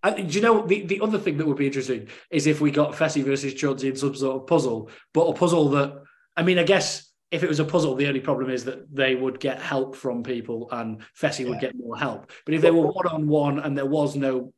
Yeah. 0.05 0.14
do 0.14 0.22
you 0.22 0.40
know 0.40 0.66
the, 0.66 0.86
the 0.86 1.01
other 1.01 1.18
thing 1.18 1.36
that 1.36 1.47
would 1.47 1.56
be 1.59 1.66
interesting 1.66 2.09
is 2.30 2.47
if 2.47 2.60
we 2.60 2.70
got 2.70 2.93
Fessy 2.93 3.22
versus 3.24 3.55
Chauncey 3.55 3.88
in 3.88 3.97
some 3.97 4.14
sort 4.14 4.36
of 4.36 4.47
puzzle, 4.47 4.88
but 5.12 5.26
a 5.26 5.34
puzzle 5.34 5.68
that 5.70 6.02
I 6.36 6.43
mean, 6.43 6.59
I 6.59 6.64
guess 6.64 7.10
if 7.30 7.42
it 7.42 7.48
was 7.48 7.60
a 7.60 7.64
puzzle, 7.64 7.94
the 7.94 8.06
only 8.06 8.20
problem 8.20 8.50
is 8.50 8.64
that 8.64 8.94
they 8.94 9.14
would 9.14 9.40
get 9.40 9.60
help 9.60 9.96
from 9.96 10.22
people 10.22 10.68
and 10.70 11.00
Fessy 11.20 11.40
yeah. 11.44 11.50
would 11.50 11.60
get 11.60 11.76
more 11.76 11.96
help. 11.96 12.30
But 12.44 12.54
if 12.54 12.62
they 12.62 12.70
were 12.70 12.86
one 12.86 13.06
on 13.08 13.26
one 13.26 13.58
and 13.58 13.76
there 13.76 13.86
was 13.86 14.14
no 14.14 14.52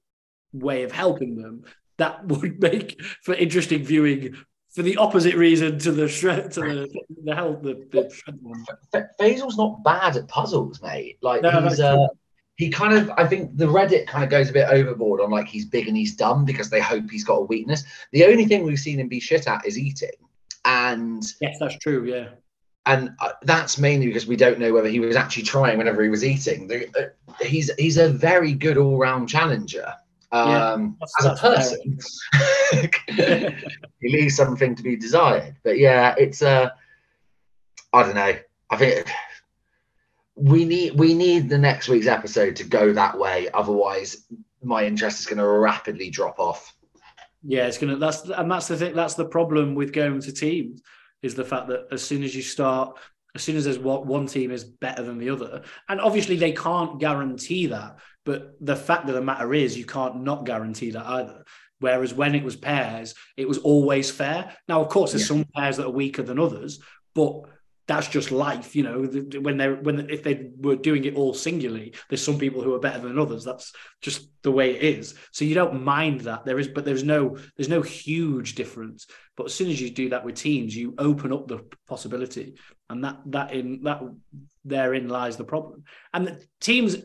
way 0.53 0.83
of 0.83 0.93
helping 0.93 1.37
them, 1.37 1.65
that 1.97 2.25
would 2.29 2.61
make 2.61 3.03
for 3.23 3.35
interesting 3.35 3.85
viewing 3.85 4.37
for 4.75 4.83
the 4.83 4.99
opposite 4.99 5.35
reason 5.35 5.79
to 5.79 5.91
the 5.91 6.07
shred 6.07 6.53
to 6.53 6.61
the 6.61 7.03
the 7.25 7.35
help 7.35 7.63
the, 7.63 7.87
the 7.91 8.15
shred 8.15 8.39
one. 8.43 8.65
Faysal's 9.19 9.57
not 9.57 9.83
bad 9.83 10.17
at 10.17 10.29
puzzles, 10.29 10.83
mate. 10.83 11.17
Like 11.23 11.41
no, 11.41 11.63
he's 11.63 11.81
uh, 11.81 12.07
he 12.57 12.69
kind 12.69 12.93
of 12.93 13.11
I 13.17 13.27
think 13.27 13.57
the 13.57 13.65
Reddit 13.65 14.07
kind 14.07 14.23
of 14.23 14.29
goes 14.29 14.51
a 14.51 14.53
bit 14.53 14.69
overboard 14.69 15.23
on 15.23 15.31
like 15.31 15.49
he's 15.49 15.65
big 15.65 15.89
and 15.89 15.97
he's 15.97 16.17
dumb 16.17 16.45
because 16.45 16.69
they 16.69 16.81
hope 16.81 17.11
he's 17.11 17.25
got 17.25 17.37
a 17.37 17.45
weakness. 17.45 17.83
The 18.13 18.27
only 18.27 18.45
thing 18.45 18.63
we've 18.63 18.79
seen 18.79 19.01
him 19.01 19.09
be 19.09 19.21
shit 19.21 19.49
at 19.49 19.65
is 19.65 19.79
eating. 19.79 20.11
And 20.67 21.25
yes, 21.41 21.57
that's 21.59 21.79
true. 21.79 22.05
Yeah 22.05 22.29
and 22.89 23.15
uh, 23.21 23.33
that's 23.43 23.77
mainly 23.79 24.07
because 24.07 24.27
we 24.27 24.35
don't 24.35 24.59
know 24.59 24.73
whether 24.73 24.89
he 24.89 24.99
was 24.99 25.15
actually 25.15 25.43
trying 25.43 25.77
whenever 25.77 26.03
he 26.03 26.09
was 26.09 26.25
eating. 26.25 26.71
Uh, 26.99 27.03
he's 27.41 27.71
he's 27.79 27.99
a 27.99 28.09
very 28.09 28.55
good 28.55 28.79
all 28.79 28.97
round 28.97 29.29
challenger. 29.29 29.93
Um, 30.33 30.97
yeah, 30.99 31.07
as 31.19 31.25
a 31.27 31.35
person, 31.35 31.99
he 34.01 34.09
leaves 34.09 34.37
something 34.37 34.75
to 34.75 34.83
be 34.83 34.97
desired. 34.97 35.55
But 35.63 35.79
yeah, 35.79 36.15
it's 36.17 36.41
uh, 36.41 36.71
I 37.93 38.03
don't 38.03 38.15
know. 38.15 38.37
I 38.71 38.77
think 38.77 39.07
we 40.35 40.65
need 40.65 40.99
we 40.99 41.13
need 41.13 41.51
the 41.51 41.59
next 41.59 41.89
week's 41.89 42.07
episode 42.07 42.57
to 42.57 42.65
go 42.65 42.95
that 42.95 43.19
way. 43.19 43.49
Otherwise, 43.53 44.25
my 44.63 44.87
interest 44.87 45.21
is 45.21 45.27
going 45.27 45.39
to 45.39 45.47
rapidly 45.47 46.09
drop 46.09 46.39
off. 46.39 46.75
Yeah, 47.43 47.67
it's 47.67 47.77
gonna. 47.77 47.97
That's 47.97 48.23
and 48.23 48.51
that's 48.51 48.69
the 48.69 48.79
thing. 48.79 48.95
That's 48.95 49.15
the 49.15 49.27
problem 49.27 49.75
with 49.75 49.93
going 49.93 50.23
to 50.23 50.33
teams 50.33 50.81
is 51.23 51.35
the 51.35 51.45
fact 51.45 51.69
that 51.69 51.89
as 51.91 52.03
soon 52.03 52.23
as 52.23 52.35
you 52.35 52.43
start, 52.43 52.97
as 53.35 53.43
soon 53.43 53.57
as 53.57 53.65
there's 53.65 53.79
what 53.79 54.07
one 54.07 54.27
team 54.27 54.51
is 54.51 54.65
better 54.65 55.03
than 55.03 55.19
the 55.19 55.31
other, 55.31 55.63
and 55.89 56.01
obviously 56.01 56.37
they 56.37 56.53
can't 56.53 57.01
guarantee 57.01 57.67
that, 57.67 57.99
but 58.25 58.55
the 58.61 58.77
fact 58.77 59.09
of 59.09 59.15
the 59.15 59.23
matter 59.23 59.55
is 59.55 59.77
you 59.77 59.87
can't 59.87 60.23
not 60.23 60.47
guarantee 60.47 60.91
that 60.91 61.07
either. 61.07 61.45
Whereas 61.81 62.13
when 62.13 62.35
it 62.35 62.43
was 62.43 62.57
pairs, 62.57 63.15
it 63.37 63.47
was 63.47 63.59
always 63.59 64.11
fair. 64.11 64.53
Now, 64.69 64.81
of 64.81 64.89
course, 64.89 65.13
there's 65.13 65.23
yeah. 65.23 65.29
some 65.29 65.47
pairs 65.55 65.77
that 65.77 65.87
are 65.87 65.91
weaker 65.91 66.23
than 66.23 66.39
others, 66.39 66.81
but 67.15 67.43
that's 67.89 68.07
just 68.07 68.31
life, 68.31 68.77
you 68.77 68.83
know. 68.83 69.01
When 69.41 69.57
they're 69.57 69.77
when 69.77 70.11
if 70.11 70.23
they 70.23 70.51
were 70.59 70.77
doing 70.77 71.07
it 71.07 71.17
all 71.17 71.33
singularly, 71.33 71.95
there's 72.09 72.23
some 72.23 72.39
people 72.39 72.63
who 72.63 72.75
are 72.75 72.79
better 72.79 73.01
than 73.01 73.19
others. 73.19 73.45
That's 73.45 73.73
just 74.03 74.29
the 74.43 74.53
way 74.53 74.77
it 74.77 74.83
is. 74.83 75.15
So 75.33 75.47
you 75.47 75.55
don't 75.55 75.83
mind 75.83 76.21
that 76.23 76.45
there 76.45 76.59
is, 76.59 76.69
but 76.69 76.85
there's 76.85 77.03
no 77.03 77.39
there's 77.57 77.71
no 77.71 77.81
huge 77.81 78.55
difference. 78.55 79.07
But 79.37 79.47
as 79.47 79.55
soon 79.55 79.71
as 79.71 79.81
you 79.81 79.91
do 79.91 80.11
that 80.11 80.25
with 80.25 80.37
teams, 80.37 80.77
you 80.77 80.95
open 80.99 81.33
up 81.33 81.49
the 81.49 81.65
possibility, 81.89 82.57
and 82.91 83.03
that 83.05 83.21
that 83.27 83.53
in 83.55 83.83
that 83.85 84.03
therein 84.67 85.09
lies 85.09 85.39
the 85.39 85.45
problem. 85.45 85.85
And 86.13 86.27
the 86.29 86.45
teams 86.61 86.99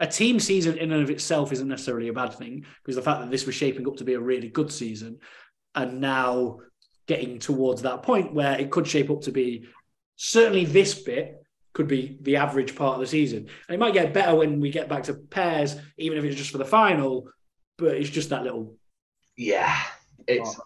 a 0.00 0.06
team 0.06 0.40
season 0.40 0.78
in 0.78 0.90
and 0.90 1.02
of 1.02 1.10
itself 1.10 1.52
isn't 1.52 1.68
necessarily 1.68 2.08
a 2.08 2.14
bad 2.14 2.32
thing 2.32 2.64
because 2.82 2.96
the 2.96 3.02
fact 3.02 3.20
that 3.20 3.30
this 3.30 3.46
was 3.46 3.54
shaping 3.54 3.86
up 3.86 3.96
to 3.96 4.04
be 4.04 4.14
a 4.14 4.20
really 4.20 4.48
good 4.48 4.72
season 4.72 5.18
and 5.74 6.00
now 6.00 6.58
getting 7.06 7.38
towards 7.38 7.82
that 7.82 8.02
point 8.02 8.32
where 8.34 8.58
it 8.58 8.70
could 8.70 8.86
shape 8.86 9.10
up 9.10 9.20
to 9.20 9.30
be 9.30 9.66
certainly 10.16 10.64
this 10.64 10.94
bit 10.94 11.44
could 11.72 11.88
be 11.88 12.18
the 12.20 12.36
average 12.36 12.76
part 12.76 12.94
of 12.94 13.00
the 13.00 13.06
season. 13.06 13.48
And 13.68 13.74
it 13.74 13.78
might 13.78 13.94
get 13.94 14.14
better 14.14 14.34
when 14.34 14.60
we 14.60 14.70
get 14.70 14.88
back 14.88 15.04
to 15.04 15.14
pairs, 15.14 15.76
even 15.98 16.18
if 16.18 16.24
it's 16.24 16.36
just 16.36 16.50
for 16.50 16.58
the 16.58 16.64
final. 16.64 17.28
But 17.76 17.96
it's 17.96 18.10
just 18.10 18.30
that 18.30 18.44
little. 18.44 18.76
Yeah, 19.36 19.76
it's 20.28 20.58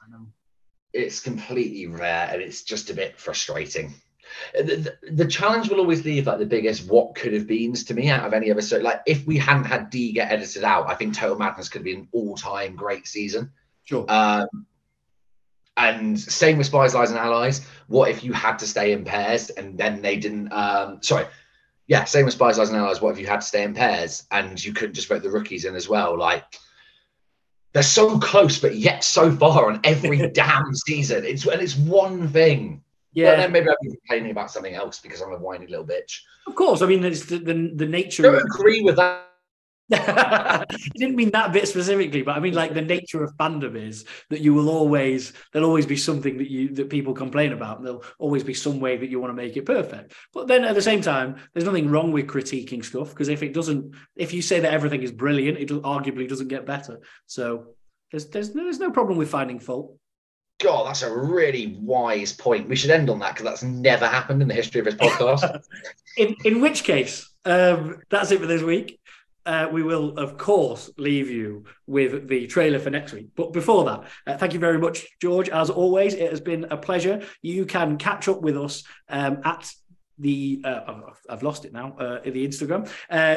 it's 0.93 1.20
completely 1.20 1.87
rare, 1.87 2.29
and 2.31 2.43
it's 2.43 2.62
just 2.62 2.91
a 2.91 2.95
bit 2.95 3.19
frustrating. 3.19 3.95
The, 4.55 4.62
the, 4.62 5.12
the, 5.12 5.27
challenge 5.27 5.70
will 5.70 5.81
always 5.81 6.05
leave 6.05 6.27
like 6.27 6.39
the 6.39 6.45
biggest 6.45 6.91
what 6.91 7.15
could 7.15 7.33
have 7.33 7.47
beens 7.47 7.85
to 7.85 7.95
me 7.95 8.11
out 8.11 8.27
of 8.27 8.35
any 8.35 8.51
of 8.51 8.59
us. 8.59 8.69
So, 8.69 8.79
Like 8.79 9.01
if 9.07 9.27
we 9.27 9.39
hadn't 9.39 9.65
had 9.65 9.89
Dee 9.89 10.12
get 10.12 10.31
edited 10.31 10.65
out, 10.65 10.89
I 10.89 10.95
think 10.95 11.15
Total 11.15 11.39
Madness 11.39 11.70
could 11.70 11.79
have 11.79 11.85
been 11.85 12.01
an 12.01 12.09
all-time 12.12 12.77
great 12.77 13.07
season. 13.07 13.51
Sure. 13.85 14.05
Um, 14.09 14.66
and 15.79 16.19
same 16.19 16.59
with 16.59 16.67
spies, 16.67 16.95
lies, 16.95 17.11
and 17.11 17.19
allies. 17.19 17.67
What 17.87 18.11
if 18.11 18.23
you 18.23 18.33
had 18.33 18.59
to 18.59 18.67
stay 18.67 18.93
in 18.93 19.05
pairs 19.05 19.51
and 19.51 19.79
then 19.79 20.03
they 20.03 20.17
didn't? 20.17 20.53
Um, 20.53 21.03
sorry, 21.03 21.27
yeah, 21.87 22.05
same 22.05 22.25
with 22.25 22.35
spies, 22.35 22.59
lies, 22.59 22.69
and 22.69 22.79
allies. 22.79 23.01
What 23.01 23.13
if 23.13 23.19
you 23.19 23.27
had 23.27 23.41
to 23.41 23.47
stay 23.47 23.63
in 23.63 23.75
pairs 23.75 24.25
and 24.31 24.63
you 24.63 24.73
couldn't 24.73 24.95
just 24.95 25.09
vote 25.09 25.23
the 25.23 25.31
rookies 25.31 25.65
in 25.65 25.75
as 25.75 25.89
well? 25.89 26.19
Like 26.19 26.59
they're 27.73 27.83
so 27.83 28.19
close, 28.19 28.59
but 28.59 28.75
yet 28.75 29.05
so 29.05 29.31
far 29.31 29.71
on 29.71 29.81
every 29.85 30.29
damn 30.33 30.75
season. 30.75 31.25
It's 31.25 31.47
and 31.47 31.63
it's 31.63 31.77
one 31.77 32.29
thing. 32.29 32.83
Yeah, 33.15 33.37
then 33.37 33.53
maybe 33.53 33.69
I'll 33.69 33.77
be 33.81 33.89
complaining 33.89 34.33
about 34.33 34.51
something 34.51 34.75
else 34.75 35.01
because 35.01 35.23
I'm 35.23 35.33
a 35.33 35.39
whiny 35.39 35.67
little 35.67 35.87
bitch. 35.87 36.21
Of 36.47 36.55
course, 36.55 36.83
I 36.83 36.87
mean 36.87 37.05
it's 37.05 37.25
the 37.25 37.39
the, 37.39 37.73
the 37.75 37.87
nature. 37.87 38.29
I 38.29 38.33
don't 38.33 38.47
agree 38.47 38.83
with 38.83 38.97
that 38.97 39.28
I 39.90 40.65
didn't 40.97 41.16
mean 41.16 41.31
that 41.31 41.52
bit 41.52 41.66
specifically, 41.66 42.20
but 42.23 42.36
I 42.36 42.40
mean 42.40 42.52
like 42.52 42.74
the 42.74 42.82
nature 42.82 43.24
of 43.24 43.35
fandom 43.36 43.74
is 43.74 44.05
that 44.28 44.40
you 44.40 44.52
will 44.52 44.69
always 44.69 45.32
there'll 45.52 45.69
always 45.69 45.86
be 45.86 45.97
something 45.97 46.36
that 46.39 46.51
you 46.51 46.74
that 46.74 46.90
people 46.90 47.15
complain 47.15 47.52
about, 47.52 47.78
and 47.78 47.86
there'll 47.86 48.05
always 48.19 48.44
be 48.44 48.52
some 48.52 48.81
way 48.81 48.98
that 48.98 49.09
you 49.09 49.19
want 49.19 49.31
to 49.31 49.43
make 49.43 49.56
it 49.56 49.65
perfect. 49.65 50.12
But 50.35 50.47
then 50.47 50.65
at 50.65 50.74
the 50.74 50.82
same 50.82 51.01
time, 51.01 51.36
there's 51.55 51.65
nothing 51.65 51.89
wrong 51.89 52.12
with 52.12 52.27
critiquing 52.27 52.85
stuff 52.85 53.10
because 53.10 53.28
if 53.28 53.43
it 53.43 53.55
doesn't, 53.55 53.94
if 54.15 54.35
you 54.35 54.43
say 54.43 54.60
that 54.60 54.74
everything 54.74 55.02
is 55.02 55.12
brilliant, 55.12 55.59
it 55.59 55.69
arguably 55.69 56.28
doesn't 56.28 56.48
get 56.48 56.66
better. 56.66 57.01
So 57.27 57.69
there's 58.10 58.27
there's 58.27 58.55
no, 58.55 58.65
there's 58.65 58.81
no 58.81 58.90
problem 58.90 59.16
with 59.16 59.31
finding 59.31 59.59
fault. 59.59 59.97
God, 60.60 60.89
that's 60.89 61.02
a 61.02 61.16
really 61.16 61.78
wise 61.81 62.32
point. 62.32 62.69
We 62.69 62.77
should 62.77 62.90
end 62.90 63.09
on 63.09 63.20
that 63.20 63.35
because 63.35 63.44
that's 63.44 63.62
never 63.62 64.06
happened 64.06 64.43
in 64.43 64.48
the 64.48 64.55
history 64.55 64.81
of 64.81 64.85
this 64.85 64.97
podcast. 64.97 65.62
in 66.19 66.36
in 66.44 66.60
which 66.60 66.85
case, 66.85 67.32
um, 67.47 68.02
that's 68.10 68.32
it 68.32 68.40
for 68.40 68.47
this 68.47 68.62
week 68.62 68.98
uh, 69.49 69.66
we 69.73 69.83
will, 69.83 70.11
of 70.19 70.37
course, 70.37 70.91
leave 70.99 71.31
you 71.31 71.65
with 71.87 72.29
the 72.29 72.47
trailer 72.47 72.79
for 72.79 72.91
next 72.91 73.15
week. 73.15 73.29
But 73.35 73.55
before 73.55 73.85
that, 73.87 74.05
uh, 74.27 74.37
thank 74.37 74.53
you 74.53 74.61
very 74.61 74.79
much, 74.79 75.07
George. 75.23 75.49
As 75.49 75.70
always, 75.70 76.12
it 76.12 76.31
has 76.31 76.41
been 76.41 76.65
a 76.70 76.77
pleasure. 76.77 77.23
You 77.41 77.65
can 77.65 77.97
catch 77.97 78.29
up 78.29 78.43
with 78.43 78.59
us 78.59 78.85
um, 79.09 79.41
at 79.45 79.73
the 80.19 80.61
uh, 80.65 80.81
I've 81.31 81.43
lost 81.45 81.65
it 81.65 81.73
now 81.73 81.97
uh, 81.99 82.20
the 82.25 82.47
Instagram. 82.47 82.91
Uh, 83.09 83.37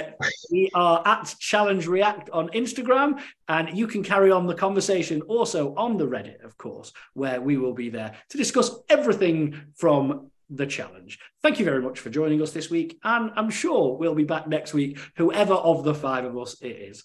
we 0.51 0.69
are 0.73 1.01
at 1.05 1.33
Challenge 1.39 1.85
React 1.87 2.31
on 2.31 2.49
Instagram, 2.49 3.21
and 3.47 3.77
you 3.77 3.87
can 3.87 4.03
carry 4.03 4.31
on 4.31 4.47
the 4.47 4.55
conversation 4.55 5.21
also 5.23 5.75
on 5.75 5.97
the 5.97 6.07
Reddit, 6.07 6.43
of 6.43 6.57
course, 6.57 6.91
where 7.13 7.39
we 7.39 7.57
will 7.57 7.73
be 7.73 7.89
there 7.89 8.13
to 8.29 8.37
discuss 8.37 8.71
everything 8.89 9.61
from 9.75 10.30
the 10.51 10.67
challenge. 10.67 11.17
Thank 11.41 11.59
you 11.59 11.65
very 11.65 11.81
much 11.81 11.99
for 11.99 12.09
joining 12.09 12.41
us 12.41 12.51
this 12.51 12.69
week, 12.69 12.99
and 13.03 13.31
I'm 13.35 13.49
sure 13.49 13.97
we'll 13.97 14.15
be 14.15 14.25
back 14.25 14.47
next 14.47 14.73
week, 14.73 14.99
whoever 15.15 15.53
of 15.53 15.83
the 15.83 15.95
five 15.95 16.25
of 16.25 16.37
us 16.37 16.61
it 16.61 16.67
is. 16.67 17.03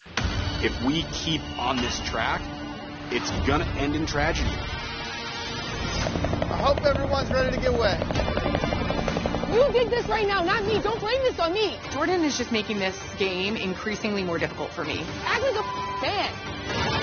If 0.63 0.83
we 0.85 1.05
keep 1.13 1.41
on 1.59 1.77
this 1.77 2.01
track, 2.01 2.43
it's 3.11 3.31
gonna 3.47 3.65
end 3.79 3.95
in 3.95 4.05
tragedy. 4.05 4.51
I 6.49 6.59
hope 6.59 6.85
everyone's 6.85 7.31
ready 7.31 7.57
to 7.57 7.63
get 7.63 7.73
wet. 7.73 8.01
You 9.55 9.73
did 9.73 9.91
this 9.91 10.07
right 10.09 10.27
now, 10.27 10.43
not 10.43 10.65
me. 10.67 10.81
Don't 10.81 10.99
blame 10.99 11.23
this 11.23 11.39
on 11.39 11.53
me. 11.53 11.79
Jordan 11.93 12.25
is 12.25 12.37
just 12.37 12.51
making 12.53 12.79
this 12.79 12.99
game 13.17 13.57
increasingly 13.57 14.25
more 14.25 14.39
difficult 14.39 14.71
for 14.71 14.85
me. 14.85 15.03
Act 15.25 15.43
like 15.43 15.55
a 15.55 15.63
fan. 16.01 16.96